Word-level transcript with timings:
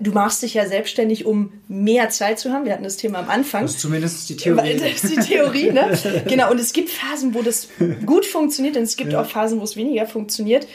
du 0.00 0.12
machst 0.12 0.42
dich 0.42 0.54
ja 0.54 0.66
selbstständig, 0.66 1.26
um 1.26 1.52
mehr 1.66 2.10
Zeit 2.10 2.38
zu 2.38 2.52
haben. 2.52 2.64
Wir 2.64 2.72
hatten 2.72 2.84
das 2.84 2.96
Thema 2.96 3.18
am 3.20 3.28
Anfang. 3.28 3.62
Das 3.62 3.72
ist 3.72 3.80
zumindest 3.80 4.28
die 4.28 4.36
Theorie. 4.36 4.76
Das 4.76 5.04
ist 5.04 5.16
die 5.16 5.20
Theorie, 5.20 5.70
ne? 5.72 5.98
genau. 6.28 6.50
Und 6.50 6.60
es 6.60 6.72
gibt 6.72 6.90
Phasen, 6.90 7.34
wo 7.34 7.42
das 7.42 7.68
gut 8.06 8.24
funktioniert 8.24 8.76
und 8.76 8.84
es 8.84 8.96
gibt 8.96 9.12
ja. 9.12 9.20
auch 9.20 9.26
Phasen, 9.26 9.60
wo 9.60 9.64
es 9.64 9.76
weniger 9.76 10.06
funktioniert. 10.06 10.66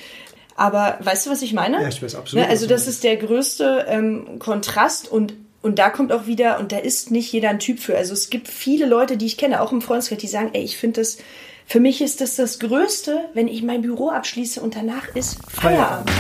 Aber 0.55 0.99
weißt 1.01 1.25
du, 1.25 1.31
was 1.31 1.41
ich 1.41 1.53
meine? 1.53 1.81
Ja, 1.81 1.87
ich 1.87 2.01
weiß 2.01 2.15
absolut. 2.15 2.45
Ne? 2.45 2.49
Also 2.49 2.67
das 2.67 2.87
ist 2.87 3.03
der 3.03 3.17
größte 3.17 3.85
ähm, 3.87 4.39
Kontrast 4.39 5.11
und 5.11 5.33
und 5.63 5.79
da 5.79 5.89
kommt 5.89 6.11
auch 6.11 6.27
wieder, 6.27 6.59
und 6.59 6.73
da 6.73 6.77
ist 6.77 7.09
nicht 7.09 7.31
jeder 7.31 7.49
ein 7.49 7.57
Typ 7.57 7.79
für. 7.79 7.95
Also 7.95 8.11
es 8.11 8.29
gibt 8.29 8.49
viele 8.49 8.85
Leute, 8.85 9.15
die 9.15 9.25
ich 9.25 9.37
kenne, 9.37 9.61
auch 9.61 9.71
im 9.71 9.81
Freundeskreis, 9.81 10.19
die 10.19 10.27
sagen, 10.27 10.49
ey, 10.51 10.61
ich 10.61 10.75
finde 10.75 10.99
das, 10.99 11.19
für 11.65 11.79
mich 11.79 12.01
ist 12.01 12.19
das 12.19 12.35
das 12.35 12.59
Größte, 12.59 13.29
wenn 13.33 13.47
ich 13.47 13.63
mein 13.63 13.81
Büro 13.81 14.09
abschließe 14.09 14.59
und 14.59 14.75
danach 14.75 15.15
ist 15.15 15.37
Feierabend. 15.49 16.11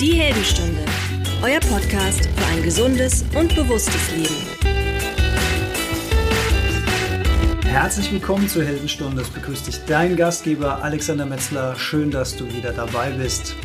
Die 0.00 0.12
Heldenstunde, 0.12 0.84
euer 1.42 1.58
Podcast 1.58 2.28
für 2.28 2.46
ein 2.52 2.62
gesundes 2.62 3.24
und 3.34 3.52
bewusstes 3.56 4.12
Leben. 4.12 4.36
Herzlich 7.64 8.12
willkommen 8.12 8.48
zur 8.48 8.62
Heldenstunde. 8.62 9.22
Es 9.22 9.28
begrüßt 9.28 9.66
dich 9.66 9.80
dein 9.86 10.14
Gastgeber 10.14 10.84
Alexander 10.84 11.26
Metzler. 11.26 11.74
Schön, 11.74 12.12
dass 12.12 12.36
du 12.36 12.46
wieder 12.52 12.72
dabei 12.72 13.10
bist. 13.10 13.56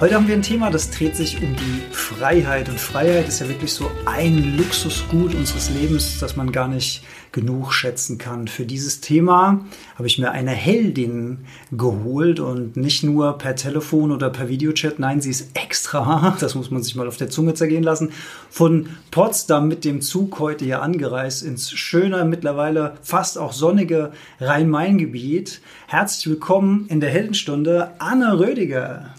Heute 0.00 0.14
haben 0.14 0.28
wir 0.28 0.36
ein 0.36 0.42
Thema, 0.42 0.70
das 0.70 0.92
dreht 0.92 1.16
sich 1.16 1.42
um 1.42 1.56
die 1.56 1.82
Freiheit. 1.90 2.68
Und 2.68 2.78
Freiheit 2.78 3.26
ist 3.26 3.40
ja 3.40 3.48
wirklich 3.48 3.72
so 3.72 3.90
ein 4.06 4.56
Luxusgut 4.56 5.34
unseres 5.34 5.70
Lebens, 5.70 6.20
das 6.20 6.36
man 6.36 6.52
gar 6.52 6.68
nicht 6.68 7.02
genug 7.32 7.72
schätzen 7.72 8.16
kann. 8.16 8.46
Für 8.46 8.64
dieses 8.64 9.00
Thema 9.00 9.66
habe 9.96 10.06
ich 10.06 10.20
mir 10.20 10.30
eine 10.30 10.52
Heldin 10.52 11.38
geholt 11.72 12.38
und 12.38 12.76
nicht 12.76 13.02
nur 13.02 13.38
per 13.38 13.56
Telefon 13.56 14.12
oder 14.12 14.30
per 14.30 14.48
Videochat. 14.48 15.00
Nein, 15.00 15.20
sie 15.20 15.30
ist 15.30 15.50
extra, 15.54 16.36
das 16.40 16.54
muss 16.54 16.70
man 16.70 16.84
sich 16.84 16.94
mal 16.94 17.08
auf 17.08 17.16
der 17.16 17.28
Zunge 17.28 17.54
zergehen 17.54 17.82
lassen, 17.82 18.12
von 18.50 18.90
Potsdam 19.10 19.66
mit 19.66 19.84
dem 19.84 20.00
Zug 20.00 20.38
heute 20.38 20.64
hier 20.64 20.80
angereist 20.80 21.42
ins 21.42 21.72
schöne, 21.72 22.24
mittlerweile 22.24 22.94
fast 23.02 23.36
auch 23.36 23.52
sonnige 23.52 24.12
Rhein-Main-Gebiet. 24.38 25.60
Herzlich 25.88 26.28
willkommen 26.28 26.86
in 26.88 27.00
der 27.00 27.10
Heldenstunde, 27.10 27.90
Anne 27.98 28.38
Rödiger. 28.38 29.12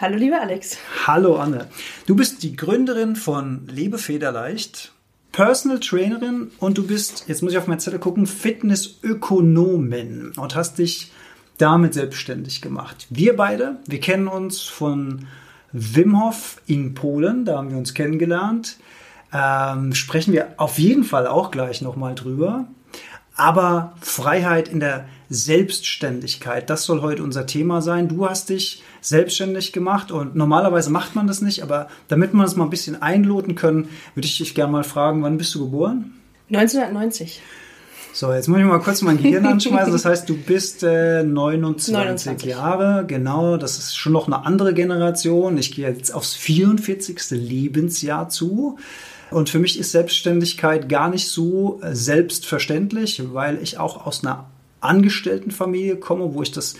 Hallo, 0.00 0.16
lieber 0.16 0.40
Alex. 0.40 0.78
Hallo, 1.06 1.36
Anne. 1.36 1.68
Du 2.06 2.16
bist 2.16 2.42
die 2.42 2.56
Gründerin 2.56 3.16
von 3.16 3.68
Lebe 3.68 3.98
Federleicht, 3.98 4.92
Personal 5.30 5.78
Trainerin 5.78 6.50
und 6.58 6.78
du 6.78 6.86
bist, 6.86 7.24
jetzt 7.26 7.42
muss 7.42 7.52
ich 7.52 7.58
auf 7.58 7.66
meine 7.66 7.80
Zettel 7.80 7.98
gucken, 7.98 8.26
Fitnessökonomin 8.26 10.32
und 10.36 10.54
hast 10.54 10.78
dich 10.78 11.12
damit 11.58 11.92
selbstständig 11.92 12.62
gemacht. 12.62 13.08
Wir 13.10 13.36
beide, 13.36 13.76
wir 13.86 14.00
kennen 14.00 14.26
uns 14.26 14.62
von 14.62 15.26
Wim 15.72 16.18
Hof 16.18 16.62
in 16.66 16.94
Polen, 16.94 17.44
da 17.44 17.58
haben 17.58 17.68
wir 17.68 17.76
uns 17.76 17.92
kennengelernt. 17.92 18.78
Ähm, 19.34 19.94
sprechen 19.94 20.32
wir 20.32 20.54
auf 20.56 20.78
jeden 20.78 21.04
Fall 21.04 21.26
auch 21.26 21.50
gleich 21.50 21.82
nochmal 21.82 22.14
drüber. 22.14 22.66
Aber 23.36 23.92
Freiheit 24.00 24.68
in 24.68 24.80
der 24.80 25.04
Selbstständigkeit, 25.32 26.68
das 26.68 26.82
soll 26.82 27.02
heute 27.02 27.22
unser 27.22 27.46
Thema 27.46 27.82
sein. 27.82 28.08
Du 28.08 28.28
hast 28.28 28.50
dich 28.50 28.82
selbstständig 29.00 29.72
gemacht 29.72 30.10
und 30.10 30.34
normalerweise 30.34 30.90
macht 30.90 31.14
man 31.14 31.28
das 31.28 31.40
nicht, 31.40 31.62
aber 31.62 31.86
damit 32.08 32.34
wir 32.34 32.42
das 32.42 32.56
mal 32.56 32.64
ein 32.64 32.70
bisschen 32.70 33.00
einloten 33.00 33.54
können, 33.54 33.88
würde 34.14 34.26
ich 34.26 34.38
dich 34.38 34.56
gerne 34.56 34.72
mal 34.72 34.82
fragen, 34.82 35.22
wann 35.22 35.38
bist 35.38 35.54
du 35.54 35.66
geboren? 35.66 36.16
1990. 36.48 37.40
So, 38.12 38.32
jetzt 38.32 38.48
muss 38.48 38.58
ich 38.58 38.64
mal 38.64 38.80
kurz 38.80 39.02
mein 39.02 39.22
Gehirn 39.22 39.46
anschmeißen. 39.46 39.92
Das 39.92 40.04
heißt, 40.04 40.28
du 40.28 40.36
bist 40.36 40.82
äh, 40.82 41.22
29, 41.22 41.94
29, 41.94 42.50
Jahre, 42.50 43.04
genau. 43.06 43.56
Das 43.56 43.78
ist 43.78 43.96
schon 43.96 44.12
noch 44.12 44.26
eine 44.26 44.44
andere 44.44 44.74
Generation. 44.74 45.56
Ich 45.58 45.70
gehe 45.70 45.88
jetzt 45.88 46.12
aufs 46.12 46.34
44. 46.34 47.30
Lebensjahr 47.30 48.28
zu. 48.28 48.78
Und 49.30 49.48
für 49.48 49.60
mich 49.60 49.78
ist 49.78 49.92
Selbstständigkeit 49.92 50.88
gar 50.88 51.08
nicht 51.08 51.28
so 51.28 51.80
äh, 51.82 51.94
selbstverständlich, 51.94 53.22
weil 53.32 53.62
ich 53.62 53.78
auch 53.78 54.04
aus 54.04 54.24
einer 54.24 54.49
Angestelltenfamilie 54.80 55.96
komme, 55.96 56.34
wo 56.34 56.42
ich 56.42 56.52
das 56.52 56.76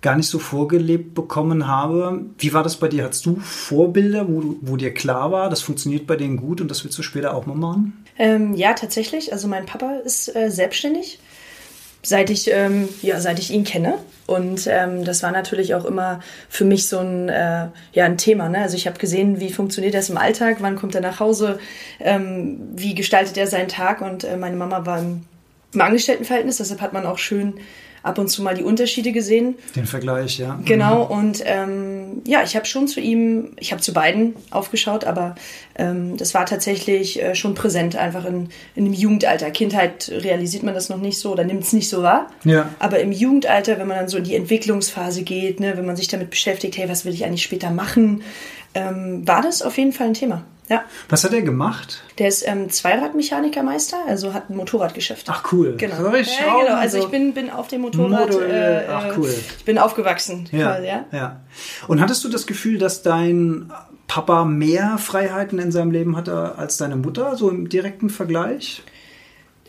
gar 0.00 0.16
nicht 0.16 0.28
so 0.28 0.38
vorgelebt 0.38 1.14
bekommen 1.14 1.66
habe. 1.66 2.26
Wie 2.38 2.52
war 2.52 2.62
das 2.62 2.76
bei 2.76 2.88
dir? 2.88 3.04
Hattest 3.04 3.26
du 3.26 3.36
Vorbilder, 3.40 4.28
wo, 4.28 4.56
wo 4.60 4.76
dir 4.76 4.94
klar 4.94 5.32
war, 5.32 5.50
das 5.50 5.60
funktioniert 5.60 6.06
bei 6.06 6.16
denen 6.16 6.36
gut 6.36 6.60
und 6.60 6.68
das 6.70 6.84
willst 6.84 6.98
du 6.98 7.02
später 7.02 7.34
auch 7.34 7.46
mal 7.46 7.56
machen? 7.56 8.04
Ähm, 8.16 8.54
ja, 8.54 8.74
tatsächlich. 8.74 9.32
Also 9.32 9.48
mein 9.48 9.66
Papa 9.66 9.96
ist 10.04 10.34
äh, 10.34 10.50
selbstständig, 10.50 11.18
seit 12.02 12.30
ich, 12.30 12.48
ähm, 12.50 12.88
ja, 13.02 13.20
seit 13.20 13.40
ich 13.40 13.50
ihn 13.50 13.64
kenne. 13.64 13.94
Und 14.26 14.68
ähm, 14.70 15.04
das 15.04 15.22
war 15.22 15.32
natürlich 15.32 15.74
auch 15.74 15.84
immer 15.84 16.20
für 16.48 16.64
mich 16.64 16.86
so 16.86 16.98
ein, 16.98 17.28
äh, 17.28 17.68
ja, 17.92 18.04
ein 18.04 18.18
Thema. 18.18 18.48
Ne? 18.48 18.58
Also 18.58 18.76
ich 18.76 18.86
habe 18.86 18.98
gesehen, 18.98 19.40
wie 19.40 19.52
funktioniert 19.52 19.94
das 19.94 20.10
im 20.10 20.18
Alltag, 20.18 20.58
wann 20.60 20.76
kommt 20.76 20.94
er 20.94 21.00
nach 21.00 21.18
Hause, 21.18 21.58
ähm, 21.98 22.60
wie 22.74 22.94
gestaltet 22.94 23.36
er 23.36 23.48
seinen 23.48 23.68
Tag. 23.68 24.00
Und 24.00 24.22
äh, 24.22 24.36
meine 24.36 24.56
Mama 24.56 24.86
war 24.86 25.00
im, 25.00 25.24
im 25.72 25.80
Angestelltenverhältnis, 25.80 26.58
deshalb 26.58 26.80
hat 26.80 26.92
man 26.92 27.06
auch 27.06 27.18
schön 27.18 27.54
ab 28.02 28.18
und 28.18 28.28
zu 28.28 28.42
mal 28.42 28.54
die 28.54 28.62
Unterschiede 28.62 29.12
gesehen. 29.12 29.56
Den 29.76 29.86
Vergleich, 29.86 30.38
ja. 30.38 30.58
Genau, 30.64 31.04
mhm. 31.06 31.10
und 31.10 31.42
ähm, 31.44 32.22
ja, 32.26 32.42
ich 32.42 32.56
habe 32.56 32.64
schon 32.64 32.88
zu 32.88 33.00
ihm, 33.00 33.52
ich 33.58 33.72
habe 33.72 33.82
zu 33.82 33.92
beiden 33.92 34.34
aufgeschaut, 34.50 35.04
aber 35.04 35.34
ähm, 35.76 36.16
das 36.16 36.34
war 36.34 36.46
tatsächlich 36.46 37.22
äh, 37.22 37.34
schon 37.34 37.54
präsent, 37.54 37.96
einfach 37.96 38.24
in, 38.24 38.48
in 38.74 38.84
dem 38.84 38.94
Jugendalter. 38.94 39.50
Kindheit 39.50 40.10
realisiert 40.10 40.62
man 40.62 40.74
das 40.74 40.88
noch 40.88 40.98
nicht 40.98 41.18
so 41.18 41.32
oder 41.32 41.44
nimmt 41.44 41.64
es 41.64 41.72
nicht 41.72 41.88
so 41.88 42.02
wahr. 42.02 42.28
Ja. 42.44 42.70
Aber 42.78 43.00
im 43.00 43.12
Jugendalter, 43.12 43.78
wenn 43.78 43.88
man 43.88 43.98
dann 43.98 44.08
so 44.08 44.18
in 44.18 44.24
die 44.24 44.36
Entwicklungsphase 44.36 45.22
geht, 45.22 45.60
ne, 45.60 45.76
wenn 45.76 45.86
man 45.86 45.96
sich 45.96 46.08
damit 46.08 46.30
beschäftigt, 46.30 46.78
hey, 46.78 46.88
was 46.88 47.04
will 47.04 47.12
ich 47.12 47.24
eigentlich 47.24 47.42
später 47.42 47.70
machen, 47.70 48.22
ähm, 48.78 49.26
war 49.26 49.42
das 49.42 49.62
auf 49.62 49.76
jeden 49.76 49.92
Fall 49.92 50.08
ein 50.08 50.14
Thema. 50.14 50.44
Ja. 50.68 50.84
Was 51.08 51.24
hat 51.24 51.32
er 51.32 51.42
gemacht? 51.42 52.02
Der 52.18 52.28
ist 52.28 52.46
ähm, 52.46 52.68
Zweiradmechanikermeister, 52.68 53.96
also 54.06 54.34
hat 54.34 54.50
ein 54.50 54.56
Motorradgeschäft. 54.56 55.26
Ach 55.30 55.50
cool. 55.52 55.74
Genau. 55.78 55.96
Soll 55.96 56.16
ich 56.16 56.38
ja, 56.38 56.58
genau. 56.60 56.76
Also 56.76 56.98
ich 56.98 57.06
bin, 57.06 57.32
bin 57.32 57.50
auf 57.50 57.68
dem 57.68 57.80
Motorrad. 57.82 58.30
Motor, 58.30 58.46
äh, 58.46 58.84
Ach 58.88 59.16
cool. 59.16 59.30
Ich 59.30 59.64
bin 59.64 59.78
aufgewachsen. 59.78 60.46
Ja, 60.52 60.72
quasi, 60.72 60.86
ja. 60.86 61.04
ja. 61.12 61.40
Und 61.86 62.00
hattest 62.00 62.22
du 62.24 62.28
das 62.28 62.46
Gefühl, 62.46 62.78
dass 62.78 63.02
dein 63.02 63.72
Papa 64.08 64.44
mehr 64.44 64.98
Freiheiten 64.98 65.58
in 65.58 65.72
seinem 65.72 65.90
Leben 65.90 66.16
hatte 66.16 66.56
als 66.58 66.76
deine 66.76 66.96
Mutter, 66.96 67.36
so 67.36 67.48
im 67.48 67.68
direkten 67.68 68.10
Vergleich? 68.10 68.82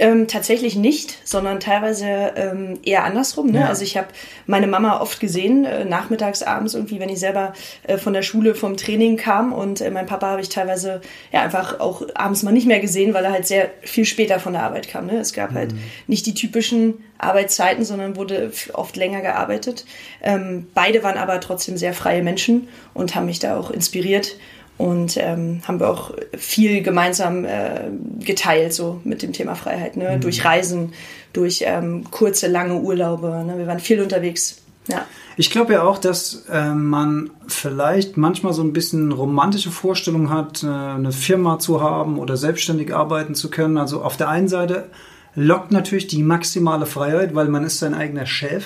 Ähm, 0.01 0.29
tatsächlich 0.29 0.77
nicht, 0.77 1.17
sondern 1.27 1.59
teilweise 1.59 2.05
ähm, 2.37 2.79
eher 2.83 3.03
andersrum. 3.03 3.51
Ne? 3.51 3.59
Ja. 3.59 3.65
Also 3.67 3.83
ich 3.83 3.97
habe 3.97 4.07
meine 4.47 4.65
Mama 4.65 5.01
oft 5.01 5.19
gesehen, 5.19 5.65
äh, 5.65 5.83
nachmittags, 5.83 6.41
abends 6.41 6.73
irgendwie, 6.73 7.01
wenn 7.01 7.09
ich 7.09 7.19
selber 7.19 7.51
äh, 7.83 7.97
von 7.97 8.13
der 8.13 8.21
Schule, 8.21 8.55
vom 8.55 8.77
Training 8.77 9.17
kam 9.17 9.51
und 9.51 9.81
äh, 9.81 9.91
mein 9.91 10.05
Papa 10.05 10.27
habe 10.27 10.41
ich 10.41 10.47
teilweise 10.47 11.01
ja 11.33 11.41
einfach 11.41 11.81
auch 11.81 12.03
abends 12.15 12.43
mal 12.43 12.53
nicht 12.53 12.65
mehr 12.65 12.79
gesehen, 12.79 13.13
weil 13.13 13.25
er 13.25 13.33
halt 13.33 13.45
sehr 13.45 13.71
viel 13.81 14.05
später 14.05 14.39
von 14.39 14.53
der 14.53 14.63
Arbeit 14.63 14.87
kam. 14.87 15.05
Ne? 15.05 15.19
Es 15.19 15.33
gab 15.33 15.53
halt 15.53 15.73
mhm. 15.73 15.79
halt 15.79 16.07
nicht 16.07 16.25
die 16.25 16.33
typischen 16.33 17.03
Arbeitszeiten, 17.17 17.83
sondern 17.83 18.15
wurde 18.15 18.53
oft 18.73 18.95
länger 18.95 19.19
gearbeitet. 19.19 19.85
Ähm, 20.23 20.67
beide 20.73 21.03
waren 21.03 21.17
aber 21.17 21.41
trotzdem 21.41 21.75
sehr 21.75 21.93
freie 21.93 22.23
Menschen 22.23 22.69
und 22.93 23.15
haben 23.15 23.25
mich 23.25 23.39
da 23.39 23.57
auch 23.57 23.69
inspiriert 23.69 24.37
und 24.79 25.17
ähm, 25.17 25.61
haben 25.67 25.81
wir 25.81 25.89
auch 25.89 26.13
viel 26.37 26.81
gemeinsam 26.81 27.43
äh, 27.43 27.89
geteilt, 28.21 28.73
so 28.73 29.01
mit 29.03 29.21
dem 29.21 29.33
Thema 29.33 29.55
Freiheit, 29.55 29.97
ne? 29.97 30.15
Mhm. 30.15 30.21
durch 30.21 30.45
Reisen, 30.45 30.93
durch 31.33 31.65
ähm, 31.67 32.05
kurze, 32.09 32.47
lange 32.47 32.75
Urlaube. 32.79 33.43
Ne? 33.45 33.57
Wir 33.57 33.67
waren 33.67 33.81
viel 33.81 34.01
unterwegs. 34.01 34.61
Ja. 34.87 35.05
Ich 35.35 35.49
glaube 35.49 35.73
ja 35.73 35.83
auch, 35.83 35.97
dass 35.97 36.45
äh, 36.49 36.69
man 36.69 37.29
vielleicht 37.45 38.15
manchmal 38.15 38.53
so 38.53 38.63
ein 38.63 38.71
bisschen 38.71 39.11
romantische 39.11 39.69
Vorstellungen 39.69 40.29
hat, 40.29 40.63
äh, 40.63 40.67
eine 40.67 41.11
Firma 41.11 41.59
zu 41.59 41.81
haben 41.81 42.17
oder 42.17 42.37
selbstständig 42.37 42.95
arbeiten 42.95 43.35
zu 43.35 43.51
können. 43.51 43.77
Also 43.77 44.01
auf 44.01 44.15
der 44.15 44.29
einen 44.29 44.47
Seite 44.47 44.89
lockt 45.35 45.73
natürlich 45.73 46.07
die 46.07 46.23
maximale 46.23 46.85
Freiheit, 46.85 47.35
weil 47.35 47.49
man 47.49 47.65
ist 47.65 47.79
sein 47.79 47.93
eigener 47.93 48.25
Chef. 48.25 48.65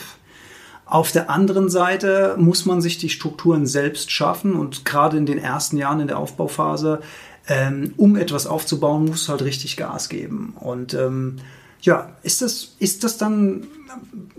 Auf 0.94 1.12
der 1.12 1.32
anderen 1.32 1.72
Seite 1.72 2.36
muss 2.38 2.68
man 2.68 2.80
sich 2.80 3.00
die 3.00 3.10
Strukturen 3.10 3.66
selbst 3.66 4.12
schaffen 4.12 4.54
und 4.54 4.86
gerade 4.86 5.18
in 5.18 5.26
den 5.26 5.40
ersten 5.40 5.76
Jahren 5.76 6.00
in 6.02 6.08
der 6.08 6.20
Aufbauphase, 6.20 7.02
ähm, 7.48 7.96
um 7.98 8.16
etwas 8.16 8.46
aufzubauen, 8.46 9.06
muss 9.06 9.28
halt 9.28 9.42
richtig 9.42 9.76
Gas 9.76 10.08
geben. 10.08 10.56
Und 10.60 10.94
ähm, 10.94 11.38
ja, 11.82 12.12
ist 12.22 12.44
das, 12.44 12.76
ist 12.78 13.04
das 13.04 13.18
dann, 13.18 13.66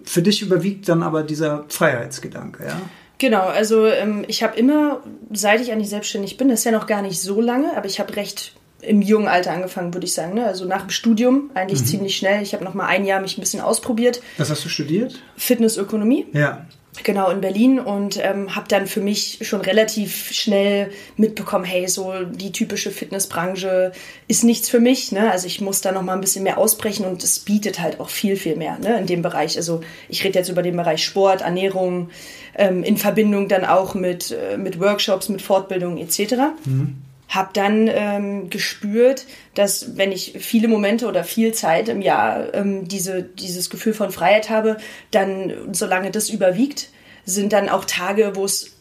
für 0.05 0.23
dich 0.23 0.43
überwiegt 0.43 0.89
dann 0.89 1.03
aber 1.03 1.25
dieser 1.25 1.65
Freiheitsgedanke, 1.67 2.65
ja? 2.65 2.81
Genau, 3.19 3.49
also 3.49 3.87
ähm, 3.87 4.25
ich 4.29 4.45
habe 4.45 4.57
immer, 4.57 5.03
seit 5.33 5.61
ich 5.61 5.73
eigentlich 5.73 5.91
selbstständig 5.91 6.37
bin, 6.37 6.51
das 6.51 6.61
ist 6.61 6.67
ja 6.67 6.71
noch 6.71 6.87
gar 6.87 7.03
nicht 7.03 7.21
so 7.21 7.41
lange, 7.41 7.77
aber 7.77 7.87
ich 7.87 7.99
habe 7.99 8.15
recht 8.15 8.55
im 8.87 9.03
jungen 9.03 9.29
Alter 9.29 9.53
angefangen, 9.53 9.95
würde 9.95 10.07
ich 10.07 10.15
sagen. 10.15 10.35
Ne? 10.35 10.47
Also 10.47 10.65
nach 10.65 10.83
dem 10.83 10.91
Studium 10.91 11.51
eigentlich 11.55 11.81
mhm. 11.81 11.87
ziemlich 11.87 12.17
schnell. 12.17 12.43
Ich 12.43 12.55
habe 12.55 12.65
noch 12.65 12.75
mal 12.75 12.87
ein 12.87 13.05
Jahr 13.05 13.21
mich 13.21 13.39
ein 13.39 13.41
bisschen 13.41 13.61
ausprobiert. 13.61 14.23
Was 14.39 14.51
hast 14.51 14.65
du 14.65 14.69
studiert? 14.69 15.21
Fitnessökonomie. 15.37 16.27
Ja. 16.33 16.67
Genau, 17.03 17.29
in 17.31 17.41
Berlin 17.41 17.81
und 17.81 18.21
ähm, 18.23 18.55
habe 18.55 18.69
dann 18.69 18.87
für 18.87 19.01
mich 19.01 19.41
schon 19.43 19.61
relativ 19.61 20.31
schnell 20.31 20.93
mitbekommen, 21.17 21.65
hey, 21.65 21.89
so 21.89 22.13
die 22.25 22.53
typische 22.53 22.93
Fitnessbranche 22.93 23.91
ist 24.29 24.45
nichts 24.45 24.69
für 24.69 24.79
mich. 24.79 25.11
Ne? 25.11 25.31
Also 25.31 25.49
ich 25.49 25.61
muss 25.61 25.81
da 25.81 25.91
noch 25.91 26.03
mal 26.03 26.13
ein 26.13 26.21
bisschen 26.21 26.45
mehr 26.45 26.57
ausbrechen 26.57 27.05
und 27.05 27.25
es 27.25 27.41
bietet 27.41 27.81
halt 27.81 27.99
auch 27.99 28.11
viel, 28.11 28.37
viel 28.37 28.55
mehr 28.55 28.79
ne? 28.79 28.97
in 29.01 29.07
dem 29.07 29.23
Bereich. 29.23 29.57
Also 29.57 29.81
ich 30.09 30.23
rede 30.23 30.39
jetzt 30.39 30.51
über 30.51 30.63
den 30.63 30.77
Bereich 30.77 31.05
Sport, 31.05 31.43
Ernährung, 31.43 32.11
ähm, 32.55 32.85
in 32.85 32.97
Verbindung 32.97 33.49
dann 33.49 33.65
auch 33.65 33.95
mit, 33.95 34.31
äh, 34.31 34.57
mit 34.57 34.79
Workshops, 34.79 35.29
mit 35.29 35.43
Fortbildungen 35.43 35.99
etc. 35.99 36.35
Mhm 36.65 37.04
habe 37.29 37.51
dann 37.53 37.89
ähm, 37.93 38.51
gespürt, 38.51 39.27
dass 39.55 39.97
wenn 39.97 40.13
ich 40.13 40.37
viele 40.39 40.69
Momente 40.69 41.07
oder 41.07 41.25
viel 41.25 41.53
Zeit 41.53 41.89
im 41.89 42.03
Jahr 42.03 42.55
ähm, 42.55 42.87
diese, 42.87 43.23
dieses 43.23 43.71
Gefühl 43.71 43.95
von 43.95 44.11
Freiheit 44.11 44.51
habe, 44.51 44.77
dann, 45.11 45.53
solange 45.73 46.11
das 46.11 46.31
überwiegt, 46.31 46.91
sind 47.25 47.53
dann 47.53 47.69
auch 47.69 47.85
Tage, 47.85 48.33
wo 48.35 48.45
es 48.45 48.75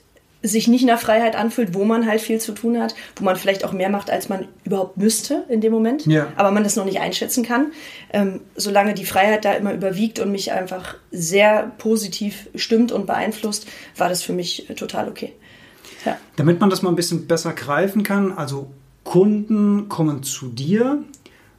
sich 0.45 0.67
nicht 0.67 0.85
nach 0.85 0.99
Freiheit 0.99 1.37
anfühlt, 1.37 1.73
wo 1.73 1.85
man 1.85 2.05
halt 2.05 2.19
viel 2.19 2.39
zu 2.39 2.51
tun 2.51 2.79
hat, 2.79 2.93
wo 3.15 3.23
man 3.23 3.37
vielleicht 3.37 3.63
auch 3.63 3.71
mehr 3.71 3.89
macht, 3.89 4.11
als 4.11 4.27
man 4.27 4.49
überhaupt 4.65 4.97
müsste 4.97 5.45
in 5.47 5.61
dem 5.61 5.71
Moment, 5.71 6.05
ja. 6.05 6.27
aber 6.35 6.51
man 6.51 6.65
das 6.65 6.75
noch 6.75 6.83
nicht 6.83 6.99
einschätzen 6.99 7.45
kann. 7.45 7.71
Ähm, 8.11 8.41
solange 8.55 8.93
die 8.93 9.05
Freiheit 9.05 9.45
da 9.45 9.53
immer 9.53 9.73
überwiegt 9.73 10.19
und 10.19 10.31
mich 10.31 10.51
einfach 10.51 10.97
sehr 11.11 11.71
positiv 11.77 12.49
stimmt 12.55 12.91
und 12.91 13.07
beeinflusst, 13.07 13.67
war 13.95 14.09
das 14.09 14.21
für 14.21 14.33
mich 14.33 14.67
total 14.75 15.07
okay. 15.07 15.33
Ja. 16.05 16.17
Damit 16.35 16.59
man 16.59 16.69
das 16.69 16.81
mal 16.81 16.89
ein 16.89 16.95
bisschen 16.95 17.27
besser 17.27 17.53
greifen 17.53 18.03
kann, 18.03 18.31
also 18.31 18.71
Kunden 19.03 19.89
kommen 19.89 20.23
zu 20.23 20.47
dir 20.47 21.03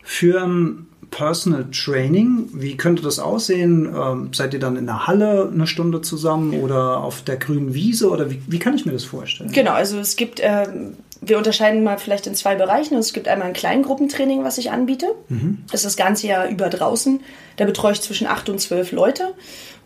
für 0.03 0.43
ein 0.43 0.87
Personal 1.11 1.67
Training. 1.71 2.49
Wie 2.53 2.77
könnte 2.77 3.03
das 3.03 3.21
aussehen? 3.21 3.87
Ähm, 3.95 4.31
seid 4.33 4.53
ihr 4.53 4.61
dann 4.61 4.77
in 4.77 4.87
der 4.87 5.07
Halle 5.07 5.51
eine 5.53 5.67
Stunde 5.67 6.01
zusammen 6.01 6.61
oder 6.61 6.99
auf 6.99 7.23
der 7.23 7.37
grünen 7.37 7.73
Wiese 7.73 8.11
oder 8.11 8.31
wie, 8.31 8.43
wie 8.49 8.59
kann 8.59 8.75
ich 8.75 8.85
mir 8.85 8.93
das 8.93 9.05
vorstellen? 9.05 9.53
Genau, 9.53 9.73
also 9.73 9.99
es 9.99 10.17
gibt, 10.17 10.41
ähm, 10.43 10.95
wir 11.21 11.39
unterscheiden 11.39 11.85
mal 11.85 11.99
vielleicht 11.99 12.27
in 12.27 12.35
zwei 12.35 12.57
Bereichen. 12.57 12.97
Es 12.97 13.13
gibt 13.13 13.29
einmal 13.29 13.49
ein 13.49 13.55
Kleingruppentraining, 13.55 14.43
was 14.43 14.59
ich 14.59 14.73
anbiete. 14.73 15.07
Mhm. 15.29 15.59
Das 15.71 15.85
ist 15.85 15.87
das 15.87 15.97
ganze 15.97 16.27
Jahr 16.27 16.49
über 16.49 16.69
draußen. 16.69 17.21
Da 17.59 17.65
betreue 17.65 17.93
ich 17.93 18.01
zwischen 18.01 18.27
acht 18.27 18.49
und 18.49 18.61
zwölf 18.61 18.91
Leute. 18.91 19.35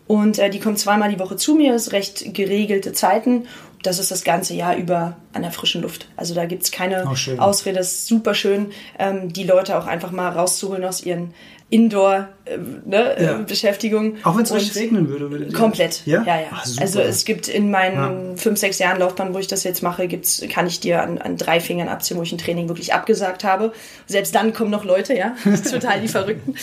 Und 0.07 0.39
äh, 0.39 0.49
die 0.49 0.59
kommen 0.59 0.77
zweimal 0.77 1.11
die 1.11 1.19
Woche 1.19 1.35
zu 1.35 1.53
mir, 1.53 1.73
das 1.73 1.87
ist 1.87 1.93
recht 1.93 2.33
geregelte 2.33 2.93
Zeiten 2.93 3.43
das 3.83 3.99
ist 3.99 4.11
das 4.11 4.23
ganze 4.23 4.53
Jahr 4.53 4.75
über 4.75 5.15
an 5.33 5.41
der 5.41 5.51
frischen 5.51 5.81
Luft. 5.81 6.07
Also 6.17 6.35
da 6.35 6.45
gibt 6.45 6.63
es 6.63 6.71
keine 6.71 7.05
oh, 7.05 7.41
Ausrede. 7.41 7.77
Das 7.77 7.91
ist 7.91 8.07
super 8.07 8.33
schön, 8.33 8.71
ähm, 8.97 9.31
die 9.31 9.43
Leute 9.43 9.77
auch 9.77 9.87
einfach 9.87 10.11
mal 10.11 10.29
rauszuholen 10.29 10.83
aus 10.83 11.03
ihren 11.03 11.33
Indoor-Beschäftigungen. 11.71 14.11
Äh, 14.11 14.15
ne, 14.15 14.19
ja. 14.19 14.25
Auch 14.25 14.35
wenn 14.35 14.43
es 14.43 14.51
euch 14.51 14.75
regnen 14.75 15.07
würde, 15.07 15.29
würde 15.29 15.53
Komplett. 15.53 16.01
Ja, 16.05 16.23
ja. 16.23 16.41
ja. 16.41 16.47
Ach, 16.51 16.65
also 16.79 16.99
es 16.99 17.25
gibt 17.25 17.47
in 17.47 17.69
meinen 17.69 18.31
ja. 18.31 18.37
fünf, 18.37 18.57
sechs 18.59 18.79
Jahren 18.79 18.97
Laufbahn, 18.99 19.35
wo 19.35 19.39
ich 19.39 19.45
das 19.47 19.63
jetzt 19.63 19.83
mache, 19.83 20.07
gibt's, 20.07 20.43
kann 20.49 20.65
ich 20.65 20.79
dir 20.79 21.03
an, 21.03 21.19
an 21.19 21.37
drei 21.37 21.59
Fingern 21.59 21.87
abziehen, 21.87 22.17
wo 22.17 22.23
ich 22.23 22.31
ein 22.31 22.39
Training 22.39 22.69
wirklich 22.69 22.95
abgesagt 22.95 23.43
habe. 23.43 23.71
Selbst 24.07 24.33
dann 24.33 24.51
kommen 24.53 24.71
noch 24.71 24.83
Leute, 24.83 25.15
ja. 25.15 25.35
Das 25.45 25.61
ist 25.61 25.71
total 25.71 26.01
die 26.01 26.07
Verrückten. 26.19 26.55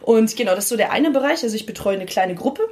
Und 0.00 0.34
genau, 0.34 0.54
das 0.54 0.64
ist 0.64 0.70
so 0.70 0.76
der 0.76 0.92
eine 0.92 1.10
Bereich. 1.10 1.42
Also 1.42 1.54
ich 1.54 1.66
betreue 1.66 1.96
eine 1.96 2.06
kleine 2.06 2.34
Gruppe 2.34 2.62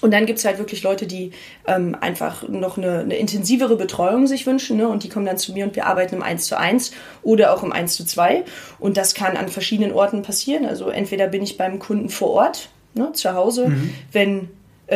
und 0.00 0.12
dann 0.12 0.26
gibt's 0.26 0.44
halt 0.44 0.58
wirklich 0.58 0.82
Leute, 0.82 1.06
die 1.06 1.32
ähm, 1.66 1.96
einfach 2.00 2.48
noch 2.48 2.78
eine, 2.78 3.00
eine 3.00 3.16
intensivere 3.16 3.76
Betreuung 3.76 4.26
sich 4.26 4.46
wünschen. 4.46 4.76
Ne? 4.76 4.88
Und 4.88 5.02
die 5.02 5.08
kommen 5.08 5.26
dann 5.26 5.38
zu 5.38 5.52
mir 5.52 5.64
und 5.64 5.74
wir 5.74 5.86
arbeiten 5.86 6.16
im 6.16 6.22
1 6.22 6.46
zu 6.46 6.56
1 6.56 6.92
oder 7.22 7.52
auch 7.52 7.62
im 7.62 7.72
1 7.72 7.94
zu 7.94 8.04
2. 8.04 8.44
Und 8.78 8.96
das 8.96 9.14
kann 9.14 9.36
an 9.36 9.48
verschiedenen 9.48 9.92
Orten 9.92 10.22
passieren. 10.22 10.66
Also 10.66 10.88
entweder 10.88 11.26
bin 11.26 11.42
ich 11.42 11.56
beim 11.56 11.78
Kunden 11.78 12.08
vor 12.10 12.30
Ort, 12.30 12.68
ne, 12.94 13.12
zu 13.12 13.34
Hause, 13.34 13.68
mhm. 13.68 13.94
wenn 14.12 14.48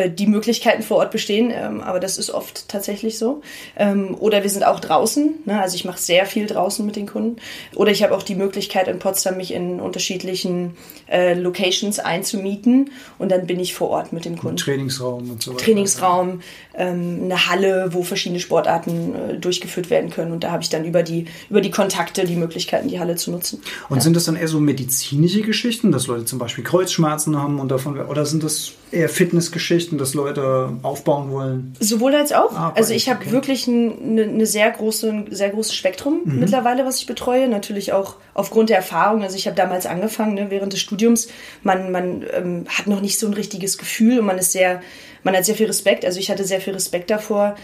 die 0.08 0.26
Möglichkeiten 0.26 0.82
vor 0.82 0.98
Ort 0.98 1.10
bestehen, 1.10 1.52
ähm, 1.54 1.80
aber 1.82 2.00
das 2.00 2.18
ist 2.18 2.30
oft 2.30 2.68
tatsächlich 2.68 3.18
so. 3.18 3.42
Ähm, 3.76 4.16
oder 4.18 4.42
wir 4.42 4.50
sind 4.50 4.64
auch 4.64 4.80
draußen, 4.80 5.34
ne? 5.44 5.60
also 5.60 5.76
ich 5.76 5.84
mache 5.84 5.98
sehr 5.98 6.26
viel 6.26 6.46
draußen 6.46 6.84
mit 6.84 6.96
den 6.96 7.06
Kunden. 7.06 7.36
Oder 7.74 7.90
ich 7.90 8.02
habe 8.02 8.14
auch 8.14 8.22
die 8.22 8.34
Möglichkeit 8.34 8.88
in 8.88 8.98
Potsdam 8.98 9.36
mich 9.36 9.52
in 9.52 9.80
unterschiedlichen 9.80 10.76
äh, 11.10 11.34
Locations 11.34 11.98
einzumieten 11.98 12.90
und 13.18 13.30
dann 13.30 13.46
bin 13.46 13.60
ich 13.60 13.74
vor 13.74 13.90
Ort 13.90 14.12
mit 14.12 14.24
dem 14.24 14.38
Kunden. 14.38 14.56
Trainingsraum 14.56 15.30
und 15.30 15.42
so 15.42 15.52
weiter. 15.52 15.64
Trainingsraum, 15.64 16.40
eine 16.78 17.48
Halle, 17.48 17.88
wo 17.92 18.02
verschiedene 18.02 18.40
Sportarten 18.40 19.14
äh, 19.14 19.38
durchgeführt 19.38 19.90
werden 19.90 20.10
können 20.10 20.32
und 20.32 20.44
da 20.44 20.50
habe 20.50 20.62
ich 20.62 20.70
dann 20.70 20.84
über 20.84 21.02
die, 21.02 21.26
über 21.50 21.60
die 21.60 21.70
Kontakte 21.70 22.24
die 22.24 22.36
Möglichkeiten, 22.36 22.88
die 22.88 22.98
Halle 22.98 23.16
zu 23.16 23.30
nutzen. 23.30 23.60
Und 23.88 23.96
ja. 23.96 24.02
sind 24.02 24.16
das 24.16 24.24
dann 24.24 24.36
eher 24.36 24.48
so 24.48 24.60
medizinische 24.60 25.42
Geschichten, 25.42 25.92
dass 25.92 26.06
Leute 26.06 26.24
zum 26.24 26.38
Beispiel 26.38 26.64
Kreuzschmerzen 26.64 27.36
haben 27.36 27.60
und 27.60 27.70
davon, 27.70 27.98
oder 27.98 28.24
sind 28.24 28.42
das 28.42 28.72
eher 28.92 29.08
Fitnessgeschichten, 29.08 29.98
dass 29.98 30.14
Leute 30.14 30.70
aufbauen 30.82 31.30
wollen? 31.30 31.74
Sowohl 31.80 32.14
als 32.14 32.32
auch. 32.32 32.52
Ah, 32.52 32.72
also 32.76 32.92
ich 32.92 33.08
habe 33.08 33.20
okay. 33.22 33.32
wirklich 33.32 33.66
eine, 33.66 34.22
eine 34.22 34.46
sehr 34.46 34.70
große, 34.70 35.08
ein 35.08 35.26
sehr 35.30 35.50
großes 35.50 35.74
Spektrum 35.74 36.20
mhm. 36.24 36.40
mittlerweile, 36.40 36.84
was 36.84 36.98
ich 36.98 37.06
betreue. 37.06 37.48
Natürlich 37.48 37.92
auch 37.92 38.16
aufgrund 38.34 38.70
der 38.70 38.76
Erfahrung. 38.76 39.22
Also 39.22 39.36
ich 39.36 39.46
habe 39.46 39.56
damals 39.56 39.86
angefangen, 39.86 40.34
ne, 40.34 40.46
während 40.50 40.72
des 40.72 40.80
Studiums. 40.80 41.28
Man, 41.62 41.90
man 41.90 42.24
ähm, 42.32 42.64
hat 42.68 42.86
noch 42.86 43.00
nicht 43.00 43.18
so 43.18 43.26
ein 43.26 43.32
richtiges 43.34 43.78
Gefühl 43.78 44.20
und 44.20 44.26
man 44.26 44.38
ist 44.38 44.52
sehr, 44.52 44.82
man 45.22 45.36
hat 45.36 45.44
sehr 45.44 45.54
viel 45.54 45.66
Respekt. 45.66 46.04
Also 46.04 46.18
ich 46.18 46.30
hatte 46.30 46.44
sehr 46.44 46.60
viel 46.60 46.72
Respekt 46.72 47.10
davor, 47.10 47.56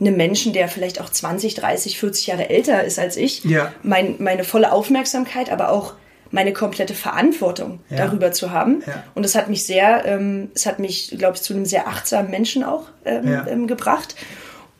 einem 0.00 0.16
Menschen, 0.16 0.52
der 0.52 0.68
vielleicht 0.68 1.00
auch 1.00 1.08
20, 1.08 1.54
30, 1.54 1.98
40 1.98 2.26
Jahre 2.26 2.50
älter 2.50 2.84
ist 2.84 2.98
als 2.98 3.16
ich, 3.16 3.44
ja. 3.44 3.72
mein, 3.82 4.16
meine 4.18 4.44
volle 4.44 4.72
Aufmerksamkeit, 4.72 5.50
aber 5.50 5.70
auch 5.70 5.94
meine 6.30 6.52
komplette 6.52 6.94
Verantwortung 6.94 7.80
ja. 7.88 7.98
darüber 7.98 8.32
zu 8.32 8.50
haben. 8.50 8.82
Ja. 8.86 9.04
Und 9.14 9.24
das 9.24 9.34
hat 9.34 9.48
mich 9.48 9.64
sehr, 9.64 10.04
ähm, 10.04 10.50
es 10.54 10.66
hat 10.66 10.78
mich, 10.78 11.14
glaube 11.16 11.36
ich, 11.36 11.42
zu 11.42 11.54
einem 11.54 11.64
sehr 11.64 11.86
achtsamen 11.88 12.30
Menschen 12.30 12.64
auch 12.64 12.88
ähm, 13.04 13.42
ähm, 13.48 13.66
gebracht. 13.66 14.16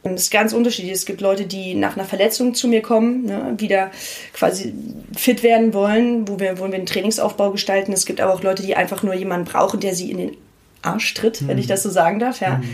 Und 0.03 0.15
es 0.15 0.25
ist 0.25 0.31
ganz 0.31 0.53
unterschiedlich. 0.53 0.93
Es 0.93 1.07
gibt 1.07 1.21
Leute, 1.21 1.47
die 1.47 1.75
nach 1.75 1.97
einer 1.97 2.05
Verletzung 2.05 2.55
zu 2.55 2.69
mir 2.69 2.83
kommen, 2.83 3.25
ne, 3.25 3.55
wieder 3.57 3.91
quasi 4.35 4.73
fit 5.17 5.43
werden 5.43 5.75
wollen, 5.75 6.29
wo 6.29 6.39
wir, 6.39 6.59
wo 6.59 6.67
wir 6.69 6.75
einen 6.75 6.87
Trainingsaufbau 6.87 7.51
gestalten. 7.51 7.93
Es 7.93 8.07
gibt 8.07 8.21
aber 8.21 8.33
auch 8.33 8.43
Leute, 8.43 8.63
die 8.63 8.77
einfach 8.77 9.03
nur 9.03 9.15
jemanden 9.15 9.47
brauchen, 9.47 9.81
der 9.81 9.95
sie 9.95 10.11
in 10.11 10.19
den 10.19 10.37
Arsch 10.87 11.15
tritt, 11.15 11.43
mhm. 11.43 11.49
wenn 11.49 11.59
ich 11.59 11.67
das 11.67 11.83
so 11.83 11.91
sagen 11.91 12.19
darf, 12.19 12.41
ja. 12.41 12.59
Mhm. 12.59 12.65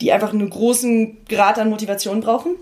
Die 0.00 0.12
einfach 0.12 0.32
einen 0.32 0.48
großen 0.48 1.24
Grad 1.28 1.58
an 1.58 1.70
Motivation 1.70 2.20
brauchen 2.20 2.54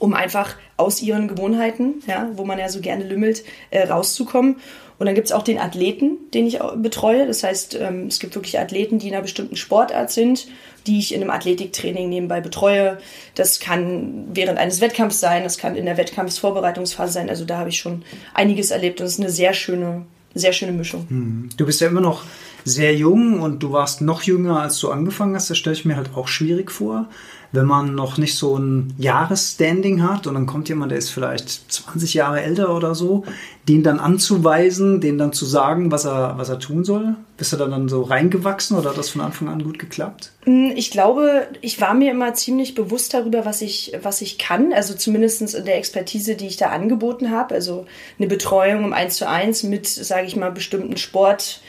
um 0.00 0.14
einfach 0.14 0.56
aus 0.76 1.00
ihren 1.02 1.28
Gewohnheiten, 1.28 2.02
ja, 2.06 2.30
wo 2.34 2.44
man 2.44 2.58
ja 2.58 2.68
so 2.68 2.80
gerne 2.80 3.04
lümmelt, 3.04 3.44
äh, 3.70 3.86
rauszukommen. 3.86 4.56
Und 4.98 5.06
dann 5.06 5.14
gibt's 5.14 5.32
auch 5.32 5.42
den 5.42 5.58
Athleten, 5.58 6.18
den 6.34 6.46
ich 6.46 6.58
betreue. 6.76 7.26
Das 7.26 7.42
heißt, 7.42 7.74
ähm, 7.80 8.06
es 8.08 8.18
gibt 8.18 8.34
wirklich 8.34 8.58
Athleten, 8.58 8.98
die 8.98 9.08
in 9.08 9.14
einer 9.14 9.22
bestimmten 9.22 9.56
Sportart 9.56 10.10
sind, 10.10 10.48
die 10.86 10.98
ich 10.98 11.14
in 11.14 11.22
einem 11.22 11.30
Athletiktraining 11.30 12.08
nebenbei 12.08 12.40
betreue. 12.40 12.98
Das 13.34 13.60
kann 13.60 14.26
während 14.32 14.58
eines 14.58 14.80
Wettkampfs 14.80 15.20
sein, 15.20 15.44
das 15.44 15.58
kann 15.58 15.76
in 15.76 15.86
der 15.86 15.96
Wettkampfsvorbereitungsphase 15.96 17.12
sein. 17.12 17.30
Also 17.30 17.44
da 17.44 17.58
habe 17.58 17.70
ich 17.70 17.78
schon 17.78 18.02
einiges 18.34 18.70
erlebt 18.70 19.00
und 19.00 19.06
es 19.06 19.14
ist 19.14 19.20
eine 19.20 19.30
sehr 19.30 19.54
schöne, 19.54 20.04
sehr 20.34 20.52
schöne 20.52 20.72
Mischung. 20.72 21.06
Hm. 21.08 21.48
Du 21.56 21.64
bist 21.64 21.80
ja 21.80 21.88
immer 21.88 22.02
noch 22.02 22.24
sehr 22.64 22.94
jung 22.94 23.40
und 23.40 23.62
du 23.62 23.72
warst 23.72 24.00
noch 24.00 24.22
jünger, 24.22 24.60
als 24.60 24.78
du 24.78 24.90
angefangen 24.90 25.34
hast. 25.34 25.50
Das 25.50 25.58
stelle 25.58 25.76
ich 25.76 25.84
mir 25.84 25.96
halt 25.96 26.10
auch 26.14 26.28
schwierig 26.28 26.70
vor 26.70 27.06
wenn 27.52 27.66
man 27.66 27.94
noch 27.94 28.16
nicht 28.16 28.36
so 28.36 28.56
ein 28.56 28.94
Jahresstanding 28.98 30.02
hat 30.02 30.26
und 30.26 30.34
dann 30.34 30.46
kommt 30.46 30.68
jemand, 30.68 30.92
der 30.92 30.98
ist 30.98 31.10
vielleicht 31.10 31.72
20 31.72 32.14
Jahre 32.14 32.42
älter 32.42 32.74
oder 32.74 32.94
so, 32.94 33.24
den 33.68 33.82
dann 33.82 33.98
anzuweisen, 33.98 35.00
den 35.00 35.18
dann 35.18 35.32
zu 35.32 35.44
sagen, 35.44 35.90
was 35.90 36.04
er, 36.04 36.38
was 36.38 36.48
er 36.48 36.60
tun 36.60 36.84
soll? 36.84 37.16
Bist 37.36 37.52
du 37.52 37.56
da 37.56 37.66
dann 37.66 37.88
so 37.88 38.02
reingewachsen 38.02 38.76
oder 38.76 38.90
hat 38.90 38.98
das 38.98 39.10
von 39.10 39.20
Anfang 39.20 39.48
an 39.48 39.64
gut 39.64 39.78
geklappt? 39.78 40.32
Mm, 40.44 40.70
ich 40.76 40.90
glaube, 40.90 41.48
ich 41.60 41.80
war 41.80 41.94
mir 41.94 42.12
immer 42.12 42.34
ziemlich 42.34 42.74
bewusst 42.74 43.14
darüber, 43.14 43.44
was 43.44 43.62
ich, 43.62 43.92
was 44.00 44.20
ich 44.20 44.38
kann. 44.38 44.72
Also 44.72 44.94
zumindest 44.94 45.54
in 45.54 45.64
der 45.64 45.76
Expertise, 45.76 46.36
die 46.36 46.46
ich 46.46 46.56
da 46.56 46.68
angeboten 46.68 47.30
habe. 47.30 47.54
Also 47.54 47.86
eine 48.18 48.28
Betreuung 48.28 48.84
um 48.84 48.92
eins 48.92 49.16
zu 49.16 49.28
eins 49.28 49.62
mit, 49.64 49.88
sage 49.88 50.26
ich 50.26 50.36
mal, 50.36 50.52
bestimmten 50.52 50.96
Sport, 50.96 51.60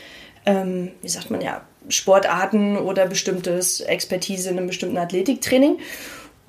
ähm, 0.45 0.91
wie 1.01 1.09
sagt 1.09 1.31
man 1.31 1.41
ja, 1.41 1.61
Sportarten 1.89 2.77
oder 2.77 3.07
bestimmtes 3.07 3.81
Expertise 3.81 4.49
in 4.49 4.57
einem 4.57 4.67
bestimmten 4.67 4.97
Athletiktraining. 4.97 5.77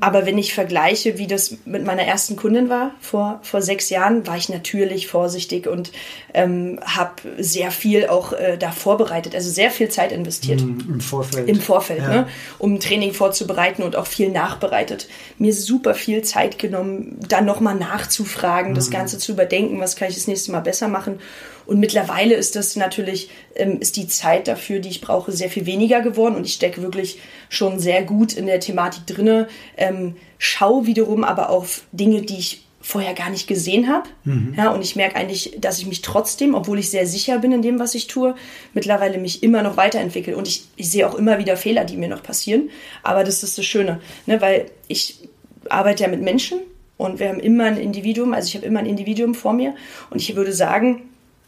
Aber 0.02 0.26
wenn 0.26 0.36
ich 0.36 0.52
vergleiche, 0.52 1.16
wie 1.18 1.28
das 1.28 1.58
mit 1.64 1.84
meiner 1.84 2.02
ersten 2.02 2.34
Kundin 2.34 2.68
war 2.68 2.90
vor, 3.00 3.38
vor 3.42 3.62
sechs 3.62 3.88
Jahren, 3.88 4.26
war 4.26 4.36
ich 4.36 4.48
natürlich 4.48 5.06
vorsichtig 5.06 5.68
und 5.68 5.92
ähm, 6.34 6.80
habe 6.84 7.22
sehr 7.38 7.70
viel 7.70 8.08
auch 8.08 8.32
äh, 8.32 8.58
da 8.58 8.72
vorbereitet, 8.72 9.36
also 9.36 9.48
sehr 9.48 9.70
viel 9.70 9.90
Zeit 9.90 10.10
investiert. 10.10 10.60
Mm, 10.60 10.94
Im 10.94 11.00
Vorfeld. 11.00 11.48
Im 11.48 11.60
Vorfeld, 11.60 12.00
ja. 12.00 12.08
ne? 12.08 12.28
um 12.58 12.80
Training 12.80 13.12
vorzubereiten 13.12 13.84
und 13.84 13.94
auch 13.94 14.08
viel 14.08 14.30
nachbereitet. 14.30 15.06
Mir 15.38 15.54
super 15.54 15.94
viel 15.94 16.22
Zeit 16.22 16.58
genommen, 16.58 17.20
dann 17.28 17.44
nochmal 17.44 17.76
nachzufragen, 17.76 18.72
mm. 18.72 18.74
das 18.74 18.90
Ganze 18.90 19.18
zu 19.18 19.30
überdenken, 19.30 19.78
was 19.78 19.94
kann 19.94 20.08
ich 20.08 20.16
das 20.16 20.26
nächste 20.26 20.50
Mal 20.50 20.60
besser 20.60 20.88
machen. 20.88 21.20
Und 21.66 21.78
mittlerweile 21.78 22.34
ist 22.34 22.56
das 22.56 22.76
natürlich, 22.76 23.30
ähm, 23.54 23.78
ist 23.80 23.96
die 23.96 24.06
Zeit 24.06 24.48
dafür, 24.48 24.80
die 24.80 24.88
ich 24.88 25.00
brauche, 25.00 25.32
sehr 25.32 25.50
viel 25.50 25.66
weniger 25.66 26.00
geworden 26.00 26.36
und 26.36 26.46
ich 26.46 26.54
stecke 26.54 26.82
wirklich 26.82 27.18
schon 27.48 27.78
sehr 27.78 28.02
gut 28.02 28.32
in 28.32 28.46
der 28.46 28.60
Thematik 28.60 29.06
drinne. 29.06 29.48
Ähm, 29.76 30.16
schau 30.38 30.86
wiederum 30.86 31.24
aber 31.24 31.50
auf 31.50 31.82
Dinge, 31.92 32.22
die 32.22 32.38
ich 32.38 32.62
vorher 32.82 33.14
gar 33.14 33.30
nicht 33.30 33.46
gesehen 33.46 33.88
habe. 33.88 34.08
Mhm. 34.24 34.54
Ja, 34.56 34.70
und 34.70 34.82
ich 34.82 34.96
merke 34.96 35.16
eigentlich, 35.16 35.56
dass 35.60 35.78
ich 35.78 35.86
mich 35.86 36.02
trotzdem, 36.02 36.54
obwohl 36.54 36.78
ich 36.78 36.90
sehr 36.90 37.06
sicher 37.06 37.38
bin 37.38 37.52
in 37.52 37.62
dem, 37.62 37.78
was 37.78 37.94
ich 37.94 38.08
tue, 38.08 38.34
mittlerweile 38.74 39.18
mich 39.18 39.42
immer 39.42 39.62
noch 39.62 39.76
weiterentwickle. 39.76 40.36
Und 40.36 40.48
ich, 40.48 40.64
ich 40.76 40.90
sehe 40.90 41.08
auch 41.08 41.14
immer 41.14 41.38
wieder 41.38 41.56
Fehler, 41.56 41.84
die 41.84 41.96
mir 41.96 42.08
noch 42.08 42.22
passieren. 42.22 42.70
Aber 43.02 43.24
das 43.24 43.42
ist 43.42 43.56
das 43.56 43.64
Schöne, 43.64 44.00
ne? 44.26 44.40
weil 44.40 44.66
ich 44.88 45.28
arbeite 45.68 46.02
ja 46.02 46.08
mit 46.08 46.22
Menschen 46.22 46.58
und 46.96 47.20
wir 47.20 47.28
haben 47.28 47.40
immer 47.40 47.64
ein 47.64 47.76
Individuum, 47.76 48.34
also 48.34 48.48
ich 48.48 48.56
habe 48.56 48.66
immer 48.66 48.80
ein 48.80 48.86
Individuum 48.86 49.34
vor 49.34 49.52
mir. 49.52 49.74
Und 50.10 50.20
ich 50.20 50.34
würde 50.34 50.52
sagen, 50.52 51.02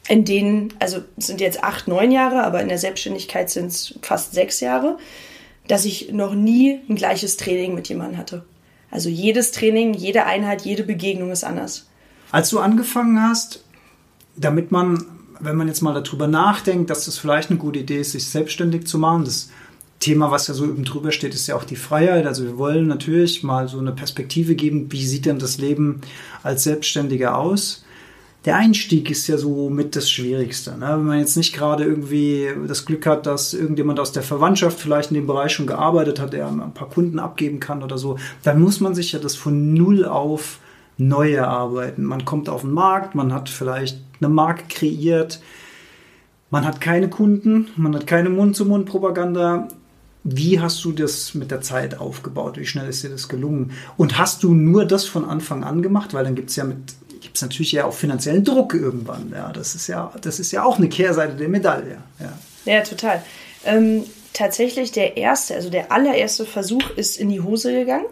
in 0.09 0.25
denen, 0.25 0.75
also 0.81 0.99
es 1.17 1.27
sind 1.27 1.41
jetzt 1.41 1.65
acht, 1.65 1.89
neun 1.89 2.13
Jahre, 2.13 2.45
aber 2.45 2.61
in 2.61 2.69
der 2.69 2.79
Selbstständigkeit 2.79 3.51
sind 3.51 3.67
es 3.67 3.99
fast 4.03 4.35
sechs 4.35 4.61
Jahre, 4.61 4.99
dass 5.67 5.85
ich 5.85 6.13
noch 6.13 6.35
nie 6.35 6.81
ein 6.89 6.97
gleiches 6.97 7.37
Training 7.37 7.75
mit 7.75 7.89
jemandem 7.89 8.19
hatte. 8.19 8.45
Also 8.91 9.09
jedes 9.09 9.51
Training, 9.51 9.95
jede 9.95 10.27
Einheit, 10.27 10.63
jede 10.63 10.85
Begegnung 10.85 11.31
ist 11.31 11.45
anders. 11.45 11.87
Als 12.31 12.51
du 12.51 12.59
angefangen 12.59 13.23
hast, 13.23 13.65
damit 14.37 14.73
man, 14.73 15.05
wenn 15.41 15.57
man 15.57 15.69
jetzt 15.69 15.81
mal 15.81 15.95
darüber 15.95 16.27
nachdenkt, 16.27 16.91
dass 16.91 17.07
das 17.07 17.19
vielleicht 17.19 17.51
eine 17.51 17.59
gute 17.59 17.79
Idee 17.79 18.01
ist, 18.01 18.13
sich 18.13 18.27
selbstständig 18.27 18.87
zu 18.87 18.99
machen, 18.99 19.25
das 19.25 19.49
Thema, 20.01 20.31
was 20.31 20.49
ja 20.49 20.55
so 20.55 20.65
eben 20.65 20.85
drüber 20.85 21.13
steht, 21.13 21.35
ist 21.35 21.47
ja 21.47 21.57
auch 21.57 21.65
die 21.65 21.77
Freiheit. 21.77 22.27
Also 22.27 22.45
wir 22.45 22.59
wollen 22.59 22.87
natürlich 22.87 23.43
mal 23.43 23.69
so 23.69 23.79
eine 23.79 23.93
Perspektive 23.93 24.55
geben, 24.55 24.93
wie 24.93 25.07
sieht 25.07 25.25
denn 25.25 25.39
das 25.39 25.59
Leben 25.59 26.03
als 26.43 26.65
Selbstständiger 26.65 27.39
aus? 27.39 27.84
Der 28.45 28.57
Einstieg 28.57 29.11
ist 29.11 29.27
ja 29.27 29.39
so 29.39 29.71
mit 29.71 29.97
das 29.97 30.11
Schwierigste. 30.11 30.77
Ne? 30.77 30.87
Wenn 30.91 31.05
man 31.05 31.19
jetzt 31.19 31.37
nicht 31.37 31.55
gerade 31.55 31.85
irgendwie 31.85 32.49
das 32.69 32.85
Glück 32.85 33.07
hat, 33.07 33.27
dass 33.27 33.55
irgendjemand 33.55 33.99
aus 34.01 34.13
der 34.13 34.23
Verwandtschaft 34.23 34.79
vielleicht 34.79 35.11
in 35.11 35.15
dem 35.15 35.27
Bereich 35.27 35.53
schon 35.53 35.67
gearbeitet 35.67 36.21
hat, 36.21 36.35
der 36.35 36.49
ein 36.49 36.75
paar 36.75 36.91
Kunden 36.91 37.19
abgeben 37.19 37.59
kann 37.59 37.83
oder 37.83 37.97
so, 37.97 38.19
dann 38.43 38.61
muss 38.61 38.81
man 38.81 38.95
sich 38.95 39.13
ja 39.13 39.19
das 39.19 39.35
von 39.35 39.73
null 39.73 40.05
auf 40.05 40.59
neu 40.99 41.33
erarbeiten. 41.33 42.05
Man 42.05 42.25
kommt 42.25 42.49
auf 42.49 42.61
den 42.61 42.73
Markt, 42.73 43.15
man 43.15 43.33
hat 43.33 43.49
vielleicht 43.49 43.99
eine 44.21 44.29
Marke 44.29 44.65
kreiert, 44.69 45.41
man 46.51 46.67
hat 46.67 46.81
keine 46.81 47.09
Kunden, 47.09 47.69
man 47.77 47.95
hat 47.95 48.07
keine 48.07 48.29
Mund-zu-Mund-Propaganda. 48.29 49.69
Wie 50.23 50.61
hast 50.61 50.85
du 50.85 50.93
das 50.93 51.35
mit 51.35 51.51
der 51.51 51.63
Zeit 51.63 51.99
aufgebaut? 51.99 52.59
Wie 52.59 52.67
schnell 52.67 52.89
ist 52.89 53.03
dir 53.03 53.11
das 53.11 53.29
gelungen? 53.29 53.73
Und 53.97 54.19
hast 54.19 54.43
du 54.43 54.55
nur 54.55 54.85
das 54.85 55.05
von 55.05 55.25
Anfang 55.25 55.65
an 55.65 55.83
gemacht? 55.83 56.15
Weil 56.15 56.25
dann 56.25 56.35
gibt 56.35 56.51
es 56.51 56.57
ja 56.57 56.65
mit 56.65 56.95
gibt 57.25 57.37
es 57.37 57.43
natürlich 57.43 57.73
ja 57.73 57.87
auch 57.87 57.95
finanziellen 57.95 58.45
Druck 58.45 58.75
irgendwann. 58.75 59.33
Ja, 59.35 59.51
das 59.53 59.75
ist 59.75 59.89
ja, 59.89 60.13
das 60.21 60.39
ist 60.39 60.53
ja 60.53 60.65
auch 60.65 60.79
eine 60.79 60.89
Kehrseite 60.89 61.35
der 61.35 61.49
Medaille. 61.49 61.99
Ja, 62.21 62.73
ja 62.73 62.83
total. 62.83 63.23
Ähm, 63.65 64.05
tatsächlich 64.33 64.93
der 64.93 65.17
erste, 65.17 65.55
also 65.55 65.71
der 65.71 65.91
allererste 65.91 66.45
Versuch 66.45 66.91
ist 66.91 67.17
in 67.17 67.31
die 67.31 67.41
Hose 67.41 67.73
gegangen 67.73 68.07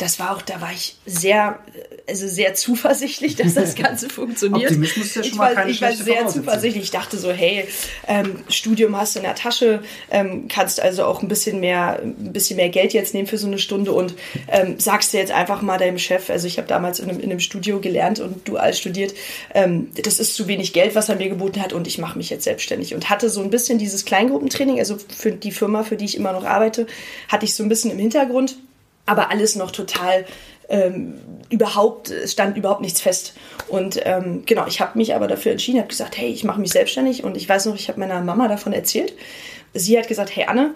das 0.00 0.18
war 0.18 0.34
auch, 0.34 0.40
da 0.40 0.60
war 0.62 0.72
ich 0.72 0.96
sehr, 1.04 1.58
also 2.08 2.26
sehr 2.26 2.54
zuversichtlich, 2.54 3.36
dass 3.36 3.54
das 3.54 3.74
Ganze 3.76 4.08
funktioniert. 4.08 4.70
Optimismus 4.70 5.06
ist 5.06 5.16
ja 5.16 5.22
schon 5.22 5.32
ich 5.32 5.38
war, 5.38 5.54
mal 5.54 5.68
ich 5.68 5.82
war 5.82 5.92
sehr 5.92 6.26
zuversichtlich. 6.26 6.84
Ich 6.84 6.90
dachte 6.90 7.18
so, 7.18 7.30
hey, 7.30 7.66
ähm, 8.08 8.38
Studium 8.48 8.96
hast 8.96 9.14
du 9.14 9.18
in 9.18 9.24
der 9.24 9.34
Tasche, 9.34 9.82
ähm, 10.10 10.48
kannst 10.48 10.80
also 10.80 11.04
auch 11.04 11.22
ein 11.22 11.28
bisschen 11.28 11.60
mehr, 11.60 12.00
ein 12.02 12.32
bisschen 12.32 12.56
mehr 12.56 12.70
Geld 12.70 12.94
jetzt 12.94 13.12
nehmen 13.12 13.26
für 13.26 13.36
so 13.36 13.46
eine 13.46 13.58
Stunde 13.58 13.92
und 13.92 14.14
ähm, 14.48 14.80
sagst 14.80 15.12
du 15.12 15.18
jetzt 15.18 15.32
einfach 15.32 15.60
mal 15.60 15.76
deinem 15.76 15.98
Chef, 15.98 16.30
also 16.30 16.46
ich 16.46 16.56
habe 16.56 16.66
damals 16.66 16.98
in 16.98 17.10
einem, 17.10 17.20
in 17.20 17.30
einem, 17.30 17.40
Studio 17.40 17.80
gelernt 17.80 18.20
und 18.20 18.48
dual 18.48 18.72
studiert, 18.74 19.14
ähm, 19.54 19.90
das 20.02 20.18
ist 20.18 20.34
zu 20.34 20.46
wenig 20.46 20.72
Geld, 20.72 20.94
was 20.94 21.08
er 21.08 21.16
mir 21.16 21.28
geboten 21.28 21.60
hat 21.60 21.72
und 21.72 21.86
ich 21.86 21.98
mache 21.98 22.16
mich 22.16 22.30
jetzt 22.30 22.44
selbstständig 22.44 22.94
und 22.94 23.10
hatte 23.10 23.28
so 23.28 23.42
ein 23.42 23.50
bisschen 23.50 23.78
dieses 23.78 24.04
Kleingruppentraining, 24.04 24.78
also 24.78 24.96
für 25.14 25.32
die 25.32 25.52
Firma, 25.52 25.82
für 25.82 25.96
die 25.96 26.04
ich 26.06 26.16
immer 26.16 26.32
noch 26.32 26.44
arbeite, 26.44 26.86
hatte 27.28 27.44
ich 27.44 27.54
so 27.54 27.62
ein 27.62 27.68
bisschen 27.68 27.90
im 27.90 27.98
Hintergrund 27.98 28.56
aber 29.06 29.30
alles 29.30 29.56
noch 29.56 29.70
total 29.70 30.24
ähm, 30.68 31.14
überhaupt, 31.50 32.12
stand 32.26 32.56
überhaupt 32.56 32.80
nichts 32.80 33.00
fest. 33.00 33.34
Und 33.68 34.00
ähm, 34.04 34.44
genau, 34.46 34.66
ich 34.66 34.80
habe 34.80 34.96
mich 34.96 35.14
aber 35.14 35.26
dafür 35.26 35.52
entschieden, 35.52 35.78
habe 35.78 35.88
gesagt, 35.88 36.16
hey, 36.16 36.30
ich 36.30 36.44
mache 36.44 36.60
mich 36.60 36.70
selbstständig 36.70 37.24
und 37.24 37.36
ich 37.36 37.48
weiß 37.48 37.66
noch, 37.66 37.74
ich 37.74 37.88
habe 37.88 38.00
meiner 38.00 38.20
Mama 38.20 38.48
davon 38.48 38.72
erzählt. 38.72 39.14
Sie 39.74 39.98
hat 39.98 40.08
gesagt, 40.08 40.34
hey 40.34 40.46
Anne, 40.46 40.74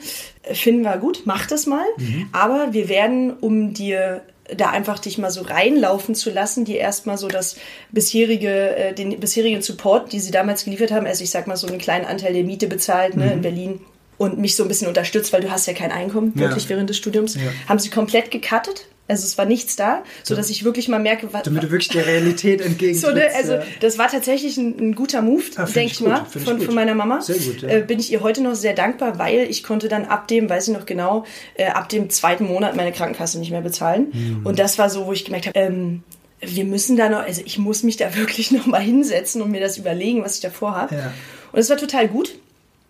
finden 0.52 0.83
wir 0.83 0.97
gut, 0.99 1.23
mach 1.25 1.47
das 1.47 1.66
mal, 1.66 1.85
mhm. 1.97 2.28
aber 2.33 2.73
wir 2.73 2.88
werden, 2.88 3.33
um 3.33 3.75
dir 3.75 4.23
da 4.54 4.71
einfach 4.71 4.99
dich 4.99 5.19
mal 5.19 5.31
so 5.31 5.43
reinlaufen 5.43 6.14
zu 6.14 6.31
lassen, 6.31 6.64
die 6.64 6.76
erstmal 6.76 7.16
so 7.16 7.28
das 7.28 7.57
bisherige, 7.90 8.76
äh, 8.76 8.93
den 8.93 9.19
bisherigen 9.19 9.62
Support, 9.62 10.12
die 10.12 10.21
sie 10.21 10.31
damals 10.31 10.64
geliefert 10.64 10.93
haben, 10.93 11.07
also 11.07 11.25
ich 11.25 11.31
sag 11.31 11.47
mal 11.47 11.57
so 11.57 11.66
einen 11.66 11.78
kleinen 11.78 12.04
Anteil 12.04 12.35
der 12.35 12.45
Miete 12.45 12.66
bezahlt, 12.66 13.16
ne, 13.16 13.26
mhm. 13.26 13.33
in 13.33 13.43
Berlin 13.43 13.81
und 14.18 14.38
mich 14.38 14.56
so 14.56 14.62
ein 14.62 14.68
bisschen 14.68 14.88
unterstützt, 14.88 15.33
weil 15.33 15.40
du 15.40 15.50
hast 15.50 15.66
ja 15.66 15.73
kein 15.73 15.92
Einkommen 15.92 16.33
wirklich 16.35 16.64
ja. 16.64 16.71
während 16.71 16.90
des 16.90 16.97
Studiums, 16.97 17.35
ja. 17.35 17.42
haben 17.68 17.78
sie 17.78 17.90
komplett 17.90 18.30
gecuttet. 18.30 18.87
Also 19.06 19.26
es 19.26 19.37
war 19.37 19.44
nichts 19.44 19.76
da, 19.76 20.02
so 20.23 20.35
dass 20.35 20.49
ich 20.49 20.64
wirklich 20.64 20.88
mal 20.88 20.99
merke, 20.99 21.30
was 21.30 21.42
damit 21.42 21.62
du 21.62 21.71
wirklich 21.71 21.90
der 21.90 22.06
Realität 22.06 22.62
entgegentrittst. 22.62 23.02
so, 23.02 23.11
ne, 23.11 23.26
also 23.37 23.59
das 23.80 23.99
war 23.99 24.09
tatsächlich 24.09 24.56
ein, 24.56 24.78
ein 24.78 24.94
guter 24.94 25.21
Move, 25.21 25.42
ah, 25.56 25.66
denke 25.66 25.92
ich, 25.92 26.00
ich 26.00 26.06
mal, 26.06 26.25
von, 26.25 26.59
von, 26.59 26.75
meiner 26.75 26.94
Mama. 26.94 27.21
Sehr 27.21 27.37
gut. 27.37 27.61
Ja. 27.61 27.68
Äh, 27.68 27.80
bin 27.83 28.00
ich 28.00 28.11
ihr 28.11 28.23
heute 28.23 28.42
noch 28.42 28.54
sehr 28.54 28.73
dankbar, 28.73 29.18
weil 29.18 29.40
ich 29.50 29.62
konnte 29.62 29.88
dann 29.88 30.06
ab 30.06 30.26
dem, 30.28 30.49
weiß 30.49 30.68
ich 30.68 30.75
noch 30.75 30.87
genau, 30.87 31.26
äh, 31.54 31.66
ab 31.66 31.90
dem 31.90 32.09
zweiten 32.09 32.47
Monat 32.47 32.76
meine 32.76 32.92
Krankenkasse 32.92 33.38
nicht 33.38 33.50
mehr 33.50 33.61
bezahlen. 33.61 34.06
Mhm. 34.11 34.47
Und 34.47 34.59
das 34.59 34.78
war 34.78 34.88
so, 34.88 35.04
wo 35.04 35.12
ich 35.12 35.26
gemerkt 35.26 35.49
habe, 35.49 35.59
ähm, 35.59 36.02
wir 36.40 36.64
müssen 36.64 36.97
da 36.97 37.11
noch, 37.11 37.21
also 37.21 37.42
ich 37.44 37.59
muss 37.59 37.83
mich 37.83 37.99
da 37.99 38.14
wirklich 38.16 38.52
noch 38.52 38.64
mal 38.64 38.80
hinsetzen 38.80 39.42
und 39.42 39.50
mir 39.50 39.61
das 39.61 39.76
überlegen, 39.76 40.25
was 40.25 40.37
ich 40.37 40.40
da 40.40 40.49
vorhabe. 40.49 40.94
Ja. 40.94 41.12
Und 41.52 41.59
es 41.59 41.68
war 41.68 41.76
total 41.76 42.09
gut. 42.09 42.38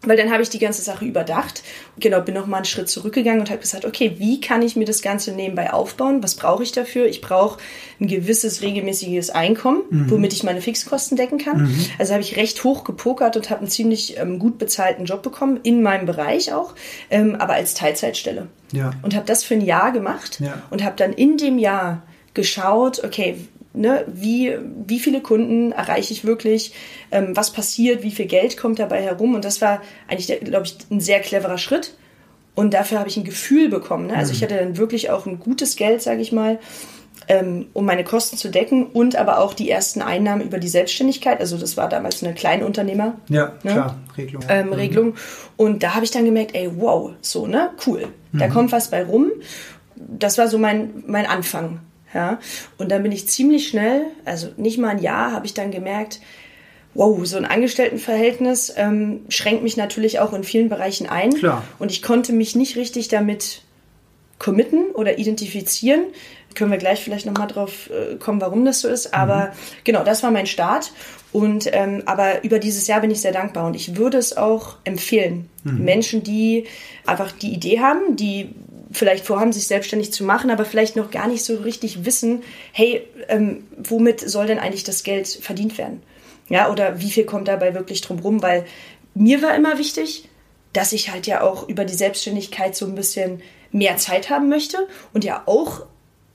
Weil 0.07 0.17
dann 0.17 0.33
habe 0.33 0.43
ich 0.43 0.51
die 0.51 0.59
ganze 0.59 0.83
Sache 0.83 1.05
überdacht. 1.05 1.63
Genau, 1.99 2.21
bin 2.21 2.35
noch 2.35 2.47
mal 2.47 2.59
einen 2.59 2.65
Schritt 2.65 2.89
zurückgegangen 2.89 3.41
und 3.41 3.51
habe 3.51 3.61
gesagt, 3.61 3.85
okay, 3.85 4.15
wie 4.19 4.41
kann 4.41 4.63
ich 4.63 4.77
mir 4.77 4.85
das 4.85 5.03
Ganze 5.03 5.33
nebenbei 5.33 5.73
aufbauen? 5.73 6.23
Was 6.23 6.35
brauche 6.35 6.63
ich 6.63 6.73
dafür? 6.73 7.07
Ich 7.07 7.21
brauche 7.21 7.59
ein 8.01 8.07
gewisses 8.07 8.63
regelmäßiges 8.63 9.31
Einkommen, 9.31 9.83
mhm. 9.91 10.11
womit 10.11 10.33
ich 10.33 10.43
meine 10.43 10.61
Fixkosten 10.61 11.17
decken 11.17 11.39
kann. 11.39 11.65
Mhm. 11.65 11.87
Also 11.99 12.13
habe 12.13 12.23
ich 12.23 12.37
recht 12.37 12.63
hoch 12.65 12.85
gepokert 12.85 13.37
und 13.37 13.51
habe 13.51 13.61
einen 13.61 13.71
ziemlich 13.71 14.19
ähm, 14.19 14.39
gut 14.39 14.59
bezahlten 14.59 15.05
Job 15.05 15.23
bekommen, 15.23 15.61
in 15.63 15.83
meinem 15.83 16.07
Bereich 16.07 16.53
auch, 16.53 16.75
ähm, 17.11 17.37
aber 17.37 17.55
als 17.55 17.75
Teilzeitstelle. 17.75 18.49
Ja. 18.73 18.93
Und 19.03 19.15
habe 19.15 19.27
das 19.27 19.45
für 19.45 19.55
ein 19.55 19.61
Jahr 19.61 19.93
gemacht 19.93 20.41
ja. 20.41 20.63
und 20.71 20.85
habe 20.85 20.97
dann 20.97 21.13
in 21.13 21.37
dem 21.37 21.59
Jahr 21.59 22.03
geschaut, 22.35 23.03
okay, 23.05 23.37
ne, 23.75 24.05
wie, 24.07 24.57
wie 24.87 25.01
viele 25.01 25.21
Kunden 25.21 25.73
erreiche 25.73 26.13
ich 26.13 26.25
wirklich, 26.25 26.73
ähm, 27.11 27.37
was 27.37 27.53
passiert, 27.53 28.03
wie 28.03 28.13
viel 28.13 28.27
Geld 28.27 28.57
kommt 28.57 28.79
dabei 28.79 29.03
herum. 29.03 29.35
Und 29.35 29.45
das 29.45 29.61
war 29.61 29.83
eigentlich, 30.09 30.41
glaube 30.41 30.67
ich, 30.67 30.79
ein 30.91 31.01
sehr 31.01 31.21
cleverer 31.21 31.59
Schritt. 31.59 31.95
Und 32.55 32.73
dafür 32.73 33.01
habe 33.01 33.09
ich 33.09 33.17
ein 33.17 33.25
Gefühl 33.25 33.69
bekommen. 33.69 34.07
Ne? 34.07 34.17
Also 34.17 34.33
ich 34.33 34.41
mhm. 34.41 34.45
hatte 34.45 34.57
dann 34.57 34.77
wirklich 34.77 35.11
auch 35.11 35.27
ein 35.27 35.41
gutes 35.41 35.77
Geld, 35.77 36.03
sage 36.03 36.23
ich 36.23 36.31
mal, 36.31 36.61
ähm, 37.27 37.67
um 37.73 37.85
meine 37.85 38.05
Kosten 38.05 38.37
zu 38.37 38.49
decken 38.49 38.87
und 38.87 39.17
aber 39.17 39.39
auch 39.39 39.55
die 39.55 39.69
ersten 39.71 40.03
Einnahmen 40.03 40.43
über 40.43 40.59
die 40.59 40.69
Selbstständigkeit. 40.69 41.41
Also 41.41 41.59
das 41.59 41.77
war 41.77 41.89
damals 41.89 42.23
eine 42.23 42.35
Kleinunternehmer. 42.35 43.17
Ja, 43.29 43.55
ne? 43.65 43.73
klar, 43.73 43.99
Regelung. 44.17 44.45
Ähm, 44.49 44.67
mhm. 44.67 44.73
Regelung. 44.73 45.15
Und 45.57 45.83
da 45.83 45.95
habe 45.95 46.05
ich 46.05 46.13
dann 46.13 46.25
gemerkt, 46.25 46.55
ey, 46.55 46.71
wow, 46.77 47.13
so, 47.23 47.47
ne, 47.49 47.71
cool. 47.87 48.09
Da 48.33 48.47
mhm. 48.47 48.53
kommt 48.53 48.73
was 48.73 48.91
bei 48.91 49.05
rum. 49.05 49.33
Das 49.97 50.39
war 50.39 50.49
so 50.49 50.59
mein, 50.59 51.03
mein 51.07 51.27
Anfang. 51.27 51.81
Ja? 52.15 52.39
Und 52.79 52.91
dann 52.91 53.03
bin 53.03 53.13
ich 53.13 53.29
ziemlich 53.29 53.69
schnell, 53.69 54.07
also 54.25 54.49
nicht 54.57 54.79
mal 54.79 54.89
ein 54.89 55.03
Jahr, 55.03 55.33
habe 55.33 55.47
ich 55.47 55.55
dann 55.55 55.71
gemerkt, 55.71 56.21
wow, 56.95 57.25
so 57.27 57.37
ein 57.37 57.45
Angestelltenverhältnis 57.45 58.73
ähm, 58.77 59.27
schränkt 59.29 59.63
mich 59.63 59.77
natürlich 59.77 60.21
auch 60.21 60.33
in 60.33 60.45
vielen 60.45 60.69
Bereichen 60.69 61.09
ein. 61.09 61.35
Klar. 61.35 61.65
Und 61.79 61.91
ich 61.91 62.03
konnte 62.03 62.33
mich 62.33 62.55
nicht 62.55 62.77
richtig 62.77 63.09
damit 63.09 63.63
committen 64.39 64.91
oder 64.95 65.19
identifizieren. 65.19 66.05
Können 66.55 66.71
wir 66.71 66.79
gleich 66.79 67.03
vielleicht 67.03 67.27
nochmal 67.27 67.49
drauf 67.49 67.91
äh, 67.91 68.15
kommen, 68.17 68.41
warum 68.41 68.65
das 68.65 68.81
so 68.81 68.89
ist. 68.89 69.13
Aber 69.13 69.47
mhm. 69.47 69.51
genau, 69.83 70.05
das 70.05 70.23
war 70.23 70.31
mein 70.31 70.47
Start. 70.47 70.93
Und 71.33 71.69
ähm, 71.73 72.03
aber 72.07 72.45
über 72.45 72.61
dieses 72.61 72.87
Jahr 72.87 73.01
bin 73.01 73.11
ich 73.11 73.21
sehr 73.21 73.33
dankbar 73.33 73.67
und 73.67 73.75
ich 73.75 73.97
würde 73.97 74.19
es 74.19 74.37
auch 74.37 74.77
empfehlen. 74.85 75.49
Mhm. 75.65 75.85
Menschen, 75.85 76.23
die 76.23 76.67
einfach 77.07 77.33
die 77.33 77.53
Idee 77.53 77.81
haben, 77.81 78.15
die 78.15 78.55
vielleicht 78.95 79.27
vorhaben, 79.27 79.53
sich 79.53 79.67
selbstständig 79.67 80.13
zu 80.13 80.25
machen, 80.25 80.51
aber 80.51 80.65
vielleicht 80.65 80.97
noch 80.97 81.11
gar 81.11 81.29
nicht 81.29 81.45
so 81.45 81.57
richtig 81.57 82.05
wissen, 82.05 82.43
hey, 82.73 83.07
ähm, 83.29 83.65
womit 83.77 84.21
soll 84.21 84.47
denn 84.47 84.59
eigentlich 84.59 84.85
das 84.85 85.03
Geld 85.03 85.29
verdient 85.29 85.77
werden? 85.79 86.03
Ja, 86.49 86.71
oder 86.71 87.01
wie 87.01 87.11
viel 87.11 87.25
kommt 87.25 87.49
dabei 87.49 87.75
wirklich 87.75 88.01
drum 88.01 88.19
rum? 88.19 88.43
Weil 88.43 88.65
mir 89.15 89.43
war 89.43 89.55
immer 89.55 89.79
wichtig, 89.79 90.29
dass 90.73 90.93
ich 90.93 91.11
halt 91.11 91.27
ja 91.27 91.43
auch 91.43 91.69
über 91.69 91.85
die 91.85 91.95
Selbstständigkeit 91.95 92.77
so 92.77 92.87
ein 92.87 92.95
bisschen 92.95 93.41
mehr 93.73 93.97
Zeit 93.97 94.31
haben 94.31 94.49
möchte 94.49 94.87
und 95.13 95.25
ja 95.25 95.43
auch 95.47 95.87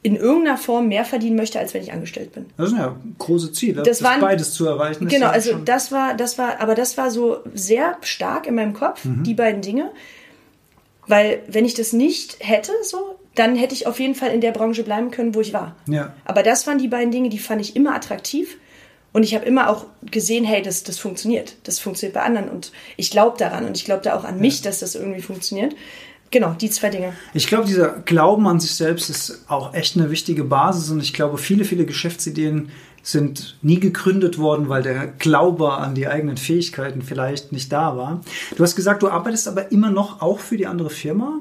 in 0.01 0.15
irgendeiner 0.15 0.57
Form 0.57 0.87
mehr 0.87 1.03
verdienen 1.03 1.35
möchte, 1.35 1.59
als 1.59 1.73
wenn 1.73 1.83
ich 1.83 1.91
angestellt 1.91 2.31
bin. 2.31 2.45
Das 2.55 2.69
sind 2.69 2.79
ja 2.79 2.95
große 3.17 3.51
Ziele, 3.51 3.83
das, 3.83 3.99
das 3.99 4.03
waren, 4.03 4.21
beides 4.21 4.53
zu 4.53 4.65
erreichen. 4.65 5.07
Genau, 5.07 5.25
ja 5.25 5.31
also 5.31 5.55
das 5.55 5.91
war, 5.91 6.13
das 6.13 6.37
war, 6.37 6.61
aber 6.61 6.73
das 6.73 6.97
war 6.97 7.11
so 7.11 7.39
sehr 7.53 7.97
stark 8.01 8.47
in 8.47 8.55
meinem 8.55 8.73
Kopf, 8.73 9.03
mhm. 9.03 9.23
die 9.23 9.33
beiden 9.33 9.61
Dinge. 9.61 9.91
Weil 11.09 11.41
wenn 11.47 11.65
ich 11.65 11.73
das 11.73 11.91
nicht 11.91 12.37
hätte, 12.39 12.71
so, 12.83 13.19
dann 13.33 13.55
hätte 13.55 13.73
ich 13.73 13.87
auf 13.87 13.99
jeden 13.99 14.13
Fall 14.13 14.29
in 14.29 14.41
der 14.41 14.51
Branche 14.51 14.83
bleiben 14.83 15.09
können, 15.09 15.33
wo 15.33 15.41
ich 15.41 15.53
war. 15.53 15.75
Ja. 15.87 16.13
Aber 16.23 16.43
das 16.43 16.67
waren 16.67 16.77
die 16.77 16.87
beiden 16.87 17.11
Dinge, 17.11 17.29
die 17.29 17.39
fand 17.39 17.61
ich 17.61 17.75
immer 17.75 17.95
attraktiv. 17.95 18.57
Und 19.11 19.23
ich 19.23 19.33
habe 19.33 19.43
immer 19.45 19.71
auch 19.71 19.87
gesehen, 20.03 20.45
hey, 20.45 20.61
das, 20.61 20.83
das 20.83 20.99
funktioniert. 20.99 21.55
Das 21.63 21.79
funktioniert 21.79 22.13
bei 22.13 22.21
anderen. 22.21 22.47
Und 22.47 22.71
ich 22.95 23.09
glaube 23.09 23.39
daran 23.39 23.65
und 23.65 23.75
ich 23.75 23.85
glaube 23.85 24.03
da 24.03 24.15
auch 24.15 24.23
an 24.23 24.39
mich, 24.39 24.61
dass 24.61 24.81
das 24.81 24.93
irgendwie 24.93 25.21
funktioniert. 25.21 25.73
Genau, 26.29 26.51
die 26.53 26.69
zwei 26.69 26.89
Dinge. 26.89 27.13
Ich 27.33 27.47
glaube, 27.47 27.65
dieser 27.65 27.89
Glauben 28.01 28.45
an 28.47 28.59
sich 28.59 28.75
selbst 28.75 29.09
ist 29.09 29.45
auch 29.47 29.73
echt 29.73 29.97
eine 29.97 30.11
wichtige 30.11 30.43
Basis 30.43 30.91
und 30.91 31.01
ich 31.01 31.15
glaube, 31.15 31.39
viele, 31.39 31.65
viele 31.65 31.85
Geschäftsideen 31.85 32.69
sind 33.01 33.57
nie 33.61 33.79
gegründet 33.79 34.37
worden, 34.37 34.69
weil 34.69 34.83
der 34.83 35.07
Glaube 35.07 35.73
an 35.73 35.95
die 35.95 36.07
eigenen 36.07 36.37
Fähigkeiten 36.37 37.01
vielleicht 37.01 37.51
nicht 37.51 37.71
da 37.71 37.97
war. 37.97 38.21
Du 38.55 38.63
hast 38.63 38.75
gesagt, 38.75 39.03
du 39.03 39.09
arbeitest 39.09 39.47
aber 39.47 39.71
immer 39.71 39.89
noch 39.89 40.21
auch 40.21 40.39
für 40.39 40.57
die 40.57 40.67
andere 40.67 40.89
Firma? 40.89 41.39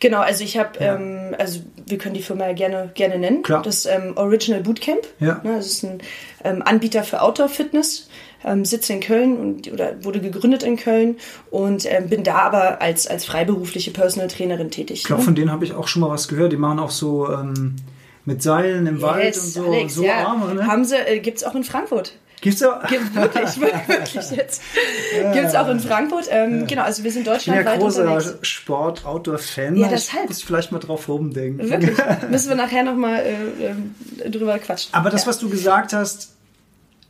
Genau, 0.00 0.20
also 0.20 0.44
ich 0.44 0.58
habe, 0.58 0.78
ja. 0.80 0.96
ähm, 0.96 1.34
also 1.38 1.60
wir 1.86 1.98
können 1.98 2.14
die 2.14 2.22
Firma 2.22 2.46
ja 2.46 2.52
gerne, 2.52 2.90
gerne 2.94 3.18
nennen. 3.18 3.42
Klar. 3.42 3.62
Das 3.62 3.86
ähm, 3.86 4.12
Original 4.16 4.62
Bootcamp. 4.62 5.06
Ja. 5.20 5.40
Ne, 5.42 5.56
das 5.56 5.66
ist 5.66 5.84
ein 5.84 5.98
ähm, 6.44 6.62
Anbieter 6.64 7.02
für 7.02 7.22
Outdoor-Fitness. 7.22 8.08
Ähm, 8.44 8.64
sitze 8.64 8.92
in 8.92 9.00
Köln 9.00 9.36
und, 9.36 9.72
oder 9.72 10.04
wurde 10.04 10.20
gegründet 10.20 10.62
in 10.62 10.76
Köln 10.76 11.16
und 11.50 11.90
ähm, 11.90 12.08
bin 12.08 12.22
da 12.22 12.36
aber 12.36 12.80
als, 12.80 13.08
als 13.08 13.24
freiberufliche 13.24 13.90
Personal 13.90 14.28
Trainerin 14.28 14.70
tätig. 14.70 15.00
Ich 15.00 15.04
glaube, 15.04 15.22
ne? 15.22 15.24
von 15.24 15.34
denen 15.34 15.50
habe 15.50 15.64
ich 15.64 15.74
auch 15.74 15.88
schon 15.88 16.02
mal 16.02 16.10
was 16.10 16.28
gehört. 16.28 16.52
Die 16.52 16.56
machen 16.56 16.78
auch 16.78 16.92
so 16.92 17.28
ähm, 17.28 17.74
mit 18.28 18.42
Seilen 18.42 18.86
im 18.86 18.96
yes, 18.96 19.02
Wald 19.02 19.36
und 19.36 19.42
so, 19.42 19.64
Alex, 19.64 19.94
so 19.94 20.04
ja. 20.04 20.26
Arme, 20.26 20.54
ne? 20.54 20.66
Haben 20.66 20.84
sie, 20.84 20.96
äh, 20.96 21.18
gibt's 21.18 21.42
auch 21.44 21.54
in 21.54 21.64
Frankfurt. 21.64 22.12
Gibt's 22.42 22.62
auch? 22.62 22.86
Gibt, 22.86 23.14
wirklich, 23.14 23.60
wirklich 23.88 24.30
jetzt. 24.30 24.62
Ja. 25.16 25.32
Gibt's 25.32 25.54
auch 25.54 25.66
in 25.68 25.80
Frankfurt. 25.80 26.26
Ähm, 26.30 26.60
ja. 26.60 26.66
Genau, 26.66 26.82
also 26.82 27.02
wir 27.02 27.10
sind 27.10 27.26
deutschlandweit 27.26 27.76
ja 27.76 27.80
großer 27.80 28.38
Sport-Outdoor-Fan. 28.42 29.76
Ja, 29.76 29.88
deshalb. 29.88 30.24
Ich 30.24 30.28
muss 30.28 30.42
vielleicht 30.42 30.70
mal 30.72 30.78
drauf 30.78 31.08
rumdenken. 31.08 31.70
Wirklich. 31.70 31.96
Müssen 32.30 32.50
wir 32.50 32.56
nachher 32.56 32.84
nochmal 32.84 33.20
äh, 33.20 34.24
äh, 34.24 34.30
drüber 34.30 34.58
quatschen. 34.58 34.92
Aber 34.92 35.08
das, 35.08 35.26
was 35.26 35.38
du 35.38 35.48
gesagt 35.48 35.94
hast, 35.94 36.34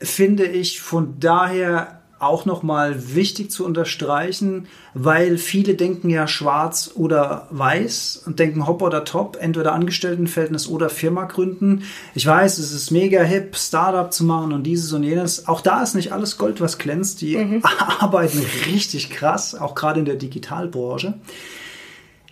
finde 0.00 0.44
ich 0.46 0.80
von 0.80 1.18
daher 1.18 1.98
auch 2.18 2.44
nochmal 2.44 3.14
wichtig 3.14 3.50
zu 3.50 3.64
unterstreichen, 3.64 4.66
weil 4.94 5.38
viele 5.38 5.75
denken 5.75 6.10
ja 6.10 6.26
schwarz 6.26 6.90
oder 6.94 7.46
weiß 7.50 8.22
und 8.26 8.38
denken 8.38 8.66
hopp 8.66 8.82
oder 8.82 9.04
top, 9.04 9.37
entweder 9.40 9.72
Angestelltenverhältnis 9.72 10.68
oder 10.68 10.90
Firma 10.90 11.25
gründen. 11.25 11.84
Ich 12.14 12.26
weiß, 12.26 12.58
es 12.58 12.72
ist 12.72 12.90
mega 12.90 13.22
hip, 13.22 13.56
Startup 13.56 14.12
zu 14.12 14.25
machen 14.25 14.52
und 14.52 14.64
dieses 14.64 14.92
und 14.92 15.04
jenes. 15.04 15.46
Auch 15.46 15.60
da 15.60 15.82
ist 15.82 15.94
nicht 15.94 16.12
alles 16.12 16.38
Gold, 16.38 16.60
was 16.60 16.78
glänzt. 16.78 17.20
Die 17.20 17.37
mhm. 17.37 17.62
arbeiten 18.00 18.44
richtig 18.66 19.10
krass, 19.10 19.54
auch 19.54 19.75
gerade 19.75 20.00
in 20.00 20.06
der 20.06 20.16
Digitalbranche 20.16 21.14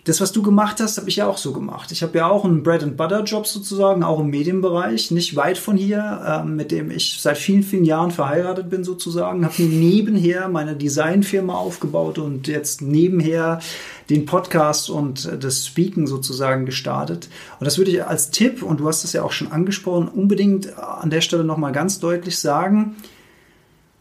das, 0.07 0.21
was 0.21 0.31
du 0.31 0.41
gemacht 0.41 0.79
hast, 0.79 0.97
habe 0.97 1.09
ich 1.09 1.17
ja 1.17 1.27
auch 1.27 1.37
so 1.37 1.51
gemacht. 1.51 1.91
Ich 1.91 2.01
habe 2.01 2.17
ja 2.17 2.29
auch 2.29 2.45
einen 2.45 2.63
Bread-and-Butter-Job 2.63 3.45
sozusagen, 3.45 4.03
auch 4.03 4.21
im 4.21 4.29
Medienbereich, 4.29 5.11
nicht 5.11 5.35
weit 5.35 5.57
von 5.57 5.75
hier, 5.75 6.21
äh, 6.25 6.47
mit 6.47 6.71
dem 6.71 6.91
ich 6.91 7.17
seit 7.19 7.37
vielen, 7.37 7.61
vielen 7.61 7.83
Jahren 7.83 8.11
verheiratet 8.11 8.69
bin 8.69 8.85
sozusagen. 8.85 9.43
Habe 9.43 9.61
mir 9.61 9.67
nebenher 9.67 10.47
meine 10.47 10.77
Designfirma 10.77 11.55
aufgebaut 11.55 12.19
und 12.19 12.47
jetzt 12.47 12.81
nebenher 12.81 13.59
den 14.09 14.25
Podcast 14.25 14.89
und 14.89 15.29
das 15.41 15.65
Speaken 15.65 16.07
sozusagen 16.07 16.65
gestartet. 16.65 17.27
Und 17.59 17.65
das 17.65 17.77
würde 17.77 17.91
ich 17.91 18.05
als 18.05 18.31
Tipp, 18.31 18.63
und 18.63 18.79
du 18.79 18.87
hast 18.87 19.03
es 19.03 19.11
ja 19.11 19.23
auch 19.23 19.33
schon 19.33 19.51
angesprochen, 19.51 20.07
unbedingt 20.07 20.79
an 20.79 21.09
der 21.09 21.19
Stelle 21.19 21.43
nochmal 21.43 21.73
ganz 21.73 21.99
deutlich 21.99 22.39
sagen. 22.39 22.95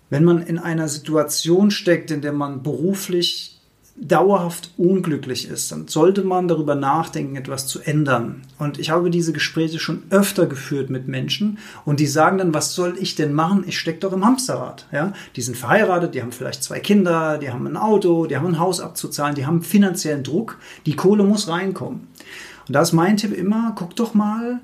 Wenn 0.08 0.22
man 0.22 0.40
in 0.40 0.58
einer 0.58 0.86
Situation 0.86 1.72
steckt, 1.72 2.12
in 2.12 2.20
der 2.20 2.32
man 2.32 2.62
beruflich 2.62 3.55
dauerhaft 3.98 4.70
unglücklich 4.76 5.48
ist, 5.48 5.72
dann 5.72 5.88
sollte 5.88 6.22
man 6.22 6.48
darüber 6.48 6.74
nachdenken, 6.74 7.36
etwas 7.36 7.66
zu 7.66 7.80
ändern. 7.80 8.42
Und 8.58 8.78
ich 8.78 8.90
habe 8.90 9.10
diese 9.10 9.32
Gespräche 9.32 9.78
schon 9.78 10.02
öfter 10.10 10.46
geführt 10.46 10.90
mit 10.90 11.08
Menschen 11.08 11.58
und 11.84 11.98
die 11.98 12.06
sagen 12.06 12.38
dann, 12.38 12.52
was 12.52 12.74
soll 12.74 12.96
ich 12.98 13.14
denn 13.14 13.32
machen? 13.32 13.64
Ich 13.66 13.78
stecke 13.78 14.00
doch 14.00 14.12
im 14.12 14.24
Hamsterrad. 14.24 14.86
Ja? 14.92 15.12
Die 15.34 15.40
sind 15.40 15.56
verheiratet, 15.56 16.14
die 16.14 16.22
haben 16.22 16.32
vielleicht 16.32 16.62
zwei 16.62 16.78
Kinder, 16.78 17.38
die 17.38 17.50
haben 17.50 17.66
ein 17.66 17.76
Auto, 17.76 18.26
die 18.26 18.36
haben 18.36 18.46
ein 18.46 18.58
Haus 18.58 18.80
abzuzahlen, 18.80 19.34
die 19.34 19.46
haben 19.46 19.62
finanziellen 19.62 20.22
Druck, 20.22 20.58
die 20.84 20.96
Kohle 20.96 21.24
muss 21.24 21.48
reinkommen. 21.48 22.08
Und 22.68 22.72
da 22.74 22.82
ist 22.82 22.92
mein 22.92 23.16
Tipp 23.16 23.32
immer, 23.32 23.72
guck 23.76 23.96
doch 23.96 24.12
mal 24.12 24.60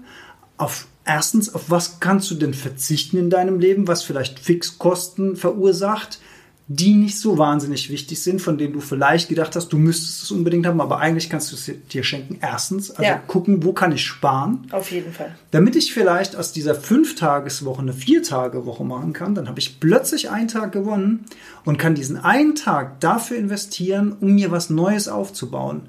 auf 0.58 0.86
erstens, 1.04 1.54
auf 1.54 1.70
was 1.70 2.00
kannst 2.00 2.30
du 2.30 2.34
denn 2.34 2.54
verzichten 2.54 3.16
in 3.16 3.30
deinem 3.30 3.58
Leben, 3.58 3.88
was 3.88 4.02
vielleicht 4.02 4.38
Fixkosten 4.38 5.36
verursacht, 5.36 6.20
die 6.76 6.94
nicht 6.94 7.18
so 7.18 7.38
wahnsinnig 7.38 7.90
wichtig 7.90 8.22
sind, 8.22 8.40
von 8.40 8.56
denen 8.56 8.72
du 8.72 8.80
vielleicht 8.80 9.28
gedacht 9.28 9.56
hast, 9.56 9.68
du 9.68 9.78
müsstest 9.78 10.22
es 10.22 10.30
unbedingt 10.30 10.66
haben, 10.66 10.80
aber 10.80 10.98
eigentlich 10.98 11.28
kannst 11.28 11.50
du 11.52 11.56
es 11.56 11.70
dir 11.92 12.02
schenken. 12.02 12.38
Erstens, 12.40 12.90
also 12.90 13.02
ja. 13.02 13.18
gucken, 13.18 13.64
wo 13.64 13.72
kann 13.72 13.92
ich 13.92 14.04
sparen? 14.04 14.66
Auf 14.70 14.90
jeden 14.90 15.12
Fall. 15.12 15.34
Damit 15.50 15.76
ich 15.76 15.92
vielleicht 15.92 16.36
aus 16.36 16.52
dieser 16.52 16.74
Fünf-Tageswoche 16.74 17.82
eine 17.82 17.92
Vier-Tage-Woche 17.92 18.84
machen 18.84 19.12
kann, 19.12 19.34
dann 19.34 19.48
habe 19.48 19.58
ich 19.58 19.80
plötzlich 19.80 20.30
einen 20.30 20.48
Tag 20.48 20.72
gewonnen 20.72 21.24
und 21.64 21.78
kann 21.78 21.94
diesen 21.94 22.16
einen 22.16 22.54
Tag 22.54 23.00
dafür 23.00 23.36
investieren, 23.36 24.16
um 24.20 24.34
mir 24.34 24.50
was 24.50 24.70
Neues 24.70 25.08
aufzubauen 25.08 25.82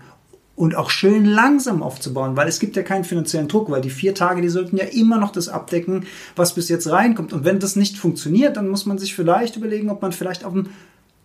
und 0.56 0.76
auch 0.76 0.90
schön 0.90 1.26
langsam 1.26 1.82
aufzubauen, 1.82 2.36
weil 2.36 2.48
es 2.48 2.60
gibt 2.60 2.76
ja 2.76 2.84
keinen 2.84 3.04
finanziellen 3.04 3.48
Druck, 3.48 3.72
weil 3.72 3.82
die 3.82 3.90
vier 3.90 4.14
Tage, 4.14 4.42
die 4.42 4.50
sollten 4.50 4.78
ja 4.78 4.86
immer 4.86 5.18
noch 5.18 5.32
das 5.32 5.50
abdecken, 5.50 6.06
was 6.36 6.54
bis 6.54 6.70
jetzt 6.70 6.90
reinkommt. 6.90 7.34
Und 7.34 7.44
wenn 7.44 7.60
das 7.60 7.76
nicht 7.76 7.98
funktioniert, 7.98 8.56
dann 8.56 8.70
muss 8.70 8.86
man 8.86 9.00
sich 9.00 9.16
vielleicht 9.16 9.56
überlegen, 9.58 9.90
ob 9.90 10.02
man 10.02 10.12
vielleicht 10.12 10.44
auf 10.44 10.54
einem 10.54 10.70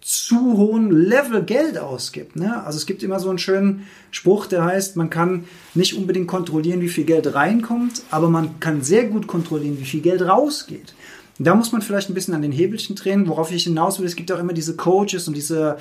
zu 0.01 0.57
hohen 0.57 0.91
Level 0.91 1.43
Geld 1.43 1.77
ausgibt. 1.77 2.37
Ne? 2.37 2.65
Also 2.65 2.79
es 2.79 2.87
gibt 2.87 3.03
immer 3.03 3.21
so 3.21 3.29
einen 3.29 3.39
schönen 3.39 3.87
Spruch, 4.11 4.47
der 4.47 4.65
heißt, 4.65 4.97
man 4.97 5.11
kann 5.11 5.45
nicht 5.75 5.95
unbedingt 5.97 6.29
kontrollieren, 6.29 6.81
wie 6.81 6.89
viel 6.89 7.05
Geld 7.05 7.35
reinkommt, 7.35 8.03
aber 8.11 8.31
man 8.31 8.61
kann 8.61 8.83
sehr 8.83 9.05
gut 9.05 9.27
kontrollieren, 9.27 9.79
wie 9.79 9.85
viel 9.85 10.01
Geld 10.01 10.23
rausgeht. 10.23 10.95
Da 11.41 11.55
muss 11.55 11.73
man 11.73 11.83
vielleicht 11.83 12.11
ein 12.11 12.15
bisschen 12.15 12.35
an 12.35 12.43
den 12.43 12.53
Hebelchen 12.53 12.97
drehen, 12.97 13.29
worauf 13.29 13.53
ich 13.53 13.65
hinaus 13.65 13.99
will. 13.99 14.07
Es 14.07 14.17
gibt 14.17 14.33
auch 14.33 14.41
immer 14.41 14.53
diese 14.53 14.77
Coaches 14.77 15.29
und 15.29 15.37
diese 15.37 15.79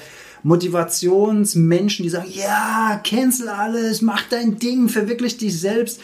Motivationsmenschen, 0.47 2.03
die 2.03 2.09
sagen, 2.09 2.31
ja, 2.31 3.01
cancel 3.03 3.49
alles, 3.49 4.01
mach 4.01 4.23
dein 4.29 4.57
Ding, 4.57 4.87
verwirklich 4.87 5.37
dich 5.37 5.59
selbst. 5.59 5.99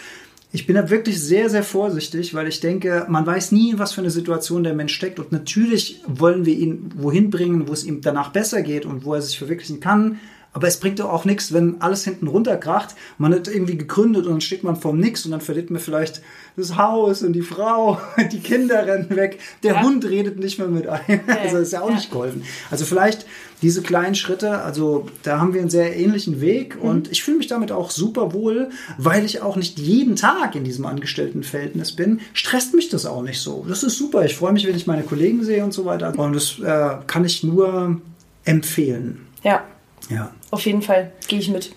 Ich 0.52 0.68
bin 0.68 0.76
da 0.76 0.90
wirklich 0.90 1.20
sehr, 1.20 1.50
sehr 1.50 1.64
vorsichtig, 1.64 2.34
weil 2.34 2.50
ich 2.50 2.60
denke, 2.60 3.06
man 3.08 3.26
weiß 3.26 3.54
nie, 3.54 3.76
was 3.78 3.94
für 3.94 4.02
eine 4.02 4.12
Situation 4.12 4.64
der 4.64 4.76
Mensch 4.76 4.94
steckt. 4.94 5.18
Und 5.18 5.32
natürlich 5.32 6.02
wollen 6.06 6.46
wir 6.46 6.56
ihn 6.56 6.92
wohin 6.98 7.30
bringen, 7.30 7.70
wo 7.70 7.74
es 7.74 7.86
ihm 7.86 8.02
danach 8.02 8.34
besser 8.34 8.62
geht 8.62 8.86
und 8.86 9.06
wo 9.06 9.14
er 9.14 9.22
sich 9.22 9.38
verwirklichen 9.38 9.80
kann. 9.80 10.20
Aber 10.52 10.68
es 10.68 10.78
bringt 10.78 11.00
doch 11.00 11.10
auch 11.10 11.24
nichts, 11.24 11.54
wenn 11.54 11.82
alles 11.82 12.04
hinten 12.04 12.28
runterkracht. 12.28 12.96
Man 13.18 13.34
hat 13.34 13.48
irgendwie 13.48 13.78
gegründet 13.78 14.26
und 14.26 14.34
dann 14.34 14.42
steht 14.42 14.64
man 14.64 14.76
vorm 14.76 15.00
Nix 15.00 15.26
und 15.26 15.32
dann 15.32 15.42
verliert 15.42 15.72
man 15.72 15.82
vielleicht 15.82 16.22
das 16.56 16.78
Haus 16.78 17.24
und 17.24 17.34
die 17.34 17.42
Frau, 17.42 18.00
die 18.32 18.40
Kinder 18.40 18.86
rennen 18.86 19.16
weg, 19.16 19.40
der 19.64 19.76
ja. 19.76 19.84
Hund 19.84 20.06
redet 20.06 20.40
nicht 20.40 20.60
mehr 20.60 20.68
mit 20.68 20.88
einem. 20.88 21.22
Also 21.44 21.58
ist 21.58 21.74
ja 21.74 21.82
auch 21.82 21.90
ja. 21.90 21.96
nicht 21.96 22.12
geholfen. 22.12 22.44
Also 22.72 22.86
vielleicht 22.86 23.26
diese 23.62 23.82
kleinen 23.82 24.16
Schritte, 24.16 24.60
also 24.60 25.08
da 25.24 25.40
haben 25.40 25.54
wir 25.54 25.62
einen 25.62 25.70
sehr 25.70 25.96
ähnlichen 25.96 26.42
Weg 26.42 26.76
mhm. 26.76 26.90
und 26.90 27.12
ich 27.12 27.24
fühle 27.24 27.38
mich 27.38 27.48
damit 27.48 27.72
auch 27.72 27.92
super 27.92 28.34
wohl, 28.34 28.70
weil 28.98 29.26
ich 29.26 29.42
auch 29.42 29.56
nicht 29.56 29.80
jeden 29.80 30.16
Tag 30.16 30.56
in 30.56 30.64
diesem 30.64 30.86
Angestelltenverhältnis 30.86 31.94
bin, 31.94 32.20
stresst 32.34 32.74
mich 32.74 32.90
das 32.90 33.06
auch 33.06 33.22
nicht 33.22 33.40
so. 33.40 33.66
Das 33.68 33.84
ist 33.84 33.98
super. 33.98 34.26
Ich 34.26 34.36
freue 34.36 34.54
mich, 34.54 34.68
wenn 34.68 34.76
ich 34.76 34.88
meine 34.88 35.04
Kollegen 35.04 35.44
sehe 35.44 35.64
und 35.64 35.74
so 35.74 35.86
weiter. 35.86 36.18
Und 36.18 36.34
das 36.34 36.60
äh, 36.60 36.98
kann 37.08 37.26
ich 37.26 37.44
nur 37.44 38.02
empfehlen. 38.46 39.28
Ja. 39.44 39.64
Ja. 40.10 40.32
Auf 40.52 40.66
jeden 40.66 40.82
Fall 40.82 41.12
gehe 41.28 41.40
ich 41.40 41.50
mit. 41.50 41.74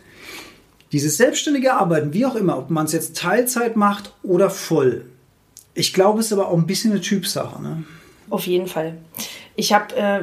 Dieses 0.93 1.17
selbstständige 1.17 1.75
Arbeiten, 1.75 2.13
wie 2.13 2.27
auch 2.27 2.37
immer, 2.37 2.59
ob 2.59 2.71
man 2.71 2.87
es 2.87 2.93
jetzt 2.93 3.17
Teilzeit 3.17 3.77
macht 3.77 4.13
oder 4.23 4.51
voll, 4.51 5.05
ich 5.77 5.93
glaube, 5.93 6.21
es 6.21 6.27
ist 6.27 6.33
aber 6.33 6.49
auch 6.49 6.57
ein 6.57 6.67
bisschen 6.67 6.93
eine 6.93 7.03
Typsache. 7.03 7.63
Ne? 7.63 7.85
Auf 8.31 8.47
jeden 8.47 8.67
Fall. 8.67 8.97
Ich 9.57 9.73
habe 9.73 9.95
äh, 9.95 10.21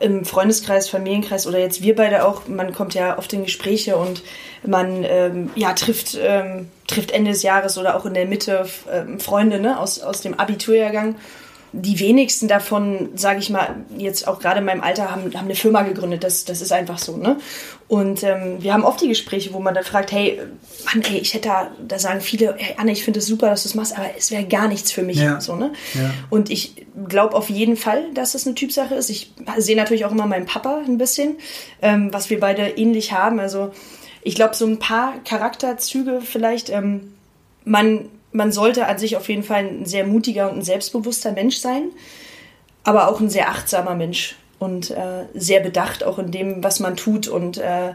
im 0.00 0.24
Freundeskreis, 0.24 0.88
Familienkreis 0.88 1.46
oder 1.46 1.58
jetzt 1.58 1.82
wir 1.82 1.94
beide 1.94 2.26
auch, 2.26 2.48
man 2.48 2.74
kommt 2.74 2.94
ja 2.94 3.18
oft 3.18 3.32
in 3.32 3.44
Gespräche 3.44 3.96
und 3.96 4.22
man 4.66 5.04
ähm, 5.04 5.50
ja, 5.54 5.72
trifft, 5.74 6.18
ähm, 6.20 6.68
trifft 6.86 7.10
Ende 7.10 7.30
des 7.30 7.42
Jahres 7.42 7.78
oder 7.78 7.96
auch 7.96 8.06
in 8.06 8.14
der 8.14 8.26
Mitte 8.26 8.66
äh, 8.90 9.18
Freunde 9.18 9.60
ne, 9.60 9.78
aus, 9.78 10.00
aus 10.00 10.20
dem 10.22 10.34
Abiturjahrgang 10.34 11.16
die 11.76 11.98
wenigsten 11.98 12.46
davon, 12.46 13.10
sage 13.16 13.40
ich 13.40 13.50
mal, 13.50 13.74
jetzt 13.98 14.28
auch 14.28 14.38
gerade 14.38 14.60
in 14.60 14.64
meinem 14.64 14.80
Alter, 14.80 15.10
haben, 15.10 15.24
haben 15.34 15.46
eine 15.46 15.56
Firma 15.56 15.82
gegründet. 15.82 16.22
Das, 16.22 16.44
das 16.44 16.62
ist 16.62 16.72
einfach 16.72 16.98
so. 16.98 17.16
Ne? 17.16 17.36
Und 17.88 18.22
ähm, 18.22 18.62
wir 18.62 18.72
haben 18.72 18.84
oft 18.84 19.00
die 19.00 19.08
Gespräche, 19.08 19.52
wo 19.52 19.58
man 19.58 19.74
dann 19.74 19.82
fragt, 19.82 20.12
hey, 20.12 20.40
Mann, 20.84 21.02
ey, 21.02 21.18
ich 21.18 21.34
hätte 21.34 21.48
da, 21.48 21.70
da 21.86 21.98
sagen 21.98 22.20
viele, 22.20 22.54
hey 22.56 22.76
Anne, 22.78 22.92
ich 22.92 23.02
finde 23.02 23.18
es 23.18 23.26
super, 23.26 23.50
dass 23.50 23.64
du 23.64 23.70
es 23.70 23.74
machst, 23.74 23.98
aber 23.98 24.06
es 24.16 24.30
wäre 24.30 24.44
gar 24.44 24.68
nichts 24.68 24.92
für 24.92 25.02
mich. 25.02 25.16
Ja. 25.16 25.40
So, 25.40 25.56
ne? 25.56 25.72
Ja. 25.94 26.14
Und 26.30 26.48
ich 26.48 26.86
glaube 27.08 27.34
auf 27.34 27.50
jeden 27.50 27.76
Fall, 27.76 28.04
dass 28.14 28.32
das 28.32 28.46
eine 28.46 28.54
Typsache 28.54 28.94
ist. 28.94 29.10
Ich 29.10 29.32
sehe 29.58 29.76
natürlich 29.76 30.04
auch 30.04 30.12
immer 30.12 30.26
meinen 30.26 30.46
Papa 30.46 30.82
ein 30.86 30.96
bisschen, 30.96 31.38
ähm, 31.82 32.12
was 32.12 32.30
wir 32.30 32.38
beide 32.38 32.68
ähnlich 32.68 33.12
haben. 33.12 33.40
Also 33.40 33.72
ich 34.22 34.36
glaube, 34.36 34.54
so 34.54 34.64
ein 34.64 34.78
paar 34.78 35.14
Charakterzüge 35.24 36.20
vielleicht, 36.22 36.70
ähm, 36.70 37.14
man 37.64 38.10
man 38.34 38.52
sollte 38.52 38.86
an 38.86 38.98
sich 38.98 39.16
auf 39.16 39.28
jeden 39.28 39.44
Fall 39.44 39.64
ein 39.64 39.86
sehr 39.86 40.04
mutiger 40.04 40.50
und 40.50 40.58
ein 40.58 40.62
selbstbewusster 40.62 41.32
Mensch 41.32 41.56
sein, 41.56 41.90
aber 42.82 43.08
auch 43.08 43.20
ein 43.20 43.30
sehr 43.30 43.48
achtsamer 43.48 43.94
Mensch 43.94 44.34
und 44.58 44.90
äh, 44.90 45.24
sehr 45.34 45.60
bedacht 45.60 46.04
auch 46.04 46.18
in 46.18 46.32
dem, 46.32 46.62
was 46.62 46.80
man 46.80 46.96
tut 46.96 47.28
und 47.28 47.58
äh, 47.58 47.94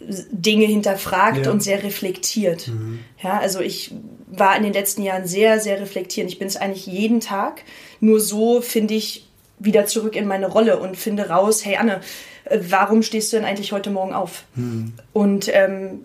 Dinge 0.00 0.66
hinterfragt 0.66 1.46
ja. 1.46 1.52
und 1.52 1.62
sehr 1.62 1.82
reflektiert. 1.82 2.68
Mhm. 2.68 3.00
Ja, 3.22 3.38
also 3.38 3.60
ich 3.60 3.94
war 4.26 4.56
in 4.56 4.64
den 4.64 4.72
letzten 4.72 5.02
Jahren 5.02 5.26
sehr, 5.26 5.60
sehr 5.60 5.80
reflektierend. 5.80 6.32
Ich 6.32 6.38
bin 6.38 6.48
es 6.48 6.56
eigentlich 6.56 6.86
jeden 6.86 7.20
Tag. 7.20 7.62
Nur 8.00 8.20
so 8.20 8.60
finde 8.60 8.94
ich 8.94 9.26
wieder 9.60 9.86
zurück 9.86 10.16
in 10.16 10.26
meine 10.26 10.48
Rolle 10.48 10.78
und 10.78 10.96
finde 10.96 11.28
raus, 11.28 11.64
hey 11.64 11.76
Anne, 11.76 12.00
äh, 12.44 12.58
warum 12.68 13.02
stehst 13.02 13.32
du 13.32 13.36
denn 13.36 13.46
eigentlich 13.46 13.72
heute 13.72 13.90
Morgen 13.90 14.12
auf? 14.12 14.44
Mhm. 14.56 14.92
Und 15.12 15.48
ähm, 15.52 16.00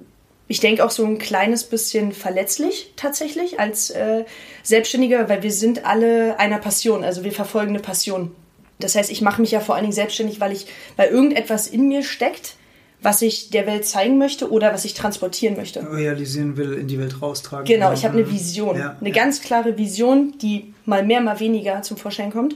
ich 0.53 0.59
denke 0.59 0.85
auch 0.85 0.91
so 0.91 1.03
ein 1.03 1.17
kleines 1.17 1.63
bisschen 1.63 2.11
verletzlich 2.11 2.93
tatsächlich 2.95 3.59
als 3.59 3.89
äh, 3.89 4.23
Selbstständiger, 4.61 5.27
weil 5.27 5.41
wir 5.41 5.51
sind 5.51 5.83
alle 5.83 6.39
einer 6.39 6.59
Passion, 6.59 7.03
also 7.03 7.23
wir 7.23 7.31
verfolgen 7.31 7.69
eine 7.69 7.79
Passion. 7.79 8.29
Das 8.77 8.93
heißt, 8.93 9.09
ich 9.09 9.21
mache 9.21 9.41
mich 9.41 9.49
ja 9.49 9.61
vor 9.61 9.73
allen 9.73 9.85
Dingen 9.85 9.95
selbstständig, 9.95 10.39
weil 10.39 10.51
ich, 10.51 10.67
weil 10.95 11.09
irgendetwas 11.09 11.65
in 11.65 11.87
mir 11.87 12.03
steckt, 12.03 12.57
was 13.01 13.23
ich 13.23 13.49
der 13.49 13.65
Welt 13.65 13.87
zeigen 13.87 14.19
möchte 14.19 14.51
oder 14.51 14.71
was 14.71 14.85
ich 14.85 14.93
transportieren 14.93 15.55
möchte. 15.55 15.91
Realisieren 15.91 16.55
will, 16.55 16.73
in 16.73 16.87
die 16.87 16.99
Welt 16.99 17.19
raustragen. 17.19 17.65
Genau, 17.65 17.91
ich 17.91 18.05
habe 18.05 18.15
eine 18.15 18.31
Vision, 18.31 18.77
ja, 18.77 18.95
eine 18.99 19.09
ja. 19.09 19.15
ganz 19.15 19.41
klare 19.41 19.79
Vision, 19.79 20.35
die 20.39 20.75
mal 20.85 21.03
mehr, 21.03 21.21
mal 21.21 21.39
weniger 21.39 21.81
zum 21.81 21.97
Vorschein 21.97 22.31
kommt. 22.31 22.55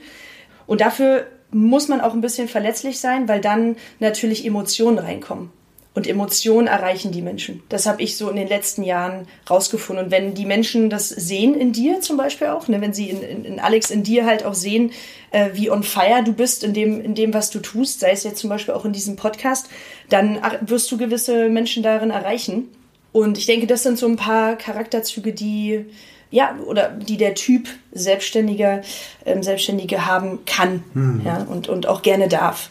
Und 0.67 0.81
dafür 0.81 1.25
muss 1.49 1.87
man 1.87 2.01
auch 2.01 2.13
ein 2.13 2.21
bisschen 2.21 2.47
verletzlich 2.47 2.99
sein, 2.99 3.27
weil 3.27 3.41
dann 3.41 3.75
natürlich 3.99 4.45
Emotionen 4.45 4.99
reinkommen. 4.99 5.49
Und 5.97 6.05
Emotionen 6.05 6.67
erreichen 6.67 7.11
die 7.11 7.23
Menschen. 7.23 7.63
Das 7.69 7.87
habe 7.87 8.03
ich 8.03 8.17
so 8.17 8.29
in 8.29 8.35
den 8.35 8.47
letzten 8.47 8.83
Jahren 8.83 9.27
rausgefunden. 9.49 10.05
Und 10.05 10.11
wenn 10.11 10.35
die 10.35 10.45
Menschen 10.45 10.91
das 10.91 11.09
sehen 11.09 11.55
in 11.55 11.73
dir 11.73 12.01
zum 12.01 12.17
Beispiel 12.17 12.49
auch, 12.49 12.67
ne, 12.67 12.79
wenn 12.81 12.93
sie 12.93 13.09
in, 13.09 13.23
in, 13.23 13.45
in 13.45 13.59
Alex, 13.59 13.89
in 13.89 14.03
dir 14.03 14.27
halt 14.27 14.45
auch 14.45 14.53
sehen, 14.53 14.91
äh, 15.31 15.49
wie 15.53 15.71
on 15.71 15.81
fire 15.81 16.21
du 16.23 16.33
bist 16.33 16.63
in 16.63 16.75
dem, 16.75 17.01
in 17.01 17.15
dem, 17.15 17.33
was 17.33 17.49
du 17.49 17.57
tust, 17.57 18.01
sei 18.01 18.11
es 18.11 18.23
jetzt 18.23 18.37
zum 18.37 18.51
Beispiel 18.51 18.75
auch 18.75 18.85
in 18.85 18.93
diesem 18.93 19.15
Podcast, 19.15 19.71
dann 20.07 20.39
wirst 20.61 20.91
du 20.91 20.99
gewisse 20.99 21.49
Menschen 21.49 21.81
darin 21.81 22.11
erreichen. 22.11 22.67
Und 23.11 23.39
ich 23.39 23.47
denke, 23.47 23.65
das 23.65 23.81
sind 23.81 23.97
so 23.97 24.05
ein 24.05 24.17
paar 24.17 24.55
Charakterzüge, 24.55 25.33
die 25.33 25.83
ja, 26.29 26.55
oder 26.67 26.89
die 26.89 27.17
der 27.17 27.33
Typ 27.33 27.69
Selbstständiger, 27.91 28.81
ähm, 29.25 29.41
Selbstständige 29.41 30.05
haben 30.05 30.45
kann 30.45 30.83
mhm. 30.93 31.21
ja, 31.25 31.37
und, 31.49 31.69
und 31.69 31.87
auch 31.87 32.03
gerne 32.03 32.27
darf. 32.27 32.69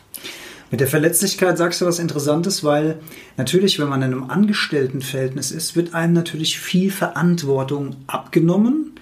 Mit 0.70 0.81
der 0.81 0.88
Verletzlichkeit 0.88 1.57
sagst 1.59 1.81
du 1.81 1.87
was 1.87 2.00
Interessantes, 2.00 2.64
weil 2.64 2.98
natürlich, 3.37 3.79
wenn 3.79 3.88
man 3.88 4.02
in 4.02 4.12
einem 4.12 4.31
Angestelltenverhältnis 4.31 5.52
ist, 5.52 5.76
wird 5.76 5.94
einem 5.94 6.12
natürlich 6.12 6.59
viel 6.59 6.90
Verantwortung 6.90 7.96
abgenommen, 8.09 8.92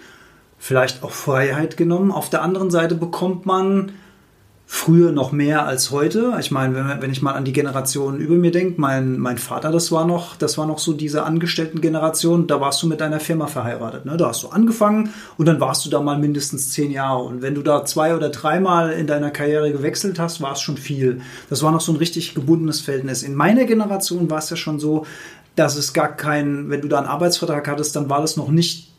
vielleicht 0.59 1.03
auch 1.03 1.11
Freiheit 1.11 1.77
genommen. 1.77 2.11
Auf 2.11 2.29
der 2.29 2.43
anderen 2.43 2.71
Seite 2.71 2.95
bekommt 2.95 3.47
man 3.47 3.93
früher 4.75 5.13
noch 5.13 5.31
mehr 5.31 5.67
als 5.67 5.93
heute. 5.93 6.37
Ich 6.41 6.51
meine, 6.51 6.75
wenn, 6.75 7.01
wenn 7.01 7.13
ich 7.13 7.23
mal 7.23 7.35
an 7.35 7.45
die 7.45 7.53
Generationen 7.53 8.19
über 8.19 8.35
mir 8.35 8.51
denke, 8.51 8.81
mein, 8.81 9.21
mein 9.21 9.39
Vater, 9.39 9.71
das 9.71 9.93
war 9.93 10.05
noch, 10.05 10.35
das 10.35 10.59
war 10.59 10.67
noch 10.67 10.81
so 10.81 10.93
diese 10.93 11.23
Angestellten-Generation, 11.23 12.49
da 12.49 12.61
warst 12.61 12.83
du 12.83 12.89
mit 12.89 13.01
deiner 13.01 13.21
Firma 13.21 13.47
verheiratet. 13.47 14.05
Ne? 14.05 14.17
Da 14.17 14.29
hast 14.29 14.43
du 14.43 14.49
angefangen 14.49 15.11
und 15.39 15.47
dann 15.47 15.61
warst 15.61 15.87
du 15.87 15.91
da 15.91 16.01
mal 16.01 16.19
mindestens 16.19 16.73
zehn 16.73 16.91
Jahre. 16.91 17.23
Und 17.23 17.41
wenn 17.41 17.55
du 17.55 17.63
da 17.63 17.85
zwei 17.85 18.17
oder 18.17 18.31
dreimal 18.31 18.91
in 18.91 19.07
deiner 19.07 19.31
Karriere 19.31 19.71
gewechselt 19.71 20.19
hast, 20.19 20.41
war 20.41 20.55
es 20.55 20.61
schon 20.61 20.77
viel. 20.77 21.21
Das 21.49 21.63
war 21.63 21.71
noch 21.71 21.81
so 21.81 21.93
ein 21.93 21.97
richtig 21.97 22.35
gebundenes 22.35 22.81
Verhältnis. 22.81 23.23
In 23.23 23.37
meiner 23.37 23.67
Generation 23.67 24.29
war 24.29 24.39
es 24.39 24.51
ja 24.51 24.57
schon 24.57 24.81
so, 24.81 25.07
dass 25.55 25.77
es 25.77 25.93
gar 25.93 26.09
kein, 26.09 26.69
wenn 26.69 26.81
du 26.81 26.89
da 26.89 26.99
einen 26.99 27.07
Arbeitsvertrag 27.07 27.69
hattest, 27.69 27.95
dann 27.95 28.11
war 28.11 28.21
das 28.21 28.37
noch 28.37 28.49
nicht 28.49 28.91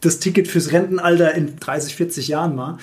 das 0.00 0.20
Ticket 0.20 0.48
fürs 0.48 0.72
Rentenalter 0.72 1.34
in 1.34 1.56
30, 1.60 1.96
40 1.96 2.28
Jahren 2.28 2.56
mal. 2.56 2.78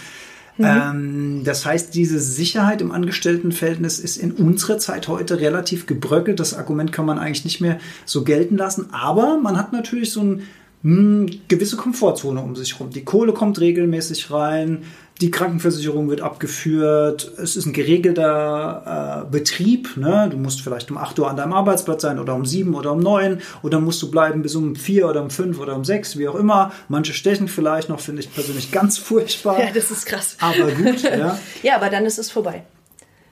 Mhm. 0.57 0.65
Ähm, 0.65 1.41
das 1.43 1.65
heißt, 1.65 1.93
diese 1.93 2.19
Sicherheit 2.19 2.81
im 2.81 2.91
Angestelltenverhältnis 2.91 3.99
ist 3.99 4.17
in 4.17 4.31
unserer 4.31 4.77
Zeit 4.77 5.07
heute 5.07 5.39
relativ 5.39 5.85
gebröckelt. 5.85 6.39
Das 6.39 6.53
Argument 6.53 6.91
kann 6.91 7.05
man 7.05 7.19
eigentlich 7.19 7.45
nicht 7.45 7.61
mehr 7.61 7.79
so 8.05 8.23
gelten 8.23 8.57
lassen. 8.57 8.93
Aber 8.93 9.37
man 9.37 9.57
hat 9.57 9.73
natürlich 9.73 10.11
so 10.11 10.21
eine 10.21 10.39
hm, 10.83 11.29
gewisse 11.47 11.77
Komfortzone 11.77 12.41
um 12.41 12.55
sich 12.55 12.73
herum. 12.73 12.91
Die 12.91 13.03
Kohle 13.03 13.33
kommt 13.33 13.59
regelmäßig 13.59 14.31
rein 14.31 14.83
die 15.21 15.31
Krankenversicherung 15.31 16.09
wird 16.09 16.19
abgeführt, 16.19 17.31
es 17.37 17.55
ist 17.55 17.65
ein 17.65 17.73
geregelter 17.73 19.23
äh, 19.25 19.31
Betrieb, 19.31 19.95
ne? 19.95 20.27
du 20.29 20.37
musst 20.37 20.59
vielleicht 20.61 20.91
um 20.91 20.97
8 20.97 21.17
Uhr 21.19 21.29
an 21.29 21.37
deinem 21.37 21.53
Arbeitsplatz 21.53 22.01
sein 22.01 22.19
oder 22.19 22.35
um 22.35 22.45
7 22.45 22.75
oder 22.75 22.91
um 22.91 22.99
9 22.99 23.41
oder 23.63 23.79
musst 23.79 24.01
du 24.01 24.11
bleiben 24.11 24.41
bis 24.41 24.55
um 24.55 24.75
4 24.75 25.07
oder 25.07 25.21
um 25.21 25.29
5 25.29 25.57
oder 25.59 25.75
um 25.75 25.85
6, 25.85 26.17
wie 26.17 26.27
auch 26.27 26.35
immer. 26.35 26.73
Manche 26.89 27.13
stechen 27.13 27.47
vielleicht 27.47 27.87
noch, 27.87 28.01
finde 28.01 28.21
ich 28.21 28.33
persönlich 28.33 28.71
ganz 28.71 28.97
furchtbar. 28.97 29.55
Ja, 29.65 29.71
das 29.73 29.89
ist 29.89 30.05
krass. 30.05 30.37
Aber 30.41 30.71
gut, 30.71 31.01
ja. 31.03 31.39
ja, 31.63 31.75
aber 31.77 31.89
dann 31.89 32.05
ist 32.05 32.19
es 32.19 32.29
vorbei. 32.29 32.63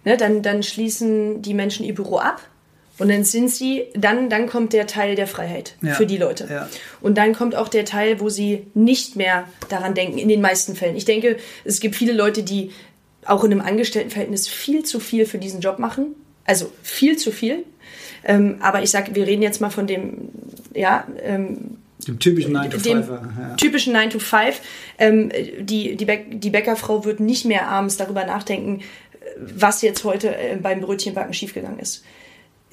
Ne, 0.06 0.16
dann, 0.16 0.42
dann 0.42 0.64
schließen 0.64 1.42
die 1.42 1.54
Menschen 1.54 1.86
ihr 1.86 1.96
Büro 1.96 2.18
ab 2.18 2.42
und 3.00 3.10
dann 3.10 3.24
sind 3.24 3.50
sie, 3.50 3.86
dann, 3.96 4.30
dann 4.30 4.48
kommt 4.48 4.72
der 4.72 4.86
Teil 4.86 5.16
der 5.16 5.26
Freiheit 5.26 5.76
ja, 5.82 5.94
für 5.94 6.06
die 6.06 6.18
Leute. 6.18 6.48
Ja. 6.50 6.70
Und 7.02 7.18
dann 7.18 7.34
kommt 7.34 7.56
auch 7.56 7.68
der 7.68 7.86
Teil, 7.86 8.20
wo 8.20 8.30
sie 8.30 8.68
nicht 8.76 9.16
mehr 9.16 9.48
daran 9.70 9.96
denken, 9.96 10.20
in 10.20 10.28
den 10.28 10.42
meisten 10.42 10.76
Fällen. 10.76 10.96
Ich 10.96 11.06
denke, 11.06 11.38
es 11.66 11.80
gibt 11.80 11.96
viele 11.96 12.14
Leute, 12.14 12.44
die 12.44 12.72
auch 13.26 13.44
in 13.44 13.52
einem 13.52 13.62
Angestelltenverhältnis 13.62 14.48
viel 14.48 14.84
zu 14.84 15.00
viel 15.00 15.26
für 15.26 15.40
diesen 15.40 15.60
Job 15.60 15.80
machen. 15.80 16.16
Also 16.46 16.72
viel 16.84 17.18
zu 17.18 17.32
viel. 17.32 17.64
Ähm, 18.26 18.58
aber 18.60 18.84
ich 18.84 18.92
sage, 18.92 19.16
wir 19.16 19.26
reden 19.26 19.42
jetzt 19.42 19.60
mal 19.60 19.72
von 19.72 19.88
dem, 19.88 20.30
ja, 20.76 21.08
ähm, 21.24 21.78
dem 22.08 22.20
typischen 22.20 22.52
9 22.52 22.70
to 22.70 22.80
5. 22.80 23.10
Ja. 23.10 23.56
Typischen 23.56 23.94
9 23.94 24.10
to 24.12 24.20
5. 24.20 24.62
Ähm, 25.00 25.32
die, 25.62 25.96
die, 25.96 26.06
Bä 26.06 26.26
die 26.32 26.50
Bäckerfrau 26.50 27.06
wird 27.06 27.20
nicht 27.20 27.46
mehr 27.46 27.68
abends 27.70 27.98
darüber 27.98 28.26
nachdenken, 28.26 28.82
was 29.38 29.82
jetzt 29.82 30.04
heute 30.04 30.36
äh, 30.36 30.58
beim 30.58 30.82
Brötchenbacken 30.82 31.34
schiefgegangen 31.34 31.80
ist 31.80 32.04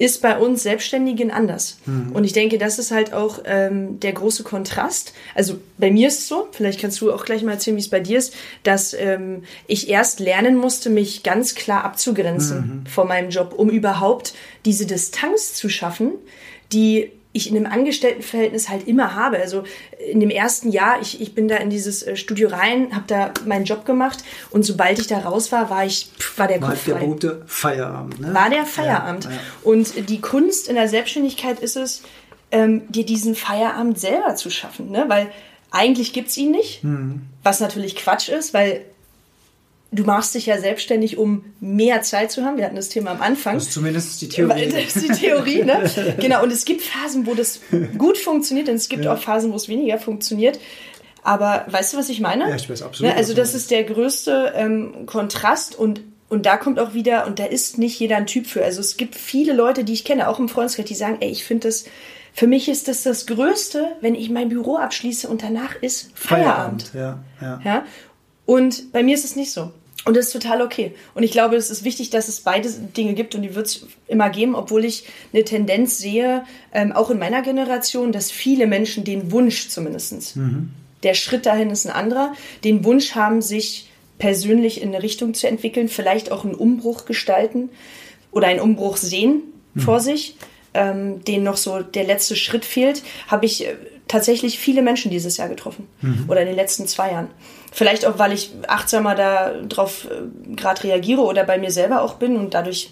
ist 0.01 0.23
bei 0.23 0.35
uns 0.35 0.63
Selbstständigen 0.63 1.29
anders. 1.29 1.77
Mhm. 1.85 2.11
Und 2.13 2.23
ich 2.23 2.33
denke, 2.33 2.57
das 2.57 2.79
ist 2.79 2.89
halt 2.89 3.13
auch 3.13 3.41
ähm, 3.45 3.99
der 3.99 4.13
große 4.13 4.41
Kontrast. 4.41 5.13
Also 5.35 5.59
bei 5.77 5.91
mir 5.91 6.07
ist 6.07 6.19
es 6.19 6.27
so, 6.27 6.47
vielleicht 6.51 6.81
kannst 6.81 6.99
du 7.01 7.13
auch 7.13 7.23
gleich 7.23 7.43
mal 7.43 7.51
erzählen, 7.51 7.77
wie 7.77 7.81
es 7.81 7.89
bei 7.89 7.99
dir 7.99 8.17
ist, 8.17 8.33
dass 8.63 8.95
ähm, 8.95 9.43
ich 9.67 9.89
erst 9.89 10.19
lernen 10.19 10.57
musste, 10.57 10.89
mich 10.89 11.21
ganz 11.21 11.53
klar 11.53 11.83
abzugrenzen 11.83 12.57
mhm. 12.57 12.89
von 12.89 13.07
meinem 13.07 13.29
Job, 13.29 13.53
um 13.55 13.69
überhaupt 13.69 14.33
diese 14.65 14.87
Distanz 14.87 15.53
zu 15.53 15.69
schaffen, 15.69 16.13
die 16.73 17.11
ich 17.33 17.49
in 17.49 17.55
einem 17.55 17.71
Angestelltenverhältnis 17.71 18.69
halt 18.69 18.87
immer 18.87 19.15
habe. 19.15 19.37
Also 19.37 19.63
in 20.11 20.19
dem 20.19 20.29
ersten 20.29 20.69
Jahr, 20.69 21.01
ich, 21.01 21.21
ich 21.21 21.33
bin 21.33 21.47
da 21.47 21.55
in 21.57 21.69
dieses 21.69 22.03
äh, 22.03 22.15
Studio 22.15 22.49
rein, 22.49 22.93
habe 22.93 23.05
da 23.07 23.33
meinen 23.45 23.65
Job 23.65 23.85
gemacht 23.85 24.23
und 24.49 24.63
sobald 24.63 24.99
ich 24.99 25.07
da 25.07 25.19
raus 25.19 25.51
war, 25.51 25.69
war 25.69 25.85
ich, 25.85 26.09
war 26.35 26.47
der 26.47 26.59
Kopf 26.59 26.87
war 26.87 26.99
der 26.99 27.07
gute 27.07 27.43
Feierabend. 27.45 28.19
Ne? 28.19 28.33
War 28.33 28.49
der 28.49 28.65
Feierabend. 28.65 29.25
Ja, 29.25 29.31
ja. 29.31 29.37
Und 29.63 30.09
die 30.09 30.19
Kunst 30.19 30.67
in 30.67 30.75
der 30.75 30.89
Selbstständigkeit 30.89 31.59
ist 31.59 31.77
es, 31.77 32.03
ähm, 32.51 32.83
dir 32.89 33.05
diesen 33.05 33.35
Feierabend 33.35 33.97
selber 33.97 34.35
zu 34.35 34.49
schaffen, 34.49 34.91
ne? 34.91 35.05
weil 35.07 35.31
eigentlich 35.71 36.11
gibt's 36.11 36.35
ihn 36.35 36.51
nicht, 36.51 36.83
mhm. 36.83 37.21
was 37.43 37.61
natürlich 37.61 37.95
Quatsch 37.95 38.27
ist, 38.27 38.53
weil 38.53 38.83
du 39.91 40.03
machst 40.03 40.35
dich 40.35 40.45
ja 40.45 40.57
selbstständig, 40.57 41.17
um 41.17 41.45
mehr 41.59 42.01
Zeit 42.01 42.31
zu 42.31 42.43
haben. 42.43 42.57
Wir 42.57 42.65
hatten 42.65 42.75
das 42.75 42.89
Thema 42.89 43.11
am 43.11 43.21
Anfang. 43.21 43.55
Das 43.55 43.63
ist 43.63 43.73
zumindest 43.73 44.21
die 44.21 44.29
Theorie. 44.29 44.69
Das 44.69 44.95
ist 44.95 45.09
die 45.09 45.25
Theorie, 45.25 45.63
ne? 45.63 45.83
genau. 46.19 46.43
Und 46.43 46.51
es 46.51 46.65
gibt 46.65 46.81
Phasen, 46.81 47.25
wo 47.25 47.35
das 47.35 47.59
gut 47.97 48.17
funktioniert 48.17 48.69
und 48.69 48.75
es 48.75 48.89
gibt 48.89 49.05
ja. 49.05 49.13
auch 49.13 49.19
Phasen, 49.19 49.51
wo 49.51 49.55
es 49.55 49.67
weniger 49.67 49.99
funktioniert. 49.99 50.59
Aber 51.23 51.65
weißt 51.69 51.93
du, 51.93 51.97
was 51.97 52.09
ich 52.09 52.19
meine? 52.19 52.49
Ja, 52.49 52.55
ich 52.55 52.69
weiß 52.69 52.81
absolut. 52.81 53.11
Ne? 53.11 53.17
Also 53.17 53.33
das 53.33 53.53
ist 53.53 53.69
der 53.69 53.83
größte 53.83 54.53
ähm, 54.55 55.05
Kontrast 55.05 55.77
und 55.77 56.01
und 56.29 56.45
da 56.45 56.55
kommt 56.55 56.79
auch 56.79 56.93
wieder, 56.93 57.27
und 57.27 57.39
da 57.39 57.43
ist 57.43 57.77
nicht 57.77 57.99
jeder 57.99 58.15
ein 58.15 58.25
Typ 58.25 58.47
für. 58.47 58.63
Also 58.63 58.79
es 58.79 58.95
gibt 58.95 59.15
viele 59.15 59.51
Leute, 59.51 59.83
die 59.83 59.91
ich 59.91 60.05
kenne, 60.05 60.29
auch 60.29 60.39
im 60.39 60.47
Freundeskreis, 60.47 60.85
die 60.85 60.95
sagen, 60.95 61.17
ey, 61.19 61.29
ich 61.29 61.43
finde 61.43 61.67
das, 61.67 61.83
für 62.31 62.47
mich 62.47 62.69
ist 62.69 62.87
das 62.87 63.03
das 63.03 63.27
Größte, 63.27 63.97
wenn 63.99 64.15
ich 64.15 64.29
mein 64.29 64.47
Büro 64.47 64.77
abschließe 64.77 65.27
und 65.27 65.43
danach 65.43 65.75
ist 65.81 66.09
Feierabend. 66.13 66.83
Feierabend 66.83 67.23
ja, 67.41 67.45
ja. 67.45 67.61
ja. 67.65 67.85
Und 68.45 68.93
bei 68.93 69.03
mir 69.03 69.13
ist 69.13 69.25
es 69.25 69.35
nicht 69.35 69.51
so. 69.51 69.73
Und 70.03 70.17
das 70.17 70.27
ist 70.27 70.33
total 70.33 70.61
okay. 70.61 70.93
Und 71.13 71.21
ich 71.21 71.31
glaube, 71.31 71.55
es 71.55 71.69
ist 71.69 71.83
wichtig, 71.83 72.09
dass 72.09 72.27
es 72.27 72.41
beide 72.41 72.69
Dinge 72.69 73.13
gibt 73.13 73.35
und 73.35 73.43
die 73.43 73.53
wird 73.53 73.67
es 73.67 73.87
immer 74.07 74.29
geben, 74.29 74.55
obwohl 74.55 74.83
ich 74.83 75.05
eine 75.31 75.43
Tendenz 75.43 75.99
sehe, 75.99 76.43
ähm, 76.73 76.91
auch 76.91 77.11
in 77.11 77.19
meiner 77.19 77.43
Generation, 77.43 78.11
dass 78.11 78.31
viele 78.31 78.65
Menschen 78.65 79.03
den 79.03 79.31
Wunsch 79.31 79.69
zumindest, 79.69 80.35
mhm. 80.35 80.71
der 81.03 81.13
Schritt 81.13 81.45
dahin 81.45 81.69
ist 81.69 81.85
ein 81.85 81.93
anderer, 81.93 82.33
den 82.63 82.83
Wunsch 82.83 83.13
haben, 83.13 83.43
sich 83.43 83.89
persönlich 84.17 84.81
in 84.81 84.89
eine 84.89 85.03
Richtung 85.03 85.35
zu 85.35 85.47
entwickeln, 85.47 85.87
vielleicht 85.87 86.31
auch 86.31 86.45
einen 86.45 86.55
Umbruch 86.55 87.05
gestalten 87.05 87.69
oder 88.31 88.47
einen 88.47 88.59
Umbruch 88.59 88.97
sehen 88.97 89.43
mhm. 89.73 89.81
vor 89.81 89.99
sich, 89.99 90.35
ähm, 90.73 91.23
denen 91.25 91.43
noch 91.43 91.57
so 91.57 91.81
der 91.81 92.05
letzte 92.05 92.35
Schritt 92.35 92.65
fehlt, 92.65 93.03
habe 93.27 93.45
ich 93.45 93.67
äh, 93.67 93.75
tatsächlich 94.07 94.59
viele 94.59 94.81
Menschen 94.81 95.11
dieses 95.11 95.37
Jahr 95.37 95.49
getroffen 95.49 95.87
mhm. 96.01 96.25
oder 96.27 96.41
in 96.41 96.47
den 96.47 96.55
letzten 96.55 96.87
zwei 96.87 97.11
Jahren. 97.11 97.27
Vielleicht 97.71 98.05
auch, 98.05 98.19
weil 98.19 98.33
ich 98.33 98.51
achtsamer 98.67 99.15
darauf 99.15 100.05
äh, 100.05 100.55
gerade 100.55 100.83
reagiere 100.83 101.21
oder 101.21 101.43
bei 101.43 101.57
mir 101.57 101.71
selber 101.71 102.01
auch 102.01 102.15
bin 102.15 102.35
und 102.35 102.53
dadurch 102.53 102.91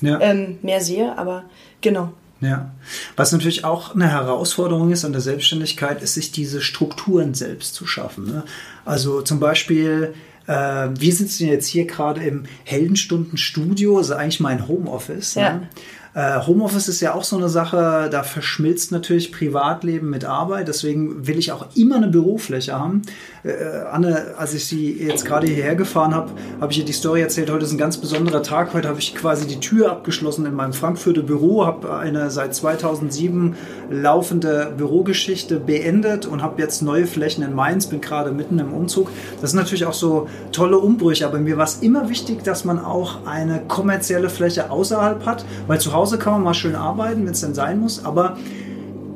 ja. 0.00 0.20
ähm, 0.20 0.58
mehr 0.62 0.80
sehe, 0.80 1.16
aber 1.18 1.44
genau. 1.80 2.12
Ja, 2.40 2.70
was 3.16 3.32
natürlich 3.32 3.64
auch 3.64 3.96
eine 3.96 4.12
Herausforderung 4.12 4.92
ist 4.92 5.04
an 5.04 5.10
der 5.12 5.20
Selbstständigkeit, 5.20 6.02
ist 6.02 6.14
sich 6.14 6.30
diese 6.30 6.60
Strukturen 6.60 7.34
selbst 7.34 7.74
zu 7.74 7.84
schaffen. 7.86 8.26
Ne? 8.26 8.44
Also 8.84 9.22
zum 9.22 9.40
Beispiel, 9.40 10.14
äh, 10.46 10.52
wir 10.52 11.12
sitzen 11.12 11.48
jetzt 11.48 11.66
hier 11.66 11.86
gerade 11.86 12.22
im 12.22 12.44
Heldenstundenstudio, 12.62 13.98
also 13.98 14.14
eigentlich 14.14 14.38
mein 14.38 14.68
Homeoffice. 14.68 15.34
Ne? 15.34 15.42
Ja. 15.42 15.52
Ne? 15.54 15.68
Äh, 16.18 16.44
Homeoffice 16.44 16.88
ist 16.88 17.00
ja 17.00 17.14
auch 17.14 17.22
so 17.22 17.36
eine 17.36 17.48
Sache, 17.48 18.08
da 18.10 18.24
verschmilzt 18.24 18.90
natürlich 18.90 19.30
Privatleben 19.30 20.10
mit 20.10 20.24
Arbeit. 20.24 20.66
Deswegen 20.66 21.28
will 21.28 21.38
ich 21.38 21.52
auch 21.52 21.66
immer 21.76 21.94
eine 21.94 22.08
Bürofläche 22.08 22.76
haben. 22.76 23.02
Äh, 23.44 23.52
Anne, 23.92 24.34
als 24.36 24.52
ich 24.52 24.66
sie 24.66 24.94
jetzt 24.94 25.24
gerade 25.24 25.46
hierher 25.46 25.76
gefahren 25.76 26.12
habe, 26.12 26.32
habe 26.60 26.72
ich 26.72 26.80
ihr 26.80 26.84
die 26.84 26.92
Story 26.92 27.20
erzählt. 27.20 27.52
Heute 27.52 27.64
ist 27.64 27.70
ein 27.70 27.78
ganz 27.78 27.98
besonderer 27.98 28.42
Tag. 28.42 28.74
Heute 28.74 28.88
habe 28.88 28.98
ich 28.98 29.14
quasi 29.14 29.46
die 29.46 29.60
Tür 29.60 29.92
abgeschlossen 29.92 30.44
in 30.44 30.54
meinem 30.54 30.72
Frankfurter 30.72 31.22
Büro, 31.22 31.64
habe 31.64 31.96
eine 31.96 32.32
seit 32.32 32.52
2007 32.52 33.54
laufende 33.88 34.72
Bürogeschichte 34.76 35.60
beendet 35.60 36.26
und 36.26 36.42
habe 36.42 36.60
jetzt 36.60 36.82
neue 36.82 37.06
Flächen 37.06 37.44
in 37.44 37.54
Mainz. 37.54 37.86
Bin 37.86 38.00
gerade 38.00 38.32
mitten 38.32 38.58
im 38.58 38.74
Umzug. 38.74 39.12
Das 39.40 39.52
sind 39.52 39.60
natürlich 39.60 39.86
auch 39.86 39.92
so 39.92 40.26
tolle 40.50 40.78
Umbrüche. 40.78 41.26
Aber 41.26 41.38
mir 41.38 41.56
war 41.56 41.64
es 41.64 41.76
immer 41.76 42.08
wichtig, 42.08 42.42
dass 42.42 42.64
man 42.64 42.84
auch 42.84 43.24
eine 43.24 43.62
kommerzielle 43.68 44.30
Fläche 44.30 44.72
außerhalb 44.72 45.24
hat, 45.24 45.44
weil 45.68 45.80
zu 45.80 45.92
Hause 45.92 46.07
Hause 46.08 46.16
kann 46.16 46.32
man 46.32 46.42
mal 46.42 46.54
schön 46.54 46.74
arbeiten, 46.74 47.26
wenn 47.26 47.32
es 47.32 47.42
denn 47.42 47.52
sein 47.52 47.80
muss, 47.80 48.02
aber 48.02 48.38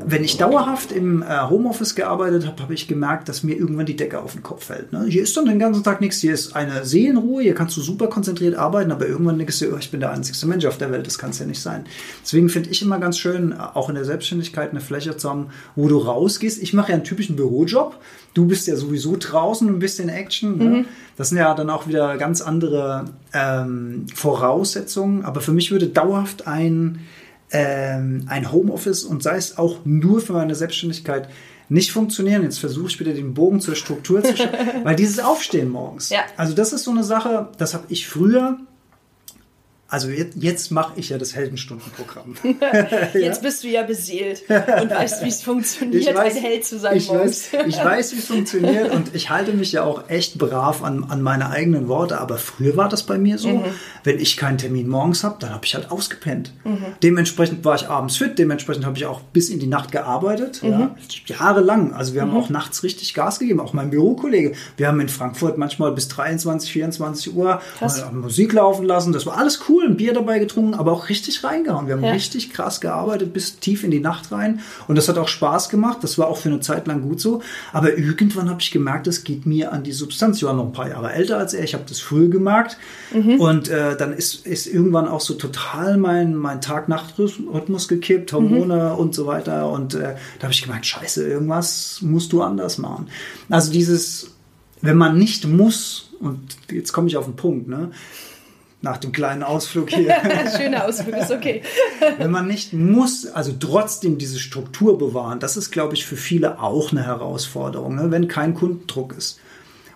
wenn 0.07 0.25
ich 0.25 0.37
dauerhaft 0.37 0.93
im 0.93 1.23
äh, 1.23 1.49
Homeoffice 1.49 1.95
gearbeitet 1.95 2.47
habe, 2.47 2.63
habe 2.63 2.75
ich 2.75 2.89
gemerkt, 2.89 3.29
dass 3.29 3.43
mir 3.43 3.57
irgendwann 3.57 3.87
die 3.87 3.97
Decke 3.97 4.21
auf 4.21 4.33
den 4.33 4.43
Kopf 4.43 4.65
fällt. 4.65 4.93
Ne? 4.93 5.07
Hier 5.09 5.23
ist 5.23 5.37
dann 5.37 5.47
den 5.47 5.59
ganzen 5.59 5.85
Tag 5.85 6.01
nichts. 6.01 6.19
Hier 6.19 6.33
ist 6.33 6.55
eine 6.55 6.85
Seelenruhe. 6.85 7.43
Hier 7.43 7.55
kannst 7.55 7.77
du 7.77 7.81
super 7.81 8.07
konzentriert 8.09 8.55
arbeiten, 8.55 8.93
aber 8.93 9.07
irgendwann 9.07 9.39
denkst 9.39 9.59
du, 9.59 9.73
oh, 9.73 9.77
ich 9.79 9.91
bin 9.91 10.01
der 10.01 10.13
einzigste 10.13 10.47
Mensch 10.47 10.65
auf 10.67 10.79
der 10.79 10.91
Welt. 10.91 11.07
Das 11.07 11.19
kann 11.19 11.31
es 11.31 11.39
ja 11.39 11.47
nicht 11.47 11.61
sein. 11.61 11.85
Deswegen 12.23 12.49
finde 12.49 12.71
ich 12.71 12.83
immer 12.83 12.99
ganz 12.99 13.19
schön, 13.19 13.53
auch 13.53 13.89
in 13.89 13.95
der 13.95 14.05
Selbstständigkeit 14.05 14.71
eine 14.71 14.81
Fläche 14.81 15.17
zu 15.17 15.29
haben, 15.29 15.49
wo 15.77 15.89
du 15.89 15.99
rausgehst. 15.99 16.63
Ich 16.63 16.73
mache 16.73 16.91
ja 16.91 16.95
einen 16.95 17.05
typischen 17.05 17.37
Bürojob. 17.37 17.99
Du 18.35 18.47
bist 18.47 18.67
ja 18.67 18.77
sowieso 18.77 19.17
draußen 19.19 19.69
und 19.69 19.79
bist 19.79 20.01
in 20.01 20.09
Action. 20.09 20.59
Ne? 20.59 20.65
Mhm. 20.65 20.85
Das 21.17 21.29
sind 21.29 21.39
ja 21.39 21.55
dann 21.55 21.71
auch 21.71 21.87
wieder 21.87 22.17
ganz 22.17 22.41
andere 22.41 23.07
ähm, 23.35 24.07
Voraussetzungen. 24.15 25.25
Aber 25.25 25.41
für 25.41 25.53
mich 25.53 25.71
würde 25.71 25.89
dauerhaft 25.89 26.47
ein 26.47 27.01
ähm, 27.53 28.25
ein 28.29 28.51
Homeoffice 28.51 29.05
und 29.05 29.23
sei 29.23 29.37
es 29.37 29.59
auch 29.59 29.79
nur 29.85 30.21
für 30.21 30.33
meine 30.33 30.55
Selbstständigkeit 30.55 31.29
nicht 31.69 31.93
funktionieren. 31.93 32.43
Jetzt 32.43 32.59
versuche 32.59 32.89
ich 32.89 33.01
wieder 33.01 33.15
den 33.15 33.35
Bogen 33.35 33.61
zur 33.61 33.75
Struktur 33.75 34.23
zu 34.23 34.37
schauen, 34.37 34.51
weil 34.85 34.97
dieses 34.97 35.21
Aufstehen 35.21 35.71
morgens. 35.71 36.11
Ja. 36.11 36.21
Also 36.37 36.55
das 36.55 36.73
ist 36.73 36.85
so 36.85 36.91
eine 36.91 37.05
Sache, 37.05 37.49
das 37.59 37.75
habe 37.75 37.85
ich 37.89 38.09
früher 38.09 38.59
also 39.93 40.09
jetzt, 40.09 40.39
jetzt 40.41 40.71
mache 40.71 40.95
ich 40.97 41.11
ja 41.11 41.19
das 41.19 41.37
Heldenstundenprogramm. 41.37 42.35
jetzt 43.13 43.43
bist 43.43 43.63
du 43.63 43.69
ja 43.69 43.83
beseelt 43.83 44.43
und 44.49 44.91
weißt, 44.91 45.23
wie 45.23 45.29
es 45.29 45.43
funktioniert, 45.45 46.17
weiß, 46.17 46.37
ein 46.37 46.43
Held 46.43 46.65
zu 46.65 46.79
sein. 46.79 46.97
Ich 46.97 47.11
weiß, 47.11 47.51
ich 47.67 47.77
weiß, 47.77 48.15
wie 48.15 48.19
es 48.19 48.27
funktioniert 48.27 48.91
und 48.95 49.15
ich 49.15 49.29
halte 49.29 49.53
mich 49.53 49.73
ja 49.73 49.85
auch 49.85 50.09
echt 50.09 50.39
brav 50.39 50.83
an, 50.83 51.05
an 51.11 51.21
meine 51.21 51.51
eigenen 51.51 51.89
Worte. 51.89 52.23
Aber 52.23 52.39
früher 52.39 52.75
war 52.79 52.89
das 52.89 53.03
bei 53.03 53.19
mir 53.19 53.37
so, 53.37 53.51
mhm. 53.51 53.65
wenn 54.03 54.19
ich 54.19 54.39
keinen 54.39 54.57
Termin 54.57 54.89
morgens 54.89 55.25
habe, 55.25 55.37
dann 55.41 55.51
habe 55.51 55.67
ich 55.67 55.75
halt 55.75 55.91
ausgepennt. 55.91 56.55
Mhm. 56.65 56.87
Dementsprechend 57.03 57.63
war 57.67 57.75
ich 57.75 57.87
abends 57.87 58.17
fit, 58.17 58.39
dementsprechend 58.39 58.87
habe 58.87 58.97
ich 58.97 59.05
auch 59.05 59.21
bis 59.21 59.51
in 59.51 59.61
die 59.61 59.67
Nacht 59.67 59.93
gearbeitet, 59.93 60.63
mhm. 60.63 60.71
ja, 60.71 60.97
jahrelang. 61.27 61.93
Also 61.93 62.15
wir 62.15 62.23
haben 62.23 62.31
mhm. 62.31 62.39
auch 62.39 62.49
nachts 62.49 62.83
richtig 62.83 63.13
Gas 63.13 63.41
gegeben, 63.41 63.61
auch 63.61 63.75
mein 63.75 63.91
Bürokollege. 63.91 64.53
Wir 64.79 64.89
haben 64.89 65.01
in 65.01 65.11
Frankfurt 65.11 65.59
manchmal 65.59 65.93
bis 65.93 66.09
23, 66.09 66.73
24 66.73 67.37
Uhr 67.37 67.61
Musik 68.13 68.55
laufen 68.55 68.87
lassen. 68.87 69.13
Das 69.13 69.27
war 69.27 69.37
alles 69.37 69.61
cool 69.69 69.82
cool, 69.83 69.91
ein 69.91 69.97
Bier 69.97 70.13
dabei 70.13 70.39
getrunken, 70.39 70.75
aber 70.75 70.93
auch 70.93 71.09
richtig 71.09 71.43
reingehauen. 71.45 71.87
Wir 71.87 71.95
haben 71.95 72.05
ja. 72.05 72.13
richtig 72.13 72.53
krass 72.53 72.81
gearbeitet 72.81 73.33
bis 73.33 73.59
tief 73.59 73.85
in 73.85 73.91
die 73.91 74.01
Nacht 74.01 74.33
rein 74.33 74.61
und 74.89 74.97
das 74.97 75.09
hat 75.09 75.19
auch 75.19 75.29
Spaß 75.29 75.69
gemacht. 75.69 75.99
Das 76.03 76.19
war 76.19 76.29
auch 76.29 76.37
für 76.37 76.49
eine 76.49 76.61
Zeit 76.61 76.87
lang 76.87 77.03
gut 77.03 77.21
so. 77.21 77.43
Aber 77.73 77.97
irgendwann 77.97 78.49
habe 78.49 78.61
ich 78.61 78.71
gemerkt, 78.71 79.07
es 79.07 79.25
geht 79.25 79.47
mir 79.47 79.73
an 79.73 79.83
die 79.83 79.93
Substanz. 79.93 80.39
Ich 80.39 80.45
war 80.45 80.55
noch 80.55 80.67
ein 80.67 80.73
paar 80.73 80.89
Jahre 80.89 81.13
älter 81.13 81.39
als 81.39 81.55
er. 81.55 81.65
Ich 81.65 81.75
habe 81.75 81.85
das 81.89 82.01
früh 82.01 82.29
gemerkt 82.29 82.77
mhm. 83.13 83.41
und 83.41 83.69
äh, 83.69 83.97
dann 83.97 84.13
ist, 84.13 84.47
ist 84.47 84.67
irgendwann 84.67 85.09
auch 85.09 85.21
so 85.21 85.35
total 85.35 85.97
mein, 85.97 86.35
mein 86.35 86.61
Tag-Nacht-Rhythmus 86.61 87.89
gekippt, 87.89 88.33
Hormone 88.33 88.93
mhm. 88.93 88.99
und 88.99 89.15
so 89.15 89.27
weiter. 89.27 89.71
Und 89.71 89.95
äh, 89.95 90.15
da 90.39 90.45
habe 90.45 90.53
ich 90.53 90.63
gemerkt, 90.63 90.87
scheiße, 90.87 91.27
irgendwas 91.29 92.01
musst 92.03 92.33
du 92.33 92.43
anders 92.43 92.79
machen. 92.79 93.09
Also 93.49 93.73
dieses, 93.73 94.31
wenn 94.81 94.97
man 94.97 95.19
nicht 95.19 95.47
muss, 95.47 96.11
und 96.21 96.41
jetzt 96.71 96.93
komme 96.93 97.09
ich 97.09 97.17
auf 97.17 97.25
den 97.25 97.37
Punkt, 97.37 97.69
ne? 97.69 97.91
Nach 98.83 98.99
dem 98.99 99.13
kleinen 99.13 99.43
Ausflug 99.43 99.91
hier. 99.91 100.15
Schöner 100.57 100.85
Ausflug, 100.85 101.17
ist 101.17 101.31
okay. 101.31 101.63
Wenn 102.19 102.31
man 102.31 102.47
nicht 102.47 102.73
muss, 102.73 103.27
also 103.27 103.53
trotzdem 103.59 104.19
diese 104.19 104.39
Struktur 104.39 104.99
bewahren, 104.99 105.41
das 105.41 105.57
ist, 105.57 105.71
glaube 105.71 105.95
ich, 105.95 106.05
für 106.05 106.17
viele 106.17 106.61
auch 106.61 106.91
eine 106.91 107.07
Herausforderung, 107.07 107.95
ne? 107.95 108.11
wenn 108.11 108.29
kein 108.29 108.55
Kundendruck 108.55 109.15
ist. 109.17 109.39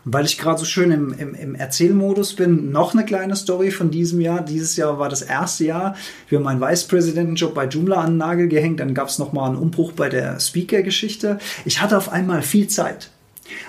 Und 0.05 0.13
weil 0.13 0.25
ich 0.25 0.39
gerade 0.39 0.59
so 0.59 0.65
schön 0.65 0.93
im, 0.93 1.13
im, 1.13 1.35
im 1.35 1.55
Erzählmodus 1.57 2.35
bin, 2.35 2.71
noch 2.71 2.95
eine 2.95 3.05
kleine 3.05 3.35
Story 3.35 3.73
von 3.73 3.91
diesem 3.91 4.21
Jahr. 4.21 4.41
Dieses 4.41 4.77
Jahr 4.77 5.01
war 5.01 5.09
das 5.09 5.23
erste 5.23 5.65
Jahr. 5.65 5.97
Wir 6.29 6.39
haben 6.39 6.45
meinen 6.45 6.61
Vice-Präsidentenjob 6.61 7.53
bei 7.55 7.67
Joomla 7.67 7.97
an 7.97 8.13
den 8.13 8.19
Nagel 8.19 8.47
gehängt. 8.47 8.79
Dann 8.79 8.95
gab 8.95 9.09
es 9.09 9.19
nochmal 9.19 9.49
einen 9.49 9.59
Umbruch 9.59 9.93
bei 9.93 10.09
der 10.09 10.39
Speaker-Geschichte. 10.39 11.39
Ich 11.65 11.83
hatte 11.83 11.99
auf 11.99 12.13
einmal 12.13 12.43
viel 12.43 12.69
Zeit. 12.69 13.11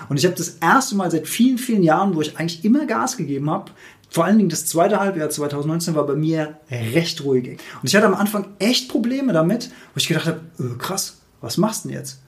Und 0.08 0.16
ich 0.16 0.24
habe 0.24 0.36
das 0.36 0.58
erste 0.60 0.96
Mal 0.96 1.10
seit 1.10 1.26
vielen, 1.26 1.58
vielen 1.58 1.82
Jahren, 1.82 2.14
wo 2.14 2.20
ich 2.20 2.38
eigentlich 2.38 2.64
immer 2.64 2.86
Gas 2.86 3.16
gegeben 3.16 3.50
habe, 3.50 3.72
vor 4.10 4.24
allen 4.24 4.38
Dingen 4.38 4.48
das 4.48 4.66
zweite 4.66 5.00
Halbjahr 5.00 5.30
2019 5.30 5.94
war 5.94 6.06
bei 6.06 6.14
mir 6.14 6.58
recht 6.70 7.24
ruhig. 7.24 7.58
Und 7.82 7.88
ich 7.88 7.94
hatte 7.94 8.06
am 8.06 8.14
Anfang 8.14 8.46
echt 8.58 8.88
Probleme 8.88 9.32
damit, 9.32 9.70
wo 9.94 9.98
ich 9.98 10.08
gedacht 10.08 10.26
habe, 10.26 10.40
öh, 10.58 10.76
krass, 10.78 11.18
was 11.40 11.58
machst 11.58 11.84
du 11.84 11.88
denn 11.88 11.98
jetzt? 11.98 12.20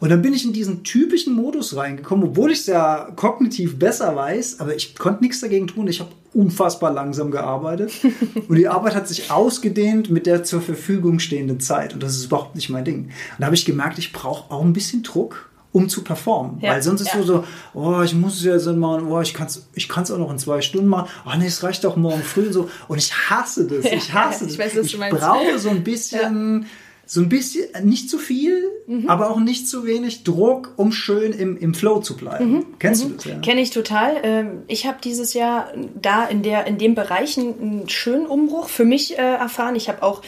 Und 0.00 0.10
dann 0.10 0.22
bin 0.22 0.34
ich 0.34 0.44
in 0.44 0.52
diesen 0.52 0.84
typischen 0.84 1.34
Modus 1.34 1.76
reingekommen, 1.76 2.28
obwohl 2.28 2.50
ich 2.50 2.60
es 2.60 2.66
ja 2.66 3.10
kognitiv 3.16 3.78
besser 3.78 4.14
weiß, 4.14 4.60
aber 4.60 4.74
ich 4.76 4.94
konnte 4.96 5.22
nichts 5.22 5.40
dagegen 5.40 5.66
tun. 5.66 5.88
Ich 5.88 6.00
habe 6.00 6.10
unfassbar 6.34 6.92
langsam 6.92 7.30
gearbeitet 7.30 7.92
und 8.48 8.56
die 8.56 8.68
Arbeit 8.68 8.94
hat 8.94 9.08
sich 9.08 9.30
ausgedehnt 9.30 10.10
mit 10.10 10.26
der 10.26 10.44
zur 10.44 10.60
Verfügung 10.60 11.18
stehenden 11.18 11.60
Zeit 11.60 11.94
und 11.94 12.02
das 12.02 12.16
ist 12.16 12.26
überhaupt 12.26 12.54
nicht 12.54 12.68
mein 12.68 12.84
Ding. 12.84 13.04
Und 13.04 13.12
da 13.38 13.46
habe 13.46 13.54
ich 13.54 13.64
gemerkt, 13.64 13.98
ich 13.98 14.12
brauche 14.12 14.52
auch 14.52 14.62
ein 14.62 14.74
bisschen 14.74 15.02
Druck 15.02 15.48
um 15.76 15.90
zu 15.90 16.02
performen. 16.02 16.58
Ja, 16.62 16.72
Weil 16.72 16.82
sonst 16.82 17.02
ist 17.02 17.12
ja. 17.12 17.22
so, 17.22 17.44
oh, 17.74 18.00
ich 18.00 18.14
muss 18.14 18.38
es 18.38 18.44
ja 18.44 18.58
so 18.58 18.72
machen, 18.72 19.08
oh, 19.08 19.20
ich 19.20 19.34
kann 19.34 19.46
es 19.46 19.66
ich 19.74 19.90
kann's 19.90 20.10
auch 20.10 20.16
noch 20.16 20.30
in 20.30 20.38
zwei 20.38 20.62
Stunden 20.62 20.88
machen. 20.88 21.10
Oh 21.26 21.32
nee, 21.36 21.44
es 21.44 21.62
reicht 21.62 21.84
doch 21.84 21.96
morgen 21.96 22.22
früh 22.22 22.46
und 22.46 22.54
so. 22.54 22.70
Und 22.88 22.96
ich 22.96 23.12
hasse 23.12 23.66
das. 23.66 23.84
Ich 23.84 24.14
hasse 24.14 24.44
ja, 24.46 24.50
ich 24.50 24.56
das. 24.56 24.74
Weiß, 24.74 24.86
ich 24.86 24.98
brauche 24.98 25.58
so 25.58 25.68
ein 25.68 25.84
bisschen, 25.84 26.64
so 27.04 27.20
ein 27.20 27.28
bisschen, 27.28 27.66
nicht 27.84 28.08
zu 28.08 28.16
viel, 28.16 28.62
mhm. 28.86 29.10
aber 29.10 29.30
auch 29.30 29.38
nicht 29.38 29.68
zu 29.68 29.84
wenig 29.84 30.24
Druck, 30.24 30.72
um 30.76 30.92
schön 30.92 31.32
im, 31.32 31.58
im 31.58 31.74
Flow 31.74 32.00
zu 32.00 32.16
bleiben. 32.16 32.52
Mhm. 32.52 32.66
Kennst 32.78 33.04
mhm. 33.04 33.08
du 33.10 33.14
das? 33.16 33.24
Ja? 33.26 33.38
Kenne 33.40 33.60
ich 33.60 33.68
total. 33.68 34.16
Ähm, 34.22 34.62
ich 34.68 34.86
habe 34.86 34.96
dieses 35.04 35.34
Jahr 35.34 35.74
da 36.00 36.24
in, 36.24 36.42
der, 36.42 36.66
in 36.66 36.78
dem 36.78 36.94
Bereich 36.94 37.36
einen 37.36 37.86
schönen 37.90 38.24
Umbruch 38.24 38.70
für 38.70 38.86
mich 38.86 39.18
äh, 39.18 39.20
erfahren. 39.20 39.76
Ich 39.76 39.90
habe 39.90 40.02
auch 40.02 40.22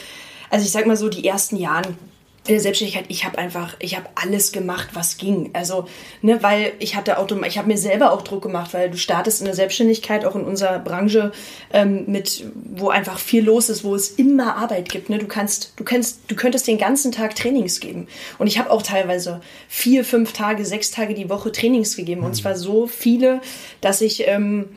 also 0.49 0.65
ich 0.65 0.71
sag 0.71 0.85
mal 0.87 0.97
so, 0.97 1.09
die 1.09 1.25
ersten 1.25 1.55
Jahren 1.55 1.95
in 2.49 2.55
der 2.55 2.61
Selbstständigkeit, 2.61 3.05
ich 3.09 3.25
habe 3.25 3.37
einfach, 3.37 3.75
ich 3.79 3.95
habe 3.95 4.07
alles 4.15 4.51
gemacht, 4.51 4.89
was 4.93 5.17
ging. 5.17 5.51
Also, 5.53 5.87
ne, 6.21 6.41
weil 6.41 6.73
ich 6.79 6.95
hatte 6.95 7.19
Auto, 7.19 7.39
ich 7.43 7.57
habe 7.59 7.67
mir 7.67 7.77
selber 7.77 8.11
auch 8.11 8.23
Druck 8.23 8.41
gemacht, 8.41 8.73
weil 8.73 8.89
du 8.89 8.97
startest 8.97 9.41
in 9.41 9.45
der 9.45 9.53
Selbstständigkeit, 9.53 10.25
auch 10.25 10.35
in 10.35 10.43
unserer 10.43 10.79
Branche, 10.79 11.31
ähm, 11.71 12.05
mit, 12.07 12.45
wo 12.55 12.89
einfach 12.89 13.19
viel 13.19 13.43
los 13.45 13.69
ist, 13.69 13.83
wo 13.83 13.93
es 13.93 14.09
immer 14.09 14.55
Arbeit 14.55 14.89
gibt. 14.89 15.09
Ne? 15.09 15.19
Du 15.19 15.27
kannst, 15.27 15.73
du 15.75 15.83
kannst, 15.83 16.21
du 16.27 16.35
könntest 16.35 16.67
den 16.67 16.79
ganzen 16.79 17.11
Tag 17.11 17.35
Trainings 17.35 17.79
geben. 17.79 18.07
Und 18.39 18.47
ich 18.47 18.57
habe 18.57 18.71
auch 18.71 18.81
teilweise 18.81 19.41
vier, 19.67 20.03
fünf 20.03 20.33
Tage, 20.33 20.65
sechs 20.65 20.89
Tage 20.89 21.13
die 21.13 21.29
Woche 21.29 21.51
Trainings 21.51 21.95
gegeben. 21.95 22.23
Und 22.23 22.35
zwar 22.35 22.55
so 22.55 22.87
viele, 22.87 23.41
dass 23.81 24.01
ich 24.01 24.27
ähm, 24.27 24.69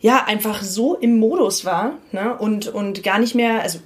ja 0.00 0.24
einfach 0.24 0.62
so 0.62 0.94
im 0.94 1.18
Modus 1.18 1.64
war 1.64 1.94
ne? 2.12 2.36
und, 2.38 2.68
und 2.68 3.02
gar 3.02 3.18
nicht 3.18 3.34
mehr, 3.34 3.62
also 3.62 3.80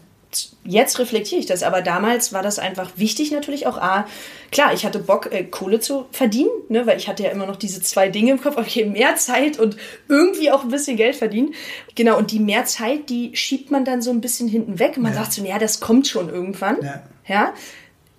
jetzt 0.64 0.98
reflektiere 0.98 1.40
ich 1.40 1.46
das, 1.46 1.62
aber 1.62 1.82
damals 1.82 2.32
war 2.32 2.42
das 2.42 2.58
einfach 2.58 2.92
wichtig 2.96 3.30
natürlich 3.32 3.66
auch. 3.66 3.78
A, 3.78 4.06
klar, 4.50 4.72
ich 4.72 4.84
hatte 4.84 4.98
Bock, 4.98 5.32
äh, 5.32 5.44
Kohle 5.44 5.80
zu 5.80 6.06
verdienen, 6.12 6.50
ne, 6.68 6.86
weil 6.86 6.98
ich 6.98 7.08
hatte 7.08 7.22
ja 7.22 7.30
immer 7.30 7.46
noch 7.46 7.56
diese 7.56 7.82
zwei 7.82 8.08
Dinge 8.08 8.32
im 8.32 8.40
Kopf, 8.40 8.56
okay, 8.58 8.84
mehr 8.84 9.16
Zeit 9.16 9.58
und 9.58 9.76
irgendwie 10.08 10.50
auch 10.50 10.62
ein 10.62 10.70
bisschen 10.70 10.96
Geld 10.96 11.16
verdienen. 11.16 11.54
Genau, 11.94 12.18
und 12.18 12.30
die 12.30 12.38
mehr 12.38 12.64
Zeit, 12.64 13.08
die 13.08 13.34
schiebt 13.34 13.70
man 13.70 13.84
dann 13.84 14.02
so 14.02 14.10
ein 14.10 14.20
bisschen 14.20 14.48
hinten 14.48 14.78
weg. 14.78 14.96
Man 14.96 15.12
ja. 15.12 15.20
sagt 15.20 15.32
so, 15.32 15.44
ja, 15.44 15.58
das 15.58 15.80
kommt 15.80 16.06
schon 16.06 16.28
irgendwann. 16.28 16.78
Ja. 16.82 17.02
ja? 17.26 17.54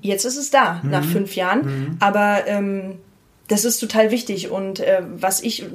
Jetzt 0.02 0.26
ist 0.26 0.38
es 0.38 0.49
da, 0.52 0.82
mhm. 0.84 0.91
nach 0.91 1.06
fünf 1.06 1.36
Jahren. 1.36 1.65
Mhm. 1.65 1.97
Aber 1.99 2.45
ähm, 2.47 2.99
das 3.47 3.65
ist 3.65 3.80
total 3.80 4.12
wichtig. 4.12 4.52
Und 4.52 4.80
äh, 4.80 5.02
was 5.15 5.41
ich 5.41 5.65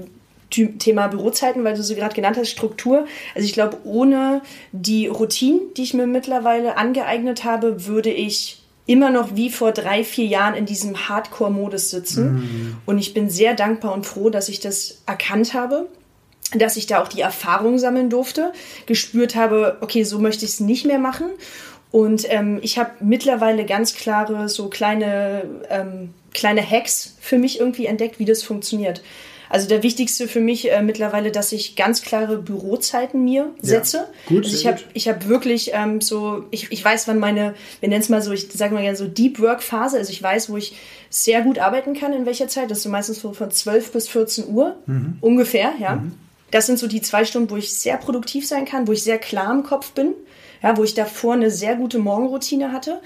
Thema 0.50 1.08
Bürozeiten, 1.08 1.64
weil 1.64 1.76
du 1.76 1.82
sie 1.82 1.94
gerade 1.94 2.14
genannt 2.14 2.36
hast, 2.38 2.50
Struktur. 2.50 3.06
Also 3.34 3.46
ich 3.46 3.52
glaube, 3.52 3.78
ohne 3.84 4.42
die 4.72 5.06
Routine, 5.06 5.60
die 5.76 5.82
ich 5.82 5.94
mir 5.94 6.06
mittlerweile 6.06 6.76
angeeignet 6.76 7.44
habe, 7.44 7.86
würde 7.86 8.10
ich 8.10 8.62
immer 8.86 9.10
noch 9.10 9.36
wie 9.36 9.50
vor 9.50 9.72
drei, 9.72 10.02
vier 10.02 10.24
Jahren 10.26 10.54
in 10.54 10.64
diesem 10.64 11.08
Hardcore-Modus 11.08 11.90
sitzen. 11.90 12.32
Mhm. 12.32 12.76
Und 12.86 12.98
ich 12.98 13.12
bin 13.12 13.28
sehr 13.28 13.54
dankbar 13.54 13.92
und 13.92 14.06
froh, 14.06 14.30
dass 14.30 14.48
ich 14.48 14.60
das 14.60 15.02
erkannt 15.06 15.52
habe 15.52 15.88
dass 16.54 16.76
ich 16.76 16.86
da 16.86 17.02
auch 17.02 17.08
die 17.08 17.20
Erfahrung 17.20 17.78
sammeln 17.78 18.08
durfte, 18.08 18.52
gespürt 18.86 19.34
habe, 19.34 19.76
okay, 19.80 20.04
so 20.04 20.18
möchte 20.18 20.44
ich 20.44 20.52
es 20.52 20.60
nicht 20.60 20.86
mehr 20.86 20.98
machen. 20.98 21.26
Und 21.90 22.26
ähm, 22.30 22.58
ich 22.62 22.78
habe 22.78 22.90
mittlerweile 23.00 23.64
ganz 23.64 23.94
klare, 23.94 24.48
so 24.48 24.68
kleine, 24.68 25.44
ähm, 25.70 26.14
kleine 26.34 26.68
Hacks 26.68 27.16
für 27.20 27.38
mich 27.38 27.60
irgendwie 27.60 27.86
entdeckt, 27.86 28.18
wie 28.18 28.24
das 28.24 28.42
funktioniert. 28.42 29.02
Also 29.48 29.68
der 29.68 29.82
wichtigste 29.82 30.28
für 30.28 30.40
mich 30.40 30.70
äh, 30.70 30.82
mittlerweile, 30.82 31.30
dass 31.30 31.52
ich 31.52 31.76
ganz 31.76 32.02
klare 32.02 32.38
Bürozeiten 32.38 33.24
mir 33.24 33.52
setze. 33.60 33.96
Ja, 33.96 34.08
gut, 34.26 34.44
also 34.44 34.56
ich 34.56 34.66
habe 34.66 34.80
ich 34.92 35.08
habe 35.08 35.28
wirklich 35.28 35.70
ähm, 35.72 36.00
so, 36.00 36.44
ich, 36.50 36.70
ich 36.70 36.84
weiß, 36.84 37.08
wann 37.08 37.18
meine, 37.18 37.54
wir 37.80 37.88
nennen 37.88 38.02
es 38.02 38.08
mal 38.08 38.22
so, 38.22 38.32
ich 38.32 38.48
sage 38.52 38.74
mal 38.74 38.82
gerne 38.82 38.96
so 38.96 39.06
Deep 39.06 39.40
Work 39.40 39.62
Phase, 39.62 39.96
also 39.96 40.10
ich 40.10 40.22
weiß, 40.22 40.50
wo 40.50 40.56
ich 40.56 40.76
sehr 41.10 41.42
gut 41.42 41.58
arbeiten 41.58 41.94
kann, 41.94 42.12
in 42.12 42.26
welcher 42.26 42.48
Zeit. 42.48 42.70
Das 42.70 42.78
ist 42.78 42.84
so 42.84 42.90
meistens 42.90 43.20
so 43.20 43.32
von 43.32 43.50
12 43.50 43.92
bis 43.92 44.08
14 44.08 44.48
Uhr 44.48 44.76
mhm. 44.86 45.18
ungefähr, 45.20 45.72
ja. 45.80 45.96
Mhm. 45.96 46.12
Das 46.50 46.66
sind 46.66 46.78
so 46.78 46.86
die 46.86 47.02
zwei 47.02 47.24
Stunden, 47.24 47.50
wo 47.50 47.56
ich 47.56 47.74
sehr 47.74 47.98
produktiv 47.98 48.46
sein 48.46 48.64
kann, 48.64 48.88
wo 48.88 48.92
ich 48.92 49.02
sehr 49.02 49.18
klar 49.18 49.52
im 49.52 49.62
Kopf 49.62 49.92
bin, 49.92 50.14
ja, 50.62 50.76
wo 50.76 50.84
ich 50.84 50.94
davor 50.94 51.34
eine 51.34 51.50
sehr 51.50 51.76
gute 51.76 51.98
Morgenroutine 51.98 52.72
hatte. 52.72 53.00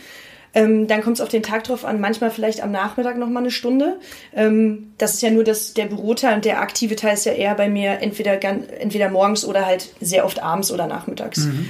Ähm, 0.55 0.87
dann 0.87 1.03
kommt 1.03 1.17
es 1.17 1.21
auf 1.21 1.31
den 1.31 1.43
Tag 1.43 1.65
drauf 1.65 1.85
an, 1.85 2.01
manchmal 2.01 2.31
vielleicht 2.31 2.62
am 2.62 2.71
Nachmittag 2.71 3.17
noch 3.17 3.29
mal 3.29 3.41
eine 3.41 3.51
Stunde. 3.51 3.99
Ähm, 4.35 4.93
das 4.99 5.15
ist 5.15 5.23
ja 5.23 5.31
nur 5.31 5.45
das, 5.45 5.75
der 5.75 5.87
Büroteil 5.87 6.35
und 6.35 6.45
der 6.45 6.61
aktive 6.61 6.97
Teil 6.97 7.15
ist 7.15 7.25
ja 7.25 7.33
eher 7.33 7.55
bei 7.55 7.69
mir 7.69 8.01
entweder, 8.01 8.43
entweder 8.43 9.09
morgens 9.09 9.45
oder 9.45 9.65
halt 9.65 9.88
sehr 10.01 10.25
oft 10.25 10.43
abends 10.43 10.71
oder 10.71 10.87
nachmittags. 10.87 11.47
Mhm. 11.47 11.69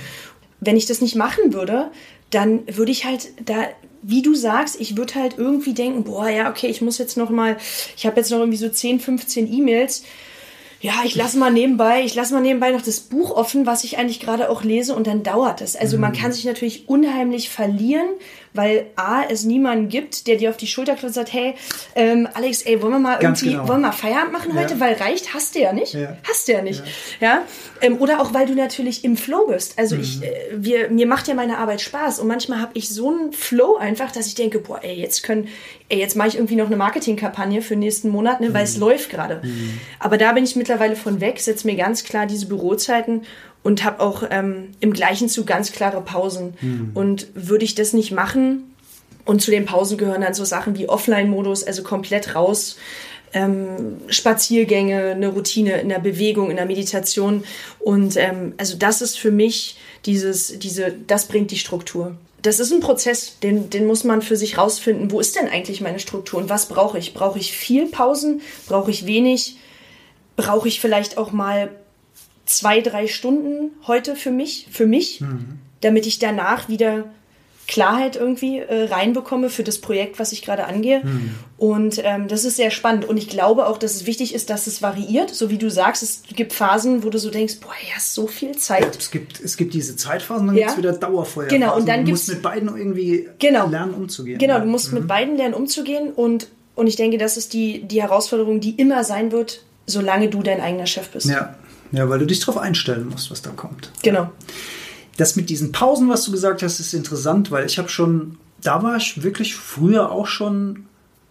Wenn 0.60 0.76
ich 0.76 0.86
das 0.86 1.00
nicht 1.00 1.14
machen 1.14 1.52
würde, 1.52 1.90
dann 2.30 2.60
würde 2.66 2.92
ich 2.92 3.04
halt 3.04 3.28
da 3.44 3.68
wie 4.04 4.22
du 4.22 4.34
sagst, 4.34 4.80
ich 4.80 4.96
würde 4.96 5.14
halt 5.14 5.38
irgendwie 5.38 5.74
denken, 5.74 6.02
boah, 6.02 6.28
ja, 6.28 6.50
okay, 6.50 6.66
ich 6.66 6.80
muss 6.80 6.98
jetzt 6.98 7.16
noch 7.16 7.30
mal, 7.30 7.56
ich 7.96 8.04
habe 8.04 8.16
jetzt 8.16 8.32
noch 8.32 8.38
irgendwie 8.38 8.58
so 8.58 8.68
10, 8.68 8.98
15 8.98 9.52
E-Mails 9.52 10.02
ja, 10.82 10.94
ich 11.04 11.14
lasse 11.14 11.38
mal 11.38 11.52
nebenbei, 11.52 12.02
ich 12.02 12.16
lasse 12.16 12.34
mal 12.34 12.40
nebenbei 12.40 12.72
noch 12.72 12.82
das 12.82 12.98
Buch 12.98 13.30
offen, 13.30 13.66
was 13.66 13.84
ich 13.84 13.98
eigentlich 13.98 14.18
gerade 14.18 14.50
auch 14.50 14.64
lese 14.64 14.96
und 14.96 15.06
dann 15.06 15.22
dauert 15.22 15.60
es. 15.60 15.76
Also 15.76 15.96
man 15.96 16.10
mhm. 16.10 16.16
kann 16.16 16.32
sich 16.32 16.44
natürlich 16.44 16.88
unheimlich 16.88 17.50
verlieren, 17.50 18.08
weil 18.54 18.86
A, 18.96 19.22
es 19.28 19.44
niemanden 19.44 19.88
gibt, 19.88 20.26
der 20.26 20.36
dir 20.36 20.50
auf 20.50 20.56
die 20.56 20.66
Schulter 20.66 20.92
klopft 20.92 21.04
und 21.04 21.12
sagt, 21.14 21.32
hey, 21.32 21.54
ähm, 21.94 22.28
Alex, 22.34 22.62
ey, 22.62 22.80
wollen 22.82 22.92
wir 22.92 22.98
mal 22.98 23.18
Ganz 23.18 23.40
irgendwie, 23.40 23.56
genau. 23.56 23.68
wollen 23.68 23.80
wir 23.80 23.88
mal 23.88 23.92
Feierabend 23.92 24.32
machen 24.32 24.58
heute? 24.58 24.74
Ja. 24.74 24.80
Weil 24.80 24.94
reicht, 24.94 25.34
hast 25.34 25.54
du 25.54 25.60
ja 25.60 25.72
nicht. 25.72 25.94
Ja. 25.94 26.16
Hast 26.28 26.48
du 26.48 26.52
ja 26.52 26.62
nicht. 26.62 26.82
Ja. 27.20 27.28
ja? 27.28 27.42
Ähm, 27.80 27.98
oder 27.98 28.20
auch, 28.20 28.34
weil 28.34 28.46
du 28.46 28.54
natürlich 28.54 29.04
im 29.04 29.16
Flow 29.16 29.46
bist. 29.48 29.78
Also 29.78 29.96
mhm. 29.96 30.02
ich, 30.02 30.22
äh, 30.22 30.32
wir, 30.52 30.90
mir 30.90 31.06
macht 31.06 31.28
ja 31.28 31.34
meine 31.34 31.58
Arbeit 31.58 31.80
Spaß 31.80 32.18
und 32.18 32.28
manchmal 32.28 32.60
habe 32.60 32.72
ich 32.74 32.88
so 32.88 33.10
einen 33.10 33.32
Flow 33.32 33.76
einfach, 33.76 34.12
dass 34.12 34.26
ich 34.26 34.34
denke, 34.34 34.58
boah, 34.58 34.80
ey, 34.82 34.94
jetzt 34.94 35.22
können, 35.22 35.48
ey, 35.88 35.98
jetzt 35.98 36.16
mache 36.16 36.28
ich 36.28 36.34
irgendwie 36.36 36.56
noch 36.56 36.66
eine 36.66 36.76
Marketingkampagne 36.76 37.62
für 37.62 37.74
den 37.74 37.80
nächsten 37.80 38.10
Monat, 38.10 38.40
ne, 38.40 38.52
weil 38.52 38.62
mhm. 38.62 38.68
es 38.68 38.76
läuft 38.76 39.10
gerade. 39.10 39.40
Mhm. 39.42 39.80
Aber 39.98 40.18
da 40.18 40.32
bin 40.32 40.44
ich 40.44 40.56
mittlerweile 40.56 40.96
von 40.96 41.20
weg, 41.20 41.40
setze 41.40 41.66
mir 41.66 41.76
ganz 41.76 42.04
klar 42.04 42.26
diese 42.26 42.46
Bürozeiten 42.46 43.22
und 43.62 43.84
habe 43.84 44.00
auch 44.00 44.24
ähm, 44.30 44.70
im 44.80 44.92
gleichen 44.92 45.28
Zug 45.28 45.46
ganz 45.46 45.72
klare 45.72 46.00
Pausen. 46.00 46.54
Mhm. 46.60 46.90
Und 46.94 47.28
würde 47.34 47.64
ich 47.64 47.74
das 47.74 47.92
nicht 47.92 48.12
machen, 48.12 48.72
und 49.24 49.40
zu 49.40 49.50
den 49.50 49.66
Pausen 49.66 49.98
gehören 49.98 50.22
dann 50.22 50.34
so 50.34 50.44
Sachen 50.44 50.76
wie 50.76 50.88
Offline-Modus, 50.88 51.64
also 51.64 51.82
komplett 51.82 52.34
raus, 52.34 52.76
ähm, 53.32 53.98
Spaziergänge, 54.08 55.12
eine 55.12 55.28
Routine 55.28 55.80
in 55.80 55.88
der 55.88 56.00
Bewegung, 56.00 56.50
in 56.50 56.56
der 56.56 56.66
Meditation. 56.66 57.44
Und 57.78 58.16
ähm, 58.16 58.54
also 58.56 58.76
das 58.76 59.00
ist 59.00 59.18
für 59.18 59.30
mich 59.30 59.76
dieses, 60.04 60.58
diese, 60.58 60.92
das 61.06 61.26
bringt 61.26 61.50
die 61.50 61.58
Struktur. 61.58 62.16
Das 62.42 62.58
ist 62.58 62.72
ein 62.72 62.80
Prozess, 62.80 63.38
den, 63.38 63.70
den 63.70 63.86
muss 63.86 64.02
man 64.02 64.20
für 64.20 64.36
sich 64.36 64.58
rausfinden. 64.58 65.12
Wo 65.12 65.20
ist 65.20 65.36
denn 65.36 65.48
eigentlich 65.48 65.80
meine 65.80 66.00
Struktur 66.00 66.40
und 66.40 66.50
was 66.50 66.66
brauche 66.66 66.98
ich? 66.98 67.14
Brauche 67.14 67.38
ich 67.38 67.52
viel 67.52 67.86
Pausen? 67.86 68.40
Brauche 68.66 68.90
ich 68.90 69.06
wenig? 69.06 69.58
Brauche 70.34 70.66
ich 70.66 70.80
vielleicht 70.80 71.18
auch 71.18 71.30
mal 71.30 71.70
zwei, 72.46 72.80
drei 72.80 73.06
Stunden 73.06 73.70
heute 73.86 74.16
für 74.16 74.30
mich, 74.30 74.68
für 74.70 74.86
mich, 74.86 75.20
mhm. 75.20 75.58
damit 75.80 76.06
ich 76.06 76.18
danach 76.18 76.68
wieder 76.68 77.04
Klarheit 77.68 78.16
irgendwie 78.16 78.58
äh, 78.58 78.84
reinbekomme 78.84 79.48
für 79.48 79.62
das 79.62 79.78
Projekt, 79.78 80.18
was 80.18 80.32
ich 80.32 80.42
gerade 80.42 80.66
angehe. 80.66 81.00
Mhm. 81.04 81.34
Und 81.56 82.02
ähm, 82.04 82.28
das 82.28 82.44
ist 82.44 82.56
sehr 82.56 82.70
spannend. 82.70 83.04
Und 83.04 83.16
ich 83.16 83.28
glaube 83.28 83.66
auch, 83.66 83.78
dass 83.78 83.94
es 83.94 84.04
wichtig 84.04 84.34
ist, 84.34 84.50
dass 84.50 84.66
es 84.66 84.82
variiert. 84.82 85.30
So 85.30 85.48
wie 85.48 85.58
du 85.58 85.70
sagst, 85.70 86.02
es 86.02 86.22
gibt 86.34 86.52
Phasen, 86.52 87.04
wo 87.04 87.08
du 87.08 87.18
so 87.18 87.30
denkst, 87.30 87.60
boah, 87.60 87.72
ja, 87.88 88.00
so 88.00 88.26
viel 88.26 88.56
Zeit. 88.58 88.82
Ja, 88.82 88.90
es, 88.98 89.10
gibt, 89.10 89.40
es 89.40 89.56
gibt 89.56 89.74
diese 89.74 89.96
Zeitphasen, 89.96 90.48
dann 90.48 90.56
ja. 90.56 90.66
gibt 90.66 90.72
es 90.72 90.78
wieder 90.78 90.92
Dauerfeuer. 90.92 91.48
Genau, 91.48 91.76
und 91.76 91.88
dann 91.88 92.04
du 92.04 92.10
musst 92.10 92.28
mit 92.28 92.42
beiden 92.42 92.68
irgendwie 92.76 93.28
genau. 93.38 93.68
lernen 93.68 93.94
umzugehen. 93.94 94.38
Genau, 94.38 94.58
du 94.58 94.66
musst 94.66 94.92
mhm. 94.92 94.98
mit 94.98 95.08
beiden 95.08 95.36
lernen 95.36 95.54
umzugehen. 95.54 96.12
Und, 96.12 96.48
und 96.74 96.88
ich 96.88 96.96
denke, 96.96 97.16
das 97.16 97.36
ist 97.36 97.52
die, 97.52 97.84
die 97.84 98.02
Herausforderung, 98.02 98.60
die 98.60 98.72
immer 98.72 99.04
sein 99.04 99.30
wird, 99.30 99.62
solange 99.86 100.28
du 100.28 100.42
dein 100.42 100.60
eigener 100.60 100.86
Chef 100.86 101.08
bist. 101.10 101.26
Ja, 101.26 101.56
ja 101.92 102.08
weil 102.08 102.18
du 102.18 102.26
dich 102.26 102.40
darauf 102.40 102.58
einstellen 102.58 103.08
musst, 103.08 103.30
was 103.30 103.42
da 103.42 103.50
kommt. 103.50 103.90
Genau. 104.02 104.30
Das 105.16 105.36
mit 105.36 105.50
diesen 105.50 105.72
Pausen, 105.72 106.08
was 106.08 106.24
du 106.24 106.32
gesagt 106.32 106.62
hast, 106.62 106.80
ist 106.80 106.94
interessant, 106.94 107.50
weil 107.50 107.66
ich 107.66 107.78
habe 107.78 107.88
schon, 107.88 108.38
da 108.62 108.82
war 108.82 108.96
ich 108.96 109.22
wirklich 109.22 109.54
früher 109.54 110.10
auch 110.10 110.26
schon 110.26 110.86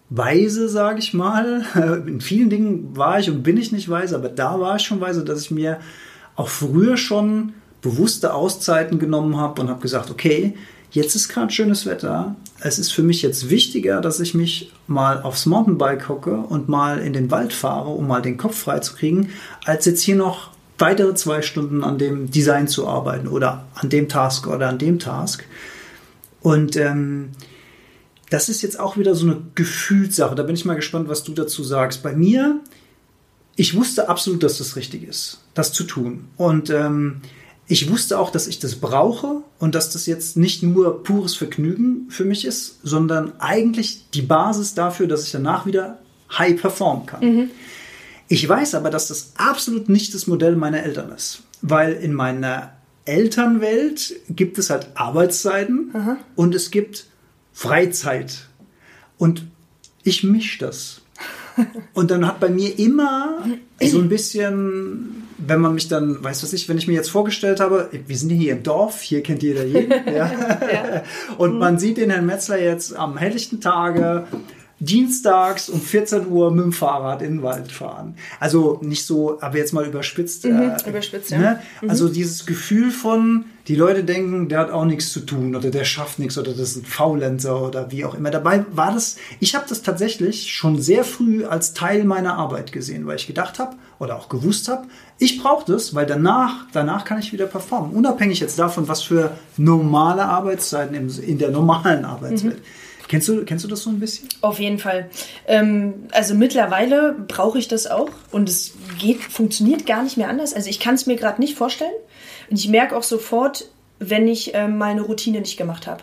weise, 0.10 0.70
sage 0.70 1.00
ich 1.00 1.14
mal. 1.14 1.66
In 2.08 2.22
vielen 2.22 2.50
Dingen 2.50 2.96
war 2.96 3.20
ich 3.20 3.30
und 3.30 3.44
bin 3.44 3.58
ich 3.58 3.72
nicht 3.72 3.90
weise, 3.90 4.16
aber 4.16 4.30
da 4.30 4.60
war 4.60 4.76
ich 4.76 4.84
schon 4.84 5.02
weise, 5.02 5.24
dass 5.24 5.42
ich 5.42 5.52
mir 5.52 5.80
auch 6.36 6.50
früher 6.50 6.98
schon 6.98 7.54
bewusste 7.82 8.34
Auszeiten 8.34 9.00
genommen 9.00 9.38
habe 9.38 9.62
und 9.62 9.70
habe 9.70 9.82
gesagt, 9.82 10.12
okay, 10.12 10.56
jetzt 10.92 11.16
ist 11.16 11.30
gerade 11.30 11.52
schönes 11.52 11.86
Wetter. 11.86 12.36
Es 12.60 12.80
ist 12.80 12.92
für 12.92 13.04
mich 13.04 13.22
jetzt 13.22 13.50
wichtiger, 13.50 14.02
dass 14.02 14.20
ich 14.20 14.34
mich 14.34 14.72
mal 14.88 15.22
aufs 15.24 15.46
Mountainbike 15.46 16.08
hocke 16.10 16.36
und 16.36 16.70
mal 16.70 17.00
in 17.00 17.14
den 17.14 17.32
Wald 17.32 17.54
fahre, 17.54 17.90
um 17.90 18.08
mal 18.08 18.22
den 18.22 18.38
Kopf 18.38 18.58
frei 18.58 18.80
zu 18.80 18.96
kriegen, 18.96 19.30
als 19.66 19.86
jetzt 19.86 20.02
hier 20.02 20.16
noch 20.16 20.52
weitere 20.78 21.14
zwei 21.16 21.42
Stunden 21.42 21.84
an 21.84 21.98
dem 21.98 22.30
Design 22.30 22.68
zu 22.68 22.88
arbeiten 22.88 23.28
oder 23.28 23.66
an 23.76 23.90
dem 23.90 24.10
Task 24.10 24.48
oder 24.48 24.70
an 24.70 24.78
dem 24.78 25.00
Task. 25.00 25.46
Und 26.42 26.76
ähm, 26.76 27.30
das 28.30 28.50
ist 28.50 28.62
jetzt 28.62 28.80
auch 28.80 28.98
wieder 28.98 29.14
so 29.14 29.26
eine 29.26 29.42
Gefühlssache. 29.56 30.36
Da 30.36 30.44
bin 30.44 30.56
ich 30.56 30.66
mal 30.66 30.76
gespannt, 30.76 31.08
was 31.08 31.24
du 31.24 31.34
dazu 31.34 31.64
sagst. 31.64 32.02
Bei 32.02 32.14
mir, 32.14 32.60
ich 33.56 33.76
wusste 33.76 34.10
absolut, 34.10 34.42
dass 34.42 34.58
das 34.58 34.76
richtig 34.76 35.04
ist, 35.04 35.42
das 35.54 35.72
zu 35.74 35.84
tun. 35.84 36.26
Und 36.38 36.70
ähm, 36.70 37.22
ich 37.72 37.90
wusste 37.90 38.20
auch, 38.20 38.32
dass 38.32 38.48
ich 38.48 38.60
das 38.60 38.76
brauche 38.76 39.44
und 39.58 39.76
dass 39.76 39.92
das 39.92 40.06
jetzt 40.06 40.36
nicht 40.36 40.62
nur 40.62 41.04
pures 41.04 41.36
Vergnügen 41.36 42.08
für 42.10 42.26
mich 42.26 42.44
ist, 42.44 42.80
sondern 42.84 43.32
eigentlich 43.40 44.10
die 44.14 44.24
Basis 44.24 44.74
dafür, 44.74 45.08
dass 45.08 45.24
ich 45.24 45.32
danach 45.32 45.66
wieder 45.66 46.00
high 46.38 46.60
performen 46.60 47.06
kann. 47.06 47.24
Mhm. 47.24 47.52
Ich 48.28 48.48
weiß 48.48 48.76
aber, 48.76 48.90
dass 48.90 49.08
das 49.08 49.32
absolut 49.38 49.88
nicht 49.88 50.14
das 50.14 50.28
Modell 50.28 50.58
meiner 50.58 50.84
Eltern 50.84 51.14
ist, 51.14 51.44
weil 51.62 51.94
in 51.94 52.12
meiner 52.14 52.74
Elternwelt 53.06 54.16
gibt 54.28 54.58
es 54.58 54.70
halt 54.70 54.90
Arbeitszeiten 54.96 55.92
Aha. 55.94 56.18
und 56.36 56.54
es 56.54 56.72
gibt 56.72 57.06
Freizeit. 57.54 58.50
Und 59.18 59.46
ich 60.04 60.26
mische 60.26 60.60
das. 60.60 61.02
Und 61.94 62.12
dann 62.12 62.26
hat 62.26 62.40
bei 62.40 62.50
mir 62.50 62.80
immer 62.80 63.46
so 63.82 64.00
ein 64.00 64.10
bisschen, 64.10 65.24
wenn 65.46 65.60
man 65.60 65.74
mich 65.74 65.88
dann, 65.88 66.24
weißt 66.24 66.42
du 66.42 66.48
was 66.48 66.54
ich, 66.54 66.70
wenn 66.70 66.78
ich 66.78 66.88
mir 66.88 66.94
jetzt 66.94 67.10
vorgestellt 67.10 67.60
habe, 67.60 67.90
wir 67.92 68.18
sind 68.18 68.30
hier 68.30 68.54
im 68.54 68.64
Dorf, 68.64 69.02
hier 69.02 69.24
kennt 69.24 69.44
jeder 69.44 69.66
jeden. 69.66 69.92
ja. 70.08 70.32
ja. 70.72 71.04
Und 71.38 71.58
man 71.58 71.80
sieht 71.80 71.98
den 71.98 72.10
Herrn 72.10 72.26
Metzler 72.26 72.62
jetzt 72.62 72.96
am 72.96 73.18
helllichten 73.18 73.62
Tage 73.62 74.28
dienstags 74.82 75.70
um 75.70 75.80
14 75.80 76.28
Uhr 76.28 76.52
mit 76.52 76.66
dem 76.66 76.74
Fahrrad 76.74 77.22
in 77.22 77.36
den 77.36 77.44
Wald 77.44 77.72
fahren. 77.72 78.16
Also 78.40 78.80
nicht 78.82 79.06
so, 79.06 79.40
aber 79.40 79.58
jetzt 79.58 79.74
mal 79.74 79.86
überspitzt. 79.86 80.44
Mhm, 80.44 80.72
äh, 80.72 80.90
überspitzt, 80.90 81.30
ja. 81.30 81.38
Ne? 81.38 81.60
Mhm. 81.82 81.90
Also 81.90 82.10
dieses 82.10 82.48
Gefühl 82.48 82.90
von, 82.90 83.46
die 83.68 83.76
Leute 83.76 84.04
denken, 84.04 84.50
der 84.50 84.60
hat 84.60 84.72
auch 84.72 84.86
nichts 84.86 85.12
zu 85.12 85.20
tun 85.20 85.56
oder 85.56 85.70
der 85.70 85.84
schafft 85.84 86.18
nichts 86.18 86.36
oder 86.40 86.52
das 86.52 86.72
ist 86.72 86.78
ein 86.78 86.86
Faulenzer 86.86 87.62
oder 87.62 87.92
wie 87.92 88.06
auch 88.06 88.16
immer. 88.16 88.32
Dabei 88.32 88.66
war 88.72 88.92
das, 88.92 89.18
ich 89.40 89.54
habe 89.54 89.66
das 89.70 89.84
tatsächlich 89.84 90.52
schon 90.52 90.82
sehr 90.82 91.04
früh 91.04 91.46
als 91.46 91.76
Teil 91.76 92.04
meiner 92.04 92.34
Arbeit 92.34 92.72
gesehen, 92.72 93.06
weil 93.06 93.18
ich 93.18 93.28
gedacht 93.28 93.60
habe 93.60 93.76
oder 94.00 94.16
auch 94.16 94.30
gewusst 94.30 94.68
habe, 94.68 94.88
ich 95.20 95.40
brauche 95.40 95.72
das, 95.72 95.94
weil 95.94 96.08
danach, 96.08 96.66
danach 96.74 97.06
kann 97.06 97.20
ich 97.20 97.32
wieder 97.34 97.46
performen. 97.46 97.92
Unabhängig 97.92 98.40
jetzt 98.40 98.58
davon, 98.58 98.88
was 98.88 99.04
für 99.04 99.38
normale 99.58 100.26
Arbeitszeiten 100.26 100.96
in, 100.96 101.10
in 101.20 101.38
der 101.38 101.52
normalen 101.52 102.04
Arbeitswelt. 102.04 102.58
Mhm. 102.58 102.64
Kennst 103.12 103.28
du, 103.28 103.44
kennst 103.44 103.66
du 103.66 103.68
das 103.68 103.82
so 103.82 103.90
ein 103.90 104.00
bisschen? 104.00 104.30
Auf 104.40 104.58
jeden 104.58 104.80
Fall. 104.80 105.10
Ähm, 105.46 106.06
also 106.12 106.34
mittlerweile 106.34 107.12
brauche 107.12 107.60
ich 107.60 107.68
das 107.68 107.86
auch 107.86 108.10
und 108.32 108.48
es 108.48 108.72
geht, 109.00 109.22
funktioniert 109.22 109.86
gar 109.86 110.02
nicht 110.02 110.16
mehr 110.16 110.30
anders. 110.30 110.54
Also 110.54 110.70
ich 110.70 110.80
kann 110.80 110.96
es 110.96 111.08
mir 111.08 111.18
gerade 111.18 111.42
nicht 111.42 111.58
vorstellen. 111.58 111.92
Und 112.50 112.58
ich 112.58 112.70
merke 112.70 112.96
auch 112.96 113.04
sofort, 113.04 113.68
wenn 114.00 114.30
ich 114.30 114.52
ähm, 114.54 114.78
mal 114.78 114.92
eine 114.92 115.02
Routine 115.02 115.42
nicht 115.42 115.58
gemacht 115.58 115.88
habe. 115.88 116.02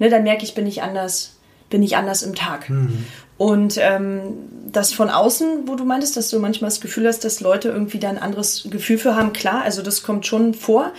Ne, 0.00 0.08
dann 0.08 0.24
merke 0.24 0.42
ich, 0.42 0.54
bin 0.54 0.66
ich 0.66 0.82
anders, 0.82 1.36
bin 1.70 1.84
ich 1.84 1.96
anders 1.96 2.24
im 2.24 2.34
Tag. 2.34 2.68
Mhm. 2.68 3.04
Und 3.38 3.78
ähm, 3.78 4.22
das 4.72 4.92
von 4.92 5.10
außen, 5.10 5.68
wo 5.68 5.76
du 5.76 5.84
meintest, 5.84 6.16
dass 6.16 6.30
du 6.30 6.40
manchmal 6.40 6.70
das 6.70 6.80
Gefühl 6.80 7.06
hast, 7.06 7.24
dass 7.24 7.42
Leute 7.42 7.68
irgendwie 7.68 8.00
da 8.00 8.08
ein 8.08 8.18
anderes 8.18 8.66
Gefühl 8.68 8.98
für 8.98 9.14
haben, 9.14 9.32
klar, 9.32 9.62
also 9.62 9.82
das 9.82 10.02
kommt 10.02 10.26
schon 10.26 10.52
vor. 10.52 10.90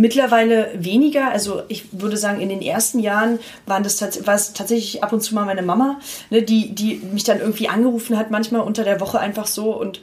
Mittlerweile 0.00 0.70
weniger. 0.76 1.32
Also 1.32 1.62
ich 1.66 1.86
würde 1.90 2.16
sagen, 2.16 2.40
in 2.40 2.48
den 2.48 2.62
ersten 2.62 3.00
Jahren 3.00 3.40
waren 3.66 3.82
das 3.82 4.00
war 4.00 4.36
es 4.36 4.52
tatsächlich 4.52 5.02
ab 5.02 5.12
und 5.12 5.22
zu 5.22 5.34
mal 5.34 5.44
meine 5.44 5.62
Mama, 5.62 5.98
ne, 6.30 6.40
die, 6.42 6.72
die 6.72 7.02
mich 7.12 7.24
dann 7.24 7.40
irgendwie 7.40 7.68
angerufen 7.68 8.16
hat, 8.16 8.30
manchmal 8.30 8.60
unter 8.60 8.84
der 8.84 9.00
Woche 9.00 9.18
einfach 9.18 9.48
so 9.48 9.72
und 9.76 10.00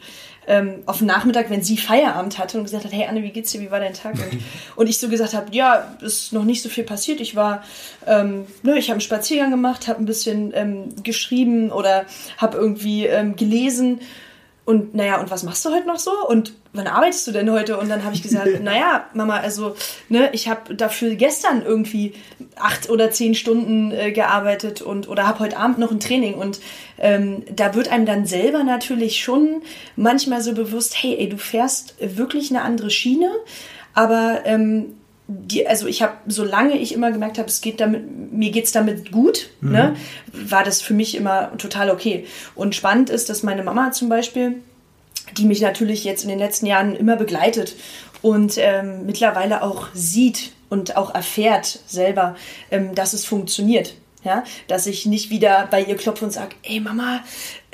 ähm, 0.47 0.83
auf 0.85 0.97
den 0.97 1.07
Nachmittag, 1.07 1.49
wenn 1.49 1.63
sie 1.63 1.77
Feierabend 1.77 2.37
hatte 2.37 2.57
und 2.57 2.65
gesagt 2.65 2.83
hat, 2.83 2.91
hey 2.91 3.05
Anne, 3.07 3.23
wie 3.23 3.31
geht's 3.31 3.53
dir, 3.53 3.61
wie 3.61 3.71
war 3.71 3.79
dein 3.79 3.93
Tag? 3.93 4.15
Und, 4.15 4.41
und 4.75 4.87
ich 4.87 4.97
so 4.97 5.07
gesagt 5.07 5.33
habe, 5.33 5.55
ja, 5.55 5.95
ist 6.01 6.33
noch 6.33 6.43
nicht 6.43 6.61
so 6.61 6.67
viel 6.67 6.83
passiert. 6.83 7.21
Ich 7.21 7.37
war, 7.37 7.63
ähm, 8.05 8.47
ne, 8.63 8.77
ich 8.77 8.89
habe 8.89 8.95
einen 8.95 9.01
Spaziergang 9.01 9.49
gemacht, 9.49 9.87
habe 9.87 9.99
ein 9.99 10.05
bisschen 10.05 10.51
ähm, 10.53 10.93
geschrieben 11.03 11.71
oder 11.71 12.05
habe 12.37 12.57
irgendwie 12.57 13.05
ähm, 13.05 13.37
gelesen 13.37 14.01
und 14.65 14.95
naja, 14.95 15.19
und 15.19 15.29
was 15.29 15.43
machst 15.43 15.63
du 15.63 15.69
heute 15.69 15.85
noch 15.87 15.99
so? 15.99 16.11
Und 16.27 16.53
wann 16.73 16.87
arbeitest 16.87 17.27
du 17.27 17.31
denn 17.31 17.51
heute? 17.51 17.77
Und 17.77 17.87
dann 17.87 18.03
habe 18.03 18.15
ich 18.15 18.23
gesagt, 18.23 18.59
naja, 18.63 19.05
Mama, 19.13 19.37
also, 19.37 19.75
ne, 20.09 20.31
ich 20.33 20.49
habe 20.49 20.73
dafür 20.73 21.13
gestern 21.13 21.63
irgendwie 21.63 22.13
acht 22.55 22.89
oder 22.89 23.11
zehn 23.11 23.35
Stunden 23.35 23.91
äh, 23.91 24.11
gearbeitet 24.11 24.81
und 24.81 25.07
oder 25.07 25.27
habe 25.27 25.39
heute 25.39 25.57
Abend 25.57 25.77
noch 25.77 25.91
ein 25.91 25.99
Training. 25.99 26.33
Und 26.33 26.59
ähm, 26.97 27.43
da 27.55 27.75
wird 27.75 27.89
einem 27.89 28.07
dann 28.07 28.25
selber 28.25 28.63
natürlich 28.63 29.21
schon 29.21 29.61
manchmal 29.95 30.41
so 30.41 30.53
bewusst, 30.53 30.95
hey, 31.01 31.15
ey, 31.19 31.29
du 31.29 31.37
fährst 31.37 31.95
wirklich 31.99 32.49
eine 32.49 32.63
andere 32.63 32.89
Schiene, 32.89 33.29
aber 33.93 34.41
ähm, 34.45 34.95
die, 35.27 35.67
also 35.67 35.87
ich 35.87 36.01
habe, 36.01 36.13
solange 36.27 36.77
ich 36.77 36.93
immer 36.93 37.11
gemerkt 37.11 37.37
habe, 37.37 37.47
es 37.47 37.61
geht 37.61 37.79
damit, 37.79 38.31
mir 38.31 38.51
geht's 38.51 38.71
damit 38.71 39.11
gut, 39.11 39.49
mhm. 39.61 39.71
ne, 39.71 39.95
war 40.31 40.63
das 40.63 40.81
für 40.81 40.93
mich 40.93 41.15
immer 41.15 41.57
total 41.57 41.89
okay. 41.89 42.25
Und 42.53 42.75
spannend 42.75 43.09
ist, 43.09 43.29
dass 43.29 43.43
meine 43.43 43.63
Mama 43.63 43.91
zum 43.91 44.09
Beispiel, 44.09 44.61
die 45.37 45.45
mich 45.45 45.61
natürlich 45.61 46.03
jetzt 46.03 46.23
in 46.23 46.29
den 46.29 46.39
letzten 46.39 46.67
Jahren 46.67 46.95
immer 46.95 47.15
begleitet 47.15 47.75
und 48.21 48.55
ähm, 48.57 49.05
mittlerweile 49.05 49.63
auch 49.63 49.87
sieht 49.93 50.51
und 50.69 50.95
auch 50.95 51.13
erfährt 51.13 51.79
selber, 51.87 52.35
ähm, 52.69 52.93
dass 52.95 53.13
es 53.13 53.25
funktioniert. 53.25 53.95
Ja, 54.23 54.43
dass 54.67 54.87
ich 54.87 55.05
nicht 55.05 55.29
wieder 55.29 55.67
bei 55.69 55.83
ihr 55.83 55.95
klopfe 55.95 56.25
und 56.25 56.31
sage, 56.31 56.55
ey 56.63 56.79
Mama, 56.79 57.23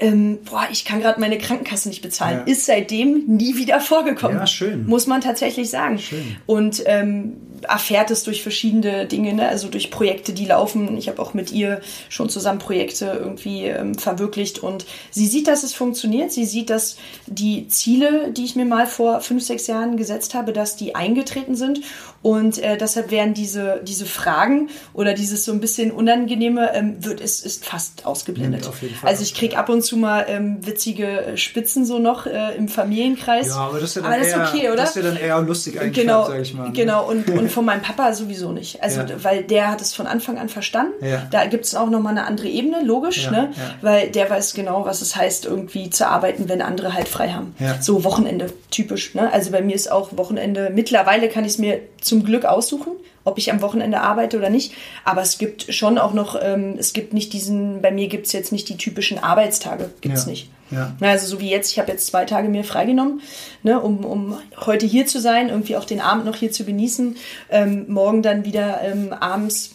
ähm, 0.01 0.39
boah, 0.43 0.67
ich 0.71 0.83
kann 0.83 0.99
gerade 0.99 1.19
meine 1.19 1.37
Krankenkasse 1.37 1.87
nicht 1.87 2.01
bezahlen. 2.01 2.41
Ja. 2.45 2.51
Ist 2.51 2.65
seitdem 2.65 3.23
nie 3.27 3.55
wieder 3.55 3.79
vorgekommen. 3.79 4.37
Ja, 4.37 4.47
schön. 4.47 4.87
Muss 4.87 5.05
man 5.05 5.21
tatsächlich 5.21 5.69
sagen. 5.69 5.99
Schön. 5.99 6.37
Und 6.47 6.81
ähm, 6.87 7.37
erfährt 7.67 8.09
es 8.09 8.23
durch 8.23 8.41
verschiedene 8.41 9.05
Dinge, 9.05 9.33
ne? 9.33 9.47
also 9.47 9.67
durch 9.67 9.91
Projekte, 9.91 10.33
die 10.33 10.45
laufen. 10.45 10.97
Ich 10.97 11.07
habe 11.07 11.21
auch 11.21 11.35
mit 11.35 11.51
ihr 11.51 11.81
schon 12.09 12.29
zusammen 12.29 12.57
Projekte 12.57 13.05
irgendwie 13.19 13.65
ähm, 13.65 13.95
verwirklicht 13.95 14.59
und 14.59 14.87
sie 15.11 15.27
sieht, 15.27 15.47
dass 15.47 15.61
es 15.61 15.73
funktioniert. 15.73 16.31
Sie 16.31 16.45
sieht, 16.45 16.71
dass 16.71 16.97
die 17.27 17.67
Ziele, 17.67 18.31
die 18.31 18.45
ich 18.45 18.55
mir 18.55 18.65
mal 18.65 18.87
vor 18.87 19.21
fünf, 19.21 19.43
sechs 19.43 19.67
Jahren 19.67 19.97
gesetzt 19.97 20.33
habe, 20.33 20.51
dass 20.51 20.75
die 20.75 20.95
eingetreten 20.95 21.55
sind 21.55 21.81
und 22.23 22.59
äh, 22.59 22.77
deshalb 22.77 23.09
werden 23.09 23.33
diese, 23.33 23.81
diese 23.83 24.05
Fragen 24.05 24.69
oder 24.93 25.13
dieses 25.13 25.43
so 25.43 25.51
ein 25.51 25.59
bisschen 25.59 25.91
Unangenehme, 25.91 26.73
ähm, 26.73 27.03
wird, 27.03 27.19
ist, 27.19 27.45
ist 27.45 27.65
fast 27.65 28.05
ausgeblendet. 28.05 28.69
Also 29.01 29.23
ich 29.23 29.33
kriege 29.33 29.57
ab 29.57 29.69
und 29.69 29.81
zu 29.81 29.90
zu 29.91 29.97
mal 29.97 30.25
ähm, 30.29 30.65
witzige 30.65 31.33
Spitzen 31.35 31.85
so 31.85 31.99
noch 31.99 32.25
äh, 32.25 32.55
im 32.55 32.69
Familienkreis. 32.69 33.47
Ja, 33.47 33.55
aber 33.57 33.81
das 33.81 33.89
ist 33.89 33.95
ja 33.97 34.09
dann, 34.09 34.23
eher, 34.23 34.47
okay, 34.47 34.67
oder? 34.69 34.77
Das 34.77 34.91
ist 34.91 34.95
ja 34.95 35.01
dann 35.01 35.17
eher 35.17 35.41
lustig 35.41 35.81
eigentlich, 35.81 36.05
genau, 36.05 36.27
sag 36.27 36.39
ich 36.39 36.53
mal. 36.53 36.67
Ne? 36.67 36.71
Genau, 36.71 37.09
und, 37.09 37.29
und 37.29 37.51
von 37.51 37.65
meinem 37.65 37.81
Papa 37.81 38.13
sowieso 38.13 38.53
nicht. 38.53 38.81
Also, 38.81 39.01
ja. 39.01 39.07
weil 39.21 39.43
der 39.43 39.69
hat 39.69 39.81
es 39.81 39.93
von 39.93 40.07
Anfang 40.07 40.37
an 40.37 40.47
verstanden. 40.47 40.93
Ja. 41.05 41.27
Da 41.29 41.45
gibt 41.45 41.65
es 41.65 41.75
auch 41.75 41.89
nochmal 41.89 42.11
eine 42.11 42.25
andere 42.25 42.47
Ebene, 42.47 42.81
logisch, 42.85 43.25
ja, 43.25 43.31
ne? 43.31 43.51
Weil 43.81 44.09
der 44.11 44.29
weiß 44.29 44.53
genau, 44.53 44.85
was 44.85 45.01
es 45.01 45.17
heißt, 45.17 45.43
irgendwie 45.43 45.89
zu 45.89 46.07
arbeiten, 46.07 46.47
wenn 46.47 46.61
andere 46.61 46.93
halt 46.93 47.09
frei 47.09 47.31
haben. 47.31 47.53
So 47.81 48.05
Wochenende, 48.05 48.53
typisch. 48.69 49.13
Ne? 49.13 49.29
Also 49.33 49.51
bei 49.51 49.61
mir 49.61 49.75
ist 49.75 49.91
auch 49.91 50.15
Wochenende, 50.15 50.71
mittlerweile 50.73 51.27
kann 51.27 51.43
ich 51.43 51.51
es 51.51 51.57
mir 51.57 51.81
zum 51.99 52.23
Glück 52.23 52.45
aussuchen 52.45 52.93
ob 53.23 53.37
ich 53.37 53.51
am 53.51 53.61
Wochenende 53.61 54.01
arbeite 54.01 54.37
oder 54.37 54.49
nicht. 54.49 54.73
Aber 55.05 55.21
es 55.21 55.37
gibt 55.37 55.73
schon 55.73 55.97
auch 55.97 56.13
noch, 56.13 56.35
ähm, 56.41 56.75
es 56.77 56.93
gibt 56.93 57.13
nicht 57.13 57.33
diesen, 57.33 57.81
bei 57.81 57.91
mir 57.91 58.07
gibt 58.07 58.27
es 58.27 58.33
jetzt 58.33 58.51
nicht 58.51 58.69
die 58.69 58.77
typischen 58.77 59.19
Arbeitstage, 59.19 59.89
gibt 60.01 60.15
es 60.15 60.25
ja. 60.25 60.31
nicht. 60.31 60.49
Ja. 60.71 60.95
Also 61.01 61.27
so 61.27 61.41
wie 61.41 61.49
jetzt, 61.49 61.71
ich 61.71 61.79
habe 61.79 61.91
jetzt 61.91 62.07
zwei 62.07 62.25
Tage 62.25 62.47
mir 62.47 62.63
freigenommen, 62.63 63.21
ne, 63.61 63.79
um, 63.79 64.05
um 64.05 64.37
heute 64.65 64.85
hier 64.85 65.05
zu 65.05 65.19
sein, 65.19 65.49
irgendwie 65.49 65.75
auch 65.75 65.83
den 65.83 65.99
Abend 65.99 66.25
noch 66.25 66.35
hier 66.35 66.51
zu 66.51 66.63
genießen, 66.63 67.17
ähm, 67.49 67.85
morgen 67.89 68.21
dann 68.21 68.45
wieder 68.45 68.81
ähm, 68.81 69.11
abends 69.11 69.71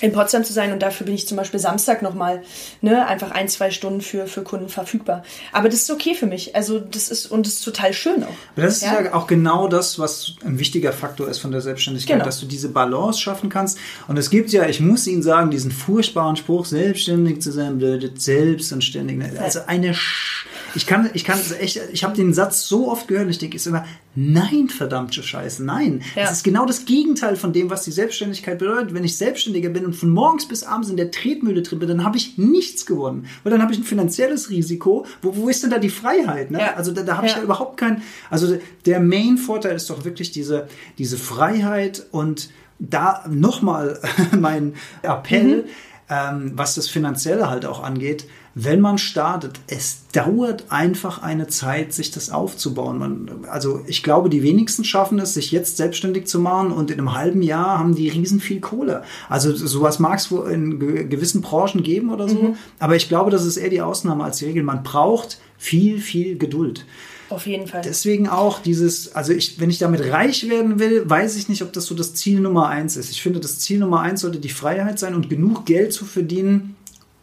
in 0.00 0.12
Potsdam 0.12 0.44
zu 0.44 0.52
sein 0.52 0.72
und 0.72 0.80
dafür 0.82 1.04
bin 1.06 1.14
ich 1.14 1.28
zum 1.28 1.36
Beispiel 1.36 1.60
Samstag 1.60 2.02
nochmal, 2.02 2.42
ne, 2.80 3.06
einfach 3.06 3.30
ein, 3.30 3.48
zwei 3.48 3.70
Stunden 3.70 4.00
für, 4.00 4.26
für 4.26 4.42
Kunden 4.42 4.68
verfügbar. 4.68 5.22
Aber 5.52 5.68
das 5.68 5.82
ist 5.82 5.90
okay 5.90 6.14
für 6.14 6.26
mich. 6.26 6.56
Also 6.56 6.78
das 6.78 7.08
ist, 7.08 7.26
und 7.26 7.46
das 7.46 7.54
ist 7.54 7.64
total 7.64 7.92
schön 7.92 8.22
auch. 8.22 8.28
Aber 8.56 8.66
das 8.66 8.76
ist 8.76 8.82
ja? 8.82 9.12
auch 9.12 9.26
genau 9.26 9.68
das, 9.68 9.98
was 9.98 10.34
ein 10.44 10.58
wichtiger 10.58 10.92
Faktor 10.92 11.28
ist 11.28 11.38
von 11.38 11.50
der 11.50 11.60
Selbstständigkeit, 11.60 12.16
genau. 12.16 12.24
dass 12.24 12.40
du 12.40 12.46
diese 12.46 12.68
Balance 12.68 13.20
schaffen 13.20 13.48
kannst. 13.48 13.78
Und 14.08 14.18
es 14.18 14.30
gibt 14.30 14.50
ja, 14.50 14.66
ich 14.66 14.80
muss 14.80 15.06
Ihnen 15.06 15.22
sagen, 15.22 15.50
diesen 15.50 15.70
furchtbaren 15.70 16.36
Spruch, 16.36 16.64
selbstständig 16.64 17.42
zu 17.42 17.52
sein 17.52 17.78
bedeutet 17.78 18.20
selbst 18.20 18.72
und 18.72 18.82
ständig. 18.82 19.20
Also 19.38 19.60
eine 19.66 19.94
Sch 19.94 20.46
ich 20.74 20.86
kann, 20.86 21.10
ich 21.14 21.24
kann 21.24 21.38
echt, 21.58 21.80
ich 21.92 22.04
habe 22.04 22.14
den 22.14 22.32
Satz 22.32 22.66
so 22.66 22.90
oft 22.90 23.08
gehört, 23.08 23.28
ich 23.30 23.38
denke 23.38 23.56
ist 23.56 23.66
immer, 23.66 23.84
nein, 24.14 24.68
verdammte 24.68 25.22
Scheiße, 25.22 25.64
nein. 25.64 26.02
Ja. 26.14 26.24
Es 26.24 26.32
ist 26.32 26.44
genau 26.44 26.66
das 26.66 26.84
Gegenteil 26.84 27.36
von 27.36 27.52
dem, 27.52 27.70
was 27.70 27.84
die 27.84 27.92
Selbstständigkeit 27.92 28.58
bedeutet. 28.58 28.94
Wenn 28.94 29.04
ich 29.04 29.16
Selbstständiger 29.16 29.70
bin 29.70 29.84
und 29.84 29.94
von 29.94 30.10
morgens 30.10 30.46
bis 30.46 30.62
abends 30.62 30.88
in 30.88 30.96
der 30.96 31.10
Tretmühle 31.10 31.62
drin 31.62 31.78
bin, 31.78 31.88
dann 31.88 32.04
habe 32.04 32.16
ich 32.16 32.38
nichts 32.38 32.86
gewonnen. 32.86 33.26
Weil 33.42 33.52
dann 33.52 33.62
habe 33.62 33.72
ich 33.72 33.78
ein 33.78 33.84
finanzielles 33.84 34.50
Risiko. 34.50 35.06
Wo, 35.22 35.36
wo 35.36 35.48
ist 35.48 35.62
denn 35.62 35.70
da 35.70 35.78
die 35.78 35.90
Freiheit? 35.90 36.50
Ne? 36.50 36.60
Ja. 36.60 36.74
Also 36.74 36.92
da, 36.92 37.02
da 37.02 37.16
habe 37.16 37.26
ich 37.26 37.34
ja 37.34 37.42
überhaupt 37.42 37.76
keinen. 37.76 38.02
Also 38.28 38.58
der 38.86 39.00
Main-Vorteil 39.00 39.76
ist 39.76 39.90
doch 39.90 40.04
wirklich 40.04 40.30
diese, 40.30 40.68
diese 40.98 41.18
Freiheit 41.18 42.06
und 42.10 42.50
da 42.80 43.24
nochmal 43.28 44.00
mein 44.38 44.74
Appell, 45.02 45.62
mhm. 45.62 45.64
Ähm, 46.10 46.52
was 46.54 46.74
das 46.74 46.88
Finanzielle 46.88 47.48
halt 47.48 47.64
auch 47.64 47.82
angeht 47.82 48.26
wenn 48.54 48.80
man 48.80 48.98
startet, 48.98 49.60
es 49.68 50.06
dauert 50.12 50.64
einfach 50.70 51.22
eine 51.22 51.46
Zeit, 51.46 51.92
sich 51.92 52.10
das 52.10 52.30
aufzubauen. 52.30 52.98
Man, 52.98 53.44
also 53.48 53.82
ich 53.86 54.02
glaube, 54.02 54.28
die 54.28 54.42
wenigsten 54.42 54.82
schaffen 54.82 55.20
es, 55.20 55.34
sich 55.34 55.52
jetzt 55.52 55.76
selbstständig 55.76 56.26
zu 56.26 56.40
machen 56.40 56.72
und 56.72 56.90
in 56.90 56.98
einem 56.98 57.14
halben 57.14 57.42
Jahr 57.42 57.78
haben 57.78 57.94
die 57.94 58.08
riesen 58.08 58.40
viel 58.40 58.60
Kohle. 58.60 59.04
Also 59.28 59.54
sowas 59.54 60.00
mag 60.00 60.18
es 60.18 60.30
in 60.30 60.80
gewissen 61.08 61.42
Branchen 61.42 61.82
geben 61.82 62.10
oder 62.10 62.28
so, 62.28 62.42
mhm. 62.42 62.56
aber 62.80 62.96
ich 62.96 63.08
glaube, 63.08 63.30
das 63.30 63.44
ist 63.44 63.56
eher 63.56 63.70
die 63.70 63.82
Ausnahme 63.82 64.24
als 64.24 64.38
die 64.38 64.46
Regel. 64.46 64.64
Man 64.64 64.82
braucht 64.82 65.38
viel, 65.56 66.00
viel 66.00 66.36
Geduld. 66.36 66.86
Auf 67.30 67.46
jeden 67.46 67.68
Fall. 67.68 67.82
Deswegen 67.82 68.28
auch 68.28 68.60
dieses, 68.60 69.14
also 69.14 69.32
ich, 69.32 69.60
wenn 69.60 69.70
ich 69.70 69.78
damit 69.78 70.00
reich 70.10 70.48
werden 70.48 70.80
will, 70.80 71.08
weiß 71.08 71.36
ich 71.36 71.48
nicht, 71.48 71.62
ob 71.62 71.72
das 71.72 71.86
so 71.86 71.94
das 71.94 72.14
Ziel 72.14 72.40
Nummer 72.40 72.68
eins 72.68 72.96
ist. 72.96 73.10
Ich 73.10 73.22
finde, 73.22 73.38
das 73.38 73.60
Ziel 73.60 73.78
Nummer 73.78 74.00
eins 74.00 74.22
sollte 74.22 74.40
die 74.40 74.48
Freiheit 74.48 74.98
sein 74.98 75.14
und 75.14 75.30
genug 75.30 75.64
Geld 75.64 75.92
zu 75.92 76.04
verdienen, 76.04 76.76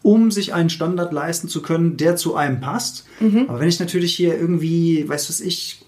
um 0.04 0.32
sich 0.32 0.54
einen 0.54 0.70
Standard 0.70 1.12
leisten 1.12 1.50
zu 1.50 1.62
können, 1.62 1.98
der 1.98 2.16
zu 2.16 2.36
einem 2.36 2.62
passt. 2.62 3.06
Mhm. 3.20 3.46
Aber 3.50 3.60
wenn 3.60 3.68
ich 3.68 3.82
natürlich 3.82 4.16
hier 4.16 4.40
irgendwie, 4.40 5.08
weiß 5.08 5.28
was 5.28 5.42
ich, 5.42 5.82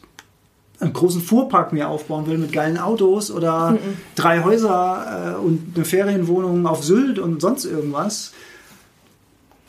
einen 0.82 0.94
großen 0.94 1.22
Fuhrpark 1.22 1.74
mir 1.74 1.90
aufbauen 1.90 2.28
will 2.28 2.38
mit 2.38 2.52
geilen 2.52 2.78
Autos 2.78 3.32
oder 3.32 3.72
mhm. 3.72 3.78
drei 4.16 4.44
Häuser 4.44 5.36
äh, 5.38 5.40
und 5.40 5.76
eine 5.76 5.86
Ferienwohnung 5.86 6.68
auf 6.68 6.84
Sylt 6.84 7.20
und 7.20 7.42
sonst 7.42 7.66
irgendwas, 7.66 8.34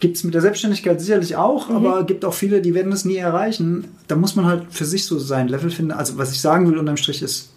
gibt 0.01 0.17
es 0.17 0.25
mit 0.25 0.35
der 0.35 0.41
Selbstständigkeit 0.41 1.01
sicherlich 1.01 1.37
auch, 1.37 1.69
mhm. 1.69 1.77
aber 1.77 2.05
gibt 2.05 2.25
auch 2.25 2.35
viele, 2.35 2.61
die 2.61 2.75
werden 2.75 2.91
das 2.91 3.05
nie 3.05 3.17
erreichen. 3.17 3.97
Da 4.09 4.17
muss 4.17 4.35
man 4.35 4.47
halt 4.47 4.65
für 4.71 4.87
sich 4.87 5.05
so 5.05 5.19
sein 5.19 5.49
Level 5.49 5.71
finden. 5.71 5.93
Also 5.93 6.19
was 6.19 6.33
ich 6.33 6.41
sagen 6.41 6.69
will 6.69 6.79
unterm 6.79 6.97
Strich 6.97 7.23
ist, 7.23 7.51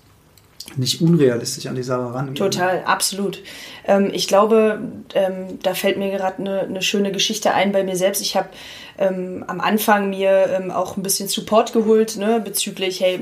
nicht 0.75 1.01
unrealistisch 1.01 1.67
an 1.67 1.75
die 1.75 1.83
Sache 1.83 2.13
rangehen. 2.13 2.35
Total, 2.35 2.83
absolut. 2.85 3.39
Ähm, 3.85 4.09
ich 4.13 4.27
glaube, 4.27 4.79
ähm, 5.13 5.59
da 5.61 5.73
fällt 5.73 5.97
mir 5.97 6.11
gerade 6.11 6.39
eine, 6.39 6.61
eine 6.61 6.81
schöne 6.81 7.11
Geschichte 7.11 7.53
ein 7.53 7.71
bei 7.71 7.83
mir 7.83 7.95
selbst. 7.95 8.21
Ich 8.21 8.35
habe 8.35 8.49
ähm, 8.97 9.43
am 9.47 9.59
Anfang 9.59 10.09
mir 10.09 10.47
ähm, 10.49 10.71
auch 10.71 10.97
ein 10.97 11.03
bisschen 11.03 11.27
Support 11.27 11.73
geholt 11.73 12.17
ne, 12.17 12.41
bezüglich, 12.43 13.01
hey, 13.01 13.19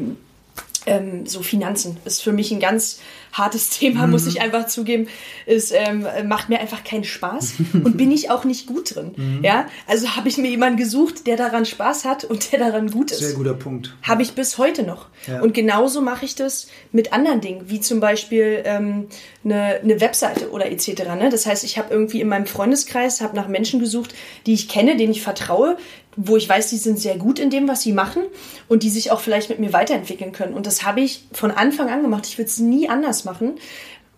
ähm, 0.85 1.25
so 1.25 1.41
Finanzen 1.41 1.97
ist 2.05 2.21
für 2.21 2.31
mich 2.31 2.51
ein 2.51 2.59
ganz 2.59 2.99
hartes 3.31 3.69
Thema, 3.69 4.05
mhm. 4.05 4.11
muss 4.11 4.27
ich 4.27 4.41
einfach 4.41 4.67
zugeben. 4.67 5.07
Es 5.45 5.71
ähm, 5.71 6.05
macht 6.25 6.49
mir 6.49 6.59
einfach 6.59 6.83
keinen 6.83 7.03
Spaß 7.03 7.53
und 7.73 7.97
bin 7.97 8.11
ich 8.11 8.29
auch 8.29 8.43
nicht 8.43 8.67
gut 8.67 8.95
drin. 8.95 9.11
Mhm. 9.15 9.43
Ja, 9.43 9.67
also 9.87 10.15
habe 10.15 10.29
ich 10.29 10.37
mir 10.37 10.49
jemanden 10.49 10.77
gesucht, 10.77 11.27
der 11.27 11.37
daran 11.37 11.65
Spaß 11.65 12.05
hat 12.05 12.23
und 12.23 12.51
der 12.51 12.59
daran 12.59 12.91
gut 12.91 13.11
ist. 13.11 13.19
Sehr 13.19 13.33
guter 13.33 13.53
Punkt. 13.53 13.95
Habe 14.03 14.21
ich 14.21 14.33
bis 14.33 14.57
heute 14.57 14.83
noch. 14.83 15.07
Ja. 15.27 15.41
Und 15.41 15.53
genauso 15.53 16.01
mache 16.01 16.25
ich 16.25 16.35
das 16.35 16.67
mit 16.91 17.13
anderen 17.13 17.41
Dingen, 17.41 17.69
wie 17.69 17.79
zum 17.79 17.99
Beispiel 17.99 18.61
ähm, 18.65 19.07
eine, 19.43 19.79
eine 19.81 20.01
Webseite 20.01 20.51
oder 20.51 20.71
etc. 20.71 20.87
Ne? 21.17 21.29
Das 21.31 21.45
heißt, 21.45 21.63
ich 21.63 21.77
habe 21.77 21.93
irgendwie 21.93 22.21
in 22.21 22.27
meinem 22.27 22.45
Freundeskreis 22.45 23.21
habe 23.21 23.35
nach 23.35 23.47
Menschen 23.47 23.79
gesucht, 23.79 24.13
die 24.45 24.53
ich 24.53 24.67
kenne, 24.67 24.97
denen 24.97 25.11
ich 25.11 25.21
vertraue, 25.21 25.77
wo 26.15 26.35
ich 26.35 26.47
weiß, 26.47 26.69
die 26.69 26.77
sind 26.77 26.99
sehr 26.99 27.17
gut 27.17 27.39
in 27.39 27.49
dem, 27.49 27.67
was 27.67 27.81
sie 27.81 27.93
machen 27.93 28.23
und 28.67 28.83
die 28.83 28.89
sich 28.89 29.11
auch 29.11 29.21
vielleicht 29.21 29.49
mit 29.49 29.59
mir 29.59 29.73
weiterentwickeln 29.73 30.31
können. 30.31 30.53
Und 30.53 30.65
das 30.65 30.83
habe 30.83 31.01
ich 31.01 31.23
von 31.31 31.51
Anfang 31.51 31.89
an 31.89 32.01
gemacht. 32.01 32.27
Ich 32.27 32.37
würde 32.37 32.49
es 32.49 32.59
nie 32.59 32.89
anders 32.89 33.23
machen. 33.23 33.53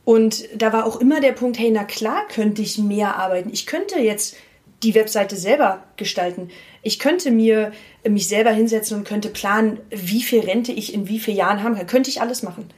Und 0.05 0.43
da 0.55 0.73
war 0.73 0.85
auch 0.85 0.99
immer 0.99 1.21
der 1.21 1.31
Punkt, 1.31 1.59
hey, 1.59 1.71
na 1.71 1.83
klar 1.83 2.27
könnte 2.27 2.61
ich 2.61 2.77
mehr 2.77 3.15
arbeiten. 3.15 3.49
Ich 3.53 3.65
könnte 3.65 3.99
jetzt 3.99 4.35
die 4.81 4.95
Webseite 4.95 5.37
selber 5.37 5.83
gestalten. 5.95 6.49
Ich 6.81 6.99
könnte 6.99 7.31
mir 7.31 7.71
mich 8.07 8.27
selber 8.27 8.51
hinsetzen 8.51 8.97
und 8.97 9.07
könnte 9.07 9.29
planen, 9.29 9.79
wie 9.89 10.21
viel 10.21 10.41
Rente 10.41 10.73
ich 10.73 10.93
in 10.93 11.07
wie 11.07 11.19
vielen 11.19 11.37
Jahren 11.37 11.63
haben 11.63 11.75
kann. 11.75 11.87
Könnte 11.87 12.09
ich 12.09 12.21
alles 12.21 12.43
machen. 12.43 12.69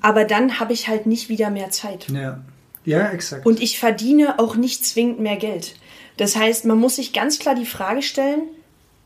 Aber 0.00 0.24
dann 0.24 0.60
habe 0.60 0.72
ich 0.72 0.88
halt 0.88 1.06
nicht 1.06 1.28
wieder 1.28 1.50
mehr 1.50 1.70
Zeit. 1.70 2.06
Ja, 2.08 2.40
ja 2.84 3.10
exakt. 3.10 3.46
Und 3.46 3.60
ich 3.60 3.78
verdiene 3.78 4.38
auch 4.38 4.54
nicht 4.54 4.86
zwingend 4.86 5.18
mehr 5.18 5.36
Geld. 5.36 5.74
Das 6.20 6.36
heißt, 6.36 6.66
man 6.66 6.76
muss 6.76 6.96
sich 6.96 7.14
ganz 7.14 7.38
klar 7.38 7.54
die 7.54 7.64
Frage 7.64 8.02
stellen, 8.02 8.42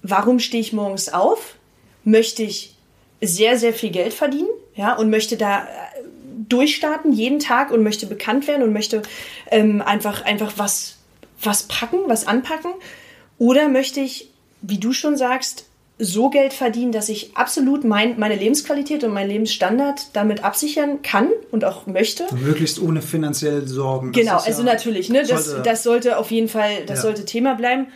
warum 0.02 0.40
stehe 0.40 0.60
ich 0.60 0.72
morgens 0.72 1.08
auf? 1.08 1.54
Möchte 2.02 2.42
ich 2.42 2.74
sehr, 3.20 3.56
sehr 3.56 3.72
viel 3.72 3.90
Geld 3.90 4.12
verdienen? 4.12 4.48
Ja, 4.74 4.96
und 4.96 5.10
möchte 5.10 5.36
da 5.36 5.62
äh, 5.62 5.66
durchstarten 6.48 7.12
jeden 7.12 7.38
Tag 7.38 7.70
und 7.70 7.84
möchte 7.84 8.06
bekannt 8.06 8.48
werden 8.48 8.64
und 8.64 8.72
möchte 8.72 9.02
ähm, 9.52 9.80
einfach, 9.80 10.24
einfach 10.24 10.54
was, 10.56 10.96
was 11.40 11.62
packen, 11.62 11.98
was 12.08 12.26
anpacken? 12.26 12.72
Oder 13.38 13.68
möchte 13.68 14.00
ich, 14.00 14.30
wie 14.62 14.78
du 14.78 14.92
schon 14.92 15.16
sagst, 15.16 15.66
so 15.98 16.28
Geld 16.28 16.52
verdienen, 16.52 16.90
dass 16.90 17.08
ich 17.08 17.36
absolut 17.36 17.84
mein, 17.84 18.18
meine 18.18 18.34
Lebensqualität 18.34 19.04
und 19.04 19.12
meinen 19.12 19.30
Lebensstandard 19.30 20.08
damit 20.12 20.42
absichern 20.42 21.02
kann 21.02 21.28
und 21.52 21.64
auch 21.64 21.86
möchte. 21.86 22.24
Und 22.24 22.42
möglichst 22.42 22.80
ohne 22.80 23.00
finanzielle 23.00 23.66
Sorgen. 23.66 24.10
Genau, 24.10 24.38
also 24.38 24.62
ja, 24.62 24.72
natürlich, 24.72 25.08
ne, 25.08 25.24
das, 25.24 25.46
sollte, 25.46 25.62
das 25.62 25.82
sollte 25.84 26.18
auf 26.18 26.30
jeden 26.32 26.48
Fall, 26.48 26.84
das 26.86 26.98
ja. 26.98 27.02
sollte 27.02 27.24
Thema 27.24 27.54
bleiben. 27.54 27.86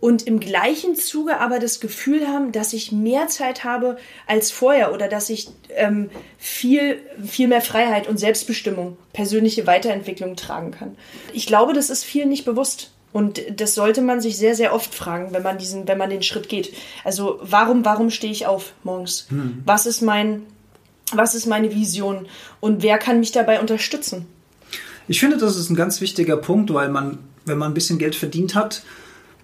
Und 0.00 0.28
im 0.28 0.38
gleichen 0.38 0.94
Zuge 0.94 1.40
aber 1.40 1.58
das 1.58 1.80
Gefühl 1.80 2.28
haben, 2.28 2.52
dass 2.52 2.72
ich 2.72 2.92
mehr 2.92 3.26
Zeit 3.26 3.64
habe 3.64 3.96
als 4.28 4.52
vorher 4.52 4.94
oder 4.94 5.08
dass 5.08 5.28
ich 5.28 5.48
ähm, 5.74 6.08
viel, 6.38 7.00
viel 7.26 7.48
mehr 7.48 7.60
Freiheit 7.60 8.06
und 8.06 8.18
Selbstbestimmung, 8.18 8.96
persönliche 9.12 9.66
Weiterentwicklung 9.66 10.36
tragen 10.36 10.70
kann. 10.70 10.96
Ich 11.32 11.48
glaube, 11.48 11.72
das 11.72 11.90
ist 11.90 12.04
vielen 12.04 12.28
nicht 12.28 12.44
bewusst. 12.44 12.92
Und 13.12 13.40
das 13.60 13.74
sollte 13.74 14.02
man 14.02 14.20
sich 14.20 14.36
sehr, 14.36 14.54
sehr 14.54 14.74
oft 14.74 14.94
fragen, 14.94 15.32
wenn 15.32 15.42
man 15.42 15.58
diesen, 15.58 15.88
wenn 15.88 15.98
man 15.98 16.10
den 16.10 16.22
Schritt 16.22 16.48
geht. 16.48 16.74
Also 17.04 17.38
warum, 17.42 17.84
warum 17.84 18.10
stehe 18.10 18.32
ich 18.32 18.46
auf 18.46 18.72
morgens? 18.84 19.26
Hm. 19.30 19.62
Was 19.64 19.86
ist 19.86 20.02
mein, 20.02 20.42
was 21.12 21.34
ist 21.34 21.46
meine 21.46 21.74
Vision? 21.74 22.26
Und 22.60 22.82
wer 22.82 22.98
kann 22.98 23.18
mich 23.18 23.32
dabei 23.32 23.60
unterstützen? 23.60 24.26
Ich 25.08 25.20
finde, 25.20 25.38
das 25.38 25.56
ist 25.56 25.70
ein 25.70 25.76
ganz 25.76 26.00
wichtiger 26.02 26.36
Punkt, 26.36 26.72
weil 26.72 26.90
man, 26.90 27.18
wenn 27.46 27.56
man 27.56 27.70
ein 27.70 27.74
bisschen 27.74 27.98
Geld 27.98 28.14
verdient 28.14 28.54
hat, 28.54 28.82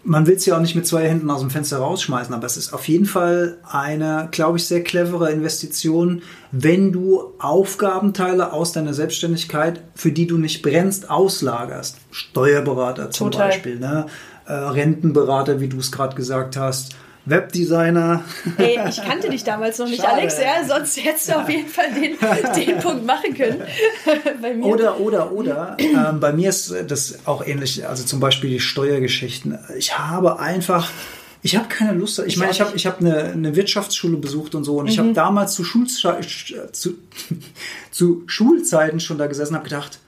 man 0.05 0.27
will 0.27 0.37
es 0.37 0.47
ja 0.47 0.57
auch 0.57 0.61
nicht 0.61 0.75
mit 0.75 0.87
zwei 0.87 1.09
Händen 1.09 1.31
aus 1.31 1.41
dem 1.41 1.51
Fenster 1.51 1.79
rausschmeißen, 1.79 2.35
aber 2.35 2.47
es 2.47 2.57
ist 2.57 2.73
auf 2.73 2.87
jeden 2.89 3.07
Fall 3.07 3.59
eine, 3.65 4.29
glaube 4.31 4.59
ich, 4.59 4.67
sehr 4.67 4.83
clevere 4.83 5.31
Investition, 5.33 6.23
wenn 6.53 6.93
du 6.93 7.33
Aufgabenteile 7.39 8.53
aus 8.53 8.73
deiner 8.73 8.95
Selbstständigkeit, 8.95 9.83
für 9.95 10.13
die 10.13 10.27
du 10.27 10.39
nicht 10.39 10.63
brennst, 10.63 11.11
auslagerst. 11.11 11.99
Steuerberater 12.11 13.11
zum 13.11 13.31
Total. 13.31 13.49
Beispiel, 13.49 13.79
ne? 13.79 14.07
Äh, 14.47 14.53
Rentenberater, 14.53 15.61
wie 15.61 15.69
du 15.69 15.79
es 15.79 15.91
gerade 15.91 16.15
gesagt 16.15 16.57
hast 16.57 16.95
Webdesigner. 17.27 18.23
Ey, 18.59 18.79
ich 18.89 19.03
kannte 19.03 19.31
dich 19.31 19.45
damals 19.45 19.79
noch 19.79 19.89
nicht, 19.89 20.03
Schade. 20.03 20.15
Alex, 20.15 20.39
ja, 20.39 20.67
sonst 20.67 21.03
hättest 21.03 21.29
du 21.29 21.41
auf 21.41 21.49
jeden 21.49 21.69
Fall 21.69 21.87
den, 21.93 22.17
den 22.67 22.79
Punkt 22.79 23.07
machen 23.07 23.35
können. 23.35 23.63
oder, 24.63 25.01
oder, 25.01 25.33
oder. 25.33 25.77
Ähm, 25.79 26.21
bei 26.21 26.33
mir 26.33 26.51
ist 26.51 26.75
das 26.87 27.19
auch 27.25 27.47
ähnlich, 27.47 27.87
also 27.87 28.05
zum 28.05 28.21
Beispiel 28.21 28.51
die 28.51 28.61
Steuergeschichten. 28.61 29.59
Ich 29.77 29.99
habe 29.99 30.39
einfach. 30.39 30.91
Ich 31.43 31.57
habe 31.57 31.69
keine 31.69 31.93
Lust. 31.93 32.19
Ich, 32.21 32.27
ich 32.27 32.37
meine, 32.39 32.53
ich 32.53 32.61
habe 32.63 32.75
ich 32.75 32.87
hab 32.87 33.01
eine, 33.01 33.25
eine 33.25 33.55
Wirtschaftsschule 33.55 34.17
besucht 34.17 34.55
und 34.55 34.65
so. 34.65 34.79
Und 34.79 34.85
mhm. 34.85 34.91
ich 34.91 34.99
habe 34.99 35.13
damals 35.13 35.55
zu, 35.55 35.65
Schulze 35.65 36.19
zu, 36.73 36.95
zu 37.91 38.23
Schulzeiten 38.27 39.01
schon 39.01 39.19
da 39.19 39.27
gesessen 39.27 39.53
und 39.53 39.59
habe 39.59 39.69
gedacht, 39.69 39.99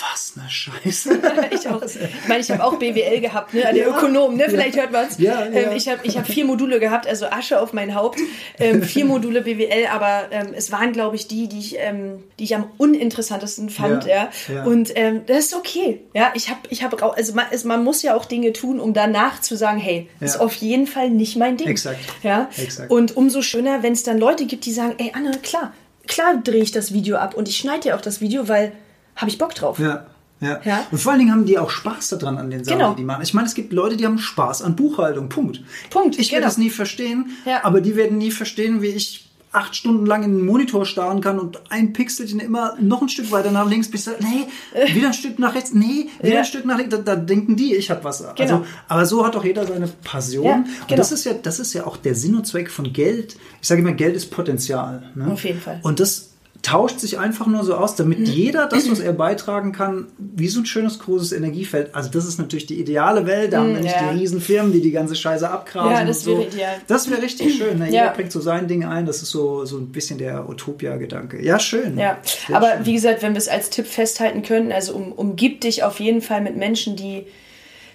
was 0.00 0.34
eine 0.36 0.50
Scheiße. 0.50 1.20
ich 1.50 1.68
auch. 1.68 1.82
Ich 1.82 2.28
meine, 2.28 2.40
ich 2.40 2.50
habe 2.50 2.64
auch 2.64 2.76
BWL 2.76 3.20
gehabt, 3.20 3.54
ne? 3.54 3.60
Der 3.62 3.76
ja, 3.76 3.88
Ökonom, 3.88 4.36
ne? 4.36 4.46
Vielleicht 4.48 4.74
ja. 4.74 4.82
hört 4.82 4.92
man 4.92 5.06
es. 5.06 5.18
Ja. 5.18 5.46
Ähm, 5.46 5.76
ich 5.76 5.88
habe 5.88 6.00
ich 6.02 6.18
hab 6.18 6.26
vier 6.26 6.44
Module 6.44 6.80
gehabt, 6.80 7.06
also 7.06 7.26
Asche 7.26 7.60
auf 7.60 7.72
mein 7.72 7.94
Haupt. 7.94 8.18
Ähm, 8.58 8.82
vier 8.82 9.04
Module 9.04 9.42
BWL, 9.42 9.86
aber 9.92 10.26
ähm, 10.30 10.48
es 10.54 10.72
waren, 10.72 10.92
glaube 10.92 11.16
ich, 11.16 11.28
die, 11.28 11.48
die 11.48 11.58
ich, 11.58 11.76
ähm, 11.78 12.24
die 12.38 12.44
ich 12.44 12.54
am 12.54 12.70
uninteressantesten 12.78 13.70
fand, 13.70 14.06
ja. 14.06 14.30
Und 14.64 14.92
ähm, 14.96 15.22
das 15.26 15.46
ist 15.46 15.54
okay. 15.54 16.00
Ja, 16.14 16.32
ich 16.34 16.50
habe, 16.50 16.60
ich 16.70 16.82
habe, 16.82 17.02
also 17.02 17.34
man, 17.34 17.46
es, 17.50 17.64
man 17.64 17.84
muss 17.84 18.02
ja 18.02 18.16
auch 18.16 18.24
Dinge 18.24 18.52
tun, 18.52 18.80
um 18.80 18.92
danach 18.92 19.40
zu 19.40 19.56
sagen, 19.56 19.78
hey, 19.78 20.08
das 20.20 20.34
ist 20.34 20.40
auf 20.40 20.54
jeden 20.54 20.86
Fall 20.86 21.10
nicht 21.10 21.36
mein 21.36 21.56
Ding. 21.56 21.68
Exakt. 21.68 22.00
Ja. 22.22 22.48
Exakt. 22.56 22.90
Und 22.90 23.16
umso 23.16 23.42
schöner, 23.42 23.82
wenn 23.82 23.92
es 23.92 24.02
dann 24.02 24.18
Leute 24.18 24.46
gibt, 24.46 24.66
die 24.66 24.72
sagen, 24.72 24.94
ey 24.98 25.12
Anne, 25.14 25.38
klar, 25.42 25.72
klar 26.06 26.40
drehe 26.42 26.62
ich 26.62 26.72
das 26.72 26.92
Video 26.92 27.16
ab 27.16 27.34
und 27.34 27.48
ich 27.48 27.56
schneide 27.56 27.88
ja 27.88 27.96
auch 27.96 28.00
das 28.00 28.20
Video, 28.20 28.48
weil 28.48 28.72
habe 29.16 29.30
ich 29.30 29.38
Bock 29.38 29.54
drauf. 29.54 29.78
Ja. 29.78 30.06
Ja. 30.40 30.60
ja. 30.64 30.86
Und 30.90 30.98
vor 30.98 31.12
allen 31.12 31.20
Dingen 31.20 31.32
haben 31.32 31.46
die 31.46 31.58
auch 31.58 31.70
Spaß 31.70 32.10
daran 32.10 32.36
an 32.36 32.50
den 32.50 32.62
Sachen, 32.62 32.78
genau. 32.78 32.94
die 32.94 33.04
machen. 33.04 33.22
Ich 33.22 33.32
meine, 33.32 33.46
es 33.46 33.54
gibt 33.54 33.72
Leute, 33.72 33.96
die 33.96 34.04
haben 34.04 34.18
Spaß 34.18 34.62
an 34.62 34.76
Buchhaltung. 34.76 35.28
Punkt. 35.28 35.62
Punkt. 35.90 36.18
Ich 36.18 36.28
genau. 36.28 36.36
werde 36.36 36.46
das 36.46 36.58
nie 36.58 36.70
verstehen, 36.70 37.30
ja. 37.46 37.64
aber 37.64 37.80
die 37.80 37.96
werden 37.96 38.18
nie 38.18 38.30
verstehen, 38.30 38.82
wie 38.82 38.88
ich 38.88 39.26
acht 39.52 39.74
Stunden 39.74 40.04
lang 40.04 40.22
in 40.22 40.36
den 40.36 40.44
Monitor 40.44 40.84
starren 40.84 41.22
kann 41.22 41.38
und 41.38 41.58
ein 41.70 41.94
Pixelchen 41.94 42.40
immer 42.40 42.76
noch 42.78 43.00
ein 43.00 43.08
Stück 43.08 43.32
weiter 43.32 43.50
nach 43.50 43.68
links, 43.68 43.90
bis 43.90 44.06
ich 44.06 44.14
nee, 44.20 44.92
wieder 44.94 45.08
ein 45.08 45.14
Stück 45.14 45.38
nach 45.38 45.54
rechts, 45.54 45.72
nee, 45.72 46.08
wieder 46.20 46.34
ja. 46.34 46.38
ein 46.40 46.44
Stück 46.44 46.66
nach 46.66 46.76
links. 46.76 46.94
Da, 46.94 47.00
da 47.00 47.16
denken 47.16 47.56
die, 47.56 47.74
ich 47.74 47.90
habe 47.90 48.04
was. 48.04 48.18
Genau. 48.18 48.34
Also, 48.38 48.66
aber 48.88 49.06
so 49.06 49.24
hat 49.24 49.34
auch 49.34 49.44
jeder 49.44 49.66
seine 49.66 49.88
Passion. 49.88 50.44
Ja, 50.44 50.54
genau. 50.56 50.68
Und 50.90 50.98
das 50.98 51.12
ist 51.12 51.24
ja, 51.24 51.32
das 51.32 51.58
ist 51.58 51.72
ja 51.72 51.86
auch 51.86 51.96
der 51.96 52.14
Sinn 52.14 52.34
und 52.34 52.46
Zweck 52.46 52.70
von 52.70 52.92
Geld. 52.92 53.36
Ich 53.62 53.68
sage 53.68 53.80
immer, 53.80 53.92
Geld 53.92 54.14
ist 54.14 54.30
Potenzial. 54.30 55.10
Ne? 55.14 55.32
Auf 55.32 55.44
jeden 55.44 55.60
Fall. 55.60 55.80
Und 55.82 56.00
das 56.00 56.32
tauscht 56.66 56.98
sich 56.98 57.16
einfach 57.16 57.46
nur 57.46 57.62
so 57.62 57.76
aus, 57.76 57.94
damit 57.94 58.18
mhm. 58.18 58.24
jeder 58.24 58.66
das, 58.66 58.90
was 58.90 58.98
er 58.98 59.12
beitragen 59.12 59.70
kann, 59.70 60.08
wie 60.18 60.48
so 60.48 60.58
ein 60.58 60.66
schönes 60.66 60.98
großes 60.98 61.30
Energiefeld. 61.30 61.94
Also 61.94 62.10
das 62.10 62.26
ist 62.26 62.40
natürlich 62.40 62.66
die 62.66 62.80
ideale 62.80 63.24
Welt. 63.24 63.52
Da 63.52 63.58
haben 63.58 63.68
wir 63.68 63.76
mhm, 63.76 63.82
nicht 63.82 63.94
ja. 63.94 64.10
die 64.12 64.18
Riesenfirmen, 64.18 64.72
die 64.72 64.80
die 64.80 64.90
ganze 64.90 65.14
Scheiße 65.14 65.48
abgrasen. 65.48 65.92
Ja, 65.92 66.04
das 66.04 66.26
wäre 66.26 66.38
so. 66.38 66.48
ideal. 66.48 66.74
Das 66.88 67.08
wäre 67.08 67.22
richtig 67.22 67.56
schön. 67.56 67.78
Ne? 67.78 67.86
Jeder 67.88 68.10
bringt 68.10 68.32
so 68.32 68.40
sein 68.40 68.66
Ding 68.66 68.84
ein. 68.84 69.06
Das 69.06 69.22
ist 69.22 69.30
so, 69.30 69.64
so 69.64 69.78
ein 69.78 69.92
bisschen 69.92 70.18
der 70.18 70.48
Utopia-Gedanke. 70.48 71.40
Ja, 71.40 71.60
schön. 71.60 71.96
Ja, 71.98 72.18
Sehr 72.24 72.56
aber 72.56 72.72
schön. 72.74 72.86
wie 72.86 72.94
gesagt, 72.94 73.22
wenn 73.22 73.34
wir 73.34 73.38
es 73.38 73.48
als 73.48 73.70
Tipp 73.70 73.86
festhalten 73.86 74.42
können, 74.42 74.72
also 74.72 74.92
um, 74.94 75.12
umgib 75.12 75.60
dich 75.60 75.84
auf 75.84 76.00
jeden 76.00 76.20
Fall 76.20 76.40
mit 76.40 76.56
Menschen, 76.56 76.96
die, 76.96 77.26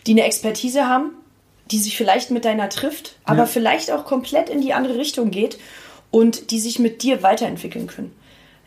die 0.07 0.11
eine 0.11 0.23
Expertise 0.23 0.87
haben, 0.87 1.11
die 1.71 1.79
sich 1.79 1.97
vielleicht 1.97 2.31
mit 2.31 2.45
deiner 2.45 2.69
trifft, 2.69 3.17
aber 3.25 3.39
ja. 3.39 3.45
vielleicht 3.47 3.91
auch 3.91 4.05
komplett 4.05 4.49
in 4.49 4.61
die 4.61 4.71
andere 4.71 4.95
Richtung 4.95 5.29
geht 5.29 5.57
und 6.09 6.51
die 6.51 6.61
sich 6.61 6.79
mit 6.79 7.03
dir 7.03 7.21
weiterentwickeln 7.21 7.87
können 7.87 8.13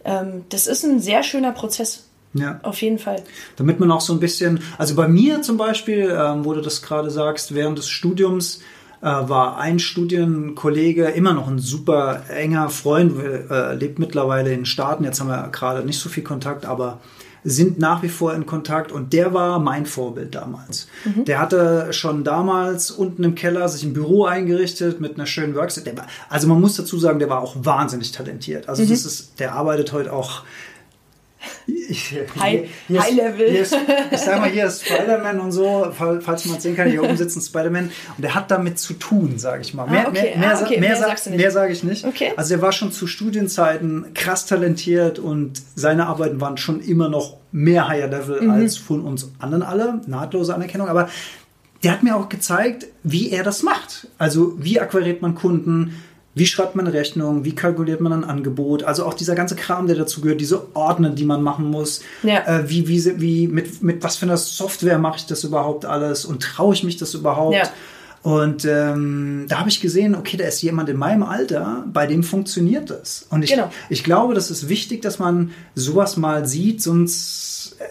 ähm, 0.04 0.44
das 0.48 0.66
ist 0.66 0.84
ein 0.84 1.00
sehr 1.00 1.22
schöner 1.22 1.52
Prozess. 1.52 2.04
Ja. 2.34 2.58
Auf 2.62 2.82
jeden 2.82 2.98
Fall. 2.98 3.22
Damit 3.56 3.78
man 3.78 3.92
auch 3.92 4.00
so 4.00 4.12
ein 4.12 4.20
bisschen, 4.20 4.60
also 4.76 4.96
bei 4.96 5.06
mir 5.06 5.42
zum 5.42 5.56
Beispiel, 5.56 6.12
ähm, 6.16 6.44
wo 6.44 6.52
du 6.52 6.60
das 6.60 6.82
gerade 6.82 7.10
sagst, 7.10 7.54
während 7.54 7.78
des 7.78 7.88
Studiums 7.88 8.60
äh, 9.00 9.06
war 9.06 9.58
ein 9.58 9.78
Studienkollege 9.78 11.06
immer 11.06 11.32
noch 11.32 11.46
ein 11.46 11.60
super 11.60 12.22
enger 12.28 12.70
Freund, 12.70 13.12
äh, 13.22 13.74
lebt 13.74 14.00
mittlerweile 14.00 14.50
in 14.50 14.60
den 14.60 14.66
Staaten, 14.66 15.04
jetzt 15.04 15.20
haben 15.20 15.28
wir 15.28 15.48
gerade 15.52 15.84
nicht 15.84 16.00
so 16.00 16.08
viel 16.08 16.24
Kontakt, 16.24 16.66
aber 16.66 17.00
sind 17.44 17.78
nach 17.78 18.02
wie 18.02 18.08
vor 18.08 18.34
in 18.34 18.46
Kontakt 18.46 18.90
und 18.90 19.12
der 19.12 19.34
war 19.34 19.58
mein 19.58 19.84
Vorbild 19.84 20.34
damals. 20.34 20.88
Mhm. 21.04 21.26
Der 21.26 21.38
hatte 21.38 21.92
schon 21.92 22.24
damals 22.24 22.90
unten 22.90 23.22
im 23.22 23.34
Keller 23.34 23.68
sich 23.68 23.84
ein 23.84 23.92
Büro 23.92 24.24
eingerichtet 24.24 25.00
mit 25.00 25.14
einer 25.14 25.26
schönen 25.26 25.54
Workstation. 25.54 25.96
also 26.30 26.48
man 26.48 26.60
muss 26.60 26.76
dazu 26.76 26.98
sagen, 26.98 27.18
der 27.18 27.28
war 27.28 27.42
auch 27.42 27.56
wahnsinnig 27.58 28.12
talentiert. 28.12 28.68
Also 28.68 28.82
mhm. 28.82 28.88
das 28.88 29.04
ist, 29.04 29.38
der 29.40 29.54
arbeitet 29.54 29.92
heute 29.92 30.12
auch 30.12 30.42
High, 31.66 32.68
High 32.90 33.14
Level. 33.14 33.50
Hier 33.50 33.62
ist, 33.62 33.76
ich 34.10 34.18
sag 34.18 34.40
mal, 34.40 34.50
hier 34.50 34.66
ist 34.66 34.84
Spider-Man 34.86 35.40
und 35.40 35.52
so, 35.52 35.86
falls 35.92 36.46
man 36.46 36.60
sehen 36.60 36.76
kann, 36.76 36.90
hier 36.90 37.02
oben 37.02 37.16
sitzt 37.16 37.36
ein 37.36 37.40
Spider-Man 37.40 37.90
und 38.16 38.22
der 38.22 38.34
hat 38.34 38.50
damit 38.50 38.78
zu 38.78 38.94
tun, 38.94 39.38
sage 39.38 39.62
ich 39.62 39.74
mal. 39.74 39.86
Mehr, 39.86 40.06
ah, 40.06 40.10
okay. 40.10 40.22
mehr, 40.22 40.38
mehr, 40.38 40.56
ah, 40.56 40.62
okay. 40.62 40.80
mehr, 40.80 40.98
mehr, 40.98 41.36
mehr 41.36 41.50
sage 41.50 41.72
ich 41.72 41.82
nicht. 41.82 42.04
Okay. 42.04 42.32
Also 42.36 42.54
er 42.54 42.62
war 42.62 42.72
schon 42.72 42.92
zu 42.92 43.06
Studienzeiten 43.06 44.12
krass 44.14 44.46
talentiert 44.46 45.18
und 45.18 45.62
seine 45.74 46.06
Arbeiten 46.06 46.40
waren 46.40 46.56
schon 46.56 46.80
immer 46.80 47.08
noch 47.08 47.38
mehr 47.50 47.88
Higher 47.88 48.08
Level 48.08 48.42
mhm. 48.42 48.50
als 48.50 48.76
von 48.76 49.02
uns 49.02 49.30
anderen 49.38 49.62
alle. 49.62 50.00
Nahtlose 50.06 50.54
Anerkennung, 50.54 50.88
aber 50.88 51.08
der 51.82 51.92
hat 51.92 52.02
mir 52.02 52.16
auch 52.16 52.28
gezeigt, 52.28 52.86
wie 53.02 53.30
er 53.30 53.42
das 53.42 53.62
macht. 53.62 54.08
Also 54.18 54.54
wie 54.58 54.80
akquiriert 54.80 55.22
man 55.22 55.34
Kunden, 55.34 56.02
wie 56.34 56.46
schreibt 56.46 56.74
man 56.74 56.86
Rechnung? 56.88 57.44
Wie 57.44 57.54
kalkuliert 57.54 58.00
man 58.00 58.12
ein 58.12 58.24
Angebot? 58.24 58.82
Also 58.82 59.04
auch 59.06 59.14
dieser 59.14 59.34
ganze 59.34 59.54
Kram, 59.54 59.86
der 59.86 59.96
dazu 59.96 60.20
gehört, 60.20 60.40
diese 60.40 60.74
Ordner, 60.74 61.10
die 61.10 61.24
man 61.24 61.42
machen 61.42 61.70
muss. 61.70 62.00
Ja. 62.22 62.44
Äh, 62.46 62.68
wie, 62.68 62.88
wie, 62.88 63.20
wie, 63.20 63.48
mit, 63.48 63.82
mit 63.82 64.02
was 64.02 64.16
für 64.16 64.26
einer 64.26 64.36
Software 64.36 64.98
mache 64.98 65.18
ich 65.18 65.26
das 65.26 65.44
überhaupt 65.44 65.84
alles? 65.84 66.24
Und 66.24 66.42
traue 66.42 66.74
ich 66.74 66.82
mich 66.82 66.96
das 66.96 67.14
überhaupt? 67.14 67.54
Ja. 67.54 67.70
Und 68.24 68.64
ähm, 68.64 69.44
da 69.48 69.60
habe 69.60 69.68
ich 69.68 69.80
gesehen, 69.80 70.14
okay, 70.14 70.38
da 70.38 70.44
ist 70.44 70.62
jemand 70.62 70.88
in 70.88 70.96
meinem 70.96 71.22
Alter, 71.22 71.84
bei 71.92 72.06
dem 72.06 72.22
funktioniert 72.22 72.88
das. 72.88 73.26
Und 73.28 73.42
ich, 73.44 73.50
genau. 73.50 73.70
ich 73.90 74.02
glaube, 74.02 74.32
das 74.32 74.50
ist 74.50 74.68
wichtig, 74.70 75.02
dass 75.02 75.18
man 75.18 75.50
sowas 75.74 76.16
mal 76.16 76.48
sieht, 76.48 76.82
sonst 76.82 77.76
äh, 77.78 77.84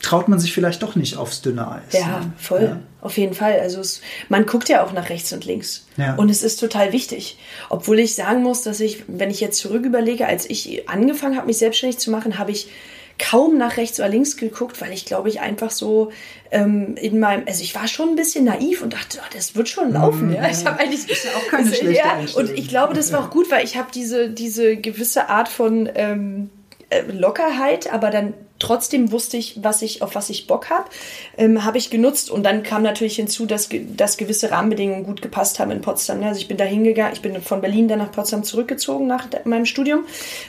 traut 0.00 0.28
man 0.28 0.38
sich 0.38 0.52
vielleicht 0.52 0.82
doch 0.82 0.96
nicht 0.96 1.16
aufs 1.16 1.42
dünne 1.42 1.70
Eis. 1.70 1.92
Ja, 1.92 2.20
ne? 2.20 2.32
voll. 2.36 2.62
Ja. 2.62 2.80
Auf 3.00 3.18
jeden 3.18 3.34
Fall. 3.34 3.60
Also 3.60 3.80
es, 3.80 4.00
man 4.28 4.46
guckt 4.46 4.68
ja 4.68 4.82
auch 4.84 4.92
nach 4.92 5.10
rechts 5.10 5.32
und 5.32 5.44
links. 5.44 5.86
Ja. 5.96 6.14
Und 6.14 6.30
es 6.30 6.42
ist 6.42 6.58
total 6.58 6.92
wichtig. 6.92 7.38
Obwohl 7.68 7.98
ich 7.98 8.14
sagen 8.14 8.42
muss, 8.42 8.62
dass 8.62 8.80
ich, 8.80 9.04
wenn 9.06 9.30
ich 9.30 9.40
jetzt 9.40 9.58
zurück 9.58 9.84
überlege, 9.84 10.26
als 10.26 10.48
ich 10.48 10.88
angefangen 10.88 11.36
habe, 11.36 11.46
mich 11.46 11.58
selbstständig 11.58 11.98
zu 11.98 12.10
machen, 12.10 12.38
habe 12.38 12.50
ich 12.50 12.68
kaum 13.18 13.58
nach 13.58 13.76
rechts 13.76 14.00
oder 14.00 14.08
links 14.08 14.36
geguckt, 14.36 14.80
weil 14.80 14.92
ich 14.92 15.04
glaube 15.04 15.28
ich 15.28 15.40
einfach 15.40 15.70
so 15.70 16.10
ähm, 16.50 16.96
in 16.96 17.20
meinem, 17.20 17.44
also 17.46 17.62
ich 17.62 17.74
war 17.74 17.86
schon 17.86 18.10
ein 18.10 18.16
bisschen 18.16 18.44
naiv 18.44 18.82
und 18.82 18.92
dachte, 18.92 19.18
oh, 19.20 19.26
das 19.32 19.54
wird 19.54 19.68
schon 19.68 19.92
laufen. 19.92 20.30
Mm, 20.30 20.34
ja. 20.34 20.48
Ich 20.48 20.64
habe 20.64 20.80
eigentlich 20.80 21.08
ist 21.08 21.24
ja 21.24 21.30
auch 21.32 21.46
keine 21.48 21.66
schlechte 21.74 21.92
ja, 21.92 22.18
Und 22.34 22.50
ich 22.50 22.68
glaube, 22.68 22.94
das 22.94 23.12
war 23.12 23.20
auch 23.20 23.30
gut, 23.30 23.50
weil 23.50 23.64
ich 23.64 23.76
habe 23.76 23.88
diese 23.94 24.30
diese 24.30 24.76
gewisse 24.76 25.28
Art 25.28 25.48
von 25.48 25.88
ähm, 25.94 26.50
äh, 26.90 27.02
Lockerheit, 27.02 27.92
aber 27.92 28.10
dann 28.10 28.34
trotzdem 28.64 29.12
wusste 29.12 29.36
ich, 29.36 29.62
was 29.62 29.82
ich, 29.82 30.00
auf 30.00 30.14
was 30.14 30.30
ich 30.30 30.46
Bock 30.46 30.70
habe, 30.70 30.88
ähm, 31.36 31.64
habe 31.64 31.76
ich 31.76 31.90
genutzt. 31.90 32.30
Und 32.30 32.44
dann 32.44 32.62
kam 32.62 32.82
natürlich 32.82 33.16
hinzu, 33.16 33.44
dass, 33.44 33.68
dass 33.96 34.16
gewisse 34.16 34.50
Rahmenbedingungen 34.50 35.04
gut 35.04 35.20
gepasst 35.20 35.58
haben 35.58 35.70
in 35.70 35.82
Potsdam. 35.82 36.22
Also 36.22 36.40
ich 36.40 36.48
bin 36.48 36.56
da 36.56 36.64
hingegangen, 36.64 37.12
ich 37.12 37.20
bin 37.20 37.40
von 37.42 37.60
Berlin 37.60 37.88
dann 37.88 37.98
nach 37.98 38.10
Potsdam 38.10 38.42
zurückgezogen 38.42 39.06
nach 39.06 39.28
meinem 39.44 39.66
Studium, 39.66 40.04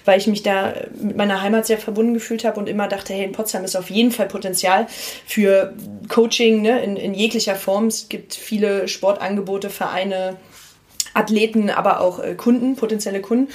weil 0.06 0.18
ich 0.18 0.28
mich 0.28 0.44
da 0.44 0.74
mit 1.00 1.18
meiner 1.18 1.42
Heimat 1.42 1.66
sehr 1.66 1.78
verbunden 1.78 2.14
gefühlt 2.14 2.46
habe 2.46 2.60
und 2.60 2.70
immer 2.70 2.88
dachte, 2.88 3.14
hey, 3.14 3.26
in 3.26 3.34
Potsdam 3.34 3.66
ist 3.66 3.76
auf 3.76 3.90
jeden 3.90 4.12
Fall 4.12 4.28
Potenzial 4.28 4.88
für 5.26 5.74
Coaching 6.08 6.62
ne, 6.62 6.82
in, 6.84 6.96
in 6.96 7.14
jeglicher 7.14 7.56
Form. 7.56 7.88
Es 7.88 8.08
gibt 8.08 8.34
viele 8.34 8.88
Sportangebote, 8.88 9.70
Vereine, 9.70 10.38
Athleten, 11.14 11.70
aber 11.70 12.00
auch 12.00 12.20
äh, 12.20 12.36
Kunden, 12.36 12.76
potenzielle 12.76 13.22
Kunden. 13.22 13.52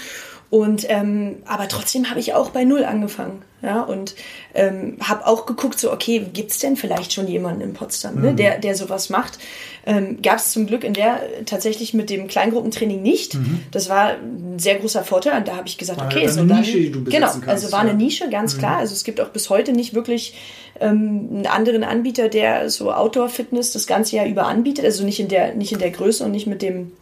Und 0.51 0.85
ähm, 0.91 1.37
aber 1.47 1.69
trotzdem 1.69 2.11
habe 2.11 2.21
ich 2.21 2.35
auch 2.35 2.51
bei 2.51 2.65
null 2.65 2.85
angefangen, 2.85 3.43
ja 3.63 3.83
und 3.83 4.15
ähm, 4.55 4.97
habe 5.01 5.27
auch 5.27 5.47
geguckt 5.47 5.79
so 5.79 5.93
okay 5.93 6.27
gibt's 6.33 6.59
denn 6.59 6.77
vielleicht 6.77 7.13
schon 7.13 7.29
jemanden 7.29 7.61
in 7.61 7.73
Potsdam, 7.75 8.21
ne, 8.21 8.33
mhm. 8.33 8.37
der 8.37 8.59
der 8.59 8.75
sowas 8.75 9.11
macht? 9.11 9.39
Ähm, 9.87 10.21
Gab 10.23 10.39
es 10.39 10.53
zum 10.53 10.67
Glück 10.67 10.85
in 10.85 10.93
der 10.93 11.21
tatsächlich 11.47 11.95
mit 11.95 12.11
dem 12.11 12.29
Kleingruppentraining 12.29 13.01
nicht. 13.01 13.35
Mhm. 13.35 13.61
Das 13.71 13.89
war 13.89 14.11
ein 14.11 14.59
sehr 14.59 14.79
großer 14.79 15.05
Vorteil 15.05 15.39
und 15.39 15.49
da 15.49 15.57
habe 15.57 15.69
ich 15.69 15.79
gesagt 15.79 16.01
okay 16.01 16.29
so 16.29 16.45
dann 16.45 16.61
Nische, 16.61 16.79
die 16.79 16.93
du 16.93 17.05
genau 17.05 17.29
kannst, 17.29 17.49
also 17.49 17.73
war 17.73 17.85
ja. 17.85 17.91
eine 17.91 17.99
Nische 17.99 18.29
ganz 18.29 18.55
mhm. 18.55 18.59
klar. 18.59 18.77
Also 18.79 18.93
es 18.93 19.05
gibt 19.05 19.21
auch 19.21 19.29
bis 19.29 19.49
heute 19.49 19.73
nicht 19.73 19.95
wirklich 19.95 20.35
ähm, 20.81 21.29
einen 21.31 21.47
anderen 21.47 21.85
Anbieter, 21.85 22.29
der 22.29 22.71
so 22.71 22.93
Outdoor 22.93 23.29
Fitness 23.29 23.73
das 23.73 23.87
ganze 23.87 24.17
Jahr 24.17 24.27
über 24.27 24.47
anbietet, 24.47 24.85
also 24.85 25.05
nicht 25.05 25.21
in 25.21 25.29
der 25.29 25.55
nicht 25.55 25.73
in 25.73 25.79
der 25.79 25.91
Größe 25.91 26.25
und 26.25 26.33
nicht 26.33 26.47
mit 26.47 26.63
dem 26.63 26.93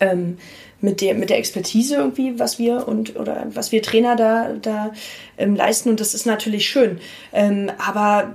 ähm, 0.00 0.38
mit 0.80 1.00
der, 1.00 1.14
mit 1.14 1.30
der 1.30 1.38
Expertise 1.38 1.96
irgendwie, 1.96 2.38
was 2.38 2.58
wir 2.58 2.88
und 2.88 3.16
oder 3.16 3.46
was 3.54 3.72
wir 3.72 3.82
Trainer 3.82 4.16
da, 4.16 4.52
da 4.60 4.92
ähm, 5.38 5.54
leisten. 5.54 5.88
Und 5.90 6.00
das 6.00 6.14
ist 6.14 6.26
natürlich 6.26 6.68
schön. 6.68 6.98
Ähm, 7.32 7.70
aber 7.78 8.34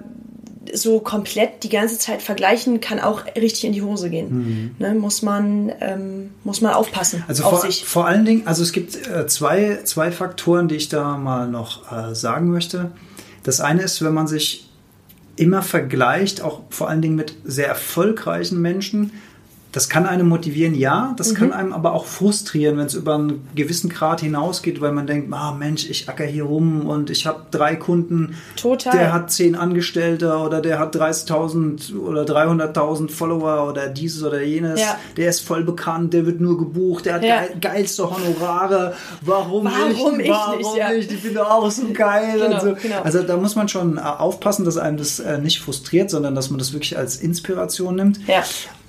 so 0.74 1.00
komplett 1.00 1.64
die 1.64 1.70
ganze 1.70 1.98
Zeit 1.98 2.22
vergleichen 2.22 2.82
kann 2.82 3.00
auch 3.00 3.26
richtig 3.36 3.66
in 3.66 3.74
die 3.74 3.82
Hose 3.82 4.10
gehen. 4.10 4.30
Mhm. 4.30 4.76
Ne, 4.80 4.94
muss 4.94 5.22
man 5.22 5.72
ähm, 5.82 6.32
muss 6.44 6.62
man 6.62 6.74
aufpassen. 6.74 7.24
Also 7.28 7.44
auf 7.44 7.52
vor, 7.52 7.62
sich. 7.62 7.86
vor 7.86 8.06
allen 8.06 8.26
Dingen, 8.26 8.48
also 8.48 8.64
es 8.64 8.72
gibt 8.72 9.08
äh, 9.08 9.28
zwei, 9.28 9.80
zwei 9.84 10.12
Faktoren, 10.12 10.68
die 10.68 10.76
ich 10.76 10.90
da 10.90 11.18
mal 11.18 11.48
noch 11.48 11.92
äh, 11.92 12.16
sagen 12.16 12.50
möchte. 12.50 12.92
Das 13.44 13.62
eine 13.62 13.82
ist, 13.82 14.04
wenn 14.04 14.14
man 14.14 14.28
sich 14.28 14.70
immer 15.36 15.62
vergleicht, 15.62 16.42
auch 16.42 16.62
vor 16.70 16.90
allen 16.90 17.02
Dingen 17.02 17.16
mit 17.16 17.36
sehr 17.46 17.68
erfolgreichen 17.68 18.62
Menschen, 18.62 19.12
das 19.72 19.90
kann 19.90 20.06
einen 20.06 20.28
motivieren, 20.28 20.76
ja, 20.76 21.14
das 21.18 21.32
mhm. 21.32 21.36
kann 21.36 21.54
einem 21.54 21.74
aber 21.74 21.94
auch 21.94 22.06
frustrieren, 22.06 22.78
wenn 22.78 22.86
es 22.86 22.94
über 22.94 23.16
einen 23.16 23.48
gewissen 23.54 23.90
Grad 23.90 24.22
hinausgeht, 24.22 24.80
weil 24.82 24.94
man 24.94 25.08
denkt, 25.08 25.32
ah 25.34 25.52
Mensch, 25.52 25.90
ich 25.90 26.08
acker 26.08 26.24
hier 26.24 26.46
rum 26.46 26.88
und 26.88 27.10
ich 27.10 27.28
habe 27.28 27.42
drei 27.52 27.76
Kunden, 27.76 28.36
Total. 28.56 28.98
der 28.98 29.14
hat 29.14 29.30
zehn 29.32 29.56
Angestellte 29.56 30.38
oder 30.38 30.62
der 30.62 30.80
hat 30.80 30.96
30.000 30.96 31.98
oder 32.00 32.24
300.000 32.24 33.12
Follower 33.12 33.68
oder 33.70 33.90
dieses 33.90 34.24
oder 34.24 34.42
jenes, 34.42 34.80
ja. 34.80 34.98
der 35.18 35.30
ist 35.30 35.42
voll 35.42 35.64
bekannt, 35.64 36.14
der 36.14 36.26
wird 36.26 36.40
nur 36.40 36.58
gebucht, 36.58 37.06
der 37.06 37.16
hat 37.16 37.24
ja. 37.24 37.40
geil, 37.40 37.58
geilste 37.60 38.10
Honorare, 38.10 38.96
warum, 39.22 39.66
warum 39.66 40.20
ich, 40.20 40.30
warum 40.30 40.58
nicht, 40.58 40.78
ja. 40.78 40.92
nicht, 40.92 41.12
ich 41.12 41.22
bin 41.22 41.34
doch 41.34 41.50
auch 41.50 41.70
so 41.70 41.84
geil 41.94 42.40
genau, 42.40 42.60
so. 42.60 42.74
genau. 42.74 43.02
Also 43.04 43.22
da 43.22 43.36
muss 43.36 43.56
man 43.56 43.68
schon 43.68 43.98
äh, 43.98 44.02
aufpassen, 44.02 44.64
dass 44.64 44.78
einem 44.78 44.98
das 44.98 45.20
äh, 45.20 45.38
nicht 45.40 45.60
frustriert, 45.60 46.10
sondern 46.10 46.36
dass 46.36 46.50
man 46.50 46.58
das 46.58 46.72
wirklich 46.72 46.98
als 46.98 47.18
Inspiration 47.18 47.96
nimmt. 47.96 48.20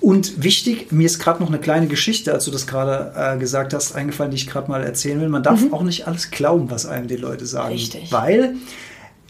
Und 0.01 0.43
wichtig, 0.43 0.91
mir 0.91 1.05
ist 1.05 1.19
gerade 1.19 1.41
noch 1.41 1.49
eine 1.49 1.59
kleine 1.59 1.87
Geschichte, 1.87 2.33
als 2.33 2.45
du 2.45 2.51
das 2.51 2.67
gerade 2.67 3.11
äh, 3.15 3.37
gesagt 3.37 3.73
hast, 3.73 3.95
eingefallen, 3.95 4.31
die 4.31 4.37
ich 4.37 4.47
gerade 4.47 4.71
mal 4.71 4.81
erzählen 4.81 5.19
will. 5.19 5.27
Man 5.27 5.43
darf 5.43 5.61
mhm. 5.61 5.73
auch 5.73 5.83
nicht 5.83 6.07
alles 6.07 6.31
glauben, 6.31 6.71
was 6.71 6.85
einem 6.85 7.07
die 7.07 7.17
Leute 7.17 7.45
sagen. 7.45 7.73
Richtig. 7.73 8.11
Weil 8.11 8.55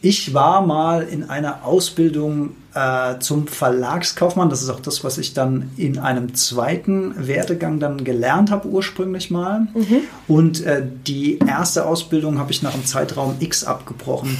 ich 0.01 0.33
war 0.33 0.61
mal 0.61 1.03
in 1.03 1.29
einer 1.29 1.65
Ausbildung 1.65 2.51
äh, 2.73 3.19
zum 3.19 3.47
Verlagskaufmann. 3.47 4.49
Das 4.49 4.61
ist 4.61 4.69
auch 4.69 4.79
das, 4.79 5.03
was 5.03 5.17
ich 5.17 5.33
dann 5.33 5.71
in 5.75 5.99
einem 5.99 6.35
zweiten 6.35 7.27
Werdegang 7.27 7.79
dann 7.79 8.03
gelernt 8.03 8.51
habe 8.51 8.67
ursprünglich 8.67 9.31
mal. 9.31 9.61
Mhm. 9.73 10.01
Und 10.27 10.63
äh, 10.65 10.85
die 11.07 11.39
erste 11.39 11.85
Ausbildung 11.85 12.37
habe 12.37 12.51
ich 12.51 12.61
nach 12.61 12.73
einem 12.73 12.85
Zeitraum 12.85 13.35
X 13.39 13.63
abgebrochen, 13.63 14.37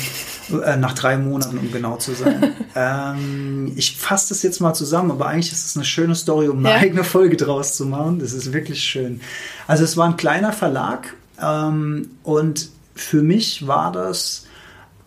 äh, 0.63 0.77
nach 0.77 0.93
drei 0.93 1.17
Monaten, 1.17 1.57
um 1.57 1.71
genau 1.71 1.97
zu 1.97 2.13
sein. 2.13 2.53
ähm, 2.75 3.73
ich 3.75 3.97
fasse 3.97 4.29
das 4.29 4.43
jetzt 4.43 4.61
mal 4.61 4.73
zusammen, 4.73 5.11
aber 5.11 5.27
eigentlich 5.27 5.51
ist 5.51 5.65
es 5.65 5.75
eine 5.75 5.85
schöne 5.85 6.15
Story, 6.15 6.47
um 6.47 6.59
eine 6.59 6.69
ja. 6.69 6.75
eigene 6.75 7.03
Folge 7.03 7.35
draus 7.35 7.75
zu 7.75 7.85
machen. 7.85 8.19
Das 8.19 8.33
ist 8.33 8.53
wirklich 8.53 8.83
schön. 8.83 9.19
Also 9.67 9.83
es 9.83 9.97
war 9.97 10.07
ein 10.07 10.17
kleiner 10.17 10.53
Verlag 10.53 11.15
ähm, 11.41 12.11
und 12.23 12.69
für 12.95 13.23
mich 13.23 13.65
war 13.65 13.91
das 13.91 14.45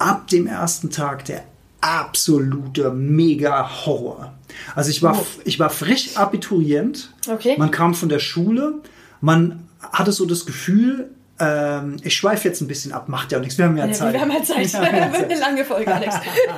ab 0.03 0.29
dem 0.29 0.47
ersten 0.47 0.91
Tag 0.91 1.25
der 1.27 1.45
absolute 1.81 2.91
Mega-Horror. 2.91 4.33
Also 4.75 4.91
ich 4.91 5.03
war, 5.03 5.19
oh. 5.19 5.27
ich 5.45 5.59
war 5.59 5.71
frisch 5.71 6.17
Abiturient. 6.17 7.13
Okay. 7.29 7.57
Man 7.59 7.71
kam 7.71 7.95
von 7.95 8.09
der 8.09 8.19
Schule. 8.19 8.75
Man 9.21 9.69
hatte 9.81 10.13
so 10.13 10.27
das 10.27 10.45
Gefühl, 10.47 11.11
ähm, 11.39 11.97
ich 12.03 12.15
schweife 12.15 12.47
jetzt 12.47 12.61
ein 12.61 12.69
bisschen 12.69 12.93
ab, 12.93 13.09
macht 13.09 13.33
ja 13.33 13.39
auch 13.39 13.43
nichts. 13.43 13.59
Wir 13.59 13.65
haben 13.65 13.77
ja, 13.77 13.87
ja 13.87 13.93
Zeit. 13.93 14.15
Wir 14.15 14.21
haben 14.21 14.31
ja 14.31 14.43
Zeit. 14.45 14.73
Wir 14.73 14.81
haben 14.81 14.97
ja 14.97 15.13
Zeit. 15.13 15.31
eine 15.31 15.41
lange 15.41 15.65
Folge, 15.65 15.95
Alex. 15.95 16.15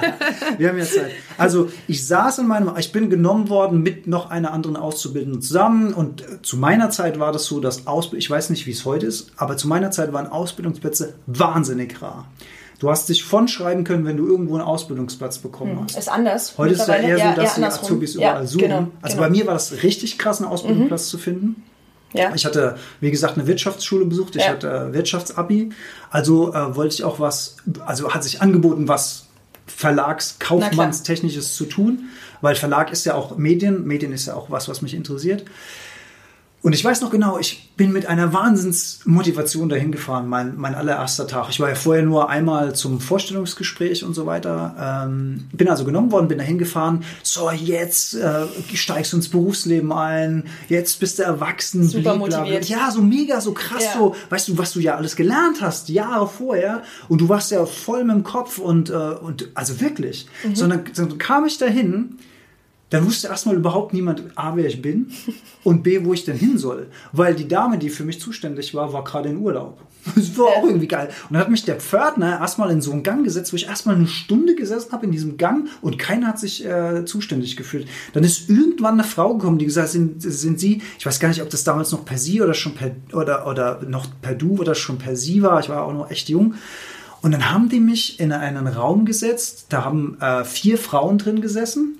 wir 0.58 0.68
haben 0.68 0.78
ja 0.78 0.84
Zeit. 0.84 1.10
Also 1.38 1.70
ich 1.86 2.06
saß 2.06 2.38
in 2.40 2.46
meinem, 2.46 2.70
ich 2.78 2.92
bin 2.92 3.08
genommen 3.08 3.48
worden 3.48 3.82
mit 3.82 4.06
noch 4.06 4.30
einer 4.30 4.52
anderen 4.52 4.76
Auszubildenden 4.76 5.42
zusammen 5.42 5.94
und 5.94 6.22
äh, 6.22 6.42
zu 6.42 6.56
meiner 6.56 6.90
Zeit 6.90 7.18
war 7.18 7.32
das 7.32 7.44
so, 7.44 7.60
dass 7.60 7.86
Ausbildung, 7.86 8.18
ich 8.18 8.30
weiß 8.30 8.50
nicht, 8.50 8.66
wie 8.66 8.72
es 8.72 8.84
heute 8.84 9.06
ist, 9.06 9.32
aber 9.36 9.56
zu 9.56 9.68
meiner 9.68 9.90
Zeit 9.90 10.12
waren 10.12 10.26
Ausbildungsplätze 10.26 11.14
wahnsinnig 11.26 12.02
rar. 12.02 12.26
Du 12.84 12.90
hast 12.90 13.08
dich 13.08 13.24
von 13.24 13.48
schreiben 13.48 13.82
können, 13.82 14.04
wenn 14.04 14.18
du 14.18 14.26
irgendwo 14.26 14.56
einen 14.56 14.62
Ausbildungsplatz 14.62 15.38
bekommen 15.38 15.78
hm, 15.78 15.84
hast. 15.84 15.96
Ist 15.96 16.10
anders. 16.10 16.52
Heute 16.58 16.74
ist 16.74 16.82
es 16.82 16.86
ja 16.86 16.96
eher 16.96 17.16
so, 17.16 17.40
dass 17.40 17.54
die 17.54 17.64
Azubis 17.64 18.14
überall 18.14 18.46
suchen. 18.46 18.64
Genau, 18.64 18.88
also 19.00 19.16
genau. 19.16 19.26
bei 19.26 19.30
mir 19.30 19.46
war 19.46 19.54
das 19.54 19.82
richtig 19.82 20.18
krass, 20.18 20.42
einen 20.42 20.50
Ausbildungsplatz 20.50 21.06
mhm. 21.06 21.08
zu 21.08 21.16
finden. 21.16 21.62
Ja. 22.12 22.34
Ich 22.34 22.44
hatte, 22.44 22.76
wie 23.00 23.10
gesagt, 23.10 23.38
eine 23.38 23.46
Wirtschaftsschule 23.46 24.04
besucht. 24.04 24.36
Ich 24.36 24.42
ja. 24.42 24.50
hatte 24.50 24.68
äh, 24.68 24.92
Wirtschaftsabi. 24.92 25.70
Also 26.10 26.52
äh, 26.52 26.76
wollte 26.76 26.96
ich 26.96 27.04
auch 27.04 27.20
was, 27.20 27.56
also 27.86 28.12
hat 28.12 28.22
sich 28.22 28.42
angeboten, 28.42 28.86
was 28.86 29.28
Verlagskaufmannstechnisches 29.66 31.54
zu 31.54 31.64
tun, 31.64 32.10
weil 32.42 32.54
Verlag 32.54 32.92
ist 32.92 33.06
ja 33.06 33.14
auch 33.14 33.38
Medien. 33.38 33.86
Medien 33.86 34.12
ist 34.12 34.26
ja 34.26 34.34
auch 34.34 34.50
was, 34.50 34.68
was 34.68 34.82
mich 34.82 34.92
interessiert. 34.92 35.46
Und 36.64 36.72
ich 36.72 36.82
weiß 36.82 37.02
noch 37.02 37.10
genau, 37.10 37.38
ich 37.38 37.72
bin 37.76 37.92
mit 37.92 38.06
einer 38.06 38.32
Wahnsinnsmotivation 38.32 39.68
dahin 39.68 39.92
gefahren, 39.92 40.26
mein, 40.26 40.56
mein 40.56 40.74
allererster 40.74 41.26
Tag. 41.26 41.50
Ich 41.50 41.60
war 41.60 41.68
ja 41.68 41.74
vorher 41.74 42.02
nur 42.02 42.30
einmal 42.30 42.74
zum 42.74 43.00
Vorstellungsgespräch 43.00 44.02
und 44.02 44.14
so 44.14 44.24
weiter. 44.24 45.04
Ähm, 45.04 45.46
bin 45.52 45.68
also 45.68 45.84
genommen 45.84 46.10
worden, 46.10 46.26
bin 46.26 46.38
dahin 46.38 46.56
gefahren. 46.56 47.04
So, 47.22 47.50
jetzt 47.50 48.14
äh, 48.14 48.46
steigst 48.72 49.12
du 49.12 49.18
ins 49.18 49.28
Berufsleben 49.28 49.92
ein, 49.92 50.44
jetzt 50.70 51.00
bist 51.00 51.18
du 51.18 51.24
erwachsen. 51.24 51.86
Super 51.86 52.16
motiviert. 52.16 52.64
Ja, 52.66 52.90
so 52.90 53.02
mega, 53.02 53.42
so 53.42 53.52
krass, 53.52 53.84
ja. 53.84 53.98
so, 53.98 54.16
weißt 54.30 54.48
du, 54.48 54.56
was 54.56 54.72
du 54.72 54.80
ja 54.80 54.96
alles 54.96 55.16
gelernt 55.16 55.60
hast, 55.60 55.90
Jahre 55.90 56.26
vorher. 56.26 56.82
Und 57.10 57.20
du 57.20 57.28
warst 57.28 57.50
ja 57.50 57.66
voll 57.66 58.04
mit 58.04 58.16
dem 58.16 58.24
Kopf 58.24 58.56
und, 58.56 58.88
äh, 58.88 58.94
und 58.94 59.50
also 59.52 59.82
wirklich. 59.82 60.28
Mhm. 60.42 60.56
Sondern, 60.56 60.84
dann 60.96 61.18
kam 61.18 61.44
ich 61.44 61.58
dahin 61.58 62.16
dann 62.94 63.06
wusste 63.06 63.26
erstmal 63.26 63.56
überhaupt 63.56 63.92
niemand 63.92 64.22
A, 64.36 64.54
wer 64.54 64.66
ich 64.66 64.80
bin 64.80 65.10
und 65.64 65.82
B, 65.82 66.04
wo 66.04 66.12
ich 66.12 66.24
denn 66.24 66.36
hin 66.36 66.58
soll. 66.58 66.86
Weil 67.10 67.34
die 67.34 67.48
Dame, 67.48 67.76
die 67.76 67.90
für 67.90 68.04
mich 68.04 68.20
zuständig 68.20 68.72
war, 68.72 68.92
war 68.92 69.02
gerade 69.02 69.30
in 69.30 69.38
Urlaub. 69.38 69.80
Das 70.14 70.38
war 70.38 70.46
auch 70.46 70.64
irgendwie 70.64 70.86
geil. 70.86 71.08
Und 71.28 71.32
dann 71.32 71.40
hat 71.40 71.50
mich 71.50 71.64
der 71.64 71.80
Pförtner 71.80 72.38
erstmal 72.38 72.70
in 72.70 72.80
so 72.80 72.92
einen 72.92 73.02
Gang 73.02 73.24
gesetzt, 73.24 73.52
wo 73.52 73.56
ich 73.56 73.66
erstmal 73.66 73.96
eine 73.96 74.06
Stunde 74.06 74.54
gesessen 74.54 74.92
habe 74.92 75.06
in 75.06 75.12
diesem 75.12 75.38
Gang 75.38 75.68
und 75.80 75.98
keiner 75.98 76.28
hat 76.28 76.38
sich 76.38 76.64
äh, 76.64 77.04
zuständig 77.04 77.56
gefühlt. 77.56 77.88
Dann 78.12 78.22
ist 78.22 78.48
irgendwann 78.48 78.94
eine 78.94 79.04
Frau 79.04 79.34
gekommen, 79.34 79.58
die 79.58 79.64
gesagt 79.64 79.88
hat, 79.88 79.92
sind, 79.92 80.22
sind 80.22 80.60
Sie, 80.60 80.82
ich 80.98 81.06
weiß 81.06 81.18
gar 81.18 81.30
nicht, 81.30 81.42
ob 81.42 81.50
das 81.50 81.64
damals 81.64 81.90
noch 81.90 82.04
per 82.04 82.18
Sie 82.18 82.42
oder 82.42 82.54
schon 82.54 82.74
per, 82.74 82.94
oder, 83.12 83.48
oder 83.48 83.82
noch 83.88 84.06
per 84.22 84.34
Du 84.34 84.58
oder 84.58 84.76
schon 84.76 84.98
per 84.98 85.16
Sie 85.16 85.42
war. 85.42 85.58
Ich 85.58 85.68
war 85.68 85.82
auch 85.84 85.92
noch 85.92 86.10
echt 86.12 86.28
jung. 86.28 86.54
Und 87.22 87.32
dann 87.32 87.50
haben 87.50 87.70
die 87.70 87.80
mich 87.80 88.20
in 88.20 88.30
einen 88.30 88.68
Raum 88.68 89.04
gesetzt, 89.04 89.66
da 89.70 89.84
haben 89.84 90.16
äh, 90.20 90.44
vier 90.44 90.78
Frauen 90.78 91.18
drin 91.18 91.40
gesessen 91.40 91.98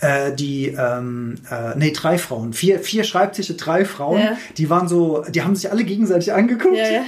äh, 0.00 0.32
die, 0.34 0.68
ähm, 0.68 1.36
äh, 1.50 1.76
nee, 1.76 1.92
drei 1.92 2.18
Frauen, 2.18 2.52
vier, 2.52 2.80
vier 2.80 3.04
Schreibtische, 3.04 3.54
drei 3.54 3.84
Frauen, 3.84 4.20
ja. 4.20 4.38
die 4.56 4.70
waren 4.70 4.88
so, 4.88 5.24
die 5.28 5.42
haben 5.42 5.54
sich 5.54 5.70
alle 5.70 5.84
gegenseitig 5.84 6.32
angeguckt. 6.32 6.76
Ja, 6.76 6.84
ja, 6.84 7.02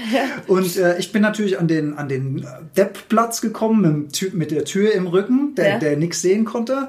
Und 0.46 0.76
äh, 0.76 0.98
ich 0.98 1.12
bin 1.12 1.22
natürlich 1.22 1.58
an 1.58 1.68
den, 1.68 1.96
an 1.96 2.08
den 2.08 2.46
Deppplatz 2.76 3.40
gekommen 3.40 4.08
mit, 4.10 4.34
mit 4.34 4.50
der 4.50 4.64
Tür 4.64 4.92
im 4.92 5.06
Rücken, 5.06 5.54
der, 5.54 5.78
der 5.78 5.96
nichts 5.96 6.20
sehen 6.20 6.44
konnte. 6.44 6.88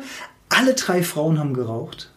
Alle 0.50 0.74
drei 0.74 1.04
Frauen 1.04 1.40
haben 1.40 1.54
geraucht. 1.54 2.12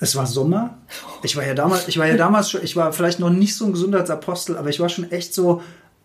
Es 0.00 0.16
war 0.16 0.26
Sommer. 0.26 0.78
Ich 1.22 1.36
war 1.36 1.44
ja 1.44 1.54
damals, 1.54 1.88
ich 1.88 1.98
war 1.98 2.06
ja 2.06 2.16
damals 2.16 2.50
schon, 2.50 2.62
ich 2.62 2.76
war 2.76 2.92
vielleicht 2.92 3.18
noch 3.18 3.30
nicht 3.30 3.56
so 3.56 3.66
ein 3.66 3.72
Gesundheitsapostel, 3.72 4.56
aber 4.56 4.70
ich 4.70 4.80
war 4.80 4.88
schon 4.88 5.10
echt 5.10 5.34
so, 5.34 5.60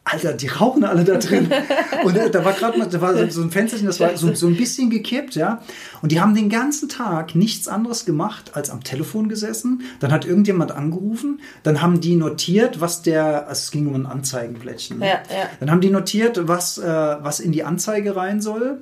Alter, 0.06 0.34
die 0.34 0.48
rauchen 0.48 0.84
alle 0.84 1.06
da 1.06 1.18
drin. 1.18 1.50
Und 2.04 2.18
äh, 2.18 2.30
da 2.30 2.44
war 2.44 2.54
gerade 2.54 2.78
mal, 2.78 2.88
da 2.88 3.00
war 3.00 3.16
so 3.32 3.42
ein 3.42 3.52
Fensterchen, 3.52 3.88
das 3.88 4.00
war 4.02 4.18
so, 4.18 4.34
so 4.34 4.48
ein 4.48 4.58
bisschen 4.58 4.90
gekippt, 4.90 5.36
ja. 5.36 5.62
Und 6.02 6.12
die 6.12 6.20
haben 6.20 6.36
den 6.36 6.50
ganzen 6.50 6.90
Tag 6.90 7.36
nichts 7.36 7.70
anderes 7.70 8.06
gemacht, 8.06 8.52
als 8.54 8.70
am 8.70 8.84
Telefon 8.84 9.30
gesessen. 9.30 9.84
Dann 10.02 10.12
hat 10.12 10.26
irgendjemand 10.26 10.74
angerufen. 10.74 11.40
Dann 11.64 11.82
haben 11.82 12.02
die 12.02 12.16
notiert, 12.16 12.82
was 12.82 13.02
der, 13.02 13.48
also 13.48 13.62
es 13.62 13.72
ging 13.72 13.88
um 13.88 13.96
ein 13.96 14.06
Anzeigenblättchen. 14.06 15.00
Ne? 15.00 15.08
Ja, 15.08 15.14
ja. 15.14 15.50
Dann 15.62 15.72
haben 15.72 15.82
die 15.82 15.90
notiert, 15.90 16.48
was, 16.48 16.78
äh, 16.78 16.84
was 16.86 17.40
in 17.40 17.54
die 17.54 17.64
Anzeige 17.64 18.16
rein 18.16 18.42
soll. 18.42 18.82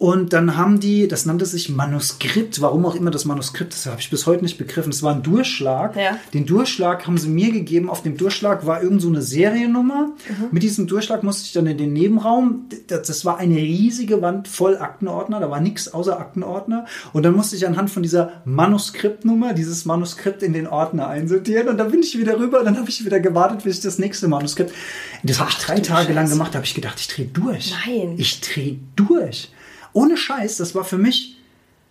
Und 0.00 0.32
dann 0.32 0.56
haben 0.56 0.80
die, 0.80 1.08
das 1.08 1.26
nannte 1.26 1.44
sich 1.44 1.68
Manuskript, 1.68 2.62
warum 2.62 2.86
auch 2.86 2.94
immer 2.94 3.10
das 3.10 3.26
Manuskript, 3.26 3.74
das 3.74 3.84
habe 3.84 4.00
ich 4.00 4.08
bis 4.08 4.26
heute 4.26 4.42
nicht 4.42 4.56
begriffen. 4.56 4.88
Es 4.88 5.02
war 5.02 5.14
ein 5.14 5.22
Durchschlag. 5.22 5.94
Ja. 5.94 6.16
Den 6.32 6.46
Durchschlag 6.46 7.06
haben 7.06 7.18
sie 7.18 7.28
mir 7.28 7.52
gegeben. 7.52 7.90
Auf 7.90 8.02
dem 8.02 8.16
Durchschlag 8.16 8.64
war 8.64 8.82
irgend 8.82 9.02
so 9.02 9.08
eine 9.08 9.20
Seriennummer. 9.20 10.06
Mhm. 10.06 10.46
Mit 10.52 10.62
diesem 10.62 10.86
Durchschlag 10.86 11.22
musste 11.22 11.44
ich 11.44 11.52
dann 11.52 11.66
in 11.66 11.76
den 11.76 11.92
Nebenraum. 11.92 12.64
Das, 12.86 13.08
das 13.08 13.26
war 13.26 13.36
eine 13.36 13.56
riesige 13.56 14.22
Wand 14.22 14.48
voll 14.48 14.78
Aktenordner. 14.78 15.38
Da 15.38 15.50
war 15.50 15.60
nichts 15.60 15.92
außer 15.92 16.18
Aktenordner. 16.18 16.86
Und 17.12 17.24
dann 17.24 17.34
musste 17.34 17.56
ich 17.56 17.66
anhand 17.66 17.90
von 17.90 18.02
dieser 18.02 18.40
Manuskriptnummer 18.46 19.52
dieses 19.52 19.84
Manuskript 19.84 20.42
in 20.42 20.54
den 20.54 20.66
Ordner 20.66 21.08
einsortieren. 21.08 21.68
Und 21.68 21.76
dann 21.76 21.90
bin 21.90 22.00
ich 22.00 22.18
wieder 22.18 22.38
rüber. 22.38 22.64
Dann 22.64 22.78
habe 22.78 22.88
ich 22.88 23.04
wieder 23.04 23.20
gewartet, 23.20 23.64
bis 23.64 23.76
ich 23.76 23.82
das 23.82 23.98
nächste 23.98 24.28
Manuskript. 24.28 24.72
Das 25.24 25.40
habe 25.40 25.50
ich 25.50 25.58
drei 25.58 25.80
Tage 25.80 26.14
lang 26.14 26.24
Scheiße. 26.24 26.32
gemacht. 26.36 26.54
Da 26.54 26.56
habe 26.56 26.64
ich 26.64 26.74
gedacht, 26.74 26.98
ich 26.98 27.08
drehe 27.08 27.26
durch. 27.26 27.74
Nein. 27.86 28.14
Ich 28.16 28.40
drehe 28.40 28.78
durch. 28.96 29.50
Ohne 29.92 30.16
Scheiß, 30.16 30.56
das 30.56 30.74
war 30.74 30.84
für 30.84 30.98
mich 30.98 31.36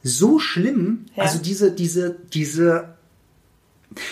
so 0.03 0.39
schlimm. 0.39 1.05
Ja. 1.15 1.23
Also 1.23 1.39
diese, 1.39 1.71
diese, 1.71 2.15
diese. 2.33 2.95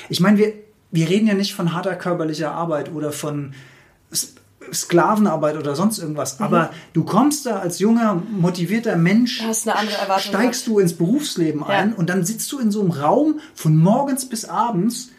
Ich 0.09 0.19
meine, 0.19 0.37
wir, 0.37 0.53
wir 0.91 1.09
reden 1.09 1.27
ja 1.27 1.33
nicht 1.33 1.53
von 1.53 1.73
harter 1.73 1.95
körperlicher 1.95 2.51
Arbeit 2.51 2.91
oder 2.91 3.11
von 3.11 3.53
Sklavenarbeit 4.73 5.55
oder 5.57 5.75
sonst 5.75 5.99
irgendwas. 5.99 6.41
Aber 6.41 6.71
du 6.93 7.03
kommst 7.03 7.45
da 7.45 7.59
als 7.59 7.79
junger, 7.79 8.15
motivierter 8.15 8.95
Mensch, 8.97 9.41
steigst 10.19 10.67
du 10.67 10.79
ins 10.79 10.93
Berufsleben 10.93 11.61
Ja. 11.61 11.67
ein 11.67 11.93
und 11.93 12.09
dann 12.09 12.25
sitzt 12.25 12.51
du 12.51 12.59
in 12.59 12.71
so 12.71 12.81
einem 12.81 12.91
Raum 12.91 13.39
von 13.55 13.75
morgens 13.77 14.27
bis 14.27 14.45
abends 14.45 15.09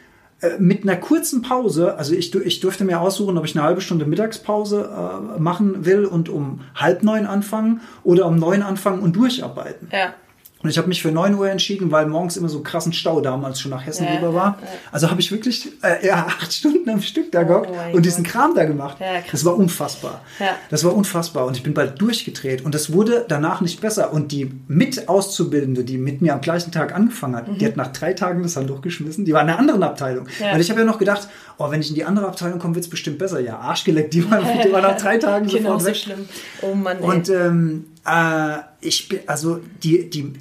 mit 0.59 0.85
einer 0.85 0.97
kurzen 0.97 1.43
Pause. 1.43 1.97
Also 1.97 2.15
ich, 2.15 2.35
ich 2.35 2.61
durfte 2.61 2.85
mir 2.85 3.01
aussuchen, 3.01 3.37
ob 3.39 3.45
ich 3.45 3.57
eine 3.57 3.65
halbe 3.65 3.81
Stunde 3.81 4.05
Mittagspause 4.05 4.89
äh, 5.37 5.41
machen 5.41 5.85
will 5.85 6.05
und 6.05 6.29
um 6.29 6.61
halb 6.75 7.03
neun 7.03 7.27
anfangen 7.27 7.81
oder 8.05 8.27
um 8.27 8.37
neun 8.37 8.63
anfangen 8.63 9.01
und 9.01 9.17
durcharbeiten. 9.17 9.89
Ja. 9.93 10.15
Und 10.61 10.71
ich 10.71 10.77
habe 10.77 10.89
mich 10.89 11.03
für 11.03 11.13
9 11.13 11.35
Uhr 11.35 11.49
entschieden, 11.49 11.93
weil 11.93 12.07
morgens 12.07 12.37
immer 12.37 12.49
so 12.49 12.61
krassen 12.63 12.93
Stau 12.93 13.21
damals 13.21 13.61
schon 13.61 13.71
nach 13.71 13.87
Hessen 13.87 14.05
Ja, 14.07 14.17
rüber 14.17 14.35
war. 14.35 14.59
Also 14.91 15.09
habe 15.09 15.21
ich 15.21 15.31
wirklich 15.31 15.69
äh, 15.85 16.05
ja, 16.05 16.27
acht 16.27 16.53
Stunden 16.53 16.91
am 16.91 17.01
Stück 17.01 17.31
da 17.31 17.45
gehockt 17.45 17.71
mein 17.75 17.95
und 17.95 18.05
diesen 18.05 18.25
Gott. 18.25 18.33
Kram 18.33 18.55
da 18.57 18.65
gemacht. 18.65 18.97
Ja, 18.99 19.23
das 19.31 19.45
war 19.45 19.57
unfassbar. 19.57 20.21
Ja. 20.41 20.57
Das 20.69 20.83
war 20.83 20.95
unfassbar. 20.97 21.47
Und 21.47 21.57
ich 21.57 21.63
bin 21.63 21.75
bald 21.75 22.01
durchgedreht. 22.01 22.65
Und 22.65 22.75
das 22.75 22.93
wurde 22.93 23.25
danach 23.29 23.61
nicht 23.61 23.81
besser. 23.81 24.13
Und 24.13 24.33
die 24.33 24.51
Mit-Auszubildende, 24.67 25.85
die 25.85 25.97
mit 25.97 26.23
mir 26.23 26.35
am 26.35 26.41
gleichen 26.41 26.73
Tag 26.73 26.95
angefangen 26.95 27.37
hat, 27.37 27.47
die 27.61 27.65
hat 27.65 27.77
nach 27.77 27.93
drei 27.93 28.13
Tagen 28.15 28.43
das 28.43 28.57
Handtuch 28.57 28.81
geschmissen. 28.83 29.25
Die 29.25 29.33
war 29.33 29.43
in 29.43 29.49
einer 29.51 29.59
anderen 29.61 29.83
Abteilung. 29.85 30.25
Mhm. 30.25 30.31
Ja. 30.45 30.53
Weil 30.53 30.61
ich 30.61 30.71
habe 30.71 30.81
ja 30.81 30.87
noch 30.87 30.99
gedacht, 30.99 31.29
oh, 31.59 31.71
wenn 31.71 31.81
ich 31.81 31.91
in 31.91 31.95
die 31.95 32.05
andere 32.05 32.27
Abteilung 32.27 32.59
komme, 32.59 32.75
wird 32.75 32.85
es 32.85 32.91
bestimmt 32.91 33.19
besser. 33.19 33.39
Ja, 33.39 33.59
Arschgeleckt, 33.59 34.13
die 34.13 34.29
war, 34.29 34.41
die 34.43 34.73
war 34.73 34.83
nach 34.83 34.97
drei 34.97 35.19
Tagen 35.19 35.47
Genau 35.47 35.79
sofort 35.79 35.81
so 35.83 35.87
weg. 35.87 35.97
schlimm. 35.97 36.29
Oh 36.63 36.75
Mann, 36.75 36.99
ey. 36.99 37.05
Und 37.05 37.29
ähm, 37.29 37.85
äh, 38.05 38.59
ich 38.81 39.09
bin, 39.09 39.21
also 39.27 39.61
die, 39.83 40.11
die, 40.11 40.33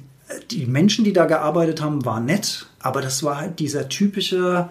die 0.50 0.66
Menschen, 0.66 1.04
die 1.04 1.12
da 1.12 1.26
gearbeitet 1.26 1.80
haben, 1.80 2.04
waren 2.04 2.26
nett, 2.26 2.66
aber 2.80 3.00
das 3.00 3.22
war 3.22 3.38
halt 3.38 3.58
dieser 3.58 3.88
typische 3.88 4.68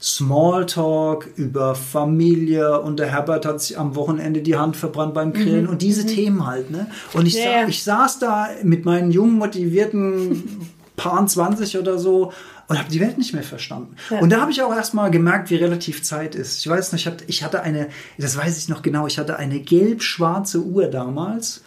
Smalltalk 0.00 1.28
über 1.34 1.74
Familie 1.74 2.80
und 2.80 2.98
der 3.00 3.08
Herbert 3.08 3.44
hat 3.44 3.60
sich 3.60 3.76
am 3.78 3.96
Wochenende 3.96 4.42
die 4.42 4.56
Hand 4.56 4.76
verbrannt 4.76 5.12
beim 5.12 5.32
Grillen 5.32 5.66
und 5.66 5.82
diese 5.82 6.06
Themen 6.06 6.46
halt, 6.46 6.70
ne? 6.70 6.86
Und 7.14 7.26
ich, 7.26 7.34
Ja, 7.34 7.42
sa 7.42 7.50
ja. 7.62 7.68
ich 7.68 7.82
saß 7.82 8.18
da 8.20 8.48
mit 8.62 8.84
meinen 8.84 9.10
jungen, 9.10 9.38
motivierten 9.38 10.70
Paaren 10.96 11.26
20 11.26 11.78
oder 11.78 11.98
so 11.98 12.32
und 12.68 12.78
habe 12.78 12.90
die 12.90 13.00
Welt 13.00 13.18
nicht 13.18 13.32
mehr 13.32 13.42
verstanden. 13.42 13.96
Und 14.20 14.30
da 14.30 14.40
habe 14.40 14.50
ich 14.50 14.62
auch 14.62 14.74
erstmal 14.74 15.10
gemerkt, 15.10 15.50
wie 15.50 15.56
relativ 15.56 16.02
Zeit 16.02 16.34
ist. 16.34 16.58
Ich 16.58 16.68
weiß 16.68 16.92
noch, 16.92 16.98
ich 16.98 17.06
hatte, 17.06 17.24
ich 17.26 17.42
hatte 17.42 17.62
eine, 17.62 17.88
das 18.18 18.36
weiß 18.36 18.58
ich 18.58 18.68
noch 18.68 18.82
genau, 18.82 19.06
ich 19.06 19.18
hatte 19.18 19.36
eine 19.36 19.58
gelb-schwarze 19.58 20.62
Uhr 20.62 20.86
damals 20.88 21.64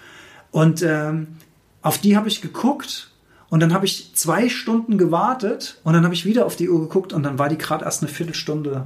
und 0.51 0.83
ähm, 0.83 1.27
auf 1.81 1.97
die 1.97 2.15
habe 2.15 2.27
ich 2.27 2.41
geguckt 2.41 3.10
und 3.51 3.59
dann 3.59 3.73
habe 3.73 3.85
ich 3.85 4.15
zwei 4.15 4.49
Stunden 4.49 4.97
gewartet 4.97 5.77
und 5.83 5.93
dann 5.93 6.03
habe 6.03 6.15
ich 6.15 6.25
wieder 6.25 6.47
auf 6.47 6.55
die 6.55 6.69
Uhr 6.69 6.79
geguckt 6.79 7.13
und 7.13 7.21
dann 7.21 7.37
war 7.37 7.49
die 7.49 7.57
gerade 7.59 7.85
erst 7.85 8.01
eine 8.01 8.09
Viertelstunde. 8.11 8.85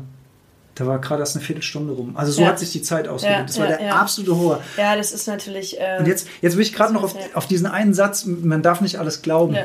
Da 0.73 0.85
war 0.85 0.99
gerade 0.99 1.21
erst 1.21 1.37
eine 1.37 1.45
Viertelstunde 1.45 1.93
rum. 1.93 2.17
Also 2.17 2.33
so 2.33 2.41
Ja. 2.41 2.49
hat 2.49 2.59
sich 2.59 2.71
die 2.73 2.81
Zeit 2.81 3.07
ausgedrückt. 3.07 3.39
Ja, 3.39 3.45
das 3.45 3.59
war 3.59 3.69
ja, 3.69 3.77
der 3.77 3.95
absolute 3.95 4.35
Horror. 4.35 4.59
ja, 4.75 4.97
das 4.97 5.13
ist 5.13 5.25
natürlich. 5.25 5.79
Äh, 5.79 5.99
Und 5.99 6.07
jetzt, 6.07 6.27
jetzt 6.41 6.57
will 6.57 6.63
ich 6.63 6.73
gerade 6.73 6.93
noch 6.93 7.03
auf, 7.03 7.15
auf 7.33 7.47
diesen 7.47 7.65
einen 7.67 7.93
Satz, 7.93 8.25
man 8.25 8.61
darf 8.61 8.81
nicht 8.81 8.99
alles 8.99 9.21
glauben. 9.21 9.55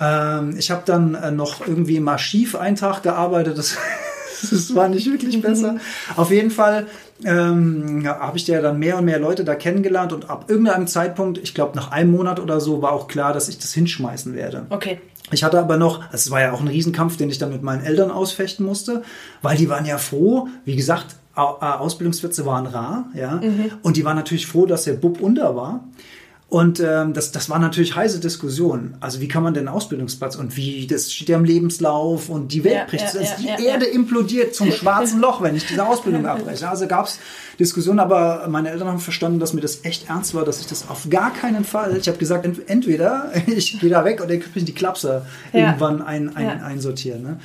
Ähm, 0.00 0.56
ich 0.58 0.72
habe 0.72 0.82
dann 0.86 1.14
äh, 1.14 1.30
noch 1.30 1.64
irgendwie 1.64 1.96
im 1.96 2.08
Archiveintrag 2.08 3.02
gearbeitet. 3.04 3.58
Das, 3.58 3.76
das 4.50 4.74
war 4.74 4.88
nicht 4.88 5.08
wirklich 5.08 5.40
besser. 5.40 5.76
Auf 6.16 6.30
jeden 6.32 6.50
Fall 6.50 6.86
ähm, 7.24 8.06
habe 8.06 8.36
ich 8.36 8.46
ja 8.46 8.60
dann 8.60 8.78
mehr 8.78 8.98
und 8.98 9.04
mehr 9.04 9.18
Leute 9.18 9.44
da 9.44 9.54
kennengelernt 9.54 10.12
und 10.12 10.30
ab 10.30 10.46
irgendeinem 10.48 10.86
Zeitpunkt, 10.86 11.38
ich 11.38 11.54
glaube 11.54 11.76
nach 11.76 11.90
einem 11.90 12.12
Monat 12.12 12.40
oder 12.40 12.60
so, 12.60 12.82
war 12.82 12.92
auch 12.92 13.08
klar, 13.08 13.32
dass 13.32 13.48
ich 13.48 13.58
das 13.58 13.72
hinschmeißen 13.72 14.34
werde. 14.34 14.66
Okay. 14.70 15.00
Ich 15.32 15.44
hatte 15.44 15.60
aber 15.60 15.76
noch, 15.76 16.00
also 16.00 16.14
es 16.14 16.30
war 16.30 16.40
ja 16.40 16.52
auch 16.52 16.60
ein 16.60 16.68
Riesenkampf, 16.68 17.16
den 17.16 17.30
ich 17.30 17.38
dann 17.38 17.52
mit 17.52 17.62
meinen 17.62 17.84
Eltern 17.84 18.10
ausfechten 18.10 18.66
musste, 18.66 19.02
weil 19.42 19.56
die 19.56 19.68
waren 19.68 19.84
ja 19.84 19.98
froh, 19.98 20.48
wie 20.64 20.76
gesagt, 20.76 21.16
äh, 21.36 21.40
Ausbildungsplätze 21.40 22.44
waren 22.46 22.66
rar, 22.66 23.06
ja, 23.14 23.40
und 23.82 23.96
die 23.96 24.04
waren 24.04 24.16
natürlich 24.16 24.46
froh, 24.46 24.66
dass 24.66 24.84
der 24.84 24.94
Bub 24.94 25.20
unter 25.20 25.54
war. 25.54 25.84
Und 26.50 26.80
ähm, 26.80 27.12
das, 27.12 27.30
das 27.30 27.48
war 27.48 27.60
natürlich 27.60 27.94
heiße 27.94 28.18
Diskussion. 28.18 28.96
Also 28.98 29.20
wie 29.20 29.28
kann 29.28 29.44
man 29.44 29.54
denn 29.54 29.68
einen 29.68 29.76
Ausbildungsplatz 29.76 30.34
und 30.34 30.56
wie, 30.56 30.88
das 30.88 31.12
steht 31.12 31.28
ja 31.28 31.36
im 31.36 31.44
Lebenslauf 31.44 32.28
und 32.28 32.52
die 32.52 32.64
Welt 32.64 32.74
Ja, 32.74 32.84
bricht, 32.86 33.14
ja, 33.14 33.20
also 33.20 33.44
ja, 33.44 33.56
die 33.56 33.64
ja, 33.64 33.72
Erde 33.72 33.86
implodiert 33.86 34.52
zum 34.56 34.72
schwarzen 34.72 35.20
Loch, 35.20 35.42
wenn 35.42 35.54
ich 35.54 35.64
diese 35.68 35.86
Ausbildung 35.86 36.26
abbreche. 36.26 36.68
Also 36.68 36.88
gab 36.88 37.06
es 37.06 37.20
Diskussionen, 37.60 38.00
aber 38.00 38.48
meine 38.48 38.70
Eltern 38.70 38.88
haben 38.88 38.98
verstanden, 38.98 39.38
dass 39.38 39.52
mir 39.52 39.60
das 39.60 39.84
echt 39.84 40.08
ernst 40.08 40.34
war, 40.34 40.44
dass 40.44 40.60
ich 40.60 40.66
das 40.66 40.88
auf 40.88 41.08
gar 41.08 41.32
keinen 41.32 41.64
Fall, 41.64 41.96
ich 41.96 42.08
habe 42.08 42.18
gesagt, 42.18 42.44
ent 42.44 42.68
entweder 42.68 43.30
ich 43.46 43.78
gehe 43.78 43.88
da 43.88 44.04
weg 44.04 44.20
oder 44.20 44.34
ich 44.34 44.42
kriege 44.42 44.66
die 44.66 44.74
Klapse 44.74 45.24
irgendwann 45.52 46.02
ein, 46.02 46.34
ein, 46.34 46.64
einsortieren. 46.64 47.22
Ne? 47.22 47.40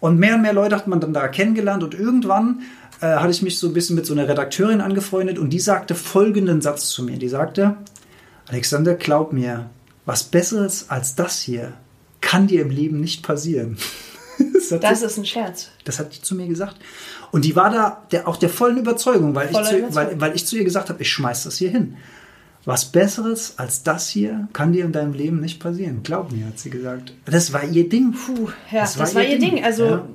Und 0.00 0.18
mehr 0.18 0.34
und 0.34 0.42
mehr 0.42 0.54
Leute 0.54 0.74
hat 0.74 0.88
man 0.88 0.98
dann 0.98 1.12
da 1.12 1.28
kennengelernt 1.28 1.84
und 1.84 1.94
irgendwann 1.94 2.62
äh, 3.00 3.06
hatte 3.06 3.30
ich 3.30 3.42
mich 3.42 3.60
so 3.60 3.68
ein 3.68 3.74
bisschen 3.74 3.94
mit 3.94 4.06
so 4.06 4.12
einer 4.12 4.26
Redakteurin 4.26 4.80
angefreundet 4.80 5.38
und 5.38 5.50
die 5.50 5.60
sagte 5.60 5.94
folgenden 5.94 6.60
Satz 6.62 6.88
zu 6.88 7.04
mir. 7.04 7.16
Die 7.16 7.28
sagte, 7.28 7.76
Alexander, 8.50 8.94
glaub 8.94 9.32
mir, 9.32 9.70
was 10.06 10.24
Besseres 10.24 10.86
als 10.90 11.14
das 11.14 11.40
hier 11.40 11.72
kann 12.20 12.46
dir 12.46 12.62
im 12.62 12.70
Leben 12.70 13.00
nicht 13.00 13.22
passieren. 13.22 13.76
das, 14.54 14.80
Das 14.80 15.00
sie, 15.00 15.06
ist 15.06 15.16
ein 15.18 15.24
Scherz. 15.26 15.68
das 15.84 15.98
hat 15.98 16.14
die 16.16 16.20
zu 16.22 16.34
mir 16.34 16.46
gesagt. 16.46 16.76
Und 17.32 17.44
die 17.44 17.54
war 17.56 17.70
da 17.70 18.06
der, 18.10 18.26
auch 18.28 18.36
der 18.36 18.48
vollen 18.48 18.76
Überzeugung, 18.78 19.34
weil, 19.34 19.48
Voller 19.48 19.62
ich 19.64 19.70
zu, 19.70 19.78
Überzeugung. 19.78 20.10
weil, 20.12 20.20
weil 20.20 20.36
ich 20.36 20.46
zu 20.46 20.56
ihr 20.56 20.64
gesagt 20.64 20.88
habe, 20.90 21.00
ich 21.00 21.10
schmeiß 21.10 21.44
das 21.44 21.56
hier 21.58 21.70
hin. 21.70 21.96
Was 22.66 22.84
Besseres 22.92 23.54
als 23.56 23.84
das 23.84 24.08
hier 24.10 24.48
kann 24.52 24.72
dir 24.72 24.84
in 24.84 24.92
deinem 24.92 25.14
Leben 25.14 25.40
nicht 25.40 25.60
passieren. 25.60 26.02
Glaub 26.02 26.30
mir, 26.30 26.46
hat 26.46 26.58
sie 26.58 26.68
gesagt. 26.68 27.14
Das 27.24 27.52
war 27.54 27.64
ihr 27.64 27.88
Ding. 27.88 28.12
Puh, 28.12 28.48
ja, 28.70 28.82
das, 28.82 29.14
war, 29.14 29.24
ihr 29.24 29.38
Ding. 29.38 29.64
Also 29.64 29.84
Ja. 29.86 30.06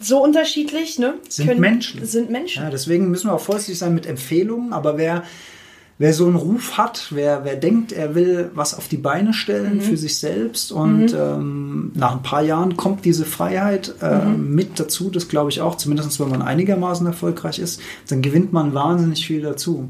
so 0.00 0.20
unterschiedlich, 0.22 0.98
ne? 0.98 1.14
Sind 1.28 1.60
Menschen. 1.60 2.04
Sind 2.04 2.28
Menschen. 2.30 2.64
Ja, 2.64 2.70
deswegen 2.70 3.08
müssen 3.08 3.28
wir 3.28 3.34
auch 3.34 3.40
vorsichtig 3.40 3.78
sein 3.78 3.94
mit 3.94 4.06
Empfehlungen. 4.06 4.72
Aber 4.72 4.98
wer, 4.98 5.22
wer 6.02 6.12
so 6.12 6.26
einen 6.26 6.34
Ruf 6.34 6.78
hat, 6.78 7.06
wer, 7.10 7.44
wer 7.44 7.54
denkt, 7.54 7.92
er 7.92 8.16
will 8.16 8.50
was 8.54 8.74
auf 8.76 8.88
die 8.88 8.96
Beine 8.96 9.32
stellen 9.32 9.80
für 9.80 9.96
sich 9.96 10.18
selbst 10.18 10.72
und 10.72 11.14
ähm, 11.16 11.92
nach 11.94 12.16
ein 12.16 12.24
paar 12.24 12.42
Jahren 12.42 12.76
kommt 12.76 13.04
diese 13.04 13.24
Freiheit 13.24 13.94
äh, 14.02 14.24
mit 14.24 14.80
dazu, 14.80 15.10
das 15.10 15.28
glaube 15.28 15.50
ich 15.50 15.60
auch, 15.60 15.76
zumindest 15.76 16.18
wenn 16.18 16.28
man 16.28 16.42
einigermaßen 16.42 17.06
erfolgreich 17.06 17.60
ist, 17.60 17.80
dann 18.08 18.20
gewinnt 18.20 18.52
man 18.52 18.74
wahnsinnig 18.74 19.24
viel 19.24 19.42
dazu. 19.42 19.88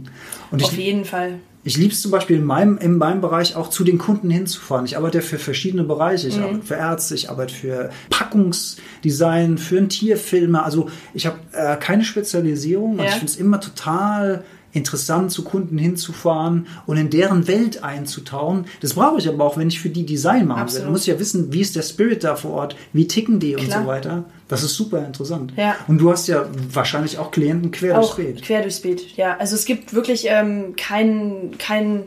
Und 0.51 0.63
Auf 0.63 0.73
ich, 0.73 0.85
jeden 0.85 1.07
Fall. 1.07 1.39
ich 1.65 1.79
liebe 1.79 1.95
es 1.95 2.03
zum 2.03 2.11
Beispiel 2.11 2.37
in 2.37 2.45
meinem, 2.45 2.77
in 2.77 2.99
meinem 2.99 3.23
Bereich 3.23 3.57
auch 3.57 3.71
zu 3.71 3.83
den 3.83 3.97
Kunden 3.97 4.29
hinzufahren. 4.29 4.85
Ich 4.85 4.99
arbeite 4.99 5.17
ja 5.19 5.25
für 5.25 5.39
verschiedene 5.39 5.83
Bereiche. 5.85 6.29
Ich 6.29 6.39
arbeite 6.39 6.61
für 6.61 6.75
Ärzte, 6.75 7.15
ich 7.15 7.31
arbeite 7.31 7.55
für 7.55 7.89
Packungsdesign, 8.11 9.57
für 9.57 9.79
einen 9.79 9.89
Tierfilme. 9.89 10.63
Also 10.63 10.91
ich 11.15 11.25
habe 11.25 11.39
äh, 11.53 11.77
keine 11.77 12.05
Spezialisierung 12.05 12.93
und 12.93 12.99
Ja. 12.99 13.05
ich 13.07 13.13
finde 13.13 13.27
es 13.33 13.37
immer 13.37 13.61
total 13.63 14.45
interessant, 14.73 15.31
zu 15.31 15.45
Kunden 15.45 15.77
hinzufahren 15.77 16.67
und 16.87 16.97
in 16.97 17.11
deren 17.11 17.47
Welt 17.47 17.85
einzutauchen. 17.85 18.67
Das 18.81 18.95
brauche 18.95 19.19
ich 19.19 19.29
aber 19.29 19.45
auch, 19.45 19.57
wenn 19.57 19.69
ich 19.69 19.81
für 19.81 19.91
die 19.91 20.07
Design 20.07 20.47
machen 20.47 20.59
will. 20.59 20.63
Absolut. 20.63 20.87
Du 20.87 20.93
musst 20.93 21.07
ja 21.07 21.19
wissen, 21.19 21.53
wie 21.53 21.61
ist 21.61 21.77
der 21.77 21.83
Spirit 21.83 22.25
da 22.25 22.37
vor 22.37 22.53
Ort, 22.53 22.77
wie 22.93 23.07
ticken 23.07 23.39
die 23.39 23.55
und 23.55 23.65
Klar. 23.65 23.83
so 23.83 23.87
weiter. 23.87 24.25
Das 24.49 24.63
ist 24.63 24.75
super 24.75 25.05
interessant. 25.05 25.53
Ja. 25.57 25.77
Und 25.89 25.99
du 25.99 26.11
hast 26.11 26.29
ja 26.29 26.47
wahrscheinlich 26.73 27.19
auch 27.19 27.31
Klienten 27.31 27.71
quer 27.71 27.99
Auch 27.99 28.15
durchs 28.15 28.17
Bild. 28.17 28.43
quer 28.43 28.63
durchs 28.63 28.81
Bild, 28.81 29.17
ja. 29.17 29.37
Also 29.39 29.55
es 29.55 29.65
gibt 29.65 29.95
wirklich 29.95 30.27
ähm, 30.29 30.75
keinen, 30.77 31.57
keinen, 31.59 32.05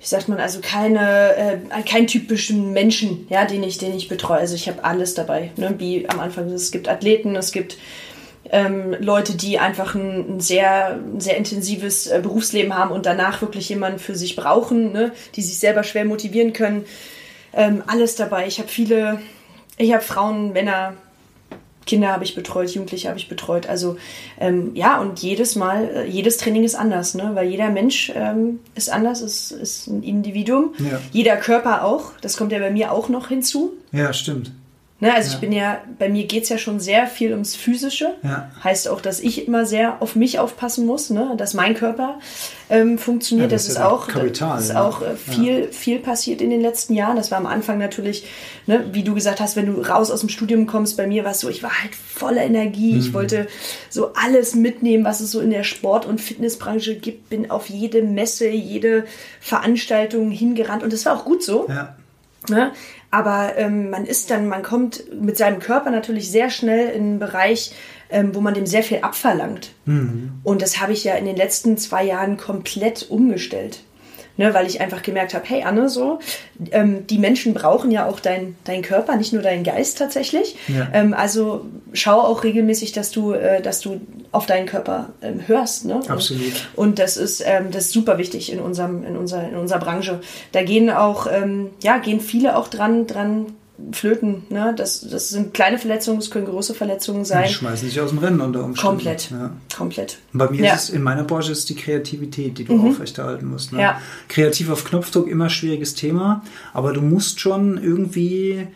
wie 0.00 0.06
sagt 0.06 0.28
man, 0.28 0.38
also 0.38 0.60
keine, 0.62 1.36
äh, 1.36 1.82
keinen 1.86 2.06
typischen 2.06 2.72
Menschen, 2.72 3.26
ja, 3.30 3.44
den 3.44 3.62
ich, 3.62 3.78
den 3.78 3.94
ich 3.94 4.08
betreue. 4.08 4.38
Also 4.38 4.54
ich 4.54 4.68
habe 4.68 4.84
alles 4.84 5.14
dabei, 5.14 5.52
ne? 5.56 5.74
wie 5.78 6.08
am 6.08 6.20
Anfang. 6.20 6.48
Es 6.50 6.70
gibt 6.70 6.88
Athleten, 6.88 7.34
es 7.36 7.52
gibt 7.52 7.76
ähm, 8.50 8.96
Leute, 9.00 9.36
die 9.36 9.58
einfach 9.58 9.94
ein, 9.94 10.36
ein 10.36 10.40
sehr, 10.40 10.94
ein 10.94 11.20
sehr 11.20 11.36
intensives 11.36 12.06
äh, 12.06 12.20
Berufsleben 12.22 12.76
haben 12.76 12.90
und 12.90 13.06
danach 13.06 13.42
wirklich 13.42 13.68
jemanden 13.68 13.98
für 13.98 14.14
sich 14.14 14.36
brauchen, 14.36 14.92
ne? 14.92 15.12
die 15.34 15.42
sich 15.42 15.58
selber 15.58 15.84
schwer 15.84 16.04
motivieren 16.04 16.52
können. 16.52 16.84
Ähm, 17.52 17.82
alles 17.86 18.16
dabei. 18.16 18.46
Ich 18.46 18.58
habe 18.58 18.68
viele, 18.68 19.20
ich 19.76 19.92
habe 19.92 20.02
Frauen, 20.02 20.52
Männer, 20.52 20.94
Kinder 21.86 22.08
habe 22.08 22.24
ich 22.24 22.34
betreut, 22.34 22.70
Jugendliche 22.70 23.08
habe 23.08 23.18
ich 23.18 23.28
betreut. 23.28 23.66
Also 23.66 23.96
ähm, 24.38 24.72
ja, 24.74 25.00
und 25.00 25.20
jedes 25.20 25.56
Mal, 25.56 25.90
äh, 25.94 26.06
jedes 26.06 26.36
Training 26.36 26.64
ist 26.64 26.74
anders, 26.74 27.14
ne? 27.14 27.30
weil 27.34 27.48
jeder 27.48 27.70
Mensch 27.70 28.12
ähm, 28.14 28.60
ist 28.74 28.90
anders, 28.90 29.22
ist, 29.22 29.50
ist 29.50 29.88
ein 29.88 30.02
Individuum. 30.02 30.74
Ja. 30.78 31.00
Jeder 31.12 31.36
Körper 31.36 31.84
auch, 31.84 32.12
das 32.20 32.36
kommt 32.36 32.52
ja 32.52 32.58
bei 32.58 32.70
mir 32.70 32.92
auch 32.92 33.08
noch 33.08 33.28
hinzu. 33.28 33.72
Ja, 33.92 34.12
stimmt. 34.12 34.52
Ne, 35.00 35.14
also 35.14 35.28
ja. 35.28 35.34
ich 35.34 35.40
bin 35.40 35.52
ja, 35.52 35.80
bei 35.96 36.08
mir 36.08 36.26
geht 36.26 36.42
es 36.42 36.48
ja 36.48 36.58
schon 36.58 36.80
sehr 36.80 37.06
viel 37.06 37.30
ums 37.30 37.54
Physische. 37.54 38.14
Ja. 38.24 38.50
Heißt 38.64 38.88
auch, 38.88 39.00
dass 39.00 39.20
ich 39.20 39.46
immer 39.46 39.64
sehr 39.64 40.02
auf 40.02 40.16
mich 40.16 40.40
aufpassen 40.40 40.86
muss, 40.86 41.10
ne? 41.10 41.34
dass 41.36 41.54
mein 41.54 41.74
Körper 41.74 42.18
ähm, 42.68 42.98
funktioniert. 42.98 43.52
Ja, 43.52 43.54
das, 43.54 43.66
das, 43.66 43.74
ist 43.74 43.80
auch, 43.80 44.08
Kapital, 44.08 44.56
das 44.56 44.70
ist 44.70 44.76
auch 44.76 45.00
äh, 45.02 45.14
viel, 45.14 45.68
viel 45.68 46.00
passiert 46.00 46.40
in 46.40 46.50
den 46.50 46.60
letzten 46.60 46.94
Jahren. 46.94 47.14
Das 47.14 47.30
war 47.30 47.38
am 47.38 47.46
Anfang 47.46 47.78
natürlich, 47.78 48.26
ne, 48.66 48.86
wie 48.90 49.04
du 49.04 49.14
gesagt 49.14 49.38
hast, 49.38 49.54
wenn 49.54 49.66
du 49.66 49.82
raus 49.82 50.10
aus 50.10 50.18
dem 50.18 50.30
Studium 50.30 50.66
kommst, 50.66 50.96
bei 50.96 51.06
mir 51.06 51.22
war 51.22 51.30
es 51.30 51.38
so, 51.38 51.48
ich 51.48 51.62
war 51.62 51.80
halt 51.80 51.94
voller 51.94 52.42
Energie. 52.42 52.94
Mhm. 52.94 52.98
Ich 52.98 53.12
wollte 53.12 53.46
so 53.90 54.12
alles 54.14 54.56
mitnehmen, 54.56 55.04
was 55.04 55.20
es 55.20 55.30
so 55.30 55.38
in 55.38 55.50
der 55.50 55.62
Sport- 55.62 56.06
und 56.06 56.20
Fitnessbranche 56.20 56.96
gibt. 56.96 57.28
Bin 57.28 57.52
auf 57.52 57.68
jede 57.68 58.02
Messe, 58.02 58.48
jede 58.48 59.04
Veranstaltung 59.40 60.32
hingerannt 60.32 60.82
und 60.82 60.92
das 60.92 61.06
war 61.06 61.16
auch 61.16 61.24
gut 61.24 61.44
so. 61.44 61.66
Ja. 61.68 61.94
Ne? 62.48 62.72
Aber 63.10 63.56
ähm, 63.56 63.90
man 63.90 64.04
ist 64.04 64.30
dann, 64.30 64.48
man 64.48 64.62
kommt 64.62 65.04
mit 65.20 65.36
seinem 65.36 65.60
Körper 65.60 65.90
natürlich 65.90 66.30
sehr 66.30 66.50
schnell 66.50 66.90
in 66.90 67.02
einen 67.02 67.18
Bereich, 67.18 67.74
ähm, 68.10 68.34
wo 68.34 68.40
man 68.40 68.54
dem 68.54 68.66
sehr 68.66 68.82
viel 68.82 68.98
abverlangt. 68.98 69.72
Mhm. 69.86 70.32
Und 70.42 70.62
das 70.62 70.80
habe 70.80 70.92
ich 70.92 71.04
ja 71.04 71.14
in 71.14 71.24
den 71.24 71.36
letzten 71.36 71.78
zwei 71.78 72.04
Jahren 72.04 72.36
komplett 72.36 73.10
umgestellt 73.10 73.80
ne, 74.38 74.54
weil 74.54 74.66
ich 74.66 74.80
einfach 74.80 75.02
gemerkt 75.02 75.34
habe, 75.34 75.44
hey 75.46 75.62
Anne, 75.64 75.90
so, 75.90 76.20
ähm, 76.70 77.06
die 77.06 77.18
Menschen 77.18 77.52
brauchen 77.52 77.90
ja 77.90 78.06
auch 78.06 78.20
deinen 78.20 78.56
dein 78.64 78.80
Körper, 78.80 79.16
nicht 79.16 79.34
nur 79.34 79.42
deinen 79.42 79.64
Geist 79.64 79.98
tatsächlich. 79.98 80.56
Ja. 80.68 80.88
Ähm, 80.94 81.12
also 81.12 81.66
schau 81.92 82.20
auch 82.20 82.44
regelmäßig, 82.44 82.92
dass 82.92 83.10
du, 83.10 83.32
äh, 83.32 83.60
dass 83.60 83.80
du 83.80 84.00
auf 84.32 84.46
deinen 84.46 84.66
Körper 84.66 85.10
ähm, 85.20 85.40
hörst. 85.46 85.84
Ne? 85.84 86.00
Absolut. 86.08 86.68
Und, 86.74 86.98
das 86.98 87.16
ist, 87.16 87.42
ähm, 87.44 87.70
das 87.70 87.86
ist 87.86 87.92
super 87.92 88.16
wichtig 88.18 88.50
in 88.52 88.60
unserem, 88.60 89.04
in 89.04 89.16
unserer, 89.16 89.48
in 89.48 89.56
unserer 89.56 89.80
Branche. 89.80 90.20
Da 90.52 90.62
gehen 90.62 90.90
auch, 90.90 91.26
ähm, 91.30 91.70
ja, 91.82 91.98
gehen 91.98 92.20
viele 92.20 92.56
auch 92.56 92.68
dran, 92.68 93.06
dran 93.06 93.46
flöten. 93.92 94.42
Ne? 94.50 94.74
Das, 94.76 95.00
das 95.00 95.30
sind 95.30 95.54
kleine 95.54 95.78
Verletzungen, 95.78 96.18
es 96.18 96.30
können 96.30 96.46
große 96.46 96.74
Verletzungen 96.74 97.24
sein. 97.24 97.46
Die 97.46 97.54
schmeißen 97.54 97.88
sich 97.88 98.00
aus 98.00 98.10
dem 98.10 98.18
Rennen 98.18 98.40
unter 98.40 98.64
Umständen. 98.64 98.96
Komplett. 98.96 99.30
Ja. 99.30 99.50
Komplett. 99.76 100.18
Und 100.32 100.38
bei 100.38 100.50
mir 100.50 100.64
ja. 100.64 100.74
ist 100.74 100.84
es, 100.84 100.90
in 100.90 101.02
meiner 101.02 101.24
Branche 101.24 101.52
ist 101.52 101.68
die 101.68 101.76
Kreativität, 101.76 102.58
die 102.58 102.64
du 102.64 102.74
mhm. 102.74 102.90
aufrechterhalten 102.90 103.46
musst. 103.46 103.72
Ne? 103.72 103.80
Ja. 103.80 104.00
Kreativ 104.28 104.70
auf 104.70 104.84
Knopfdruck, 104.84 105.28
immer 105.28 105.48
schwieriges 105.48 105.94
Thema, 105.94 106.42
aber 106.72 106.92
du 106.92 107.00
musst 107.00 107.40
schon 107.40 107.82
irgendwie 107.82 108.66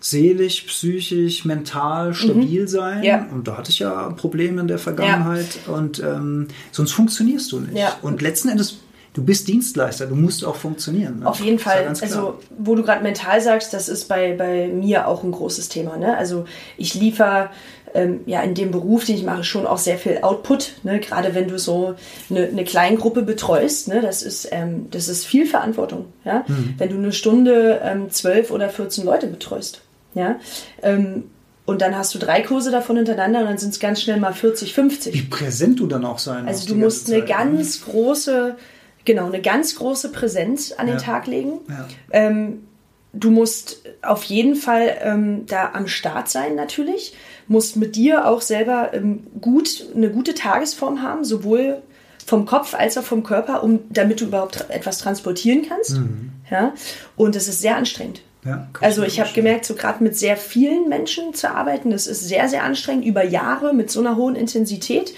seelisch, 0.00 0.62
psychisch, 0.62 1.44
mental 1.44 2.08
mhm. 2.08 2.14
stabil 2.14 2.62
mhm. 2.62 2.68
sein. 2.68 3.02
Ja. 3.04 3.26
Und 3.32 3.48
da 3.48 3.56
hatte 3.56 3.70
ich 3.70 3.78
ja 3.78 4.10
Probleme 4.10 4.60
in 4.60 4.68
der 4.68 4.78
Vergangenheit. 4.78 5.58
Ja. 5.66 5.74
Und 5.74 6.00
ähm, 6.00 6.48
sonst 6.72 6.92
funktionierst 6.92 7.50
du 7.52 7.60
nicht. 7.60 7.78
Ja. 7.78 7.96
Und 8.02 8.20
letzten 8.20 8.48
Endes 8.48 8.78
du 9.12 9.22
bist 9.22 9.48
Dienstleister, 9.48 10.06
du 10.06 10.14
musst 10.14 10.44
auch 10.44 10.56
funktionieren. 10.56 11.20
Ne? 11.20 11.26
Auf 11.26 11.40
jeden 11.40 11.58
Fall. 11.58 11.86
also, 11.88 12.38
wo 12.58 12.74
du 12.74 12.82
gerade 12.82 13.02
mental 13.02 13.40
sagst, 13.40 13.74
das 13.74 13.88
ist 13.88 14.08
bei, 14.08 14.34
bei 14.34 14.68
mir 14.68 15.06
auch 15.08 15.22
ein 15.22 15.32
großes 15.32 15.68
Thema. 15.68 15.96
Ne? 15.96 16.16
Also, 16.16 16.44
ich 16.76 16.94
liefere 16.94 17.50
ähm, 17.94 18.20
ja 18.26 18.42
in 18.42 18.54
dem 18.54 18.70
Beruf, 18.70 19.04
den 19.04 19.16
ich 19.16 19.24
mache, 19.24 19.44
schon 19.44 19.66
auch 19.66 19.78
sehr 19.78 19.98
viel 19.98 20.18
Output. 20.22 20.76
Ne? 20.82 21.00
Gerade 21.00 21.34
wenn 21.34 21.48
du 21.48 21.58
so 21.58 21.94
eine, 22.30 22.46
eine 22.46 22.64
Kleingruppe 22.64 23.22
betreust, 23.22 23.88
ne? 23.88 24.00
das, 24.00 24.22
ist, 24.22 24.48
ähm, 24.50 24.86
das 24.90 25.08
ist 25.08 25.26
viel 25.26 25.46
Verantwortung. 25.46 26.06
Ja? 26.24 26.44
Mhm. 26.48 26.74
Wenn 26.78 26.88
du 26.88 26.96
eine 26.96 27.12
Stunde 27.12 27.80
ähm, 27.82 28.10
zwölf 28.10 28.50
oder 28.50 28.68
14 28.68 29.04
Leute 29.04 29.26
betreust. 29.26 29.82
Ja? 30.14 30.36
Ähm, 30.82 31.24
und 31.64 31.80
dann 31.80 31.96
hast 31.96 32.14
du 32.14 32.18
drei 32.18 32.42
Kurse 32.42 32.70
davon 32.70 32.96
hintereinander 32.96 33.40
und 33.40 33.46
dann 33.46 33.58
sind 33.58 33.70
es 33.70 33.78
ganz 33.78 34.02
schnell 34.02 34.18
mal 34.18 34.32
40, 34.32 34.74
50. 34.74 35.14
Wie 35.14 35.22
präsent 35.22 35.78
du 35.78 35.86
dann 35.86 36.04
auch 36.04 36.18
sein 36.18 36.48
Also 36.48 36.66
du 36.66 36.74
musst 36.74 37.08
eine 37.08 37.20
Zeit, 37.20 37.28
ne? 37.28 37.34
ganz 37.34 37.80
ne? 37.80 37.92
große 37.92 38.56
Genau, 39.04 39.26
eine 39.26 39.40
ganz 39.40 39.76
große 39.76 40.12
Präsenz 40.12 40.72
an 40.72 40.86
den 40.86 40.96
ja. 40.96 41.02
Tag 41.02 41.26
legen. 41.26 41.60
Ja. 41.68 41.88
Ähm, 42.12 42.64
du 43.12 43.30
musst 43.30 43.82
auf 44.02 44.24
jeden 44.24 44.54
Fall 44.54 44.96
ähm, 45.00 45.46
da 45.46 45.72
am 45.72 45.88
Start 45.88 46.28
sein 46.28 46.54
natürlich, 46.54 47.14
musst 47.48 47.76
mit 47.76 47.96
dir 47.96 48.26
auch 48.26 48.40
selber 48.40 48.90
ähm, 48.94 49.26
gut 49.40 49.86
eine 49.94 50.10
gute 50.10 50.34
Tagesform 50.34 51.02
haben, 51.02 51.24
sowohl 51.24 51.82
vom 52.24 52.46
Kopf 52.46 52.74
als 52.74 52.96
auch 52.96 53.02
vom 53.02 53.24
Körper, 53.24 53.62
um 53.62 53.80
damit 53.90 54.20
du 54.20 54.26
überhaupt 54.26 54.66
etwas 54.70 54.98
transportieren 54.98 55.62
kannst. 55.68 55.96
Mhm. 55.98 56.30
Ja, 56.50 56.74
und 57.16 57.34
es 57.36 57.48
ist 57.48 57.60
sehr 57.60 57.76
anstrengend. 57.76 58.22
Ja, 58.44 58.68
also 58.80 59.04
ich 59.04 59.20
habe 59.20 59.30
gemerkt, 59.32 59.64
so 59.64 59.74
gerade 59.74 60.02
mit 60.02 60.16
sehr 60.16 60.36
vielen 60.36 60.88
Menschen 60.88 61.32
zu 61.32 61.50
arbeiten, 61.50 61.90
das 61.90 62.06
ist 62.06 62.26
sehr, 62.26 62.48
sehr 62.48 62.64
anstrengend 62.64 63.04
über 63.04 63.24
Jahre 63.24 63.72
mit 63.72 63.90
so 63.90 64.00
einer 64.00 64.16
hohen 64.16 64.34
Intensität. 64.34 65.14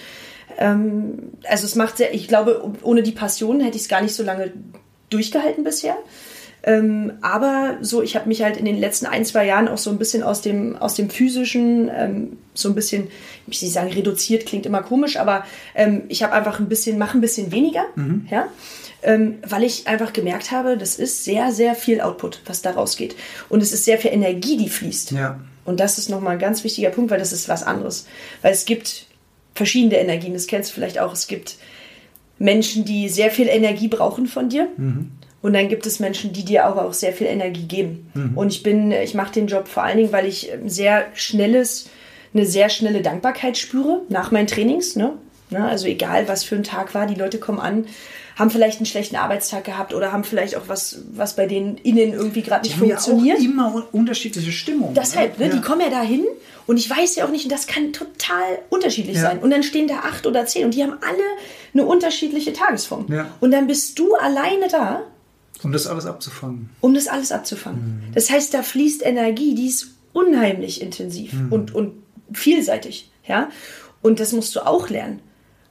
Ähm, 0.59 1.33
also 1.49 1.67
es 1.67 1.75
macht 1.75 1.97
sehr, 1.97 2.15
ich 2.15 2.29
glaube, 2.29 2.71
ohne 2.83 3.03
die 3.03 3.13
Passion 3.13 3.61
hätte 3.61 3.77
ich 3.77 3.83
es 3.83 3.89
gar 3.89 4.03
nicht 4.03 4.15
so 4.15 4.23
lange 4.23 4.53
durchgehalten 5.11 5.65
bisher. 5.65 5.97
Ähm, 6.67 7.13
aber 7.21 7.77
so, 7.83 8.03
ich 8.03 8.17
habe 8.17 8.27
mich 8.27 8.43
halt 8.43 8.57
in 8.57 8.65
den 8.65 8.79
letzten 8.79 9.05
ein, 9.05 9.25
zwei 9.27 9.45
Jahren 9.45 9.69
auch 9.69 9.77
so 9.77 9.91
ein 9.91 9.99
bisschen 9.99 10.23
aus 10.23 10.41
dem, 10.41 10.77
aus 10.77 10.95
dem 10.95 11.11
physischen, 11.11 11.91
ähm, 11.95 12.39
so 12.55 12.71
ein 12.71 12.75
bisschen, 12.75 13.09
ich 13.47 13.61
will 13.61 13.67
nicht 13.67 13.75
sagen, 13.75 13.93
reduziert, 13.93 14.47
klingt 14.47 14.65
immer 14.65 14.83
komisch, 14.83 15.19
aber 15.19 15.45
ähm, 15.75 16.05
ich 16.09 16.23
habe 16.23 16.33
einfach 16.33 16.61
ein 16.61 16.69
bisschen, 16.69 16.97
mache 16.97 17.19
ein 17.19 17.21
bisschen 17.21 17.53
weniger, 17.53 17.85
mhm. 17.97 18.27
ja, 18.31 18.49
ähm, 19.03 19.39
weil 19.47 19.63
ich 19.63 19.87
einfach 19.87 20.15
gemerkt 20.15 20.53
habe, 20.53 20.79
das 20.79 20.97
ist 20.97 21.25
sehr, 21.25 21.53
sehr 21.53 21.75
viel 21.75 22.01
Output, 22.01 22.41
was 22.47 22.63
da 22.63 22.71
rausgeht. 22.71 23.15
Und 23.51 23.63
es 23.63 23.73
ist 23.73 23.85
sehr 23.85 23.99
viel 23.99 24.13
Energie, 24.13 24.57
die 24.57 24.71
fließt. 24.71 25.11
Ja. 25.11 25.39
Und 25.67 25.81
das 25.81 25.99
ist 25.99 26.09
nochmal 26.09 26.35
ein 26.35 26.39
ganz 26.39 26.65
wichtiger 26.65 26.91
Punkt, 26.91 27.11
weil 27.11 27.19
das 27.19 27.33
ist 27.33 27.49
was 27.49 27.63
anderes. 27.63 28.07
Weil 28.41 28.53
es 28.53 28.65
gibt 28.65 29.07
verschiedene 29.55 29.99
Energien. 29.99 30.35
Das 30.35 30.47
kennst 30.47 30.71
du 30.71 30.75
vielleicht 30.75 30.99
auch. 30.99 31.13
Es 31.13 31.27
gibt 31.27 31.57
Menschen, 32.39 32.85
die 32.85 33.09
sehr 33.09 33.31
viel 33.31 33.49
Energie 33.49 33.89
brauchen 33.89 34.27
von 34.27 34.49
dir. 34.49 34.69
Mhm. 34.77 35.13
Und 35.43 35.53
dann 35.53 35.69
gibt 35.69 35.87
es 35.87 36.01
Menschen, 36.01 36.33
die 36.33 36.45
dir 36.45 36.65
aber 36.65 36.87
auch 36.87 36.95
sehr 36.95 37.13
viel 37.13 37.27
Energie 37.27 37.67
geben. 37.67 38.11
Mhm. 38.15 38.37
Und 38.37 38.49
ich 38.53 38.63
bin, 38.63 38.93
ich 38.93 39.15
mache 39.15 39.33
den 39.33 39.47
Job 39.47 39.69
vor 39.69 39.83
allen 39.83 39.99
Dingen, 39.99 40.13
weil 40.13 40.27
ich 40.27 40.51
sehr 40.65 41.07
schnelles, 41.15 41.91
eine 42.33 42.47
sehr 42.47 42.71
schnelle 42.71 43.03
Dankbarkeit 43.03 43.59
spüre 43.59 44.01
nach 44.09 44.31
meinen 44.31 44.47
Trainings. 44.47 44.97
Ne? 44.97 45.13
Ne? 45.51 45.65
Also 45.65 45.87
egal, 45.87 46.29
was 46.29 46.45
für 46.45 46.57
ein 46.57 46.65
Tag 46.65 46.95
war, 46.95 47.07
die 47.07 47.15
Leute 47.15 47.39
kommen 47.39 47.61
an, 47.61 47.87
haben 48.37 48.51
vielleicht 48.51 48.79
einen 48.79 48.87
schlechten 48.87 49.17
Arbeitstag 49.17 49.65
gehabt 49.65 49.95
oder 49.95 50.13
haben 50.13 50.25
vielleicht 50.25 50.57
auch 50.57 50.67
was, 50.67 50.99
was 51.13 51.37
bei 51.37 51.47
denen 51.47 51.77
innen 51.79 52.13
irgendwie 52.13 52.43
gerade 52.43 52.67
nicht 52.67 52.77
funktioniert. 52.77 53.39
Ja 53.39 53.45
auch 53.45 53.51
immer 53.51 53.85
unterschiedliche 53.93 54.53
Stimmungen. 54.53 54.95
Deshalb, 54.95 55.39
ne? 55.39 55.47
Ja. 55.47 55.53
die 55.53 55.61
kommen 55.61 55.81
ja 55.81 55.91
dahin 55.91 56.25
und 56.67 56.79
ich 56.79 56.89
weiß 56.89 57.17
ja 57.17 57.27
auch 57.27 57.31
nicht, 57.31 57.45
und 57.45 57.53
das 57.53 57.67
kann 57.67 57.93
total 57.93 58.59
unterschiedlich 58.71 59.17
ja. 59.17 59.23
sein. 59.23 59.39
Und 59.39 59.51
dann 59.51 59.63
stehen 59.63 59.87
da 59.87 59.99
acht 59.99 60.27
oder 60.27 60.47
zehn 60.47 60.65
und 60.65 60.75
die 60.75 60.83
haben 60.83 60.95
alle 61.01 61.23
eine 61.73 61.87
unterschiedliche 61.87 62.53
Tagesform. 62.53 63.07
Ja. 63.09 63.31
Und 63.41 63.51
dann 63.51 63.67
bist 63.67 63.99
du 63.99 64.15
alleine 64.15 64.69
da. 64.69 65.03
Um 65.63 65.73
das 65.73 65.87
alles 65.87 66.07
abzufangen. 66.07 66.71
Um 66.81 66.95
das 66.95 67.07
alles 67.07 67.33
abzufangen. 67.33 68.09
Mhm. 68.09 68.15
Das 68.15 68.31
heißt, 68.31 68.53
da 68.53 68.63
fließt 68.63 69.05
Energie, 69.05 69.55
die 69.55 69.69
ist 69.69 69.95
unheimlich 70.13 70.81
intensiv 70.81 71.33
mhm. 71.35 71.53
und, 71.53 71.75
und 71.75 71.93
vielseitig. 72.33 73.11
Ja? 73.27 73.51
Und 74.03 74.21
das 74.21 74.33
musst 74.33 74.57
du 74.57 74.67
auch 74.67 74.89
lernen. 74.89 75.21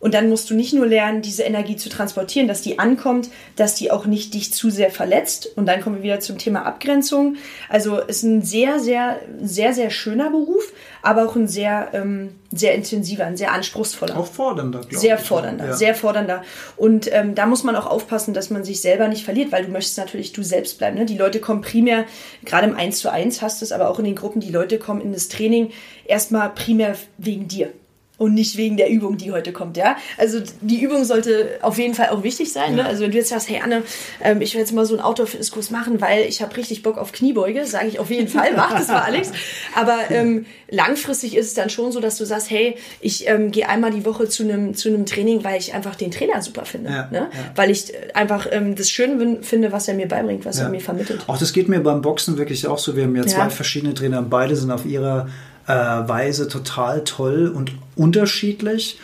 Und 0.03 0.13
dann 0.13 0.27
musst 0.27 0.49
du 0.49 0.53
nicht 0.53 0.73
nur 0.73 0.85
lernen, 0.85 1.21
diese 1.21 1.43
Energie 1.43 1.77
zu 1.77 1.87
transportieren, 1.87 2.49
dass 2.49 2.61
die 2.61 2.77
ankommt, 2.77 3.29
dass 3.55 3.75
die 3.75 3.89
auch 3.89 4.05
nicht 4.05 4.33
dich 4.33 4.53
zu 4.53 4.69
sehr 4.69 4.91
verletzt. 4.91 5.47
Und 5.55 5.65
dann 5.65 5.79
kommen 5.79 5.95
wir 5.95 6.03
wieder 6.03 6.19
zum 6.19 6.37
Thema 6.37 6.65
Abgrenzung. 6.65 7.37
Also 7.69 8.01
es 8.01 8.17
ist 8.17 8.23
ein 8.23 8.41
sehr, 8.41 8.81
sehr, 8.81 9.21
sehr, 9.41 9.73
sehr 9.73 9.89
schöner 9.91 10.29
Beruf, 10.29 10.73
aber 11.03 11.25
auch 11.25 11.37
ein 11.37 11.47
sehr, 11.47 11.91
ähm, 11.93 12.35
sehr 12.51 12.75
intensiver, 12.75 13.23
ein 13.23 13.37
sehr 13.37 13.53
anspruchsvoller. 13.53 14.17
Auch 14.17 14.25
fordernder, 14.25 14.81
glaube 14.81 14.97
Sehr 14.97 15.17
fordernder, 15.17 15.67
ja. 15.67 15.73
sehr 15.73 15.95
fordernder. 15.95 16.43
Und 16.75 17.09
ähm, 17.13 17.33
da 17.33 17.45
muss 17.45 17.63
man 17.63 17.77
auch 17.77 17.87
aufpassen, 17.87 18.33
dass 18.33 18.49
man 18.49 18.65
sich 18.65 18.81
selber 18.81 19.07
nicht 19.07 19.23
verliert, 19.23 19.53
weil 19.53 19.63
du 19.63 19.71
möchtest 19.71 19.97
natürlich 19.97 20.33
du 20.33 20.43
selbst 20.43 20.79
bleiben. 20.79 20.97
Ne? 20.97 21.05
Die 21.05 21.17
Leute 21.17 21.39
kommen 21.39 21.61
primär, 21.61 22.03
gerade 22.43 22.67
im 22.67 22.75
1 22.75 22.99
zu 22.99 23.09
1 23.09 23.41
hast 23.41 23.61
du 23.61 23.65
es, 23.65 23.71
aber 23.71 23.89
auch 23.89 23.99
in 23.99 24.05
den 24.05 24.15
Gruppen, 24.15 24.41
die 24.41 24.51
Leute 24.51 24.79
kommen 24.79 24.99
in 24.99 25.13
das 25.13 25.29
Training 25.29 25.71
erstmal 26.03 26.49
primär 26.49 26.97
wegen 27.17 27.47
dir 27.47 27.71
und 28.19 28.35
nicht 28.35 28.57
wegen 28.57 28.77
der 28.77 28.91
Übung, 28.91 29.17
die 29.17 29.31
heute 29.31 29.51
kommt, 29.51 29.75
ja. 29.75 29.97
Also 30.17 30.39
die 30.61 30.81
Übung 30.81 31.03
sollte 31.03 31.57
auf 31.61 31.79
jeden 31.79 31.95
Fall 31.95 32.09
auch 32.09 32.21
wichtig 32.21 32.53
sein. 32.53 32.73
Ne? 32.73 32.77
Ja. 32.77 32.83
Ne? 32.83 32.89
Also 32.89 33.03
wenn 33.03 33.11
du 33.11 33.17
jetzt 33.17 33.29
sagst, 33.29 33.49
hey 33.49 33.59
Anne, 33.63 33.81
ähm, 34.21 34.39
ich 34.41 34.53
will 34.53 34.61
jetzt 34.61 34.71
mal 34.71 34.85
so 34.85 34.93
einen 34.93 35.03
Outdoor-Fitnesskurs 35.03 35.71
machen, 35.71 35.99
weil 35.99 36.25
ich 36.25 36.41
habe 36.41 36.55
richtig 36.55 36.83
Bock 36.83 36.99
auf 36.99 37.11
Kniebeuge, 37.11 37.65
sage 37.65 37.87
ich 37.87 37.99
auf 37.99 38.11
jeden 38.11 38.27
Fall, 38.27 38.51
mach 38.55 38.71
das 38.71 38.87
mal, 38.87 39.01
Alex. 39.01 39.31
Aber 39.75 39.97
ähm, 40.11 40.45
langfristig 40.69 41.35
ist 41.35 41.47
es 41.47 41.53
dann 41.55 41.71
schon 41.71 41.91
so, 41.91 41.99
dass 41.99 42.17
du 42.17 42.25
sagst, 42.25 42.51
hey, 42.51 42.75
ich 43.01 43.27
ähm, 43.27 43.51
gehe 43.51 43.67
einmal 43.67 43.89
die 43.89 44.05
Woche 44.05 44.29
zu 44.29 44.43
einem 44.43 44.75
zu 44.75 44.89
einem 44.89 45.07
Training, 45.07 45.43
weil 45.43 45.59
ich 45.59 45.73
einfach 45.73 45.95
den 45.95 46.11
Trainer 46.11 46.41
super 46.43 46.65
finde, 46.65 46.91
ja. 46.91 47.09
Ne? 47.11 47.29
Ja. 47.33 47.51
weil 47.55 47.71
ich 47.71 47.93
äh, 47.93 48.13
einfach 48.13 48.47
ähm, 48.51 48.75
das 48.75 48.91
schön 48.91 49.41
finde, 49.41 49.71
was 49.71 49.87
er 49.87 49.95
mir 49.95 50.07
beibringt, 50.07 50.45
was 50.45 50.59
er 50.59 50.69
mir 50.69 50.81
vermittelt. 50.81 51.21
Auch 51.27 51.37
das 51.39 51.51
geht 51.51 51.67
mir 51.67 51.79
beim 51.79 52.01
Boxen 52.01 52.37
wirklich 52.37 52.67
auch 52.67 52.77
so. 52.77 52.95
Wir 52.95 53.03
haben 53.03 53.15
ja 53.15 53.25
zwei 53.25 53.49
verschiedene 53.49 53.95
Trainer, 53.95 54.21
beide 54.21 54.55
sind 54.55 54.69
auf 54.69 54.85
ihrer 54.85 55.27
äh, 55.67 55.73
Weise 55.73 56.47
total 56.47 57.03
toll 57.03 57.51
und 57.53 57.71
unterschiedlich. 57.95 58.99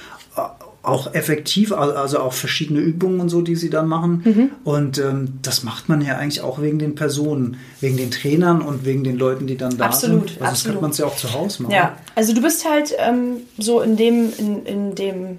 auch 0.82 1.14
effektiv, 1.14 1.74
also 1.74 2.20
auch 2.20 2.32
verschiedene 2.32 2.80
Übungen 2.80 3.20
und 3.20 3.28
so, 3.28 3.42
die 3.42 3.58
sie 3.58 3.70
dann 3.70 3.88
machen. 3.88 4.22
Mhm. 4.24 4.52
Und 4.64 4.98
ähm, 4.98 5.40
das 5.42 5.64
macht 5.64 5.90
man 5.90 6.02
ja 6.02 6.18
eigentlich 6.18 6.42
auch 6.42 6.62
wegen 6.62 6.80
den 6.80 6.96
Personen, 6.96 7.58
wegen 7.82 7.98
den 7.98 8.12
Trainern 8.12 8.62
und 8.62 8.86
wegen 8.86 9.04
den 9.04 9.18
Leuten, 9.18 9.46
die 9.46 9.58
dann 9.58 9.78
da 9.78 9.88
absolut, 9.88 10.30
sind. 10.30 10.42
Also 10.42 10.46
absolut. 10.46 10.54
das 10.54 10.74
kann 10.74 10.82
man 10.82 10.92
es 10.92 10.98
ja 10.98 11.06
auch 11.06 11.16
zu 11.18 11.34
Hause 11.34 11.64
machen. 11.64 11.74
Ja, 11.74 11.98
also 12.16 12.34
du 12.34 12.42
bist 12.42 12.68
halt 12.68 12.96
ähm, 12.98 13.42
so 13.58 13.82
in 13.82 13.98
dem, 13.98 14.32
in, 14.38 14.66
in 14.66 14.96
dem 14.96 15.38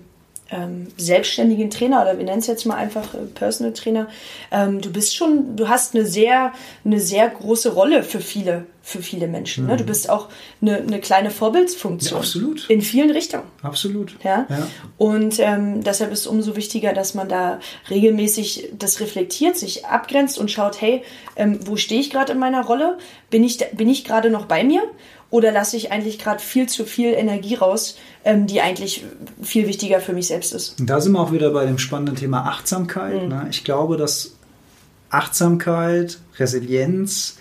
ähm, 0.51 0.89
selbstständigen 0.97 1.71
Trainer 1.71 2.03
oder 2.03 2.19
wir 2.19 2.25
nennen 2.25 2.41
es 2.41 2.47
jetzt 2.47 2.67
mal 2.67 2.75
einfach 2.75 3.15
äh, 3.15 3.19
Personal 3.35 3.73
Trainer, 3.73 4.09
ähm, 4.51 4.81
du 4.81 4.93
bist 4.93 5.15
schon, 5.15 5.57
du 5.57 5.69
hast 5.69 5.95
eine 5.95 6.05
sehr, 6.05 6.53
eine 6.85 7.01
sehr 7.01 7.29
große 7.29 7.73
Rolle 7.73 8.03
für 8.03 8.21
viele, 8.21 8.67
für 8.83 9.01
viele 9.01 9.29
Menschen. 9.29 9.65
Mhm. 9.65 9.71
Ne? 9.71 9.77
Du 9.77 9.85
bist 9.85 10.11
auch 10.11 10.29
eine, 10.61 10.79
eine 10.79 11.01
kleine 11.01 11.31
Vorbildsfunktion. 11.31 12.17
Ja, 12.17 12.19
absolut. 12.19 12.69
In 12.69 12.83
vielen 12.83 13.11
Richtungen. 13.11 13.45
Absolut. 13.63 14.17
Ja. 14.25 14.47
ja. 14.49 14.67
Und 14.99 15.39
ähm, 15.39 15.85
deshalb 15.85 16.13
ist 16.13 16.21
es 16.21 16.27
umso 16.27 16.57
wichtiger, 16.57 16.93
dass 16.93 17.15
man 17.15 17.29
da 17.29 17.61
regelmäßig 17.89 18.71
das 18.77 19.01
reflektiert, 19.01 19.57
sich 19.57 19.87
abgrenzt 19.87 20.39
und 20.39 20.51
schaut, 20.51 20.81
hey, 20.81 21.03
ähm, 21.37 21.61
wo 21.65 21.77
stehe 21.77 22.01
ich 22.01 22.11
gerade 22.11 22.33
in 22.33 22.39
meiner 22.39 22.65
Rolle? 22.65 22.99
Bin 23.31 23.45
ich, 23.45 23.59
bin 23.73 23.89
ich 23.89 24.05
gerade 24.05 24.31
noch 24.31 24.47
bei 24.47 24.65
mir? 24.65 24.83
Oder 25.31 25.53
lasse 25.53 25.77
ich 25.77 25.93
eigentlich 25.93 26.19
gerade 26.19 26.41
viel 26.41 26.69
zu 26.69 26.85
viel 26.85 27.13
Energie 27.13 27.55
raus, 27.55 27.97
die 28.25 28.61
eigentlich 28.61 29.05
viel 29.43 29.67
wichtiger 29.67 30.01
für 30.01 30.13
mich 30.13 30.27
selbst 30.27 30.53
ist? 30.53 30.77
Da 30.79 31.01
sind 31.01 31.13
wir 31.13 31.21
auch 31.21 31.33
wieder 31.33 31.51
bei 31.51 31.67
dem 31.67 31.79
spannenden 31.79 32.17
Thema 32.17 32.47
Achtsamkeit. 32.47 33.23
Mhm. 33.23 33.29
Ne? 33.29 33.47
Ich 33.51 33.65
glaube, 33.65 33.97
dass 33.97 34.33
Achtsamkeit, 35.11 36.19
Resilienz 36.39 37.39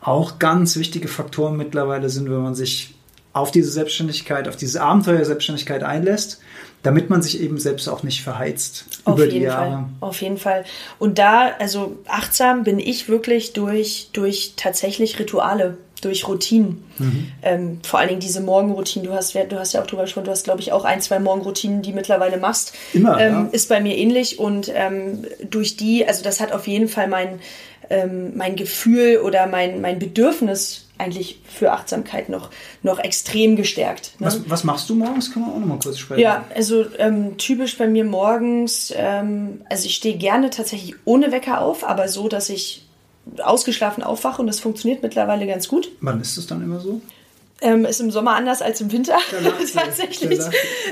auch 0.00 0.38
ganz 0.38 0.76
wichtige 0.76 1.08
Faktoren 1.08 1.56
mittlerweile 1.56 2.08
sind, 2.08 2.30
wenn 2.30 2.42
man 2.42 2.54
sich 2.54 2.94
auf 3.32 3.50
diese 3.50 3.70
Selbstständigkeit, 3.70 4.48
auf 4.48 4.56
diese 4.56 4.82
Abenteuer 4.82 5.24
Selbstständigkeit 5.24 5.82
einlässt, 5.82 6.40
damit 6.82 7.08
man 7.08 7.22
sich 7.22 7.40
eben 7.40 7.58
selbst 7.58 7.88
auch 7.88 8.02
nicht 8.02 8.22
verheizt 8.22 8.86
auf 9.04 9.16
über 9.16 9.26
die 9.26 9.38
Jahre. 9.38 9.70
Fall, 9.70 9.88
auf 10.00 10.20
jeden 10.20 10.36
Fall. 10.36 10.64
Und 10.98 11.18
da, 11.18 11.52
also 11.58 11.96
achtsam 12.08 12.64
bin 12.64 12.78
ich 12.78 13.08
wirklich 13.08 13.52
durch, 13.52 14.10
durch 14.12 14.54
tatsächlich 14.56 15.18
Rituale 15.18 15.78
durch 16.02 16.28
Routinen. 16.28 16.84
Mhm. 16.98 17.32
Ähm, 17.42 17.80
vor 17.82 17.98
allen 17.98 18.08
Dingen 18.10 18.20
diese 18.20 18.40
Morgenroutinen. 18.40 19.08
Du 19.08 19.14
hast, 19.14 19.34
du 19.34 19.58
hast 19.58 19.72
ja 19.72 19.80
auch 19.80 19.86
drüber 19.86 20.02
gesprochen, 20.02 20.26
du 20.26 20.30
hast, 20.30 20.44
glaube 20.44 20.60
ich, 20.60 20.72
auch 20.72 20.84
ein, 20.84 21.00
zwei 21.00 21.18
Morgenroutinen, 21.18 21.80
die 21.80 21.92
mittlerweile 21.92 22.36
machst. 22.36 22.74
Immer. 22.92 23.18
Ähm, 23.20 23.32
ja. 23.32 23.48
Ist 23.52 23.68
bei 23.68 23.80
mir 23.80 23.96
ähnlich 23.96 24.38
und 24.38 24.70
ähm, 24.74 25.24
durch 25.48 25.76
die, 25.76 26.06
also 26.06 26.22
das 26.22 26.40
hat 26.40 26.52
auf 26.52 26.66
jeden 26.66 26.88
Fall 26.88 27.08
mein, 27.08 27.38
ähm, 27.88 28.36
mein 28.36 28.56
Gefühl 28.56 29.18
oder 29.18 29.46
mein, 29.46 29.80
mein 29.80 29.98
Bedürfnis 29.98 30.86
eigentlich 30.98 31.40
für 31.44 31.72
Achtsamkeit 31.72 32.28
noch, 32.28 32.50
noch 32.82 32.98
extrem 32.98 33.56
gestärkt. 33.56 34.12
Ne? 34.20 34.26
Was, 34.26 34.48
was 34.48 34.64
machst 34.64 34.88
du 34.88 34.94
morgens? 34.94 35.32
Kann 35.32 35.42
man 35.42 35.52
auch 35.52 35.58
noch 35.58 35.66
mal 35.66 35.78
kurz 35.82 35.98
sprechen. 35.98 36.20
Ja, 36.20 36.44
also 36.54 36.84
ähm, 36.98 37.36
typisch 37.38 37.76
bei 37.76 37.86
mir 37.86 38.04
morgens, 38.04 38.92
ähm, 38.96 39.62
also 39.68 39.86
ich 39.86 39.96
stehe 39.96 40.16
gerne 40.16 40.50
tatsächlich 40.50 40.94
ohne 41.04 41.32
Wecker 41.32 41.60
auf, 41.60 41.84
aber 41.84 42.08
so, 42.08 42.28
dass 42.28 42.48
ich 42.48 42.81
ausgeschlafen 43.42 44.02
aufwache 44.02 44.40
und 44.40 44.46
das 44.46 44.60
funktioniert 44.60 45.02
mittlerweile 45.02 45.46
ganz 45.46 45.68
gut. 45.68 45.90
Wann 46.00 46.20
ist 46.20 46.36
es 46.36 46.46
dann 46.46 46.62
immer 46.62 46.80
so? 46.80 47.00
Ähm, 47.64 47.84
ist 47.84 48.00
im 48.00 48.10
Sommer 48.10 48.34
anders 48.34 48.60
als 48.60 48.80
im 48.80 48.90
Winter. 48.90 49.16
tatsächlich. 49.74 50.40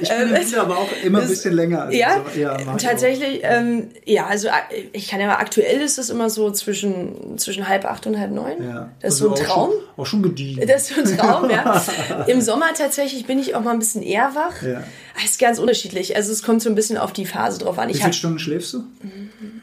Ich 0.01 0.09
bin 0.09 0.21
im 0.21 0.31
Winter 0.31 0.63
aber 0.63 0.79
auch 0.79 0.89
immer 1.03 1.21
ein 1.21 1.27
bisschen 1.27 1.53
länger. 1.53 1.83
Also 1.83 1.99
ja, 1.99 2.25
ja 2.37 2.57
tatsächlich. 2.77 3.41
Ähm, 3.43 3.89
ja, 4.05 4.27
also 4.27 4.49
ich 4.93 5.09
kann 5.09 5.19
ja 5.19 5.27
mal, 5.27 5.39
aktuell 5.39 5.81
ist 5.81 5.99
es 5.99 6.11
immer 6.11 6.31
so 6.31 6.53
zwischen, 6.53 7.39
zwischen 7.39 7.67
halb 7.67 7.85
acht 7.85 8.07
und 8.07 8.21
halb 8.21 8.31
neun. 8.31 8.63
Ja. 8.63 8.91
Das 9.01 9.15
ist 9.15 9.23
also 9.23 9.35
so 9.35 9.43
ein 9.43 9.49
Traum. 9.49 9.71
Auch 9.71 9.73
schon, 9.73 9.97
auch 9.97 10.07
schon 10.07 10.23
gediegen. 10.23 10.67
Das 10.69 10.89
ist 10.89 10.95
so 10.95 11.01
ein 11.01 11.19
Traum, 11.19 11.51
ja. 11.51 11.85
Im 12.29 12.41
Sommer 12.41 12.67
tatsächlich 12.73 13.27
bin 13.27 13.41
ich 13.41 13.57
auch 13.57 13.63
mal 13.63 13.73
ein 13.73 13.81
bisschen 13.81 14.05
eher 14.05 14.37
wach. 14.37 14.63
Ja. 14.63 14.85
Das 15.15 15.25
ist 15.25 15.41
ganz 15.41 15.59
unterschiedlich. 15.59 16.15
Also 16.15 16.31
es 16.31 16.45
kommt 16.45 16.63
so 16.63 16.69
ein 16.69 16.77
bisschen 16.77 16.99
auf 16.99 17.13
die 17.13 17.27
Phase 17.27 17.59
drauf 17.59 17.81
an. 17.81 17.89
Wie 17.89 17.95
viele 17.95 18.13
Stunden 18.13 18.39
schläfst 18.39 18.75
du? 18.75 18.79
Mhm 19.03 19.63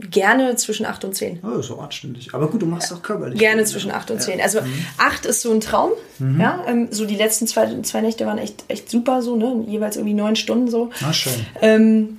gerne 0.00 0.54
zwischen 0.56 0.86
8 0.86 1.04
und 1.04 1.14
10. 1.14 1.40
Oh, 1.42 1.60
so 1.60 1.78
anständig. 1.78 2.32
Aber 2.32 2.48
gut, 2.48 2.62
du 2.62 2.66
machst 2.66 2.92
auch 2.92 3.02
körperlich. 3.02 3.38
Gerne 3.38 3.64
zwischen 3.64 3.90
8 3.90 4.12
und 4.12 4.22
10. 4.22 4.40
Also 4.40 4.60
mhm. 4.60 4.86
8 4.98 5.26
ist 5.26 5.42
so 5.42 5.52
ein 5.52 5.60
Traum. 5.60 5.90
Mhm. 6.18 6.40
Ja, 6.40 6.64
ähm, 6.66 6.88
so 6.90 7.04
die 7.04 7.16
letzten 7.16 7.46
zwei, 7.46 7.80
zwei 7.82 8.00
Nächte 8.00 8.24
waren 8.26 8.38
echt, 8.38 8.64
echt 8.68 8.88
super, 8.88 9.22
so, 9.22 9.36
ne? 9.36 9.64
Jeweils 9.66 9.96
irgendwie 9.96 10.14
neun 10.14 10.36
Stunden 10.36 10.68
so. 10.68 10.90
Ach, 11.02 11.14
schön. 11.14 11.32
Ähm, 11.60 12.18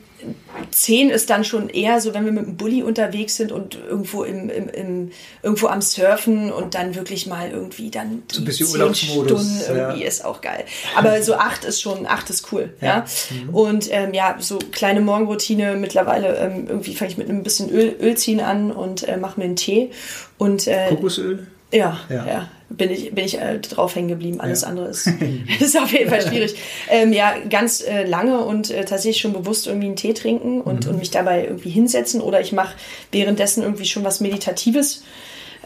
Zehn 0.71 1.09
ist 1.09 1.29
dann 1.29 1.43
schon 1.43 1.69
eher 1.69 2.01
so, 2.01 2.13
wenn 2.13 2.25
wir 2.25 2.31
mit 2.31 2.45
dem 2.45 2.57
Bulli 2.57 2.83
unterwegs 2.83 3.35
sind 3.35 3.51
und 3.51 3.75
irgendwo 3.75 4.23
im, 4.23 4.49
im, 4.49 4.69
im 4.69 5.11
irgendwo 5.41 5.67
am 5.67 5.81
Surfen 5.81 6.51
und 6.51 6.75
dann 6.75 6.95
wirklich 6.95 7.27
mal 7.27 7.49
irgendwie 7.49 7.89
dann 7.89 8.23
so 8.31 8.41
ein 8.41 8.45
bisschen 8.45 8.67
Urlaubsmodus 8.67 9.41
Stunden 9.41 9.77
irgendwie 9.79 10.01
ja. 10.01 10.07
ist 10.07 10.25
auch 10.25 10.41
geil. 10.41 10.65
Aber 10.95 11.21
so 11.21 11.35
acht 11.35 11.63
ist 11.63 11.81
schon, 11.81 12.05
acht 12.05 12.29
ist 12.29 12.51
cool, 12.51 12.73
ja. 12.81 12.87
ja? 12.87 13.05
Mhm. 13.29 13.49
Und 13.49 13.87
ähm, 13.91 14.13
ja, 14.13 14.35
so 14.39 14.59
kleine 14.71 15.01
Morgenroutine 15.01 15.75
mittlerweile 15.75 16.35
ähm, 16.37 16.67
irgendwie 16.67 16.95
fange 16.95 17.11
ich 17.11 17.17
mit 17.17 17.29
einem 17.29 17.43
bisschen 17.43 17.69
Öl, 17.69 17.95
Öl 18.01 18.15
ziehen 18.15 18.41
an 18.41 18.71
und 18.71 19.07
äh, 19.07 19.17
mache 19.17 19.39
mir 19.39 19.45
einen 19.45 19.55
Tee 19.55 19.91
und 20.37 20.67
äh, 20.67 20.87
Kokosöl. 20.89 21.47
Ja, 21.71 21.99
ja, 22.09 22.25
ja, 22.25 22.47
bin 22.69 22.91
ich, 22.91 23.13
bin 23.13 23.25
ich 23.25 23.39
äh, 23.39 23.59
drauf 23.59 23.95
hängen 23.95 24.07
geblieben. 24.07 24.39
Alles 24.39 24.61
ja. 24.61 24.67
andere 24.67 24.87
ist, 24.87 25.09
ist 25.59 25.77
auf 25.77 25.91
jeden 25.91 26.09
Fall 26.09 26.21
schwierig. 26.21 26.55
Ähm, 26.89 27.13
ja, 27.13 27.33
ganz 27.49 27.81
äh, 27.81 28.05
lange 28.05 28.39
und 28.39 28.71
äh, 28.71 28.85
tatsächlich 28.85 29.21
schon 29.21 29.33
bewusst 29.33 29.67
irgendwie 29.67 29.87
einen 29.87 29.95
Tee 29.95 30.13
trinken 30.13 30.61
und, 30.61 30.85
mhm. 30.85 30.91
und 30.91 30.99
mich 30.99 31.11
dabei 31.11 31.45
irgendwie 31.45 31.69
hinsetzen 31.69 32.21
oder 32.21 32.41
ich 32.41 32.51
mache 32.51 32.75
währenddessen 33.11 33.63
irgendwie 33.63 33.85
schon 33.85 34.03
was 34.03 34.19
Meditatives 34.19 35.03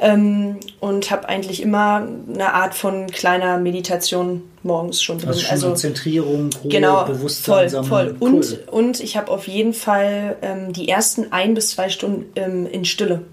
ähm, 0.01 0.59
und 0.79 1.11
habe 1.11 1.29
eigentlich 1.29 1.61
immer 1.61 2.07
eine 2.33 2.53
Art 2.53 2.73
von 2.73 3.07
kleiner 3.07 3.57
Meditation 3.57 4.43
morgens 4.63 5.01
schon 5.01 5.19
drin. 5.19 5.29
Also, 5.29 5.41
schon 5.41 5.51
also 5.51 5.73
Zentrierung, 5.75 6.49
Ruhe, 6.63 6.71
genau, 6.71 7.05
Bewusstsein 7.05 7.69
voll, 7.69 7.83
voll. 7.83 8.15
Cool. 8.19 8.29
Und, 8.29 8.67
und 8.69 8.99
ich 9.01 9.17
habe 9.17 9.31
auf 9.31 9.47
jeden 9.47 9.73
Fall 9.73 10.37
ähm, 10.41 10.73
die 10.73 10.89
ersten 10.89 11.31
ein 11.31 11.53
bis 11.53 11.69
zwei 11.69 11.89
Stunden 11.89 12.25
ähm, 12.35 12.65
in 12.65 12.85
Stille. 12.85 13.23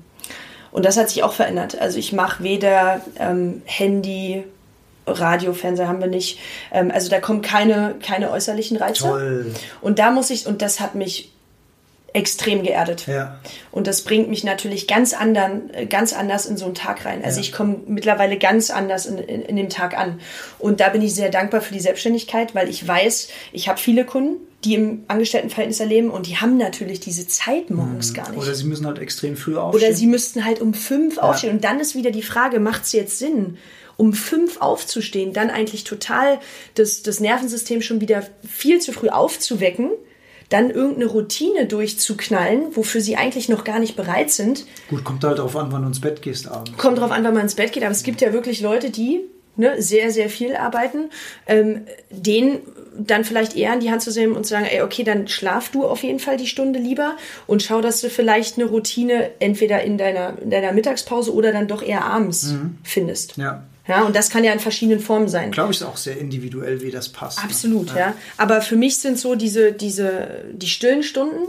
Und 0.73 0.85
das 0.85 0.97
hat 0.97 1.09
sich 1.09 1.23
auch 1.23 1.33
verändert. 1.33 1.79
Also 1.79 1.99
ich 1.99 2.13
mache 2.13 2.43
weder 2.43 3.01
ähm, 3.19 3.63
Handy, 3.65 4.45
Radio, 5.07 5.53
Fernseher 5.53 5.89
haben 5.89 6.01
wir 6.01 6.09
nicht. 6.09 6.39
Ähm, 6.73 6.91
also 6.91 7.09
da 7.11 7.21
kommen 7.21 7.43
keine, 7.43 7.97
keine 8.05 8.31
äußerlichen 8.31 8.77
Reize. 8.77 9.03
Toll. 9.03 9.55
Und 9.81 9.99
da 9.99 10.11
muss 10.11 10.31
ich, 10.31 10.47
und 10.47 10.63
das 10.63 10.81
hat 10.81 10.95
mich 10.95 11.33
extrem 12.13 12.63
geerdet. 12.63 13.07
Ja. 13.07 13.39
Und 13.71 13.87
das 13.87 14.03
bringt 14.03 14.29
mich 14.29 14.43
natürlich 14.43 14.89
ganz, 14.89 15.15
andern, 15.15 15.71
ganz 15.89 16.13
anders 16.13 16.47
in 16.47 16.57
so 16.57 16.65
einen 16.65 16.75
Tag 16.75 17.05
rein. 17.05 17.25
Also 17.25 17.39
ja. 17.39 17.43
ich 17.43 17.53
komme 17.53 17.79
mittlerweile 17.87 18.37
ganz 18.37 18.71
anders 18.71 19.07
in, 19.07 19.19
in, 19.19 19.43
in, 19.43 19.57
dem 19.57 19.69
Tag 19.69 19.97
an. 19.97 20.21
Und 20.59 20.81
da 20.81 20.89
bin 20.89 21.03
ich 21.03 21.15
sehr 21.15 21.31
dankbar 21.31 21.61
für 21.61 21.73
die 21.73 21.81
Selbstständigkeit, 21.81 22.55
weil 22.55 22.69
ich 22.69 22.87
weiß, 22.87 23.29
ich 23.53 23.69
habe 23.69 23.79
viele 23.79 24.05
Kunden, 24.05 24.39
die 24.65 24.75
im 24.75 25.05
Angestelltenverhältnis 25.09 25.81
erleben 25.81 26.11
und 26.11 26.27
die 26.27 26.37
haben 26.37 26.59
natürlich 26.59 27.01
diese 27.01 27.27
Zeit 27.27 27.71
morgens 27.71 28.11
mhm. 28.11 28.15
gar 28.15 28.31
nicht. 28.31 28.43
Oder 28.43 28.55
sie 28.55 28.65
müssen 28.65 28.87
halt 28.87 28.99
extrem 28.99 29.37
früh 29.37 29.57
aufstehen. 29.57 29.89
Oder 29.89 29.97
sie 29.97 30.07
müssten 30.07 30.45
halt 30.45 30.61
um 30.61 30.75
fünf 30.75 31.17
ja. 31.17 31.23
aufstehen. 31.23 31.55
Und 31.55 31.65
dann 31.65 31.81
ist 31.81 31.95
wieder 31.95 32.11
die 32.11 32.23
Frage, 32.23 32.61
macht 32.61 32.85
es 32.85 32.93
jetzt 32.93 33.19
Sinn? 33.19 33.57
um 34.01 34.15
fünf 34.15 34.63
aufzustehen, 34.63 35.35
dann 35.35 35.51
eigentlich 35.51 35.85
total 35.85 36.41
das, 36.75 37.03
das 37.03 37.21
Nervensystem 37.21 37.83
schon 37.83 38.01
wieder 38.01 38.27
viel 38.49 38.81
zu 38.81 38.93
früh 38.93 39.11
aufzuwecken, 39.11 39.91
dann 40.49 40.71
irgendeine 40.71 41.05
Routine 41.05 41.67
durchzuknallen, 41.67 42.75
wofür 42.75 43.03
sie 43.03 43.17
eigentlich 43.17 43.51
noch 43.51 43.63
gar 43.63 43.79
nicht 43.79 43.97
bereit 43.97 44.31
sind. 44.31 44.65
Gut, 44.89 45.05
kommt 45.05 45.23
halt 45.23 45.37
darauf 45.37 45.55
an, 45.55 45.71
wann 45.71 45.83
du 45.83 45.89
ins 45.89 46.01
Bett 46.01 46.23
gehst 46.23 46.49
abends. 46.49 46.73
Kommt 46.79 46.97
darauf 46.97 47.11
an, 47.11 47.23
wann 47.25 47.35
man 47.35 47.43
ins 47.43 47.57
Bett 47.57 47.73
geht, 47.73 47.83
aber 47.83 47.93
es 47.93 48.03
gibt 48.03 48.23
ja 48.23 48.33
wirklich 48.33 48.63
Leute, 48.63 48.89
die 48.89 49.21
ne, 49.57 49.83
sehr, 49.83 50.11
sehr 50.11 50.31
viel 50.31 50.57
arbeiten, 50.57 51.11
ähm, 51.47 51.83
denen 52.11 52.61
dann 52.97 53.25
vielleicht 53.25 53.57
eher 53.57 53.73
in 53.75 53.81
die 53.81 53.91
Hand 53.91 54.03
zu 54.03 54.11
nehmen 54.11 54.37
und 54.37 54.45
zu 54.45 54.51
sagen, 54.51 54.67
ey, 54.67 54.83
okay, 54.83 55.05
dann 55.05 55.29
schlaf 55.29 55.71
du 55.71 55.85
auf 55.85 56.03
jeden 56.03 56.19
Fall 56.19 56.37
die 56.37 56.47
Stunde 56.47 56.79
lieber 56.79 57.17
und 57.47 57.63
schau, 57.63 57.81
dass 57.81 58.01
du 58.01 58.11
vielleicht 58.11 58.59
eine 58.59 58.67
Routine 58.67 59.31
entweder 59.39 59.83
in 59.83 59.99
deiner, 59.99 60.39
in 60.43 60.51
deiner 60.51 60.73
Mittagspause 60.73 61.33
oder 61.33 61.53
dann 61.53 61.69
doch 61.69 61.83
eher 61.83 62.05
abends 62.05 62.53
mhm. 62.53 62.79
findest. 62.83 63.37
Ja. 63.37 63.65
Ja, 63.89 64.03
und 64.03 64.15
das 64.15 64.31
kann 64.31 64.45
ja 64.45 64.53
in 64.53 64.61
verschiedenen 64.61 65.01
Formen 65.01 65.29
sein. 65.29 65.51
Glaube 65.51 65.73
ich, 65.73 65.81
ist 65.81 65.87
auch 65.87 65.97
sehr 65.97 66.17
individuell, 66.17 66.81
wie 66.81 66.93
das 66.93 67.09
passt. 67.09 67.39
Ne? 67.39 67.45
Absolut, 67.45 67.89
ne? 67.89 67.99
ja. 67.99 68.07
ja. 68.09 68.15
Aber 68.37 68.63
für 68.63 68.77
mich 68.77 68.99
sind 68.99 69.19
so 69.19 69.35
diese, 69.35 69.73
diese, 69.73 70.45
die 70.53 70.69
stillen 70.69 71.03
Stunden, 71.03 71.49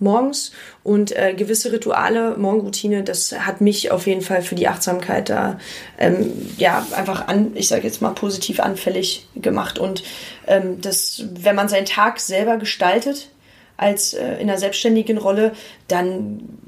morgens 0.00 0.52
und 0.82 1.16
äh, 1.16 1.34
gewisse 1.34 1.72
Rituale, 1.72 2.36
Morgenroutine, 2.36 3.02
das 3.02 3.32
hat 3.32 3.60
mich 3.60 3.90
auf 3.90 4.06
jeden 4.06 4.22
Fall 4.22 4.42
für 4.42 4.54
die 4.54 4.68
Achtsamkeit 4.68 5.28
da 5.28 5.58
ähm, 5.98 6.32
ja 6.56 6.86
einfach 6.96 7.28
an, 7.28 7.52
ich 7.54 7.68
sage 7.68 7.82
jetzt 7.82 8.02
mal 8.02 8.10
positiv 8.10 8.60
anfällig 8.60 9.28
gemacht 9.34 9.78
und 9.78 10.02
ähm, 10.46 10.80
das, 10.80 11.24
wenn 11.34 11.56
man 11.56 11.68
seinen 11.68 11.86
Tag 11.86 12.20
selber 12.20 12.56
gestaltet 12.56 13.30
als 13.76 14.14
äh, 14.14 14.34
in 14.34 14.48
einer 14.48 14.58
selbstständigen 14.58 15.18
Rolle, 15.18 15.52
dann 15.88 16.58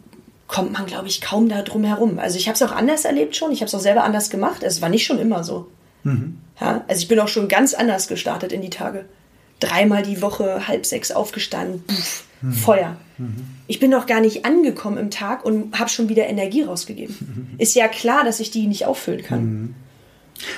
kommt 0.52 0.72
man, 0.72 0.86
glaube 0.86 1.08
ich, 1.08 1.22
kaum 1.22 1.48
da 1.48 1.62
drum 1.62 1.82
herum. 1.82 2.18
Also 2.18 2.36
ich 2.36 2.46
habe 2.46 2.54
es 2.54 2.62
auch 2.62 2.72
anders 2.72 3.04
erlebt 3.06 3.34
schon, 3.36 3.52
ich 3.52 3.60
habe 3.60 3.68
es 3.68 3.74
auch 3.74 3.80
selber 3.80 4.04
anders 4.04 4.28
gemacht. 4.28 4.62
Es 4.62 4.82
war 4.82 4.90
nicht 4.90 5.06
schon 5.06 5.18
immer 5.18 5.44
so. 5.44 5.68
Mhm. 6.04 6.38
Ja, 6.60 6.84
also 6.88 7.00
ich 7.00 7.08
bin 7.08 7.18
auch 7.20 7.28
schon 7.28 7.48
ganz 7.48 7.74
anders 7.74 8.06
gestartet 8.06 8.52
in 8.52 8.60
die 8.60 8.70
Tage. 8.70 9.06
Dreimal 9.62 10.02
die 10.02 10.20
Woche, 10.22 10.66
halb 10.66 10.86
sechs 10.86 11.12
aufgestanden, 11.12 11.84
pff, 11.88 12.24
mhm. 12.42 12.52
Feuer. 12.52 12.96
Mhm. 13.18 13.36
Ich 13.68 13.78
bin 13.78 13.90
noch 13.90 14.06
gar 14.06 14.20
nicht 14.20 14.44
angekommen 14.44 14.98
im 14.98 15.10
Tag 15.10 15.44
und 15.44 15.78
habe 15.78 15.88
schon 15.88 16.08
wieder 16.08 16.26
Energie 16.26 16.62
rausgegeben. 16.62 17.16
Mhm. 17.20 17.54
Ist 17.58 17.74
ja 17.74 17.88
klar, 17.88 18.24
dass 18.24 18.40
ich 18.40 18.50
die 18.50 18.66
nicht 18.66 18.86
auffüllen 18.86 19.22
kann. 19.22 19.74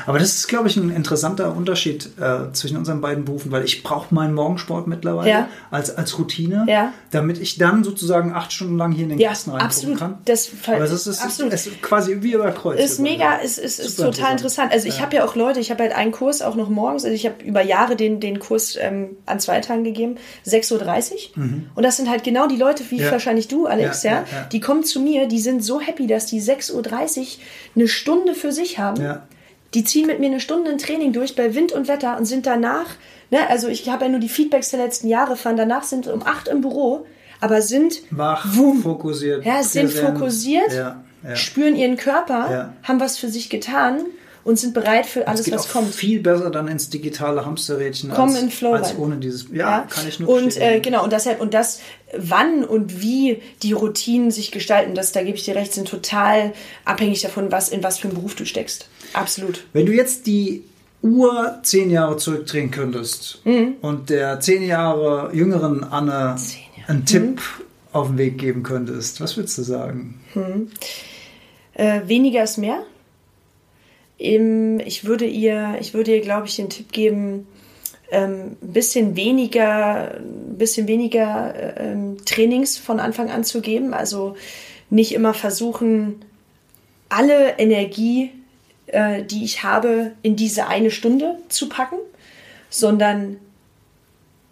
Aber 0.06 0.18
das 0.18 0.34
ist, 0.34 0.48
glaube 0.48 0.68
ich, 0.68 0.76
ein 0.76 0.90
interessanter 0.90 1.54
Unterschied 1.54 2.10
äh, 2.18 2.52
zwischen 2.52 2.76
unseren 2.76 3.00
beiden 3.00 3.24
Berufen, 3.24 3.50
weil 3.50 3.64
ich 3.64 3.82
brauche 3.82 4.14
meinen 4.14 4.34
Morgensport 4.34 4.86
mittlerweile 4.86 5.30
ja. 5.30 5.48
als, 5.70 5.94
als 5.96 6.18
Routine, 6.18 6.64
ja. 6.68 6.92
damit 7.10 7.38
ich 7.38 7.58
dann 7.58 7.84
sozusagen 7.84 8.32
acht 8.32 8.52
Stunden 8.52 8.76
lang 8.76 8.92
hier 8.92 9.04
in 9.04 9.10
den 9.10 9.18
ja, 9.18 9.30
Kasten 9.30 9.50
reingucken 9.50 9.96
kann. 9.96 10.18
Das 10.24 10.50
Aber 10.66 10.80
das 10.80 11.06
ist, 11.06 11.22
absolut. 11.22 11.52
Es 11.52 11.66
ist 11.66 11.82
quasi 11.82 12.22
wie 12.22 12.32
über 12.32 12.50
Kreuz. 12.52 12.80
Ist 12.80 13.00
mega, 13.00 13.36
ist, 13.36 13.58
ist, 13.58 13.78
ist 13.78 13.96
total 13.96 14.08
interessant. 14.08 14.32
interessant. 14.32 14.72
Also 14.72 14.88
ich 14.88 15.00
habe 15.00 15.16
ja 15.16 15.24
auch 15.24 15.36
Leute, 15.36 15.60
ich 15.60 15.70
habe 15.70 15.82
halt 15.82 15.94
einen 15.94 16.12
Kurs 16.12 16.42
auch 16.42 16.54
noch 16.54 16.68
morgens, 16.68 17.04
also 17.04 17.14
ich 17.14 17.26
habe 17.26 17.42
über 17.44 17.62
Jahre 17.62 17.96
den, 17.96 18.20
den 18.20 18.38
Kurs 18.38 18.76
ähm, 18.80 19.16
an 19.26 19.40
zwei 19.40 19.60
Tagen 19.60 19.84
gegeben, 19.84 20.16
6.30 20.46 21.12
Uhr. 21.36 21.44
Mhm. 21.44 21.66
Und 21.74 21.82
das 21.82 21.96
sind 21.96 22.08
halt 22.08 22.24
genau 22.24 22.46
die 22.46 22.56
Leute, 22.56 22.84
wie 22.90 23.04
wahrscheinlich 23.10 23.48
du, 23.48 23.66
Alex, 23.66 24.02
ja, 24.02 24.24
die 24.52 24.60
kommen 24.60 24.84
zu 24.84 25.00
mir, 25.00 25.26
die 25.28 25.40
sind 25.40 25.64
so 25.64 25.80
happy, 25.80 26.06
dass 26.06 26.26
die 26.26 26.40
6.30 26.40 26.72
Uhr 26.74 27.26
eine 27.76 27.88
Stunde 27.88 28.34
für 28.34 28.52
sich 28.52 28.78
haben. 28.78 29.02
Ja 29.02 29.26
die 29.74 29.84
ziehen 29.84 30.06
mit 30.06 30.20
mir 30.20 30.26
eine 30.26 30.40
Stunde 30.40 30.70
ein 30.70 30.78
Training 30.78 31.12
durch 31.12 31.34
bei 31.34 31.54
Wind 31.54 31.72
und 31.72 31.88
Wetter 31.88 32.16
und 32.16 32.26
sind 32.26 32.46
danach, 32.46 32.86
ne, 33.30 33.48
also 33.48 33.68
ich 33.68 33.88
habe 33.88 34.04
ja 34.04 34.10
nur 34.10 34.20
die 34.20 34.28
Feedbacks 34.28 34.70
der 34.70 34.80
letzten 34.80 35.08
Jahre 35.08 35.36
fahren, 35.36 35.56
danach 35.56 35.82
sind 35.82 36.06
um 36.06 36.22
acht 36.22 36.48
im 36.48 36.60
Büro, 36.60 37.06
aber 37.40 37.60
sind 37.60 38.02
wach, 38.10 38.46
wum, 38.54 38.82
fokussiert. 38.82 39.44
Ja, 39.44 39.62
sind 39.62 39.92
fokussiert, 39.92 40.72
ja, 40.72 41.02
ja. 41.22 41.36
spüren 41.36 41.76
ihren 41.76 41.96
Körper, 41.96 42.50
ja. 42.50 42.72
haben 42.82 43.00
was 43.00 43.18
für 43.18 43.28
sich 43.28 43.50
getan 43.50 44.00
und 44.44 44.58
sind 44.58 44.74
bereit 44.74 45.06
für 45.06 45.26
alles, 45.26 45.50
was 45.50 45.70
kommt. 45.70 45.94
Viel 45.94 46.20
besser 46.20 46.50
dann 46.50 46.68
ins 46.68 46.90
digitale 46.90 47.44
Hamsterrädchen 47.44 48.10
Kommen 48.10 48.36
als, 48.36 48.62
als 48.62 48.98
ohne 48.98 49.16
dieses. 49.16 49.46
Ja, 49.50 49.56
ja. 49.56 49.86
kann 49.88 50.06
ich 50.06 50.20
nur 50.20 50.28
Und 50.28 50.56
äh, 50.58 50.80
genau 50.80 51.02
und 51.02 51.12
deshalb 51.12 51.40
und 51.40 51.54
das, 51.54 51.80
wann 52.16 52.64
und 52.64 53.00
wie 53.00 53.40
die 53.62 53.72
Routinen 53.72 54.30
sich 54.30 54.52
gestalten, 54.52 54.94
das 54.94 55.12
da 55.12 55.22
gebe 55.22 55.36
ich 55.36 55.44
dir 55.44 55.56
recht, 55.56 55.72
sind 55.72 55.88
total 55.88 56.52
abhängig 56.84 57.22
davon, 57.22 57.50
was 57.50 57.70
in 57.70 57.82
was 57.82 57.98
für 57.98 58.08
einen 58.08 58.16
Beruf 58.16 58.34
du 58.34 58.44
steckst. 58.44 58.88
Absolut. 59.14 59.64
Wenn 59.72 59.86
du 59.86 59.92
jetzt 59.92 60.26
die 60.26 60.64
Uhr 61.02 61.58
zehn 61.62 61.90
Jahre 61.90 62.16
zurückdrehen 62.16 62.70
könntest 62.70 63.40
mhm. 63.44 63.74
und 63.80 64.10
der 64.10 64.40
zehn 64.40 64.62
Jahre 64.62 65.30
jüngeren 65.34 65.84
Anne 65.84 66.36
einen 66.86 67.04
Tipp 67.06 67.36
mhm. 67.36 67.64
auf 67.92 68.08
den 68.08 68.18
Weg 68.18 68.38
geben 68.38 68.62
könntest, 68.62 69.20
was 69.20 69.36
würdest 69.36 69.58
du 69.58 69.62
sagen? 69.62 70.20
Mhm. 70.34 70.70
Äh, 71.74 72.02
weniger 72.06 72.44
ist 72.44 72.58
mehr. 72.58 72.84
Ich 74.18 75.04
würde 75.04 75.26
ihr, 75.26 75.76
ich 75.80 75.94
würde 75.94 76.14
ihr, 76.14 76.20
glaube 76.20 76.46
ich, 76.46 76.56
den 76.56 76.70
Tipp 76.70 76.92
geben, 76.92 77.46
ähm, 78.10 78.56
ein 78.62 78.72
bisschen 78.72 79.16
weniger, 79.16 80.14
ein 80.16 80.56
bisschen 80.56 80.86
weniger 80.86 81.54
äh, 81.54 81.92
ähm, 81.92 82.16
Trainings 82.24 82.76
von 82.76 83.00
Anfang 83.00 83.30
an 83.30 83.44
zu 83.44 83.60
geben. 83.60 83.92
Also 83.92 84.36
nicht 84.90 85.12
immer 85.14 85.34
versuchen, 85.34 86.24
alle 87.08 87.58
Energie 87.58 88.30
äh, 88.86 89.22
die 89.24 89.44
ich 89.44 89.62
habe, 89.62 90.12
in 90.22 90.36
diese 90.36 90.66
eine 90.66 90.90
Stunde 90.90 91.38
zu 91.48 91.68
packen, 91.68 91.96
sondern 92.70 93.38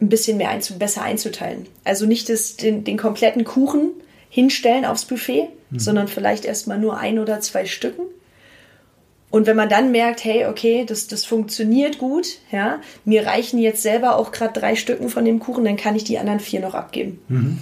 ein 0.00 0.08
bisschen 0.08 0.36
mehr 0.36 0.50
einzu 0.50 0.78
besser 0.78 1.02
einzuteilen. 1.02 1.66
Also 1.84 2.06
nicht 2.06 2.28
das, 2.28 2.56
den, 2.56 2.84
den 2.84 2.96
kompletten 2.96 3.44
Kuchen 3.44 3.90
hinstellen 4.30 4.84
aufs 4.84 5.04
Buffet, 5.04 5.48
mhm. 5.70 5.78
sondern 5.78 6.08
vielleicht 6.08 6.44
erstmal 6.44 6.78
nur 6.78 6.98
ein 6.98 7.18
oder 7.18 7.40
zwei 7.40 7.66
Stücken. 7.66 8.02
Und 9.32 9.46
wenn 9.46 9.56
man 9.56 9.70
dann 9.70 9.92
merkt, 9.92 10.24
hey, 10.24 10.44
okay, 10.44 10.84
das, 10.86 11.06
das 11.06 11.24
funktioniert 11.24 11.96
gut, 11.96 12.26
ja, 12.52 12.80
mir 13.06 13.26
reichen 13.26 13.58
jetzt 13.58 13.82
selber 13.82 14.16
auch 14.16 14.30
gerade 14.30 14.52
drei 14.52 14.76
Stücken 14.76 15.08
von 15.08 15.24
dem 15.24 15.40
Kuchen, 15.40 15.64
dann 15.64 15.78
kann 15.78 15.96
ich 15.96 16.04
die 16.04 16.18
anderen 16.18 16.38
vier 16.38 16.60
noch 16.60 16.74
abgeben. 16.74 17.18
Mhm. 17.28 17.58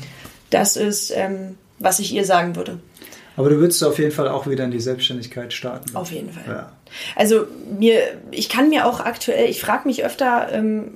Das 0.51 0.77
ist, 0.77 1.13
ähm, 1.15 1.57
was 1.79 2.01
ich 2.01 2.13
ihr 2.13 2.25
sagen 2.25 2.57
würde. 2.57 2.81
Aber 3.37 3.51
du 3.51 3.59
würdest 3.59 3.85
auf 3.85 4.01
jeden 4.01 4.11
Fall 4.11 4.27
auch 4.27 4.49
wieder 4.49 4.65
in 4.65 4.73
die 4.73 4.81
Selbstständigkeit 4.81 5.53
starten. 5.53 5.95
Auf 5.95 6.11
jeden 6.11 6.33
Fall. 6.33 6.43
Ja. 6.49 6.73
Also 7.15 7.47
mir, 7.79 8.01
ich 8.33 8.49
kann 8.49 8.69
mir 8.69 8.85
auch 8.85 8.99
aktuell, 8.99 9.49
ich 9.49 9.61
frage 9.61 9.87
mich 9.87 10.05
öfter 10.05 10.49
ähm, 10.53 10.95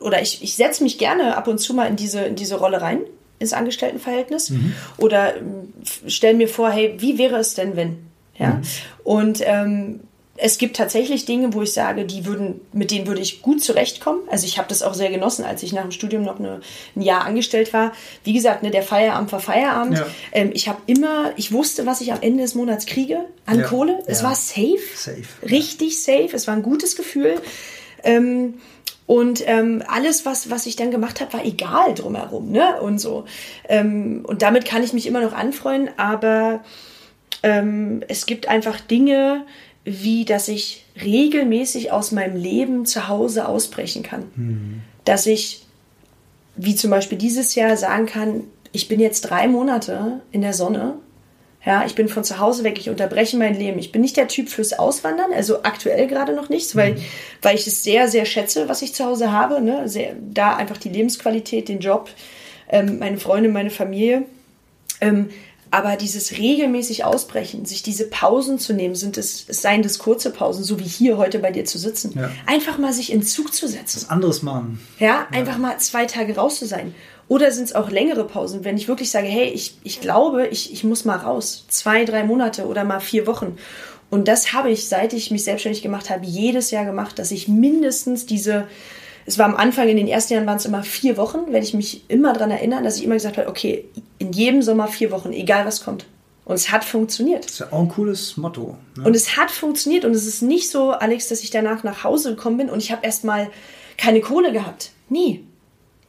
oder 0.00 0.20
ich, 0.20 0.42
ich 0.42 0.56
setze 0.56 0.82
mich 0.82 0.98
gerne 0.98 1.36
ab 1.36 1.46
und 1.46 1.58
zu 1.58 1.74
mal 1.74 1.86
in 1.86 1.94
diese, 1.94 2.22
in 2.22 2.34
diese 2.34 2.56
Rolle 2.56 2.82
rein, 2.82 3.02
ins 3.38 3.52
Angestelltenverhältnis. 3.52 4.50
Mhm. 4.50 4.72
Oder 4.96 5.36
ähm, 5.36 5.72
stelle 6.08 6.36
mir 6.36 6.48
vor, 6.48 6.70
hey, 6.70 6.96
wie 6.98 7.18
wäre 7.18 7.36
es 7.36 7.54
denn, 7.54 7.76
wenn? 7.76 7.98
Ja. 8.36 8.54
Mhm. 8.54 8.62
Und 9.04 9.40
ähm, 9.44 10.00
es 10.40 10.58
gibt 10.58 10.76
tatsächlich 10.76 11.24
Dinge, 11.24 11.52
wo 11.52 11.62
ich 11.62 11.72
sage, 11.72 12.04
die 12.04 12.24
würden, 12.24 12.60
mit 12.72 12.92
denen 12.92 13.08
würde 13.08 13.20
ich 13.20 13.42
gut 13.42 13.62
zurechtkommen. 13.62 14.20
Also 14.30 14.46
ich 14.46 14.56
habe 14.56 14.68
das 14.68 14.82
auch 14.82 14.94
sehr 14.94 15.10
genossen, 15.10 15.44
als 15.44 15.64
ich 15.64 15.72
nach 15.72 15.82
dem 15.82 15.90
Studium 15.90 16.22
noch 16.22 16.38
eine, 16.38 16.60
ein 16.94 17.02
Jahr 17.02 17.24
angestellt 17.24 17.72
war. 17.72 17.92
Wie 18.22 18.32
gesagt, 18.32 18.62
ne, 18.62 18.70
der 18.70 18.84
Feierabend 18.84 19.32
war 19.32 19.40
Feierabend. 19.40 19.98
Ja. 19.98 20.06
Ähm, 20.32 20.50
ich 20.54 20.68
habe 20.68 20.80
immer, 20.86 21.32
ich 21.36 21.52
wusste, 21.52 21.86
was 21.86 22.00
ich 22.00 22.12
am 22.12 22.20
Ende 22.20 22.44
des 22.44 22.54
Monats 22.54 22.86
kriege 22.86 23.24
an 23.46 23.60
ja. 23.60 23.66
Kohle. 23.66 23.98
Es 24.06 24.20
ja. 24.20 24.28
war 24.28 24.36
safe, 24.36 24.78
safe. 24.94 25.24
richtig 25.42 26.00
safe. 26.02 26.30
Es 26.32 26.46
war 26.46 26.54
ein 26.54 26.62
gutes 26.62 26.94
Gefühl. 26.94 27.40
Ähm, 28.04 28.54
und 29.06 29.42
ähm, 29.46 29.82
alles, 29.88 30.24
was, 30.24 30.50
was 30.50 30.66
ich 30.66 30.76
dann 30.76 30.92
gemacht 30.92 31.20
habe, 31.20 31.32
war 31.32 31.44
egal 31.44 31.94
drumherum, 31.94 32.52
ne? 32.52 32.80
Und 32.80 32.98
so. 32.98 33.24
Ähm, 33.68 34.24
und 34.24 34.42
damit 34.42 34.66
kann 34.66 34.84
ich 34.84 34.92
mich 34.92 35.06
immer 35.06 35.20
noch 35.20 35.32
anfreuen, 35.32 35.90
aber 35.96 36.60
ähm, 37.42 38.02
es 38.08 38.26
gibt 38.26 38.48
einfach 38.48 38.80
Dinge, 38.80 39.46
wie 39.84 40.24
dass 40.24 40.48
ich 40.48 40.84
regelmäßig 41.02 41.92
aus 41.92 42.12
meinem 42.12 42.36
Leben 42.36 42.86
zu 42.86 43.08
Hause 43.08 43.48
ausbrechen 43.48 44.02
kann. 44.02 44.24
Mhm. 44.36 44.82
Dass 45.04 45.26
ich, 45.26 45.64
wie 46.56 46.74
zum 46.74 46.90
Beispiel 46.90 47.18
dieses 47.18 47.54
Jahr, 47.54 47.76
sagen 47.76 48.06
kann, 48.06 48.44
ich 48.72 48.88
bin 48.88 49.00
jetzt 49.00 49.22
drei 49.22 49.48
Monate 49.48 50.20
in 50.30 50.42
der 50.42 50.52
Sonne. 50.52 50.94
Ja, 51.64 51.84
ich 51.84 51.94
bin 51.94 52.08
von 52.08 52.24
zu 52.24 52.38
Hause 52.38 52.64
weg, 52.64 52.78
ich 52.78 52.88
unterbreche 52.88 53.36
mein 53.36 53.54
Leben. 53.54 53.78
Ich 53.78 53.92
bin 53.92 54.00
nicht 54.00 54.16
der 54.16 54.28
Typ 54.28 54.48
fürs 54.48 54.78
Auswandern, 54.78 55.32
also 55.32 55.62
aktuell 55.64 56.06
gerade 56.06 56.32
noch 56.32 56.48
nichts, 56.48 56.76
weil, 56.76 56.94
mhm. 56.94 57.00
weil 57.42 57.56
ich 57.56 57.66
es 57.66 57.82
sehr, 57.82 58.08
sehr 58.08 58.24
schätze, 58.26 58.68
was 58.68 58.82
ich 58.82 58.94
zu 58.94 59.04
Hause 59.04 59.32
habe. 59.32 59.60
Ne? 59.60 59.88
Sehr, 59.88 60.14
da 60.20 60.56
einfach 60.56 60.76
die 60.76 60.88
Lebensqualität, 60.88 61.68
den 61.68 61.80
Job, 61.80 62.10
ähm, 62.68 62.98
meine 62.98 63.18
Freunde, 63.18 63.48
meine 63.48 63.70
Familie. 63.70 64.24
Ähm, 65.00 65.30
aber 65.70 65.96
dieses 65.96 66.32
regelmäßig 66.32 67.04
Ausbrechen, 67.04 67.64
sich 67.64 67.82
diese 67.82 68.08
Pausen 68.08 68.58
zu 68.58 68.72
nehmen, 68.72 68.94
sind 68.94 69.18
es, 69.18 69.44
es 69.48 69.62
seien 69.62 69.82
das 69.82 69.98
kurze 69.98 70.30
Pausen, 70.30 70.64
so 70.64 70.78
wie 70.78 70.84
hier 70.84 71.16
heute 71.18 71.38
bei 71.38 71.50
dir 71.50 71.64
zu 71.64 71.78
sitzen. 71.78 72.12
Ja. 72.16 72.30
Einfach 72.46 72.78
mal 72.78 72.92
sich 72.92 73.12
in 73.12 73.22
Zug 73.22 73.52
zu 73.52 73.68
setzen. 73.68 74.02
Was 74.02 74.10
anderes 74.10 74.42
machen. 74.42 74.80
Ja, 74.98 75.26
einfach 75.30 75.54
ja. 75.54 75.58
mal 75.58 75.78
zwei 75.78 76.06
Tage 76.06 76.36
raus 76.36 76.58
zu 76.58 76.66
sein. 76.66 76.94
Oder 77.28 77.52
sind 77.52 77.64
es 77.64 77.74
auch 77.74 77.90
längere 77.90 78.26
Pausen, 78.26 78.64
wenn 78.64 78.78
ich 78.78 78.88
wirklich 78.88 79.10
sage, 79.10 79.26
hey, 79.26 79.48
ich, 79.48 79.76
ich 79.84 80.00
glaube, 80.00 80.46
ich, 80.46 80.72
ich 80.72 80.84
muss 80.84 81.04
mal 81.04 81.16
raus. 81.16 81.66
Zwei, 81.68 82.04
drei 82.04 82.24
Monate 82.24 82.66
oder 82.66 82.84
mal 82.84 83.00
vier 83.00 83.26
Wochen. 83.26 83.58
Und 84.10 84.28
das 84.28 84.54
habe 84.54 84.70
ich, 84.70 84.88
seit 84.88 85.12
ich 85.12 85.30
mich 85.30 85.44
selbstständig 85.44 85.82
gemacht 85.82 86.08
habe, 86.08 86.24
jedes 86.24 86.70
Jahr 86.70 86.86
gemacht, 86.86 87.18
dass 87.18 87.30
ich 87.30 87.46
mindestens 87.46 88.24
diese 88.24 88.66
es 89.28 89.38
war 89.38 89.44
am 89.44 89.56
Anfang, 89.56 89.88
in 89.88 89.98
den 89.98 90.08
ersten 90.08 90.32
Jahren 90.32 90.46
waren 90.46 90.56
es 90.56 90.64
immer 90.64 90.82
vier 90.82 91.18
Wochen, 91.18 91.52
werde 91.52 91.66
ich 91.66 91.74
mich 91.74 92.02
immer 92.08 92.32
daran 92.32 92.50
erinnern, 92.50 92.82
dass 92.82 92.96
ich 92.96 93.04
immer 93.04 93.14
gesagt 93.14 93.36
habe, 93.36 93.48
okay, 93.48 93.84
in 94.16 94.32
jedem 94.32 94.62
Sommer 94.62 94.88
vier 94.88 95.10
Wochen, 95.10 95.34
egal 95.34 95.66
was 95.66 95.84
kommt. 95.84 96.06
Und 96.46 96.54
es 96.54 96.70
hat 96.70 96.82
funktioniert. 96.82 97.44
Das 97.44 97.52
ist 97.52 97.58
ja 97.58 97.66
auch 97.70 97.80
ein 97.80 97.90
cooles 97.90 98.38
Motto. 98.38 98.78
Ne? 98.96 99.04
Und 99.04 99.14
es 99.14 99.36
hat 99.36 99.50
funktioniert. 99.50 100.06
Und 100.06 100.12
es 100.12 100.26
ist 100.26 100.40
nicht 100.40 100.70
so, 100.70 100.92
Alex, 100.92 101.28
dass 101.28 101.42
ich 101.42 101.50
danach 101.50 101.84
nach 101.84 102.04
Hause 102.04 102.30
gekommen 102.36 102.56
bin 102.56 102.70
und 102.70 102.82
ich 102.82 102.90
habe 102.90 103.04
erstmal 103.04 103.50
keine 103.98 104.22
Kohle 104.22 104.50
gehabt. 104.50 104.92
Nie. 105.10 105.44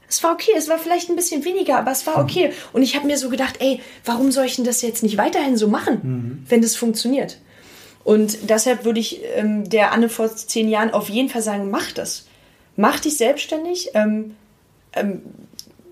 Es 0.07 0.23
war 0.23 0.31
okay, 0.31 0.51
es 0.57 0.69
war 0.69 0.79
vielleicht 0.79 1.09
ein 1.09 1.17
bisschen 1.17 1.43
weniger, 1.43 1.77
aber 1.77 1.91
es 1.91 2.07
war 2.07 2.15
hm. 2.15 2.23
okay. 2.23 2.53
Und 2.71 2.83
ich 2.83 2.95
habe 2.95 3.05
mir 3.05 3.17
so 3.17 3.27
gedacht, 3.27 3.57
ey, 3.59 3.81
warum 4.05 4.31
soll 4.31 4.45
ich 4.45 4.55
denn 4.55 4.65
das 4.65 4.81
jetzt 4.81 5.03
nicht 5.03 5.17
weiterhin 5.17 5.57
so 5.57 5.67
machen, 5.67 5.99
mhm. 6.01 6.45
wenn 6.47 6.61
das 6.61 6.77
funktioniert? 6.77 7.37
Und 8.05 8.49
deshalb 8.49 8.85
würde 8.85 9.01
ich 9.01 9.19
ähm, 9.35 9.69
der 9.69 9.91
Anne 9.91 10.07
vor 10.07 10.33
zehn 10.33 10.69
Jahren 10.69 10.91
auf 10.91 11.09
jeden 11.09 11.27
Fall 11.27 11.41
sagen, 11.41 11.69
mach 11.69 11.91
das 11.91 12.28
mach 12.79 13.01
dich 13.01 13.17
selbstständig, 13.17 13.89
ähm, 13.93 14.35
ähm, 14.93 15.21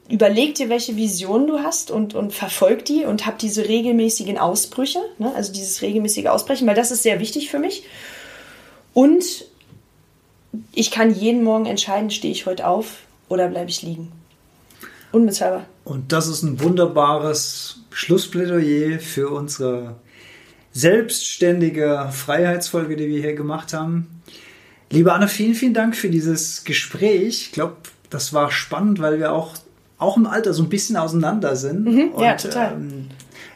überleg 0.10 0.56
dir, 0.56 0.70
welche 0.70 0.96
Vision 0.96 1.46
du 1.46 1.60
hast 1.60 1.92
und, 1.92 2.16
und 2.16 2.34
verfolg 2.34 2.86
die 2.86 3.04
und 3.04 3.26
hab 3.26 3.38
diese 3.40 3.68
regelmäßigen 3.68 4.38
Ausbrüche, 4.38 5.00
ne? 5.18 5.34
also 5.36 5.52
dieses 5.52 5.82
regelmäßige 5.82 6.28
Ausbrechen, 6.28 6.66
weil 6.66 6.76
das 6.76 6.92
ist 6.92 7.04
sehr 7.04 7.20
wichtig 7.20 7.52
für 7.52 7.60
mich. 7.60 7.84
Und 8.94 9.46
ich 10.72 10.90
kann 10.90 11.14
jeden 11.14 11.44
Morgen 11.44 11.66
entscheiden, 11.66 12.10
stehe 12.10 12.32
ich 12.32 12.46
heute 12.46 12.66
auf 12.66 13.00
oder 13.28 13.50
bleibe 13.50 13.70
ich 13.70 13.82
liegen. 13.82 14.14
Unbezahlbar. 15.12 15.66
Und 15.84 16.14
das 16.14 16.28
ist 16.28 16.42
ein 16.44 16.62
wunderbares 16.62 17.82
Schlussplädoyer 17.92 19.00
für 19.00 19.30
unsere 19.30 19.98
selbstständige 20.72 22.10
Freiheitsfolge, 22.14 22.96
die 22.96 23.10
wir 23.10 23.20
hier 23.20 23.36
gemacht 23.36 23.74
haben. 23.74 24.22
Liebe 24.90 25.14
Anne, 25.14 25.28
vielen, 25.28 25.54
vielen 25.54 25.74
Dank 25.74 25.96
für 25.96 26.10
dieses 26.10 26.64
Gespräch. 26.64 27.48
Ich 27.48 27.52
glaube, 27.52 27.76
das 28.10 28.34
war 28.34 28.52
spannend, 28.52 29.00
weil 29.00 29.20
wir 29.20 29.34
auch, 29.34 29.56
auch 29.98 30.18
im 30.18 30.26
Alter 30.26 30.54
so 30.54 30.64
ein 30.64 30.70
bisschen 30.70 30.96
auseinander 30.96 31.56
sind. 31.56 31.86
Mhm, 31.86 32.12
Und, 32.14 32.24
ja, 32.24 32.36
total. 32.36 32.74
Ähm, 32.74 33.08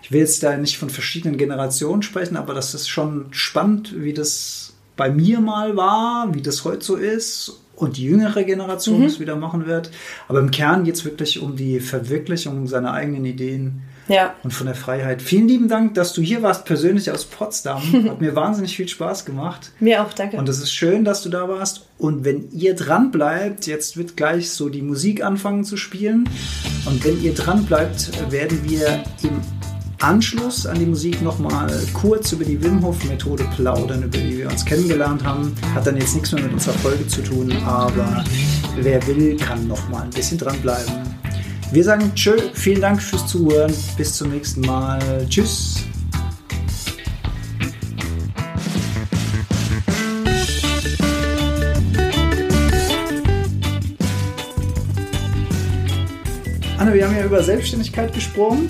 ich 0.04 0.12
will 0.12 0.20
jetzt 0.20 0.44
da 0.44 0.58
nicht 0.58 0.78
von 0.78 0.90
verschiedenen 0.90 1.38
Generationen 1.38 2.02
sprechen, 2.02 2.36
aber 2.36 2.54
das 2.54 2.74
ist 2.74 2.90
schon 2.90 3.28
spannend, 3.32 3.94
wie 3.96 4.14
das 4.14 4.74
bei 4.98 5.10
mir 5.10 5.40
mal 5.40 5.78
war, 5.78 6.34
wie 6.34 6.42
das 6.42 6.66
heute 6.66 6.84
so 6.84 6.96
ist 6.96 7.62
und 7.76 7.96
die 7.96 8.04
jüngere 8.04 8.44
Generation 8.44 9.00
mhm. 9.00 9.06
es 9.06 9.20
wieder 9.22 9.38
machen 9.38 9.68
wird. 9.68 9.90
Aber 10.28 10.40
im 10.40 10.52
Kern 10.52 10.84
geht 10.84 10.96
es 10.96 11.06
wirklich 11.06 11.42
um 11.42 11.56
die 11.56 11.80
Verwirklichung 11.80 12.68
seiner 12.68 12.92
eigenen 12.92 13.24
Ideen 13.24 13.84
ja. 14.08 14.36
und 14.44 14.52
von 14.52 14.68
der 14.68 14.76
Freiheit. 14.76 15.22
Vielen 15.22 15.48
lieben 15.48 15.68
Dank, 15.68 15.94
dass 15.94 16.14
du 16.14 16.22
hier 16.22 16.42
warst, 16.42 16.66
persönlich 16.66 17.12
aus 17.12 17.26
Potsdam. 17.26 17.82
Hat 18.10 18.22
mir 18.22 18.36
wahnsinnig 18.36 18.76
viel 18.76 18.88
Spaß 18.88 19.26
gemacht. 19.26 19.72
Mir 19.80 20.04
auch, 20.04 20.14
danke. 20.14 20.38
Und 20.38 20.50
es 20.50 20.60
ist 20.60 20.74
schön, 20.74 21.06
dass 21.06 21.24
du 21.24 21.30
da 21.30 21.48
warst. 21.48 21.86
Und 21.98 22.26
wenn 22.26 22.50
ihr 22.52 22.76
dran 22.76 23.12
bleibt, 23.12 23.68
jetzt 23.68 23.98
wird 23.98 24.18
gleich 24.18 24.52
so 24.52 24.70
die 24.70 24.82
Musik 24.82 25.24
anfangen 25.24 25.64
zu 25.64 25.78
spielen. 25.78 26.30
Und 26.86 27.04
wenn 27.06 27.22
ihr 27.22 27.34
dran 27.34 27.66
bleibt, 27.66 28.32
werden 28.32 28.60
wir 28.70 29.04
im 29.24 29.42
Anschluss 30.02 30.66
an 30.66 30.80
die 30.80 30.86
Musik 30.86 31.22
nochmal 31.22 31.72
kurz 31.94 32.32
über 32.32 32.44
die 32.44 32.62
Wim 32.62 32.84
Hof 32.84 33.04
Methode 33.06 33.46
plaudern, 33.56 34.04
über 34.04 34.18
die 34.18 34.40
wir 34.40 34.50
uns 34.50 34.66
kennengelernt 34.66 35.24
haben. 35.24 35.56
Hat 35.76 35.86
dann 35.86 35.96
jetzt 35.98 36.16
nichts 36.16 36.32
mehr 36.32 36.42
mit 36.42 36.54
unserer 36.54 36.74
Folge 36.76 37.08
zu 37.08 37.22
tun, 37.22 37.54
aber 37.66 38.24
wer 38.78 39.06
will, 39.06 39.38
kann 39.38 39.68
nochmal 39.68 40.04
ein 40.04 40.10
bisschen 40.10 40.40
dranbleiben. 40.40 41.21
Wir 41.74 41.86
sagen 41.86 42.12
tschö, 42.16 42.34
vielen 42.54 42.82
Dank 42.82 43.02
fürs 43.02 43.26
Zuhören, 43.28 43.74
bis 43.96 44.18
zum 44.18 44.30
nächsten 44.30 44.60
Mal. 44.60 45.00
Tschüss. 45.30 45.86
Anne, 56.78 56.94
wir 56.94 57.08
haben 57.08 57.16
ja 57.16 57.24
über 57.24 57.42
Selbstständigkeit 57.42 58.14
gesprochen. 58.14 58.70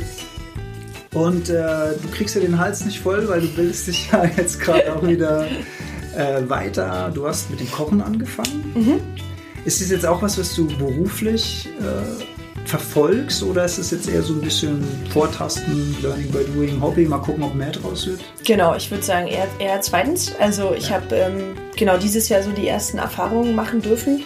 Und 1.16 1.50
äh, 1.50 1.54
du 2.00 2.08
kriegst 2.12 2.36
ja 2.36 2.42
den 2.42 2.60
Hals 2.60 2.86
nicht 2.86 3.00
voll, 3.00 3.28
weil 3.28 3.42
du 3.42 3.48
bildest 3.48 3.88
dich 3.88 4.12
ja 4.12 4.26
jetzt 4.38 4.60
gerade 4.60 4.96
auch 4.96 5.02
wieder 5.02 5.48
äh, 6.16 6.48
weiter. 6.48 7.12
Du 7.12 7.28
hast 7.28 7.50
mit 7.50 7.62
dem 7.62 7.72
Kochen 7.72 8.00
angefangen. 8.00 8.72
Mhm. 8.76 9.00
Ist 9.66 9.82
das 9.82 9.90
jetzt 9.90 10.06
auch 10.06 10.22
was, 10.22 10.38
was 10.38 10.56
du 10.56 10.68
beruflich 10.68 11.68
äh, 11.80 12.41
verfolgst 12.66 13.44
oder 13.44 13.66
ist 13.66 13.78
es 13.78 13.92
jetzt 13.92 14.10
eher 14.10 14.22
so 14.22 14.34
ein 14.34 14.42
bisschen 14.42 14.84
Vortasten, 15.12 15.96
Learning 16.02 16.32
by 16.32 16.44
Doing, 16.54 16.82
Hobby, 16.82 17.06
mal 17.06 17.18
gucken, 17.20 17.44
ob 17.44 17.56
mehr 17.56 17.72
draus 17.72 18.08
wird? 18.08 18.22
Genau, 18.46 18.76
ich 18.76 18.90
würde 18.92 19.04
sagen 19.04 19.28
eher, 19.28 19.48
eher 19.60 19.82
zweitens. 19.82 20.34
Also 20.40 20.74
ich 20.78 20.90
Ja. 20.90 20.96
habe 20.96 21.16
ähm, 21.16 21.58
genau 21.76 21.98
dieses 21.98 22.30
Jahr 22.30 22.44
so 22.44 22.52
die 22.52 22.68
ersten 22.68 22.98
Erfahrungen 22.98 23.56
machen 23.56 23.82
dürfen 23.82 24.24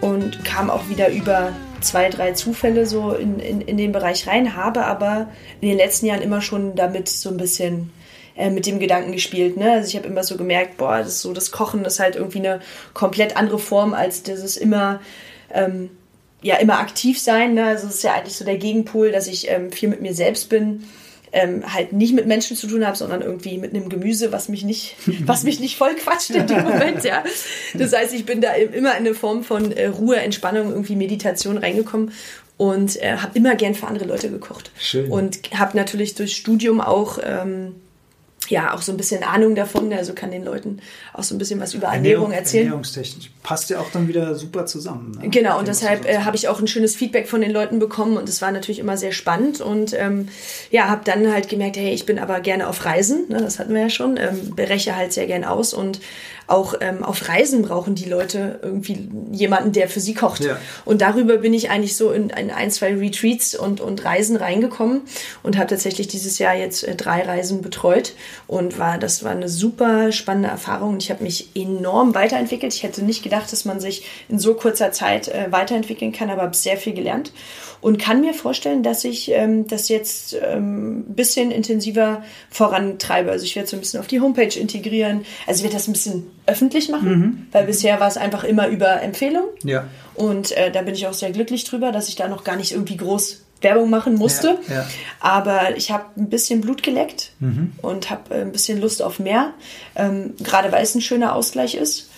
und 0.00 0.44
kam 0.44 0.70
auch 0.70 0.88
wieder 0.88 1.10
über 1.10 1.52
zwei, 1.80 2.08
drei 2.10 2.32
Zufälle 2.32 2.86
so 2.86 3.12
in, 3.12 3.38
in, 3.38 3.60
in 3.62 3.76
den 3.76 3.92
Bereich 3.92 4.26
rein, 4.26 4.56
habe 4.56 4.84
aber 4.84 5.28
in 5.60 5.68
den 5.68 5.78
letzten 5.78 6.06
Jahren 6.06 6.22
immer 6.22 6.42
schon 6.42 6.74
damit 6.74 7.08
so 7.08 7.30
ein 7.30 7.36
bisschen 7.38 7.90
äh, 8.36 8.50
mit 8.50 8.66
dem 8.66 8.78
Gedanken 8.78 9.12
gespielt. 9.12 9.56
Ne? 9.56 9.72
Also 9.72 9.88
ich 9.88 9.96
habe 9.96 10.06
immer 10.06 10.22
so 10.24 10.36
gemerkt, 10.36 10.76
boah, 10.76 10.98
das 10.98 11.08
ist 11.08 11.22
so 11.22 11.32
das 11.32 11.50
Kochen 11.50 11.84
ist 11.84 12.00
halt 12.00 12.16
irgendwie 12.16 12.38
eine 12.38 12.60
komplett 12.92 13.36
andere 13.36 13.58
Form 13.58 13.94
als 13.94 14.22
dieses 14.22 14.56
immer 14.56 15.00
ähm, 15.52 15.90
ja 16.42 16.56
immer 16.56 16.78
aktiv 16.78 17.20
sein. 17.20 17.54
Ne? 17.54 17.66
Also 17.66 17.86
es 17.86 17.96
ist 17.96 18.04
ja 18.04 18.14
eigentlich 18.14 18.36
so 18.36 18.44
der 18.44 18.56
Gegenpol, 18.56 19.12
dass 19.12 19.26
ich 19.26 19.50
ähm, 19.50 19.70
viel 19.72 19.88
mit 19.88 20.00
mir 20.00 20.14
selbst 20.14 20.48
bin. 20.48 20.84
Ähm, 21.32 21.62
halt 21.72 21.92
nicht 21.92 22.12
mit 22.12 22.26
Menschen 22.26 22.56
zu 22.56 22.66
tun 22.66 22.84
habe, 22.84 22.96
sondern 22.96 23.22
irgendwie 23.22 23.56
mit 23.56 23.72
einem 23.72 23.88
Gemüse, 23.88 24.32
was 24.32 24.48
mich 24.48 24.64
nicht, 24.64 24.96
was 25.26 25.44
mich 25.44 25.60
nicht 25.60 25.76
voll 25.76 25.94
quatscht 25.94 26.30
in 26.30 26.48
dem 26.48 26.64
Moment, 26.64 27.04
ja. 27.04 27.22
Das 27.74 27.92
heißt, 27.92 28.12
ich 28.14 28.26
bin 28.26 28.40
da 28.40 28.52
immer 28.54 28.90
in 28.90 29.06
eine 29.06 29.14
Form 29.14 29.44
von 29.44 29.70
äh, 29.70 29.86
Ruhe, 29.86 30.16
Entspannung, 30.16 30.70
irgendwie 30.70 30.96
Meditation 30.96 31.56
reingekommen 31.56 32.10
und 32.56 33.00
äh, 33.00 33.16
habe 33.18 33.38
immer 33.38 33.54
gern 33.54 33.76
für 33.76 33.86
andere 33.86 34.06
Leute 34.06 34.28
gekocht. 34.28 34.72
Schön. 34.76 35.08
Und 35.08 35.38
habe 35.56 35.76
natürlich 35.76 36.16
durch 36.16 36.34
Studium 36.34 36.80
auch 36.80 37.20
ähm, 37.22 37.76
ja 38.50 38.74
auch 38.74 38.82
so 38.82 38.92
ein 38.92 38.96
bisschen 38.96 39.22
Ahnung 39.22 39.54
davon, 39.54 39.92
also 39.92 40.12
kann 40.12 40.30
den 40.30 40.44
Leuten 40.44 40.80
auch 41.12 41.22
so 41.22 41.34
ein 41.34 41.38
bisschen 41.38 41.60
was 41.60 41.74
über 41.74 41.86
Ernährung 41.88 42.32
erzählen. 42.32 42.64
Ernährungstechnisch. 42.64 43.30
Passt 43.42 43.70
ja 43.70 43.80
auch 43.80 43.90
dann 43.90 44.08
wieder 44.08 44.34
super 44.34 44.66
zusammen. 44.66 45.18
Ne? 45.20 45.30
Genau, 45.30 45.58
und 45.58 45.68
deshalb 45.68 46.06
äh, 46.06 46.18
habe 46.18 46.36
ich 46.36 46.48
auch 46.48 46.60
ein 46.60 46.66
schönes 46.66 46.94
Feedback 46.94 47.28
von 47.28 47.40
den 47.40 47.50
Leuten 47.50 47.78
bekommen 47.78 48.16
und 48.16 48.28
es 48.28 48.42
war 48.42 48.52
natürlich 48.52 48.78
immer 48.78 48.96
sehr 48.96 49.12
spannend 49.12 49.60
und 49.60 49.94
ähm, 49.94 50.28
ja, 50.70 50.88
habe 50.88 51.02
dann 51.04 51.32
halt 51.32 51.48
gemerkt, 51.48 51.76
hey, 51.76 51.92
ich 51.92 52.06
bin 52.06 52.18
aber 52.18 52.40
gerne 52.40 52.68
auf 52.68 52.84
Reisen, 52.84 53.28
ne, 53.28 53.40
das 53.40 53.58
hatten 53.58 53.72
wir 53.72 53.82
ja 53.82 53.90
schon, 53.90 54.16
ähm, 54.16 54.50
breche 54.54 54.96
halt 54.96 55.12
sehr 55.12 55.26
gern 55.26 55.44
aus 55.44 55.72
und 55.72 56.00
auch 56.50 56.74
ähm, 56.80 57.04
auf 57.04 57.28
Reisen 57.28 57.62
brauchen 57.62 57.94
die 57.94 58.08
Leute 58.08 58.60
irgendwie 58.62 59.08
jemanden, 59.32 59.72
der 59.72 59.88
für 59.88 60.00
sie 60.00 60.14
kocht. 60.14 60.44
Ja. 60.44 60.58
Und 60.84 61.00
darüber 61.00 61.38
bin 61.38 61.54
ich 61.54 61.70
eigentlich 61.70 61.96
so 61.96 62.10
in, 62.10 62.30
in 62.30 62.50
ein, 62.50 62.70
zwei 62.70 62.94
Retreats 62.94 63.54
und, 63.54 63.80
und 63.80 64.04
Reisen 64.04 64.36
reingekommen 64.36 65.02
und 65.42 65.56
habe 65.56 65.68
tatsächlich 65.68 66.08
dieses 66.08 66.38
Jahr 66.38 66.54
jetzt 66.54 66.82
äh, 66.82 66.94
drei 66.94 67.22
Reisen 67.22 67.62
betreut 67.62 68.14
und 68.46 68.78
war, 68.78 68.98
das 68.98 69.22
war 69.22 69.30
eine 69.30 69.48
super 69.48 70.12
spannende 70.12 70.48
Erfahrung 70.48 70.94
und 70.94 71.02
ich 71.02 71.10
habe 71.10 71.22
mich 71.22 71.50
enorm 71.54 72.14
weiterentwickelt. 72.14 72.74
Ich 72.74 72.82
hätte 72.82 73.02
nicht 73.04 73.22
gedacht, 73.22 73.52
dass 73.52 73.64
man 73.64 73.80
sich 73.80 74.04
in 74.28 74.38
so 74.38 74.54
kurzer 74.54 74.92
Zeit 74.92 75.28
äh, 75.28 75.46
weiterentwickeln 75.50 76.12
kann, 76.12 76.30
aber 76.30 76.42
habe 76.42 76.56
sehr 76.56 76.76
viel 76.76 76.94
gelernt 76.94 77.32
und 77.80 77.98
kann 77.98 78.20
mir 78.20 78.34
vorstellen, 78.34 78.82
dass 78.82 79.04
ich 79.04 79.30
ähm, 79.30 79.66
das 79.66 79.88
jetzt 79.88 80.36
ähm, 80.40 81.00
ein 81.00 81.14
bisschen 81.14 81.50
intensiver 81.50 82.22
vorantreibe. 82.50 83.30
Also 83.30 83.44
ich 83.44 83.56
werde 83.56 83.68
so 83.68 83.76
ein 83.76 83.80
bisschen 83.80 84.00
auf 84.00 84.06
die 84.06 84.20
Homepage 84.20 84.58
integrieren. 84.58 85.24
Also 85.46 85.58
ich 85.58 85.64
werde 85.64 85.76
das 85.76 85.88
ein 85.88 85.92
bisschen 85.92 86.30
öffentlich 86.46 86.88
machen, 86.88 87.48
weil 87.52 87.66
bisher 87.66 88.00
war 88.00 88.08
es 88.08 88.16
einfach 88.16 88.44
immer 88.44 88.68
über 88.68 89.02
Empfehlung. 89.02 89.44
Ja. 89.62 89.84
Und 90.14 90.52
äh, 90.52 90.70
da 90.72 90.82
bin 90.82 90.94
ich 90.94 91.06
auch 91.06 91.12
sehr 91.12 91.30
glücklich 91.30 91.64
drüber, 91.64 91.92
dass 91.92 92.08
ich 92.08 92.16
da 92.16 92.28
noch 92.28 92.44
gar 92.44 92.56
nicht 92.56 92.72
irgendwie 92.72 92.96
groß 92.96 93.42
Werbung 93.60 93.90
machen 93.90 94.14
musste. 94.14 94.58
Ja, 94.68 94.74
ja. 94.74 94.86
Aber 95.20 95.76
ich 95.76 95.90
habe 95.90 96.04
ein 96.16 96.30
bisschen 96.30 96.60
Blut 96.60 96.82
geleckt 96.82 97.32
und 97.82 98.10
habe 98.10 98.34
äh, 98.34 98.40
ein 98.42 98.52
bisschen 98.52 98.80
Lust 98.80 99.02
auf 99.02 99.18
mehr, 99.18 99.52
ähm, 99.96 100.34
gerade 100.42 100.72
weil 100.72 100.82
es 100.82 100.94
ein 100.94 101.00
schöner 101.00 101.34
Ausgleich 101.34 101.74
ist. 101.74 102.10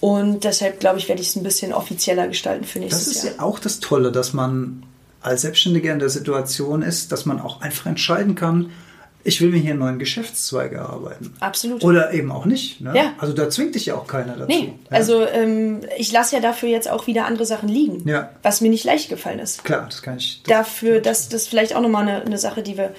Und 0.00 0.44
deshalb 0.44 0.80
glaube 0.80 0.98
ich, 0.98 1.08
werde 1.08 1.22
ich 1.22 1.28
es 1.28 1.36
ein 1.36 1.42
bisschen 1.42 1.72
offizieller 1.72 2.28
gestalten 2.28 2.64
für 2.64 2.78
Das 2.78 2.90
nächstes 2.90 3.16
ist 3.16 3.24
Jahr. 3.24 3.34
ja 3.36 3.42
auch 3.42 3.58
das 3.58 3.80
Tolle, 3.80 4.12
dass 4.12 4.32
man 4.34 4.84
als 5.22 5.42
Selbstständiger 5.42 5.92
in 5.92 5.98
der 5.98 6.10
Situation 6.10 6.82
ist, 6.82 7.10
dass 7.10 7.24
man 7.24 7.40
auch 7.40 7.62
einfach 7.62 7.86
entscheiden 7.86 8.34
kann, 8.34 8.70
ich 9.26 9.40
will 9.40 9.48
mir 9.48 9.58
hier 9.58 9.70
einen 9.70 9.80
neuen 9.80 9.98
Geschäftszweig 9.98 10.72
erarbeiten. 10.72 11.34
Absolut. 11.40 11.82
Oder 11.82 12.12
eben 12.12 12.30
auch 12.30 12.44
nicht. 12.44 12.80
Ne? 12.82 12.92
Ja. 12.94 13.14
Also 13.18 13.32
da 13.32 13.48
zwingt 13.48 13.74
dich 13.74 13.86
ja 13.86 13.94
auch 13.94 14.06
keiner 14.06 14.36
dazu. 14.36 14.46
Nee, 14.46 14.74
ja. 14.90 14.96
also 14.96 15.24
ähm, 15.26 15.80
ich 15.96 16.12
lasse 16.12 16.36
ja 16.36 16.42
dafür 16.42 16.68
jetzt 16.68 16.90
auch 16.90 17.06
wieder 17.06 17.24
andere 17.24 17.46
Sachen 17.46 17.68
liegen, 17.68 18.06
Ja. 18.06 18.30
was 18.42 18.60
mir 18.60 18.68
nicht 18.68 18.84
leicht 18.84 19.08
gefallen 19.08 19.38
ist. 19.38 19.64
Klar, 19.64 19.86
das 19.88 20.02
kann 20.02 20.18
ich. 20.18 20.42
Das, 20.44 20.58
Dafür, 20.58 21.00
das, 21.00 21.30
das 21.30 21.42
ist 21.42 21.48
vielleicht 21.48 21.74
auch 21.74 21.80
nochmal 21.80 22.06
eine, 22.06 22.22
eine 22.22 22.38
Sache, 22.38 22.62
die 22.62 22.76
wir 22.76 22.92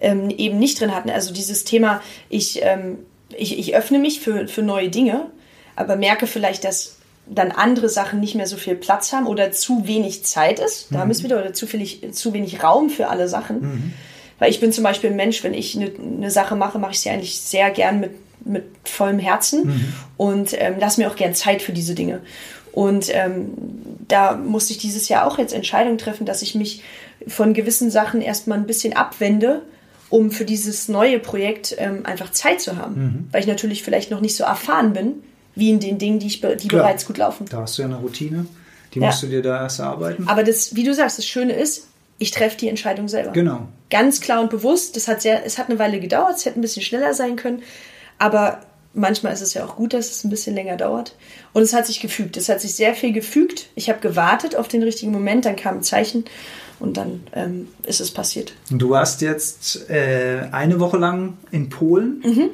ähm, 0.00 0.30
eben 0.30 0.58
nicht 0.58 0.80
drin 0.80 0.94
hatten. 0.94 1.10
Also 1.10 1.34
dieses 1.34 1.64
Thema, 1.64 2.00
ich, 2.28 2.60
ähm, 2.62 2.98
ich, 3.36 3.58
ich 3.58 3.74
öffne 3.74 3.98
mich 3.98 4.20
für, 4.20 4.46
für 4.46 4.62
neue 4.62 4.88
Dinge, 4.88 5.26
aber 5.74 5.96
merke 5.96 6.28
vielleicht, 6.28 6.64
dass 6.64 6.96
dann 7.26 7.50
andere 7.50 7.88
Sachen 7.88 8.20
nicht 8.20 8.34
mehr 8.34 8.46
so 8.46 8.56
viel 8.56 8.74
Platz 8.74 9.12
haben 9.12 9.26
oder 9.26 9.52
zu 9.52 9.86
wenig 9.86 10.24
Zeit 10.24 10.58
ist. 10.58 10.88
Da 10.90 10.98
haben 10.98 11.08
wir 11.08 11.12
es 11.14 11.22
wieder, 11.22 11.40
oder 11.40 11.52
zu, 11.52 11.66
viel, 11.66 12.10
zu 12.12 12.32
wenig 12.32 12.62
Raum 12.62 12.90
für 12.90 13.08
alle 13.08 13.28
Sachen. 13.28 13.94
Weil 14.42 14.50
ich 14.50 14.58
bin 14.58 14.72
zum 14.72 14.82
Beispiel 14.82 15.10
ein 15.10 15.14
Mensch, 15.14 15.44
wenn 15.44 15.54
ich 15.54 15.76
eine, 15.76 15.92
eine 16.16 16.28
Sache 16.32 16.56
mache, 16.56 16.80
mache 16.80 16.90
ich 16.90 16.98
sie 16.98 17.10
eigentlich 17.10 17.38
sehr 17.38 17.70
gern 17.70 18.00
mit, 18.00 18.10
mit 18.44 18.64
vollem 18.82 19.20
Herzen 19.20 19.94
und 20.16 20.52
ähm, 20.58 20.74
lass 20.80 20.98
mir 20.98 21.08
auch 21.08 21.14
gern 21.14 21.32
Zeit 21.32 21.62
für 21.62 21.70
diese 21.70 21.94
Dinge. 21.94 22.18
Und 22.72 23.14
ähm, 23.14 23.52
da 24.08 24.34
musste 24.34 24.72
ich 24.72 24.78
dieses 24.78 25.08
Jahr 25.08 25.28
auch 25.28 25.38
jetzt 25.38 25.54
Entscheidungen 25.54 25.96
treffen, 25.96 26.26
dass 26.26 26.42
ich 26.42 26.56
mich 26.56 26.82
von 27.28 27.54
gewissen 27.54 27.92
Sachen 27.92 28.20
erstmal 28.20 28.58
ein 28.58 28.66
bisschen 28.66 28.96
abwende, 28.96 29.62
um 30.10 30.32
für 30.32 30.44
dieses 30.44 30.88
neue 30.88 31.20
Projekt 31.20 31.76
ähm, 31.78 32.04
einfach 32.04 32.32
Zeit 32.32 32.60
zu 32.60 32.76
haben. 32.76 33.28
Weil 33.30 33.42
ich 33.42 33.46
natürlich 33.46 33.84
vielleicht 33.84 34.10
noch 34.10 34.20
nicht 34.20 34.34
so 34.34 34.42
erfahren 34.42 34.92
bin, 34.92 35.22
wie 35.54 35.70
in 35.70 35.78
den 35.78 35.98
Dingen, 35.98 36.18
die, 36.18 36.26
ich, 36.26 36.40
die 36.40 36.66
Klar. 36.66 36.82
bereits 36.82 37.06
gut 37.06 37.18
laufen. 37.18 37.46
Da 37.48 37.58
hast 37.58 37.78
du 37.78 37.82
ja 37.82 37.86
eine 37.86 37.98
Routine. 37.98 38.46
Die 38.92 38.98
Ja. 38.98 39.06
musst 39.06 39.22
du 39.22 39.28
dir 39.28 39.40
da 39.40 39.62
erst 39.62 39.78
erarbeiten. 39.78 40.26
Aber 40.26 40.42
das, 40.42 40.74
wie 40.74 40.82
du 40.82 40.92
sagst, 40.92 41.18
das 41.18 41.26
Schöne 41.28 41.52
ist, 41.52 41.86
ich 42.22 42.30
treffe 42.30 42.56
die 42.56 42.68
Entscheidung 42.68 43.08
selber. 43.08 43.32
Genau. 43.32 43.68
Ganz 43.90 44.20
klar 44.20 44.40
und 44.40 44.48
bewusst. 44.50 44.94
Das 44.96 45.08
hat 45.08 45.20
sehr, 45.20 45.44
es 45.44 45.58
hat 45.58 45.68
eine 45.68 45.78
Weile 45.78 45.98
gedauert, 45.98 46.36
es 46.36 46.46
hätte 46.46 46.58
ein 46.58 46.62
bisschen 46.62 46.82
schneller 46.82 47.14
sein 47.14 47.34
können. 47.36 47.62
Aber 48.18 48.60
manchmal 48.94 49.32
ist 49.32 49.40
es 49.40 49.54
ja 49.54 49.64
auch 49.64 49.74
gut, 49.74 49.92
dass 49.92 50.10
es 50.10 50.24
ein 50.24 50.30
bisschen 50.30 50.54
länger 50.54 50.76
dauert. 50.76 51.16
Und 51.52 51.62
es 51.62 51.74
hat 51.74 51.86
sich 51.86 52.00
gefügt. 52.00 52.36
Es 52.36 52.48
hat 52.48 52.60
sich 52.60 52.74
sehr 52.74 52.94
viel 52.94 53.12
gefügt. 53.12 53.70
Ich 53.74 53.88
habe 53.90 53.98
gewartet 53.98 54.54
auf 54.54 54.68
den 54.68 54.82
richtigen 54.84 55.10
Moment, 55.10 55.44
dann 55.44 55.56
kam 55.56 55.78
ein 55.78 55.82
Zeichen 55.82 56.24
und 56.78 56.96
dann 56.96 57.24
ähm, 57.34 57.68
ist 57.84 58.00
es 58.00 58.10
passiert. 58.12 58.54
Du 58.70 58.90
warst 58.90 59.20
jetzt 59.20 59.90
äh, 59.90 60.48
eine 60.52 60.78
Woche 60.78 60.98
lang 60.98 61.38
in 61.50 61.68
Polen 61.68 62.22
Mhm. 62.24 62.50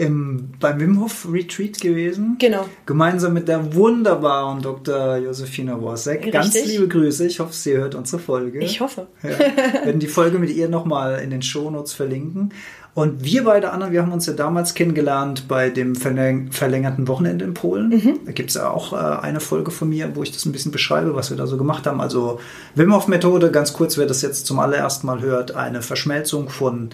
Im, 0.00 0.48
beim 0.58 0.80
Wim 0.80 1.00
Hof 1.00 1.28
Retreat 1.30 1.80
gewesen. 1.80 2.36
Genau. 2.38 2.66
Gemeinsam 2.86 3.34
mit 3.34 3.48
der 3.48 3.74
wunderbaren 3.74 4.62
Dr. 4.62 5.18
Josefina 5.18 5.80
Worsek. 5.80 6.32
Ganz 6.32 6.54
liebe 6.64 6.88
Grüße. 6.88 7.26
Ich 7.26 7.38
hoffe, 7.38 7.52
sie 7.52 7.76
hört 7.76 7.94
unsere 7.94 8.20
Folge. 8.20 8.60
Ich 8.60 8.80
hoffe. 8.80 9.08
Ja. 9.22 9.38
Wir 9.38 9.84
werden 9.84 10.00
die 10.00 10.08
Folge 10.08 10.38
mit 10.38 10.50
ihr 10.50 10.68
nochmal 10.68 11.20
in 11.22 11.30
den 11.30 11.42
Shownotes 11.42 11.92
verlinken. 11.92 12.54
Und 12.94 13.22
wir 13.24 13.44
beide, 13.44 13.70
Anna, 13.70 13.92
wir 13.92 14.02
haben 14.02 14.12
uns 14.12 14.26
ja 14.26 14.32
damals 14.32 14.74
kennengelernt 14.74 15.46
bei 15.46 15.70
dem 15.70 15.94
verläng 15.94 16.50
verlängerten 16.50 17.06
Wochenende 17.06 17.44
in 17.44 17.54
Polen. 17.54 17.90
Mhm. 17.90 18.20
Da 18.24 18.32
gibt 18.32 18.50
es 18.50 18.56
ja 18.56 18.70
auch 18.70 18.92
äh, 18.92 18.96
eine 18.96 19.40
Folge 19.40 19.70
von 19.70 19.90
mir, 19.90 20.16
wo 20.16 20.22
ich 20.22 20.32
das 20.32 20.44
ein 20.46 20.52
bisschen 20.52 20.72
beschreibe, 20.72 21.14
was 21.14 21.30
wir 21.30 21.36
da 21.36 21.46
so 21.46 21.56
gemacht 21.56 21.86
haben. 21.86 22.00
Also 22.00 22.40
Wim 22.74 22.94
Hof 22.94 23.06
Methode, 23.06 23.50
ganz 23.50 23.74
kurz, 23.74 23.96
wer 23.98 24.06
das 24.06 24.22
jetzt 24.22 24.46
zum 24.46 24.58
allerersten 24.58 25.06
Mal 25.06 25.20
hört, 25.20 25.54
eine 25.54 25.82
Verschmelzung 25.82 26.48
von 26.48 26.90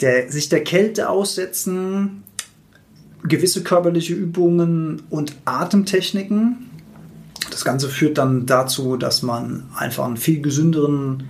der, 0.00 0.30
sich 0.30 0.48
der 0.48 0.64
Kälte 0.64 1.08
aussetzen, 1.08 2.22
gewisse 3.24 3.62
körperliche 3.62 4.14
Übungen 4.14 5.02
und 5.10 5.34
Atemtechniken. 5.44 6.70
Das 7.50 7.64
Ganze 7.64 7.88
führt 7.88 8.18
dann 8.18 8.46
dazu, 8.46 8.96
dass 8.96 9.22
man 9.22 9.64
einfach 9.76 10.04
einen 10.04 10.16
viel 10.16 10.40
gesünderen 10.42 11.28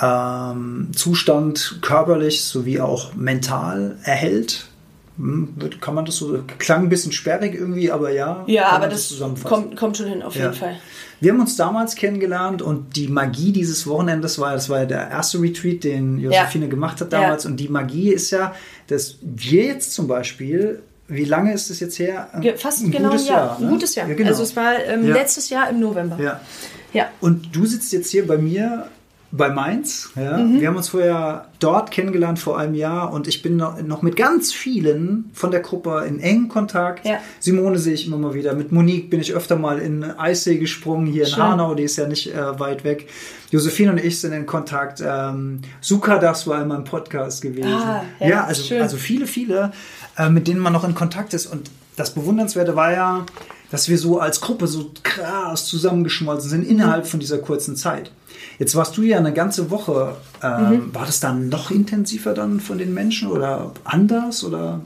ähm, 0.00 0.88
Zustand 0.94 1.78
körperlich 1.82 2.44
sowie 2.44 2.80
auch 2.80 3.14
mental 3.14 3.98
erhält. 4.02 4.68
Hm, 5.16 5.54
Kann 5.80 5.94
man 5.94 6.04
das 6.04 6.16
so, 6.16 6.42
klang 6.58 6.82
ein 6.84 6.88
bisschen 6.88 7.12
sperrig 7.12 7.54
irgendwie, 7.54 7.90
aber 7.90 8.10
ja. 8.10 8.42
Ja, 8.48 8.66
aber 8.70 8.80
man 8.80 8.90
das 8.90 9.14
kommt, 9.44 9.76
kommt 9.76 9.96
schon 9.96 10.06
hin, 10.06 10.22
auf 10.22 10.34
Ja. 10.34 10.42
jeden 10.46 10.54
Fall. 10.54 10.76
Wir 11.20 11.32
haben 11.32 11.40
uns 11.40 11.56
damals 11.56 11.94
kennengelernt 11.94 12.60
und 12.62 12.96
die 12.96 13.06
Magie 13.08 13.52
dieses 13.52 13.86
Wochenendes 13.86 14.38
war, 14.40 14.52
das 14.52 14.68
war 14.68 14.80
ja 14.80 14.86
der 14.86 15.10
erste 15.10 15.40
Retreat, 15.40 15.84
den 15.84 16.18
Josephine 16.18 16.68
gemacht 16.68 17.00
hat 17.00 17.12
damals. 17.12 17.44
Ja. 17.44 17.50
Und 17.50 17.58
die 17.58 17.68
Magie 17.68 18.12
ist 18.12 18.30
ja, 18.32 18.54
dass 18.88 19.16
wir 19.22 19.64
jetzt 19.66 19.92
zum 19.94 20.08
Beispiel, 20.08 20.82
wie 21.06 21.24
lange 21.24 21.54
ist 21.54 21.70
es 21.70 21.78
jetzt 21.80 21.98
her? 21.98 22.28
Fast 22.56 22.82
ein 22.82 22.90
genau 22.90 23.10
gutes 23.10 23.26
ein 23.26 23.28
Jahr. 23.32 23.46
Jahr. 23.46 23.56
Ein 23.58 23.64
ne? 23.64 23.70
gutes 23.70 23.94
Jahr. 23.94 24.08
Ja, 24.08 24.14
genau. 24.14 24.28
Also 24.30 24.42
es 24.42 24.56
war 24.56 24.72
ähm, 24.84 25.06
Ja. 25.06 25.14
letztes 25.14 25.48
Jahr 25.50 25.70
im 25.70 25.80
November. 25.80 26.18
ja. 26.20 26.40
Ja. 26.92 27.08
Und 27.20 27.54
du 27.54 27.66
sitzt 27.66 27.92
jetzt 27.92 28.10
hier 28.10 28.24
bei 28.26 28.38
mir 28.38 28.86
bei 29.36 29.50
Mainz. 29.50 30.10
Ja? 30.14 30.38
Mhm. 30.38 30.60
Wir 30.60 30.68
haben 30.68 30.76
uns 30.76 30.90
vorher 30.90 31.48
dort 31.58 31.90
kennengelernt 31.90 32.38
vor 32.38 32.56
einem 32.56 32.74
Jahr 32.74 33.12
und 33.12 33.26
ich 33.26 33.42
bin 33.42 33.56
noch, 33.56 34.02
mit 34.02 34.14
ganz 34.14 34.52
vielen 34.52 35.30
von 35.32 35.50
der 35.50 35.60
Gruppe 35.60 36.04
in 36.06 36.20
engen 36.20 36.48
Kontakt. 36.48 37.04
Ja. 37.04 37.18
Simone 37.40 37.78
sehe 37.78 37.94
ich 37.94 38.06
immer 38.06 38.16
mal 38.16 38.34
wieder. 38.34 38.54
Mit 38.54 38.70
Monique 38.70 39.10
bin 39.10 39.20
ich 39.20 39.34
öfter 39.34 39.56
mal 39.56 39.80
in 39.80 40.04
Eissee 40.04 40.58
gesprungen, 40.58 41.06
hier 41.06 41.24
in 41.24 41.30
Schön. 41.30 41.42
Hanau, 41.42 41.74
die 41.74 41.82
ist 41.82 41.96
ja 41.96 42.06
nicht 42.06 42.32
äh, 42.32 42.60
weit 42.60 42.84
weg. 42.84 43.08
Josephine 43.50 43.90
und 43.92 43.98
ich 43.98 44.20
sind 44.20 44.32
in 44.32 44.46
Kontakt. 44.46 45.02
Ähm, 45.04 45.62
Sukadas 45.80 46.46
war 46.46 46.62
in 46.62 46.68
meinem 46.68 46.84
Podcast 46.84 47.42
gewesen. 47.42 47.72
Ah, 47.72 48.04
ja, 48.20 48.28
ja, 48.28 48.44
also, 48.44 48.62
schön. 48.62 48.82
also 48.82 48.96
viele, 48.96 49.26
viele, 49.26 49.72
äh, 50.16 50.28
mit 50.28 50.46
denen 50.46 50.60
man 50.60 50.72
noch 50.72 50.84
in 50.84 50.94
Kontakt 50.94 51.34
ist. 51.34 51.46
Und 51.46 51.70
das 51.96 52.14
Bewundernswerte 52.14 52.76
war 52.76 52.92
ja, 52.92 53.26
dass 53.74 53.88
wir 53.88 53.98
so 53.98 54.20
als 54.20 54.40
Gruppe 54.40 54.68
so 54.68 54.92
krass 55.02 55.66
zusammengeschmolzen 55.66 56.48
sind 56.48 56.62
innerhalb 56.64 57.08
von 57.08 57.18
dieser 57.18 57.38
kurzen 57.38 57.74
Zeit. 57.74 58.12
Jetzt 58.60 58.76
warst 58.76 58.96
du 58.96 59.02
ja 59.02 59.18
eine 59.18 59.32
ganze 59.32 59.68
Woche. 59.68 60.14
Ähm, 60.44 60.70
Mhm. 60.70 60.94
War 60.94 61.06
das 61.06 61.18
dann 61.18 61.48
noch 61.48 61.72
intensiver 61.72 62.34
dann 62.34 62.60
von 62.60 62.78
den 62.78 62.94
Menschen 62.94 63.32
oder 63.32 63.72
anders 63.82 64.44
oder? 64.44 64.80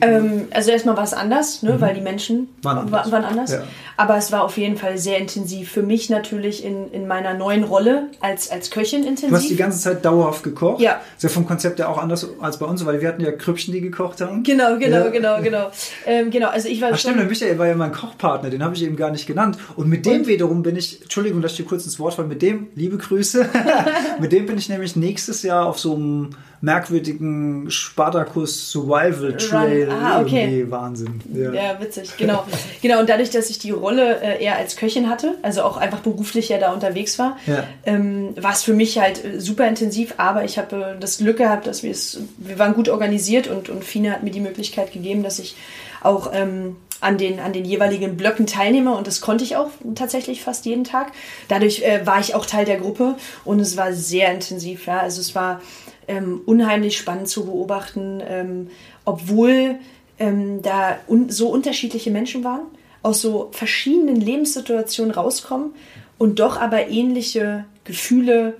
Ähm, 0.00 0.48
also 0.52 0.70
erstmal 0.70 0.96
war 0.96 1.04
es 1.04 1.12
anders, 1.12 1.62
ne, 1.62 1.80
weil 1.80 1.94
die 1.94 2.00
Menschen 2.00 2.38
Mhm. 2.38 2.48
Waren 2.62 2.78
anders. 2.78 3.04
anders. 3.04 3.12
Waren 3.12 3.24
anders. 3.24 3.52
Ja. 3.52 3.62
Aber 3.98 4.16
es 4.16 4.32
war 4.32 4.42
auf 4.42 4.56
jeden 4.56 4.76
Fall 4.76 4.96
sehr 4.96 5.18
intensiv. 5.18 5.70
Für 5.70 5.82
mich 5.82 6.08
natürlich 6.08 6.64
in, 6.64 6.90
in 6.92 7.06
meiner 7.06 7.34
neuen 7.34 7.62
Rolle 7.64 8.04
als, 8.20 8.50
als 8.50 8.70
Köchin 8.70 9.00
intensiv. 9.04 9.28
Du 9.28 9.36
hast 9.36 9.50
die 9.50 9.56
ganze 9.56 9.78
Zeit 9.80 10.04
dauerhaft 10.04 10.42
gekocht. 10.44 10.80
Ja. 10.80 11.00
Ist 11.16 11.22
ja 11.24 11.28
vom 11.28 11.46
Konzept 11.46 11.78
ja 11.78 11.88
auch 11.88 11.98
anders 11.98 12.26
als 12.40 12.58
bei 12.58 12.66
uns, 12.66 12.84
weil 12.86 13.00
wir 13.00 13.08
hatten 13.08 13.20
ja 13.22 13.32
Krüppchen, 13.32 13.72
die 13.74 13.80
gekocht 13.82 14.20
haben. 14.22 14.42
Genau, 14.44 14.78
genau, 14.78 14.96
Ja. 15.04 15.08
genau, 15.10 15.42
genau. 15.42 15.70
Ähm, 16.06 16.30
genau, 16.30 16.48
also 16.48 16.68
ich 16.68 16.80
war 16.80 16.90
Ach 16.92 16.98
stimmt, 16.98 17.18
der 17.18 17.26
Michael 17.26 17.58
war 17.58 17.66
ja 17.66 17.74
mein 17.74 17.92
Kochpartner, 17.92 18.48
den 18.50 18.62
habe 18.64 18.74
ich 18.74 18.82
eben 18.82 18.96
gar 18.96 19.10
nicht 19.10 19.26
genannt. 19.26 19.58
Und 19.76 19.88
mit 19.88 20.06
dem 20.06 20.22
Und? 20.22 20.26
wiederum 20.26 20.62
bin 20.62 20.76
ich, 20.76 21.02
Entschuldigung, 21.02 21.42
dass 21.42 21.52
ich 21.52 21.58
dir 21.58 21.64
kurz 21.66 21.84
ins 21.84 21.98
Wort 21.98 22.14
falle, 22.14 22.28
mit 22.28 22.40
dem, 22.40 22.68
liebe 22.74 22.96
Grüße, 22.96 23.46
mit 24.20 24.32
dem 24.32 24.46
bin 24.46 24.56
ich 24.56 24.68
nämlich 24.70 24.96
nächstes 24.96 25.42
Jahr 25.42 25.66
auf 25.66 25.78
so 25.78 25.94
einem 25.94 26.30
merkwürdigen 26.62 27.70
Spartacus 27.70 28.70
Survival 28.70 29.36
Trail. 29.36 29.90
Ah, 29.90 30.20
okay. 30.22 30.44
Irgendwie 30.44 30.70
Wahnsinn. 30.70 31.20
Ja. 31.34 31.52
Ja, 31.52 31.80
witzig, 31.80 32.16
genau. 32.16 32.44
genau, 32.80 33.00
und 33.00 33.08
dadurch, 33.08 33.30
dass 33.30 33.50
ich 33.50 33.58
die 33.58 33.72
Rolle 33.72 34.20
äh, 34.20 34.42
eher 34.42 34.56
als 34.56 34.76
Köchin 34.76 35.10
hatte, 35.10 35.34
also 35.42 35.62
auch 35.62 35.76
einfach 35.76 36.00
beruflich 36.00 36.48
ja 36.48 36.58
da 36.58 36.72
unterwegs 36.72 37.18
war, 37.18 37.36
Ja. 37.46 37.64
ähm, 37.84 38.34
war 38.40 38.52
es 38.52 38.62
für 38.62 38.74
mich 38.74 38.98
halt 38.98 39.24
äh, 39.24 39.40
super 39.40 39.66
intensiv, 39.66 40.14
aber 40.18 40.44
ich 40.44 40.56
habe 40.56 40.94
äh, 40.96 41.00
das 41.00 41.18
Glück 41.18 41.38
gehabt, 41.38 41.66
dass 41.66 41.82
wir 41.82 41.90
es, 41.90 42.20
wir 42.38 42.58
waren 42.60 42.74
gut 42.74 42.88
organisiert 42.88 43.48
und, 43.48 43.68
und 43.68 43.84
Fine 43.84 44.12
hat 44.12 44.22
mir 44.22 44.30
die 44.30 44.40
Möglichkeit 44.40 44.92
gegeben, 44.92 45.24
dass 45.24 45.40
ich 45.40 45.56
auch 46.00 46.30
ähm, 46.32 46.76
an 47.00 47.18
den, 47.18 47.40
an 47.40 47.52
den 47.52 47.64
jeweiligen 47.64 48.16
Blöcken 48.16 48.46
teilnehme 48.46 48.94
und 48.94 49.08
das 49.08 49.20
konnte 49.20 49.42
ich 49.42 49.56
auch 49.56 49.70
tatsächlich 49.96 50.42
fast 50.42 50.64
jeden 50.66 50.84
Tag. 50.84 51.10
Dadurch 51.48 51.82
äh, 51.82 52.06
war 52.06 52.20
ich 52.20 52.36
auch 52.36 52.46
Teil 52.46 52.64
der 52.64 52.78
Gruppe 52.78 53.16
und 53.44 53.58
es 53.58 53.76
war 53.76 53.92
sehr 53.92 54.32
intensiv, 54.32 54.86
ja, 54.86 55.00
also 55.00 55.20
es 55.20 55.34
war 55.34 55.60
ähm, 56.08 56.40
unheimlich 56.46 56.96
spannend 56.96 57.28
zu 57.28 57.44
beobachten, 57.44 58.22
ähm, 58.26 58.70
obwohl 59.04 59.76
ähm, 60.18 60.62
da 60.62 60.98
un 61.08 61.30
so 61.30 61.48
unterschiedliche 61.48 62.10
Menschen 62.10 62.44
waren, 62.44 62.66
aus 63.02 63.20
so 63.20 63.48
verschiedenen 63.52 64.20
Lebenssituationen 64.20 65.12
rauskommen 65.12 65.74
und 66.18 66.38
doch 66.38 66.60
aber 66.60 66.88
ähnliche 66.88 67.64
Gefühle, 67.84 68.54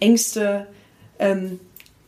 Ängste 0.00 0.66
ähm, 1.18 1.58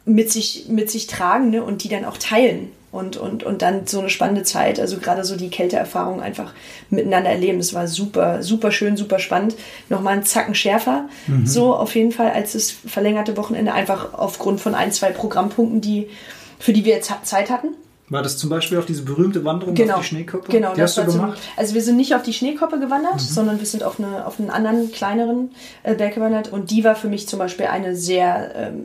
mit, 0.04 0.30
sich, 0.30 0.68
mit 0.68 0.90
sich 0.90 1.06
tragen 1.06 1.50
ne, 1.50 1.62
und 1.62 1.82
die 1.82 1.88
dann 1.88 2.04
auch 2.04 2.16
teilen. 2.16 2.70
Und, 2.92 3.16
und, 3.16 3.44
und 3.44 3.62
dann 3.62 3.86
so 3.86 4.00
eine 4.00 4.10
spannende 4.10 4.42
Zeit, 4.42 4.80
also 4.80 4.98
gerade 4.98 5.22
so 5.22 5.36
die 5.36 5.48
Kälteerfahrung 5.48 6.20
einfach 6.20 6.52
miteinander 6.90 7.30
erleben. 7.30 7.58
Das 7.58 7.72
war 7.72 7.86
super, 7.86 8.42
super 8.42 8.72
schön, 8.72 8.96
super 8.96 9.20
spannend. 9.20 9.54
Nochmal 9.88 10.14
einen 10.14 10.24
Zacken 10.24 10.56
schärfer, 10.56 11.08
so 11.44 11.72
auf 11.74 11.94
jeden 11.94 12.10
Fall, 12.10 12.30
als 12.32 12.54
das 12.54 12.70
verlängerte 12.72 13.36
Wochenende, 13.36 13.72
einfach 13.72 14.14
aufgrund 14.14 14.60
von 14.60 14.74
ein, 14.74 14.90
zwei 14.90 15.10
Programmpunkten, 15.12 15.80
die, 15.80 16.08
für 16.58 16.72
die 16.72 16.84
wir 16.84 16.94
jetzt 16.94 17.12
Zeit 17.22 17.48
hatten. 17.48 17.68
War 18.08 18.24
das 18.24 18.36
zum 18.38 18.50
Beispiel 18.50 18.76
auf 18.76 18.86
diese 18.86 19.02
berühmte 19.02 19.44
Wanderung 19.44 19.76
Genau. 19.76 19.94
auf 19.94 20.00
die 20.00 20.06
Schneekoppe? 20.08 20.50
Genau, 20.50 20.74
die 20.74 20.80
das 20.80 20.96
hast 20.96 21.06
du 21.06 21.12
gemacht? 21.12 21.38
Mhm. 21.38 21.58
also 21.60 21.74
wir 21.74 21.82
sind 21.82 21.96
nicht 21.96 22.12
auf 22.16 22.22
die 22.22 22.32
Schneekoppe 22.32 22.80
gewandert, 22.80 23.20
sondern 23.20 23.60
wir 23.60 23.66
sind 23.66 23.84
auf, 23.84 24.00
eine, 24.00 24.26
auf 24.26 24.40
einen 24.40 24.50
anderen, 24.50 24.90
kleineren 24.90 25.52
äh, 25.84 25.94
Berg 25.94 26.16
gewandert. 26.16 26.52
Und 26.52 26.72
die 26.72 26.82
war 26.82 26.96
für 26.96 27.06
mich 27.06 27.28
zum 27.28 27.38
Beispiel 27.38 27.66
eine 27.66 27.94
sehr, 27.94 28.50
ähm, 28.56 28.82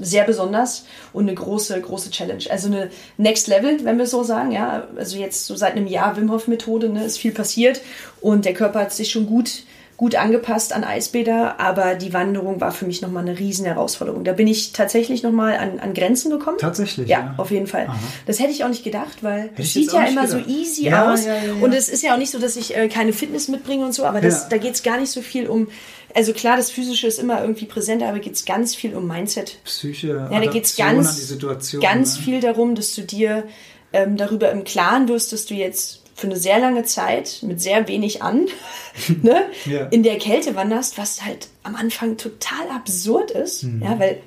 sehr 0.00 0.24
besonders 0.24 0.84
und 1.12 1.24
eine 1.24 1.34
große, 1.34 1.80
große 1.80 2.10
Challenge. 2.10 2.44
Also 2.50 2.68
eine 2.68 2.90
Next 3.16 3.46
Level, 3.48 3.78
wenn 3.84 3.98
wir 3.98 4.06
so 4.06 4.22
sagen. 4.22 4.52
Ja, 4.52 4.88
also 4.96 5.16
jetzt 5.16 5.46
so 5.46 5.56
seit 5.56 5.72
einem 5.76 5.86
Jahr 5.86 6.16
Wim 6.16 6.30
Hof 6.30 6.48
Methode, 6.48 6.88
ne, 6.88 7.04
ist 7.04 7.18
viel 7.18 7.32
passiert 7.32 7.80
und 8.20 8.44
der 8.44 8.54
Körper 8.54 8.80
hat 8.80 8.92
sich 8.92 9.10
schon 9.10 9.26
gut 9.26 9.64
gut 9.96 10.16
angepasst 10.16 10.72
an 10.72 10.82
Eisbäder, 10.82 11.60
aber 11.60 11.94
die 11.94 12.12
Wanderung 12.12 12.60
war 12.60 12.72
für 12.72 12.84
mich 12.84 13.00
nochmal 13.00 13.22
eine 13.22 13.38
riesen 13.38 13.64
Herausforderung. 13.64 14.24
Da 14.24 14.32
bin 14.32 14.48
ich 14.48 14.72
tatsächlich 14.72 15.22
nochmal 15.22 15.56
an, 15.56 15.78
an 15.78 15.94
Grenzen 15.94 16.30
gekommen. 16.32 16.58
Tatsächlich, 16.58 17.08
Ja, 17.08 17.18
ja. 17.20 17.34
auf 17.36 17.52
jeden 17.52 17.68
Fall. 17.68 17.86
Das 18.26 18.40
hätte 18.40 18.50
ich 18.50 18.64
auch 18.64 18.68
nicht 18.68 18.82
gedacht, 18.82 19.22
weil 19.22 19.50
es 19.56 19.72
sieht 19.72 19.92
ja 19.92 20.02
immer 20.06 20.26
gedacht. 20.26 20.44
so 20.46 20.50
easy 20.52 20.86
Ja, 20.86 21.12
aus. 21.12 21.24
ja. 21.24 21.34
Und 21.60 21.72
es 21.72 21.88
ist 21.88 22.02
ja 22.02 22.12
auch 22.14 22.18
nicht 22.18 22.32
so, 22.32 22.40
dass 22.40 22.56
ich 22.56 22.76
äh, 22.76 22.88
keine 22.88 23.12
Fitness 23.12 23.46
mitbringe 23.46 23.84
und 23.84 23.94
so, 23.94 24.04
aber 24.04 24.20
das, 24.20 24.48
da 24.48 24.56
geht 24.56 24.74
es 24.74 24.82
gar 24.82 24.98
nicht 24.98 25.12
so 25.12 25.22
viel 25.22 25.46
um. 25.46 25.68
Also 26.14 26.32
klar, 26.32 26.56
das 26.56 26.70
Physische 26.70 27.06
ist 27.08 27.18
immer 27.18 27.40
irgendwie 27.40 27.64
präsent, 27.66 28.02
aber 28.02 28.20
geht 28.20 28.34
es 28.34 28.44
ganz 28.44 28.74
viel 28.74 28.94
um 28.94 29.06
Mindset. 29.08 29.58
Psyche, 29.64 30.28
Ja, 30.30 30.40
da 30.40 30.46
geht 30.50 30.64
es 30.64 30.76
ganz, 30.76 31.08
an 31.08 31.14
die 31.16 31.20
Situation. 31.22 31.82
ganz 31.82 32.16
ne? 32.18 32.22
viel 32.24 32.40
darum, 32.40 32.74
dass 32.76 32.94
du 32.94 33.02
dir 33.02 33.44
ähm, 33.92 34.16
darüber 34.16 34.50
im 34.52 34.64
Klaren 34.64 35.08
wirst, 35.08 35.32
dass 35.32 35.46
du 35.46 35.54
jetzt 35.54 36.02
für 36.14 36.28
eine 36.28 36.36
sehr 36.36 36.60
lange 36.60 36.84
Zeit 36.84 37.38
mit 37.42 37.60
sehr 37.60 37.88
wenig 37.88 38.22
an 38.22 38.46
ne, 39.22 39.46
Ja. 39.64 39.86
in 39.86 40.04
der 40.04 40.18
Kälte 40.18 40.54
wanderst, 40.54 40.96
was 40.98 41.24
halt 41.24 41.48
am 41.64 41.74
Anfang 41.74 42.16
total 42.16 42.68
absurd 42.72 43.32
ist. 43.32 43.64
Mhm. 43.64 43.82
Ja, 43.82 43.98
weil 43.98 44.18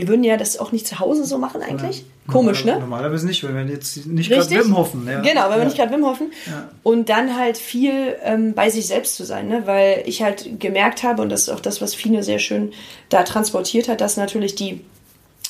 wir 0.00 0.08
würden 0.08 0.24
ja 0.24 0.38
das 0.38 0.58
auch 0.58 0.72
nicht 0.72 0.86
zu 0.86 0.98
Hause 0.98 1.26
so 1.26 1.36
machen 1.36 1.60
eigentlich. 1.60 2.06
Komisch, 2.26 2.64
ne? 2.64 2.78
Normalerweise 2.78 3.26
nicht, 3.26 3.44
wenn 3.44 3.54
wir 3.54 3.74
jetzt 3.74 4.06
nicht 4.06 4.30
gerade? 4.30 4.48
Wim 4.50 4.74
hoffen. 4.74 5.06
Ja. 5.06 5.20
Genau, 5.20 5.42
wenn 5.44 5.50
wir 5.50 5.58
ja. 5.58 5.64
nicht 5.64 5.76
gerade 5.76 5.92
Wim 5.92 6.06
hoffen. 6.06 6.32
Ja. 6.46 6.70
Und 6.82 7.10
dann 7.10 7.36
halt 7.36 7.58
viel 7.58 8.16
ähm, 8.22 8.54
bei 8.54 8.70
sich 8.70 8.86
selbst 8.86 9.16
zu 9.16 9.24
sein, 9.24 9.48
ne? 9.48 9.66
weil 9.66 10.02
ich 10.06 10.22
halt 10.22 10.58
gemerkt 10.58 11.02
habe, 11.02 11.20
und 11.20 11.28
das 11.28 11.42
ist 11.42 11.48
auch 11.50 11.60
das, 11.60 11.82
was 11.82 11.94
Fine 11.94 12.22
sehr 12.22 12.38
schön 12.38 12.72
da 13.10 13.24
transportiert 13.24 13.88
hat, 13.88 14.00
dass 14.00 14.16
natürlich 14.16 14.54
die, 14.54 14.80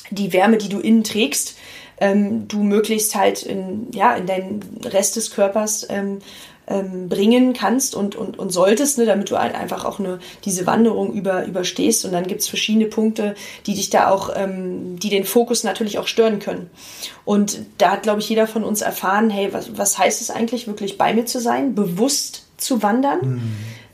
die 0.09 0.33
Wärme, 0.33 0.57
die 0.57 0.69
du 0.69 0.79
innen 0.79 1.05
trägst, 1.05 1.55
ähm, 1.99 2.47
du 2.49 2.63
möglichst 2.63 3.15
halt 3.15 3.43
in, 3.43 3.87
ja, 3.93 4.15
in 4.15 4.25
deinen 4.25 4.59
Rest 4.83 5.15
des 5.15 5.31
Körpers 5.31 5.87
ähm, 5.89 6.19
ähm, 6.71 7.09
bringen 7.09 7.53
kannst 7.53 7.95
und, 7.95 8.15
und, 8.15 8.39
und 8.39 8.51
solltest, 8.51 8.97
ne, 8.97 9.05
damit 9.05 9.29
du 9.29 9.37
halt 9.37 9.55
einfach 9.55 9.85
auch 9.85 9.99
eine, 9.99 10.19
diese 10.45 10.65
Wanderung 10.65 11.13
über, 11.13 11.45
überstehst. 11.45 12.05
Und 12.05 12.13
dann 12.13 12.27
gibt 12.27 12.41
es 12.41 12.47
verschiedene 12.47 12.85
Punkte, 12.85 13.35
die 13.65 13.73
dich 13.73 13.89
da 13.89 14.09
auch, 14.09 14.31
ähm, 14.35 14.97
die 14.99 15.09
den 15.09 15.25
Fokus 15.25 15.63
natürlich 15.63 15.97
auch 15.99 16.07
stören 16.07 16.39
können. 16.39 16.69
Und 17.25 17.59
da 17.77 17.91
hat, 17.91 18.03
glaube 18.03 18.21
ich, 18.21 18.29
jeder 18.29 18.47
von 18.47 18.63
uns 18.63 18.81
erfahren, 18.81 19.29
hey, 19.29 19.53
was, 19.53 19.77
was 19.77 19.97
heißt 19.97 20.21
es 20.21 20.29
eigentlich, 20.29 20.67
wirklich 20.67 20.97
bei 20.97 21.13
mir 21.13 21.25
zu 21.25 21.39
sein, 21.39 21.75
bewusst 21.75 22.45
zu 22.57 22.81
wandern, 22.83 23.41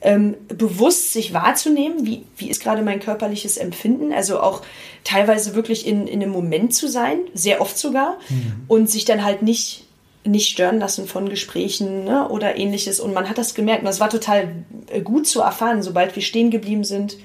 ähm, 0.01 0.35
bewusst 0.49 1.13
sich 1.13 1.33
wahrzunehmen, 1.33 2.05
wie, 2.05 2.23
wie 2.35 2.49
ist 2.49 2.61
gerade 2.61 2.81
mein 2.81 2.99
körperliches 2.99 3.57
Empfinden, 3.57 4.13
also 4.13 4.39
auch 4.39 4.61
teilweise 5.03 5.55
wirklich 5.55 5.87
in, 5.87 6.05
in 6.05 6.21
einem 6.21 6.31
Moment 6.31 6.73
zu 6.73 6.87
sein, 6.87 7.19
sehr 7.33 7.61
oft 7.61 7.77
sogar, 7.77 8.17
und 8.67 8.89
sich 8.89 9.05
dann 9.05 9.23
halt 9.23 9.41
nicht 9.41 9.86
nicht 10.23 10.49
stören 10.49 10.79
lassen 10.79 11.07
von 11.07 11.29
Gesprächen 11.29 12.03
ne, 12.03 12.27
oder 12.29 12.57
ähnliches. 12.57 12.99
Und 12.99 13.13
man 13.13 13.29
hat 13.29 13.37
das 13.37 13.55
gemerkt. 13.55 13.81
Und 13.81 13.87
das 13.87 13.99
war 13.99 14.09
total 14.09 14.49
äh, 14.87 15.01
gut 15.01 15.27
zu 15.27 15.41
erfahren, 15.41 15.83
sobald 15.83 16.15
wir 16.15 16.23
stehen 16.23 16.51
geblieben 16.51 16.83
sind. 16.83 17.17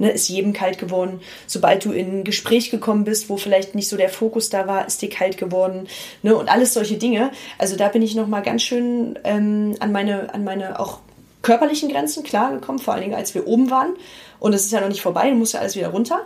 Ne, 0.00 0.10
ist 0.10 0.28
jedem 0.28 0.52
kalt 0.52 0.78
geworden. 0.78 1.20
Sobald 1.48 1.84
du 1.84 1.90
in 1.90 2.20
ein 2.20 2.24
Gespräch 2.24 2.70
gekommen 2.70 3.02
bist, 3.02 3.28
wo 3.28 3.36
vielleicht 3.36 3.74
nicht 3.74 3.88
so 3.88 3.96
der 3.96 4.08
Fokus 4.08 4.48
da 4.48 4.68
war, 4.68 4.86
ist 4.86 5.02
dir 5.02 5.10
kalt 5.10 5.38
geworden. 5.38 5.88
Ne, 6.22 6.36
und 6.36 6.48
alles 6.48 6.72
solche 6.72 6.98
Dinge. 6.98 7.32
Also 7.58 7.76
da 7.76 7.88
bin 7.88 8.02
ich 8.02 8.14
nochmal 8.14 8.42
ganz 8.42 8.62
schön 8.62 9.18
ähm, 9.24 9.74
an 9.80 9.90
meine, 9.90 10.32
an 10.32 10.44
meine 10.44 10.78
auch 10.78 11.00
körperlichen 11.42 11.88
Grenzen 11.88 12.22
klar 12.22 12.52
gekommen, 12.52 12.78
vor 12.78 12.94
allen 12.94 13.02
Dingen 13.02 13.14
als 13.14 13.34
wir 13.34 13.46
oben 13.46 13.70
waren. 13.70 13.94
Und 14.40 14.52
es 14.52 14.64
ist 14.64 14.72
ja 14.72 14.80
noch 14.80 14.88
nicht 14.88 15.02
vorbei, 15.02 15.30
du 15.30 15.36
musst 15.36 15.54
ja 15.54 15.60
alles 15.60 15.74
wieder 15.74 15.88
runter. 15.88 16.20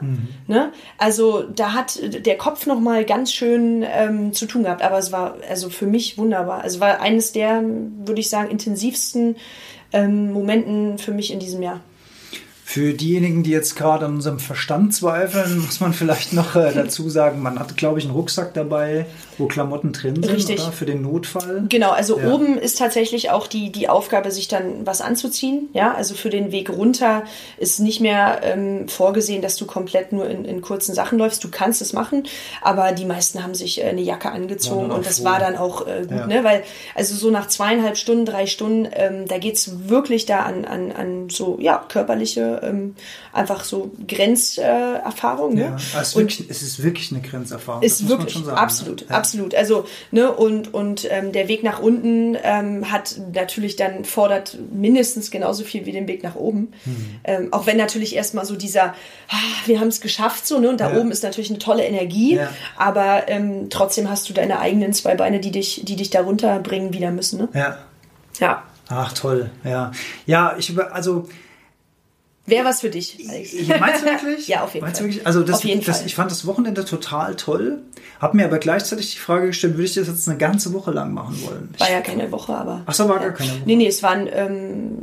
Ne? 0.47 0.73
Also 0.99 1.43
da 1.43 1.73
hat 1.73 1.99
der 2.03 2.37
Kopf 2.37 2.67
noch 2.67 2.81
mal 2.81 3.05
ganz 3.05 3.33
schön 3.33 3.85
ähm, 3.87 4.33
zu 4.33 4.47
tun 4.47 4.65
gehabt. 4.65 4.83
Aber 4.83 4.99
es 4.99 5.13
war 5.13 5.37
also 5.49 5.71
für 5.71 5.87
mich 5.87 6.19
wunderbar. 6.19 6.63
Also 6.63 6.81
war 6.81 7.01
eines 7.01 7.33
der, 7.33 7.63
würde 7.63 8.21
ich 8.21 8.29
sagen, 8.29 8.51
intensivsten 8.51 9.37
ähm, 9.93 10.33
Momenten 10.33 10.99
für 10.99 11.13
mich 11.13 11.33
in 11.33 11.39
diesem 11.39 11.63
Jahr. 11.63 11.81
Für 12.73 12.95
diejenigen, 12.95 13.43
die 13.43 13.51
jetzt 13.51 13.77
gerade 13.77 14.07
an 14.07 14.15
unserem 14.15 14.39
Verstand 14.39 14.95
zweifeln, 14.95 15.59
muss 15.61 15.81
man 15.81 15.93
vielleicht 15.93 16.33
noch 16.33 16.57
äh, 16.57 16.73
dazu 16.73 17.11
sagen, 17.11 17.43
man 17.43 17.59
hat, 17.59 17.77
glaube 17.77 17.99
ich, 17.99 18.07
einen 18.07 18.15
Rucksack 18.15 18.55
dabei, 18.55 19.05
wo 19.37 19.47
Klamotten 19.47 19.93
drin 19.93 20.15
sind, 20.23 20.31
Richtig. 20.33 20.59
oder? 20.63 20.73
Für 20.73 20.87
den 20.87 21.03
Notfall. 21.03 21.65
Genau, 21.69 21.91
also 21.91 22.19
Ja. 22.19 22.29
oben 22.33 22.57
ist 22.57 22.79
tatsächlich 22.79 23.29
auch 23.31 23.47
die, 23.47 23.71
die 23.73 23.91
Aufgabe, 23.91 24.31
sich 24.31 24.49
dann 24.49 24.87
was 24.87 25.03
anzuziehen. 25.03 25.69
Ja, 25.75 25.93
also 25.93 26.15
für 26.15 26.31
den 26.31 26.51
Weg 26.51 26.71
runter 26.71 27.25
ist 27.59 27.79
nicht 27.79 28.01
mehr 28.01 28.41
ähm, 28.43 28.89
vorgesehen, 28.89 29.43
dass 29.43 29.57
du 29.57 29.67
komplett 29.67 30.13
nur 30.13 30.27
in, 30.31 30.47
in 30.47 30.63
kurzen 30.63 30.95
Sachen 30.95 31.19
läufst. 31.19 31.45
Du 31.45 31.51
kannst 31.51 31.83
es 31.83 31.93
machen, 31.93 32.23
aber 32.63 32.93
die 32.93 33.05
meisten 33.05 33.43
haben 33.43 33.55
sich 33.55 33.83
äh, 33.83 33.85
eine 33.85 34.01
Jacke 34.01 34.31
angezogen 34.31 34.89
dann 34.89 34.97
und 34.99 35.07
das 35.07 35.19
froh. 35.19 35.25
war 35.27 35.39
dann 35.41 35.57
auch 35.57 35.87
äh, 35.87 36.07
gut, 36.09 36.11
Ja. 36.11 36.27
ne? 36.27 36.43
Weil, 36.43 36.63
also 36.95 37.15
so 37.17 37.31
nach 37.31 37.49
zweieinhalb 37.49 37.99
Stunden, 37.99 38.25
drei 38.25 38.47
Stunden, 38.47 38.89
ähm, 38.93 39.29
da 39.29 39.37
geht's 39.37 39.89
wirklich 39.91 40.25
da 40.25 40.41
an, 40.41 40.65
an, 40.65 40.91
an 40.93 41.29
so, 41.29 41.59
ja, 41.61 41.85
körperliche, 41.87 42.61
ähm, 42.63 42.95
einfach 43.33 43.65
so 43.65 43.93
Grenzerfahrung. 44.07 45.53
Äh, 45.53 45.55
ne? 45.55 45.61
Ja, 45.93 46.01
es, 46.01 46.09
ist 46.09 46.17
Und- 46.17 46.23
wirklich, 46.23 46.51
es 46.51 46.63
ist 46.63 46.83
wirklich 46.83 47.11
eine 47.13 47.21
Grenzerfahrung. 47.21 47.83
ist 47.83 48.09
wirklich 48.09 48.35
sagen, 48.35 48.57
absolut? 48.57 49.03
Ja. 49.09 49.17
absolut. 49.17 49.55
Also 49.55 49.87
ne 50.11 50.31
und 50.33 50.73
und 50.75 51.07
ähm, 51.11 51.33
der 51.33 51.49
Weg 51.49 51.63
nach 51.63 51.81
unten 51.81 52.37
ähm, 52.43 52.91
hat 52.91 53.17
natürlich 53.35 53.77
dann 53.77 54.05
fordert 54.05 54.57
mindestens 54.73 55.31
genauso 55.31 55.65
viel 55.65 55.87
wie 55.87 55.93
den 55.93 56.09
Weg 56.09 56.23
nach 56.23 56.35
oben. 56.37 56.73
Hm. 56.85 57.07
Ähm, 57.25 57.49
auch 57.53 57.67
wenn 57.67 57.77
natürlich 57.77 58.15
erstmal 58.15 58.45
so 58.45 58.57
dieser, 58.57 58.95
ah, 59.29 59.37
wir 59.67 59.81
haben 59.81 59.89
es 59.89 60.01
geschafft 60.01 60.47
so 60.47 60.59
ne 60.59 60.69
und 60.69 60.81
da 60.81 60.91
Ja. 60.93 60.99
oben 60.99 61.11
ist 61.11 61.23
natürlich 61.23 61.51
eine 61.51 61.59
tolle 61.59 61.85
Energie, 61.85 62.39
aber 62.77 63.29
ähm, 63.29 63.69
trotzdem 63.71 64.09
hast 64.09 64.29
du 64.29 64.33
deine 64.33 64.59
eigenen 64.59 64.93
zwei 64.93 65.15
Beine, 65.15 65.41
die 65.41 65.51
dich 65.51 65.83
die 65.85 65.97
dich 65.97 66.11
da 66.11 66.23
runterbringen 66.23 66.93
wieder 66.93 67.11
müssen. 67.11 67.39
Ne? 67.39 67.49
Ja. 67.55 67.79
Ja, 68.41 68.63
Ach 68.89 69.13
toll, 69.13 69.51
ja. 69.65 69.93
Ja, 70.27 70.55
ich 70.59 70.69
über, 70.71 70.95
also 70.95 71.29
wäre 72.47 72.65
was 72.65 72.81
für 72.81 72.91
dich, 72.91 73.19
Alex. 73.29 73.53
Ich- 73.53 73.69
Meinst 73.69 74.03
du 74.03 74.07
wirklich? 74.07 74.49
Ja, 74.49 74.65
auf 74.65 74.75
jeden 74.75 74.85
Meinst 74.85 75.01
Fall. 75.01 75.09
Du 75.09 75.13
wirklich? 75.15 75.27
Also 75.27 75.41
das, 75.43 75.61
das, 75.63 75.97
Fall. 75.99 76.07
ich 76.07 76.15
fand 76.15 76.31
das 76.31 76.47
Wochenende 76.47 76.85
total 76.85 77.37
toll, 77.37 77.79
habe 78.21 78.37
mir 78.37 78.45
aber 78.47 78.59
gleichzeitig 78.59 79.13
die 79.13 79.19
Frage 79.19 79.49
gestellt, 79.49 79.75
würde 79.75 79.85
ich 79.85 79.95
das 79.95 80.09
jetzt 80.09 80.29
eine 80.29 80.39
ganze 80.39 80.73
Woche 80.73 80.91
lang 80.91 81.13
machen 81.15 81.41
wollen? 81.47 81.75
War 81.79 81.87
Ich- 81.89 81.93
ja 81.93 82.01
keine 82.01 82.31
Woche, 82.33 82.55
aber. 82.55 82.83
Ach 82.87 82.95
so, 82.95 83.09
war 83.09 83.19
gar 83.21 83.31
keine 83.33 83.51
Woche. 83.51 83.63
Nee, 83.65 83.77
nee, 83.77 83.87
es 83.87 84.03
waren 84.03 84.29
ähm, 84.33 84.99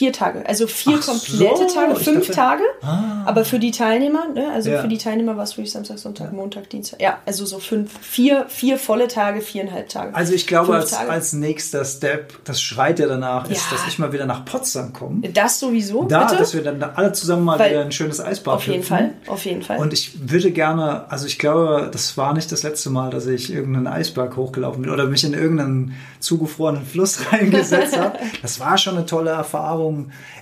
vier 0.00 0.14
Tage. 0.14 0.42
Also 0.46 0.66
vier 0.66 0.96
Ach 0.98 1.04
komplette 1.06 1.68
so, 1.68 1.74
Tage, 1.74 1.94
fünf 1.96 2.20
dachte- 2.28 2.32
Tage. 2.32 2.62
Ah. 2.80 3.22
Aber 3.26 3.44
für 3.44 3.58
die 3.58 3.70
Teilnehmer, 3.70 4.28
ne? 4.34 4.50
also 4.50 4.70
Ja. 4.70 4.80
für 4.80 4.88
die 4.88 4.96
Teilnehmer 4.96 5.36
war 5.36 5.44
es 5.44 5.54
wirklich 5.58 5.72
Samstag, 5.72 5.98
Sonntag, 5.98 6.32
Montag, 6.32 6.70
Dienstag. 6.70 7.02
Ja, 7.02 7.18
also 7.26 7.44
so 7.44 7.58
fünf, 7.58 7.90
vier, 8.00 8.46
vier 8.48 8.78
volle 8.78 9.08
Tage, 9.08 9.42
viereinhalb 9.42 9.90
Tage. 9.90 10.14
Also 10.14 10.32
ich 10.32 10.46
glaube, 10.46 10.74
als, 10.74 10.94
als 10.94 11.34
nächster 11.34 11.84
Step, 11.84 12.42
das 12.44 12.62
schreit 12.62 12.98
ja 12.98 13.06
danach, 13.08 13.50
ist, 13.50 13.70
Ja. 13.70 13.76
dass 13.76 13.86
ich 13.88 13.98
mal 13.98 14.10
wieder 14.14 14.24
nach 14.24 14.46
Potsdam 14.46 14.94
komme. 14.94 15.28
das 15.28 15.60
sowieso, 15.60 16.04
Da, 16.04 16.24
bitte? 16.24 16.38
dass 16.38 16.54
wir 16.54 16.62
dann 16.62 16.80
da 16.80 16.92
alle 16.96 17.12
zusammen 17.12 17.44
mal 17.44 17.58
Weil- 17.58 17.72
wieder 17.72 17.82
ein 17.82 17.92
schönes 17.92 18.20
Eisbad 18.24 18.54
auf 18.54 18.66
jeden 18.66 18.78
hüpfen. 18.78 18.96
Fall, 18.96 19.10
auf 19.26 19.44
jeden 19.44 19.60
Fall. 19.62 19.78
Und 19.80 19.92
ich 19.92 20.30
würde 20.30 20.50
gerne, 20.50 21.10
also 21.10 21.26
ich 21.26 21.38
glaube, 21.38 21.90
das 21.92 22.16
war 22.16 22.32
nicht 22.32 22.50
das 22.50 22.62
letzte 22.62 22.88
Mal, 22.88 23.10
dass 23.10 23.26
ich 23.26 23.52
irgendeinen 23.52 23.86
Eisberg 23.86 24.34
hochgelaufen 24.36 24.80
bin 24.80 24.90
oder 24.90 25.04
mich 25.04 25.24
in 25.24 25.34
irgendeinen 25.34 25.94
zugefrorenen 26.20 26.86
Fluss 26.86 27.18
reingesetzt 27.32 27.98
habe. 27.98 28.18
Das 28.42 28.58
war 28.60 28.78
schon 28.78 28.96
eine 28.96 29.04
tolle 29.06 29.30
Erfahrung. 29.30 29.89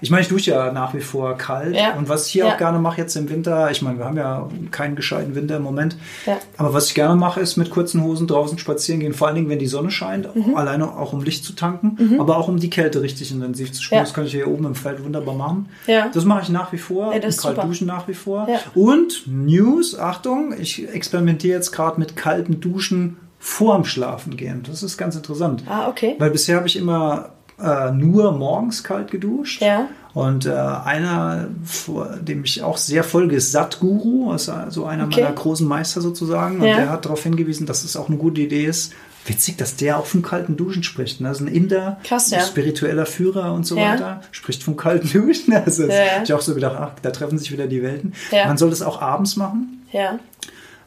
Ich 0.01 0.11
meine, 0.11 0.23
ich 0.23 0.29
dusche 0.29 0.51
ja 0.53 0.73
nach 0.73 0.95
wie 0.95 1.01
vor 1.01 1.37
kalt. 1.37 1.75
Ja. 1.75 1.95
Und 1.95 2.09
was 2.09 2.27
ich 2.27 2.33
hier 2.33 2.45
Ja. 2.47 2.53
auch 2.55 2.59
gerne 2.59 2.79
mache 2.79 3.01
jetzt 3.01 3.16
im 3.16 3.29
Winter, 3.29 3.70
ich 3.70 3.83
meine, 3.83 3.99
wir 3.99 4.05
haben 4.05 4.16
ja 4.16 4.49
keinen 4.70 4.97
gescheiten 4.97 5.35
Winter 5.35 5.57
im 5.57 5.62
Moment. 5.62 5.97
Ja. 6.27 6.39
Aber 6.57 6.73
was 6.75 6.87
ich 6.89 6.95
gerne 6.95 7.16
mache, 7.16 7.41
ist 7.41 7.57
mit 7.57 7.70
kurzen 7.70 8.03
Hosen 8.03 8.27
draußen 8.27 8.59
spazieren 8.59 9.01
gehen. 9.01 9.15
Vor 9.15 9.27
allen 9.29 9.37
Dingen, 9.37 9.49
wenn 9.49 9.59
die 9.59 9.66
Sonne 9.66 9.91
scheint. 9.91 10.35
Mhm. 10.35 10.55
Alleine 10.57 10.97
auch 10.97 11.12
um 11.12 11.23
Licht 11.23 11.45
zu 11.45 11.53
tanken, 11.55 12.19
aber 12.20 12.37
auch 12.37 12.49
um 12.49 12.59
die 12.59 12.70
Kälte 12.70 13.03
richtig 13.03 13.31
intensiv 13.33 13.73
zu 13.73 13.83
spüren. 13.83 14.03
Das 14.03 14.15
kann 14.15 14.25
ich 14.27 14.33
hier 14.33 14.49
oben 14.49 14.65
im 14.66 14.75
Feld 14.75 15.05
wunderbar 15.05 15.35
machen. 15.35 15.69
Das 16.15 16.25
mache 16.25 16.43
ich 16.43 16.49
nach 16.49 16.73
wie 16.73 16.79
vor. 16.79 17.12
Ja, 17.12 17.19
das 17.19 17.37
ist 17.37 17.45
und 17.45 17.55
kalt 17.57 17.69
duschen 17.69 17.87
nach 17.87 18.07
wie 18.09 18.15
vor. 18.15 18.47
Und 18.75 19.23
News, 19.27 19.99
Achtung, 19.99 20.55
ich 20.59 20.89
experimentiere 20.93 21.57
jetzt 21.57 21.73
gerade 21.73 21.99
mit 21.99 22.16
kalten 22.16 22.61
Duschen 22.61 23.16
vorm 23.41 23.85
Schlafen 23.85 24.37
gehen. 24.37 24.62
Das 24.66 24.83
ist 24.83 24.97
ganz 24.99 25.15
interessant. 25.15 25.62
ah, 25.69 25.89
okay. 25.89 26.16
Weil 26.19 26.31
bisher 26.31 26.57
habe 26.57 26.66
ich 26.66 26.77
immer 26.77 27.31
äh, 27.60 27.90
nur 27.93 28.32
morgens 28.32 28.85
kalt 28.85 29.10
geduscht. 29.10 29.60
Ja. 29.62 29.89
Und 30.14 30.47
äh, 30.47 30.51
einer, 30.52 31.48
vor 31.64 32.06
dem 32.16 32.43
ich 32.44 32.62
auch 32.62 32.76
sehr 32.76 33.05
folge, 33.05 33.36
ist 33.36 33.52
Satguru, 33.52 34.32
ist 34.32 34.51
so 34.70 34.85
einer 34.86 35.05
Okay. 35.05 35.22
meiner 35.22 35.35
großen 35.35 35.66
Meister 35.66 36.01
sozusagen. 36.01 36.60
Und 36.60 36.66
Ja. 36.66 36.76
der 36.76 36.90
hat 36.90 37.05
darauf 37.05 37.22
hingewiesen, 37.22 37.66
dass 37.66 37.85
es 37.85 37.94
auch 37.97 38.09
eine 38.09 38.16
gute 38.16 38.40
Idee 38.40 38.64
ist. 38.64 38.93
Witzig, 39.26 39.56
dass 39.59 39.76
der 39.76 39.98
auch 39.98 40.06
vom 40.06 40.22
kalten 40.22 40.56
Duschen 40.56 40.82
spricht. 40.82 41.20
Ne? 41.20 41.28
Das 41.28 41.40
ist 41.40 41.47
ein 41.47 41.52
Inder, 41.52 41.98
Krass, 42.05 42.30
ja. 42.30 42.40
spiritueller 42.40 43.05
Führer 43.05 43.52
und 43.52 43.66
so 43.66 43.76
Ja. 43.76 43.93
weiter, 43.93 44.20
spricht 44.32 44.62
vom 44.62 44.76
kalten 44.76 45.09
Duschen. 45.12 45.52
Also 45.64 45.85
Ja. 45.85 46.16
hab 46.16 46.22
ich 46.24 46.32
auch 46.32 46.40
so 46.40 46.55
gedacht, 46.55 46.76
ach, 46.78 46.90
da 47.02 47.10
treffen 47.10 47.39
sich 47.39 47.52
wieder 47.52 47.66
die 47.66 47.82
Welten. 47.82 48.14
Man 48.32 48.56
soll 48.56 48.70
das 48.70 48.80
auch 48.82 49.02
abends 49.02 49.36
machen, 49.36 49.85
Ja. 49.93 50.18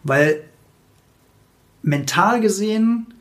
weil 0.04 0.42
mental 1.84 2.42
gesehen 2.42 3.14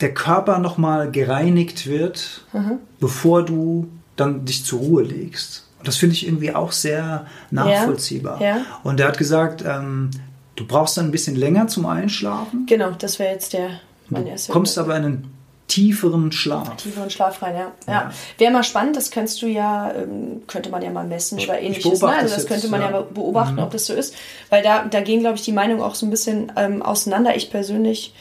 der 0.00 0.14
Körper 0.14 0.58
nochmal 0.58 1.10
gereinigt 1.10 1.86
wird, 1.86 2.42
Mhm. 2.52 2.78
bevor 3.00 3.44
du 3.44 3.88
dann 4.16 4.44
dich 4.44 4.64
zur 4.64 4.80
Ruhe 4.80 5.02
legst. 5.02 5.66
Und 5.78 5.88
das 5.88 5.96
finde 5.96 6.14
ich 6.14 6.26
irgendwie 6.26 6.54
auch 6.54 6.72
sehr 6.72 7.26
nachvollziehbar. 7.50 8.40
Ja. 8.42 8.58
Und 8.82 9.00
er 9.00 9.08
hat 9.08 9.18
gesagt, 9.18 9.64
ähm, 9.66 10.10
du 10.56 10.66
brauchst 10.66 10.96
dann 10.96 11.06
ein 11.06 11.10
bisschen 11.10 11.36
länger 11.36 11.68
zum 11.68 11.86
Einschlafen, 11.86 12.66
Genau, 12.66 12.90
das 12.90 13.18
wäre 13.18 13.32
jetzt 13.32 13.52
der 13.54 13.80
mein 14.08 14.26
erster. 14.26 14.52
kommst 14.52 14.76
aber 14.78 14.96
in 14.96 15.04
einen 15.04 15.34
tieferen 15.68 16.32
Schlaf. 16.32 16.74
tieferen 16.76 17.10
Schlaf 17.10 17.40
rein, 17.42 17.54
ja. 17.54 17.72
ja. 17.86 17.92
Ja. 17.92 18.10
Wäre 18.38 18.52
mal 18.52 18.64
spannend, 18.64 18.96
das 18.96 19.10
kannst 19.12 19.40
du 19.40 19.46
ja, 19.46 19.92
ähm, 19.94 20.42
könnte 20.48 20.68
man 20.68 20.82
ja 20.82 20.90
mal 20.90 21.06
messen 21.06 21.38
oder 21.38 21.60
ich 21.60 21.66
ähnliches. 21.66 22.02
Ne? 22.02 22.08
Also 22.08 22.34
das 22.34 22.46
könnte 22.46 22.68
man 22.68 22.80
ja, 22.80 22.90
ja. 22.90 23.00
beobachten, 23.02 23.58
ob 23.60 23.70
das 23.70 23.86
so 23.86 23.94
ist. 23.94 24.14
Weil 24.48 24.64
da, 24.64 24.84
da 24.84 25.00
gehen, 25.00 25.20
glaube 25.20 25.36
ich, 25.36 25.42
die 25.42 25.52
Meinungen 25.52 25.80
auch 25.80 25.94
so 25.94 26.06
ein 26.06 26.10
bisschen 26.10 26.50
ähm, 26.56 26.82
auseinander. 26.82 27.36
Ich 27.36 27.50
persönlich 27.50 28.12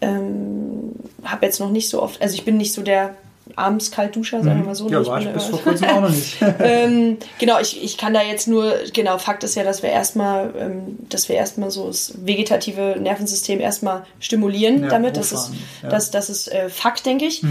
ähm, 0.00 0.92
habe 1.24 1.46
jetzt 1.46 1.60
noch 1.60 1.70
nicht 1.70 1.88
so 1.88 2.02
oft, 2.02 2.20
also 2.22 2.34
ich 2.34 2.44
bin 2.44 2.56
nicht 2.56 2.72
so 2.72 2.82
der 2.82 3.14
abends 3.56 3.90
Kaltduscher, 3.90 4.42
sagen 4.42 4.60
wir 4.60 4.66
mal 4.66 4.74
so. 4.74 4.88
Ja, 4.88 5.00
ne? 5.00 5.06
war 5.06 5.18
ich 5.18 5.24
bin 5.24 5.34
bis 5.34 5.46
vor 5.46 5.60
kurzem 5.60 5.88
auch 5.88 6.00
noch 6.02 6.10
nicht. 6.10 6.36
ähm, 6.60 7.18
genau, 7.38 7.60
ich, 7.60 7.82
ich 7.82 7.96
kann 7.96 8.14
da 8.14 8.22
jetzt 8.22 8.48
nur, 8.48 8.74
genau, 8.92 9.18
Fakt 9.18 9.44
ist 9.44 9.54
ja, 9.54 9.64
dass 9.64 9.82
wir 9.82 9.90
erstmal, 9.90 10.54
ähm, 10.58 10.98
dass 11.08 11.28
wir 11.28 11.36
erstmal 11.36 11.70
so 11.70 11.86
das 11.88 12.14
vegetative 12.24 12.96
Nervensystem 13.00 13.60
erstmal 13.60 14.04
stimulieren 14.18 14.84
Ja, 14.84 14.88
damit. 14.88 15.16
Das 15.16 15.32
ist, 15.32 15.52
ja. 15.82 15.88
das, 15.88 16.10
das 16.10 16.30
ist 16.30 16.50
äh, 16.52 16.68
Fakt, 16.68 17.06
denke 17.06 17.26
ich. 17.26 17.42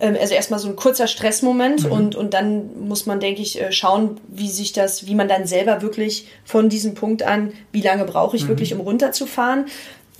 Ähm, 0.00 0.16
also 0.20 0.34
erstmal 0.34 0.60
so 0.60 0.68
ein 0.68 0.76
kurzer 0.76 1.06
Stressmoment 1.06 1.84
und, 1.86 2.14
und 2.14 2.34
dann 2.34 2.86
muss 2.86 3.06
man, 3.06 3.20
denke 3.20 3.42
ich, 3.42 3.60
äh, 3.60 3.72
schauen, 3.72 4.20
wie 4.28 4.48
sich 4.48 4.72
das, 4.72 5.06
wie 5.06 5.14
man 5.14 5.28
dann 5.28 5.46
selber 5.46 5.82
wirklich 5.82 6.28
von 6.44 6.68
diesem 6.68 6.94
Punkt 6.94 7.22
an, 7.22 7.52
wie 7.72 7.82
lange 7.82 8.04
brauche 8.04 8.36
ich 8.36 8.48
wirklich, 8.48 8.74
um 8.74 8.80
runterzufahren. 8.80 9.66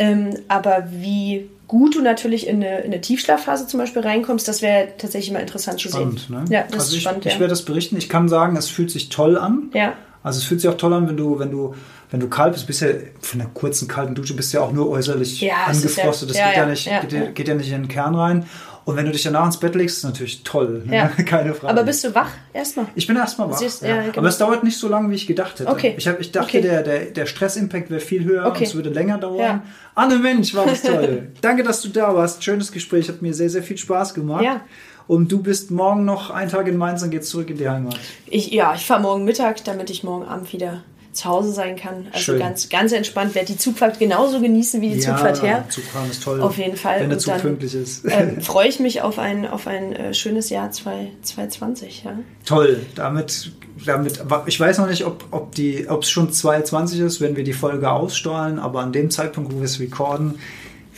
Ähm, 0.01 0.39
aber 0.47 0.89
wie 0.91 1.49
gut 1.69 1.95
du 1.95 2.03
natürlich 2.03 2.47
in 2.47 2.57
eine, 2.57 2.79
in 2.81 2.87
eine 2.87 3.01
Tiefschlafphase 3.01 3.67
zum 3.67 3.79
Beispiel 3.79 4.03
reinkommst, 4.03 4.49
das 4.49 4.63
wäre 4.63 4.89
tatsächlich 4.99 5.33
mal 5.33 5.41
interessant 5.41 5.79
zu 5.79 5.89
Spannend, 5.89 6.21
sehen. 6.21 6.37
ne? 6.37 6.45
Ja, 6.49 6.63
das 6.63 6.73
also 6.73 6.87
ist 6.87 6.95
ich, 6.95 7.03
spannend. 7.03 7.27
ich 7.27 7.35
ja. 7.35 7.41
werde 7.41 7.51
das 7.51 7.63
berichten. 7.63 7.97
Ich 7.97 8.09
kann 8.09 8.29
sagen, 8.29 8.57
es 8.57 8.69
fühlt 8.69 8.91
sich 8.91 9.11
toll 9.11 9.39
an. 9.39 9.71
Ja. 9.75 9.93
Also 10.23 10.39
es 10.39 10.45
fühlt 10.45 10.61
sich 10.61 10.69
auch 10.69 10.77
toll 10.77 10.93
an, 10.95 11.09
wenn 11.09 11.17
du, 11.17 11.39
wenn 11.39 11.51
du, 11.51 11.75
wenn 12.11 12.21
du 12.21 12.29
kalt 12.29 12.55
bist, 12.55 12.67
bist 12.67 12.81
ja 12.81 12.89
von 13.21 13.41
einer 13.41 13.51
kurzen 13.51 13.87
kalten 13.87 14.15
Dusche 14.15 14.35
bist 14.35 14.53
du 14.53 14.59
ja 14.59 14.65
auch 14.65 14.73
nur 14.73 14.89
äußerlich 14.89 15.41
Ja, 15.43 15.65
angefrostet. 15.67 16.31
Das 16.31 16.39
ja, 16.39 16.49
geht 16.49 16.57
ja, 16.57 16.63
ja, 16.63 16.69
nicht, 16.69 16.91
geht, 17.09 17.35
geht 17.35 17.49
ja 17.49 17.55
nicht 17.55 17.71
in 17.71 17.83
den 17.83 17.89
Kern 17.89 18.15
rein. 18.15 18.47
Und 18.89 18.97
wenn 18.97 19.05
du 19.05 19.13
dich 19.13 19.23
danach 19.23 19.45
ins 19.45 19.59
Bett 19.61 19.75
legst, 19.75 19.99
ist 19.99 20.05
natürlich 20.05 20.43
toll. 20.45 20.83
Ne? 20.87 20.97
Ja. 20.97 21.09
Keine 21.27 21.53
Frage. 21.53 21.75
Aber 21.75 21.83
bist 21.83 22.05
du 22.05 22.15
wach 22.15 22.31
erstmal? 22.55 22.87
ich 22.95 23.07
bin 23.07 23.17
erstmal 23.17 23.51
wach. 23.51 23.59
Siehst- 23.59 23.83
ja. 23.83 23.97
ja, 23.97 24.03
genau. 24.05 24.17
Aber 24.17 24.29
es 24.29 24.39
dauert 24.39 24.65
nicht 24.65 24.79
so 24.79 24.89
lange, 24.89 25.11
wie 25.11 25.15
ich 25.15 25.27
gedacht 25.27 25.61
hätte. 25.61 25.69
Okay. 25.71 25.93
Ich, 25.99 26.09
hab, 26.09 26.19
ich 26.19 26.33
dachte, 26.33 26.47
Okay. 26.49 26.63
der, 26.63 26.83
der, 26.83 27.05
der 27.11 27.27
Stressimpact 27.27 27.91
wäre 27.91 28.01
viel 28.01 28.25
höher 28.25 28.47
Okay. 28.47 28.61
und 28.61 28.67
es 28.69 28.75
würde 28.75 28.89
länger 28.89 29.19
dauern. 29.19 29.39
Ja. 29.39 29.63
Anne 29.95 30.17
Mensch, 30.17 30.55
war 30.55 30.65
das 30.65 30.81
toll. 30.81 31.29
Danke, 31.43 31.65
dass 31.65 31.83
du 31.83 31.91
da 31.91 32.15
warst. 32.15 32.43
Schönes 32.43 32.73
Gespräch, 32.73 33.11
hat 33.11 33.21
mir 33.21 33.35
sehr, 33.35 33.51
sehr 33.51 33.63
viel 33.63 33.77
Spaß 33.77 34.15
gemacht. 34.15 34.43
Ja. 34.43 34.63
Und 35.07 35.31
du 35.31 35.43
bist 35.43 35.71
morgen 35.71 36.07
noch 36.07 36.31
einen 36.31 36.51
Tag 36.51 36.67
in 36.67 36.79
Mainz 36.79 37.03
und 37.03 37.11
geht's 37.11 37.29
zurück 37.29 37.51
in 37.51 37.59
die 37.59 37.69
Heimat. 37.69 37.99
Ich, 38.25 38.51
ja, 38.53 38.73
ich 38.75 38.87
fahre 38.87 39.03
morgen 39.03 39.25
Mittag, 39.27 39.63
damit 39.65 39.91
ich 39.91 40.03
morgen 40.03 40.25
Abend 40.25 40.51
wieder 40.55 40.83
zu 41.13 41.29
Hause 41.29 41.53
sein 41.53 41.77
kann. 41.77 42.07
Also 42.13 42.33
Schön. 42.33 42.39
ganz, 42.39 42.69
ganz 42.69 42.93
entspannt. 42.93 43.35
Werde 43.35 43.53
die 43.53 43.59
Zugfahrt 43.59 43.99
genauso 43.99 44.41
genießen 44.41 44.81
wie 44.81 44.91
die 44.91 45.01
Zugfahrt 45.01 45.43
her. 45.43 45.65
Zugfahren 45.69 46.11
ist 46.11 46.23
toll. 46.23 46.41
Auf 46.41 46.59
jeden 46.59 46.77
Fall. 46.77 47.01
Wenn 47.01 47.11
der 47.11 47.19
Zug 47.19 47.35
dann, 47.35 47.43
pünktlich 47.43 47.75
ist. 47.75 48.05
Ähm, 48.09 48.41
freue 48.41 48.69
ich 48.69 48.81
mich 48.81 49.03
auf 49.03 49.19
ein, 49.19 49.47
auf 49.47 49.67
ein 49.67 49.93
äh, 49.95 50.15
schönes 50.15 50.51
Jahr 50.51 50.71
2 50.71 51.11
2020. 51.23 52.05
Ja. 52.05 52.19
Toll. 52.45 52.81
Damit, 52.95 53.53
damit, 53.85 54.23
ich 54.47 54.59
weiß 54.59 54.79
noch 54.79 54.89
nicht, 54.89 55.05
ob, 55.05 55.25
ob 55.31 55.55
die, 55.55 55.89
ob 55.89 56.03
es 56.03 56.11
schon 56.11 56.33
22 56.33 57.01
ist, 57.01 57.21
wenn 57.21 57.37
wir 57.37 57.45
die 57.45 57.53
Folge 57.53 57.91
ausstrahlen, 57.91 58.59
aber 58.59 58.81
an 58.81 58.93
dem 58.93 59.11
Zeitpunkt, 59.11 59.53
wo 59.53 59.59
wir 59.59 59.65
es 59.65 59.81
recorden, 59.81 60.39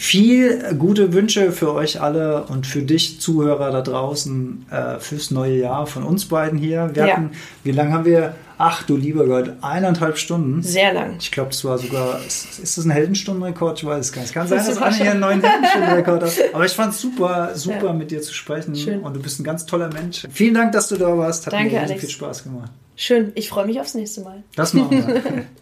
viel 0.01 0.75
gute 0.79 1.13
Wünsche 1.13 1.53
für 1.53 1.75
euch 1.75 2.01
alle 2.01 2.45
und 2.45 2.67
für 2.67 2.81
dich, 2.81 3.21
Zuhörer 3.21 3.71
da 3.71 3.83
draußen, 3.83 4.65
äh, 4.71 4.99
fürs 4.99 5.31
neue 5.31 5.59
Jahr 5.59 5.87
von 5.87 6.05
uns 6.05 6.25
beiden 6.25 6.59
hier. 6.59 6.91
Wir 6.95 7.07
Ja. 7.07 7.13
hatten, 7.13 7.33
wie 7.65 7.73
lange 7.73 7.93
haben 7.93 8.07
wir? 8.07 8.35
Ach 8.57 8.83
du 8.83 8.97
lieber 8.97 9.27
Gott, 9.27 9.53
eineinhalb 9.61 10.17
Stunden. 10.17 10.63
Sehr 10.63 10.95
lang. 10.95 11.17
Ich 11.21 11.31
glaube, 11.31 11.51
das 11.51 11.65
war 11.67 11.77
sogar, 11.77 12.19
ist, 12.27 12.59
ist 12.59 12.79
das 12.79 12.85
ein 12.87 12.91
Heldenstundenrekord? 12.91 13.79
Ich 13.79 13.85
weiß 13.87 14.07
es 14.07 14.13
gar 14.13 14.23
nicht. 14.23 14.33
Kann 14.33 14.49
sein, 14.49 14.57
Das 14.59 14.69
dass 14.69 14.79
Anne 14.79 14.97
hier 14.97 15.11
einen 15.11 15.21
neuen 15.21 15.43
Heldenstundenrekord 15.43 16.23
hat. 16.23 16.33
Aber 16.55 16.65
ich 16.65 16.73
fand 16.73 16.95
es 16.95 17.01
super, 17.03 17.51
super 17.55 17.87
Ja. 17.89 17.93
mit 17.93 18.11
dir 18.11 18.23
zu 18.23 18.33
sprechen. 18.33 18.75
Schön. 18.77 19.01
Und 19.01 19.15
du 19.15 19.21
bist 19.21 19.39
ein 19.39 19.45
ganz 19.45 19.67
toller 19.67 19.91
Mensch. 19.93 20.27
Vielen 20.33 20.55
Dank, 20.55 20.73
dass 20.73 20.89
du 20.89 20.97
da 20.97 21.17
warst. 21.19 21.45
Hat 21.47 21.53
Danke, 21.53 21.75
mir 21.75 21.81
Alex. 21.83 22.01
viel 22.01 22.09
Spaß 22.11 22.45
gemacht. 22.45 22.71
Schön. 22.97 23.33
Ich 23.35 23.51
freue 23.51 23.67
mich 23.67 23.79
aufs 23.81 23.95
nächste 23.95 24.23
Mal. 24.23 24.43
Das 24.57 24.73
machen 24.73 24.91
wir. 24.93 25.45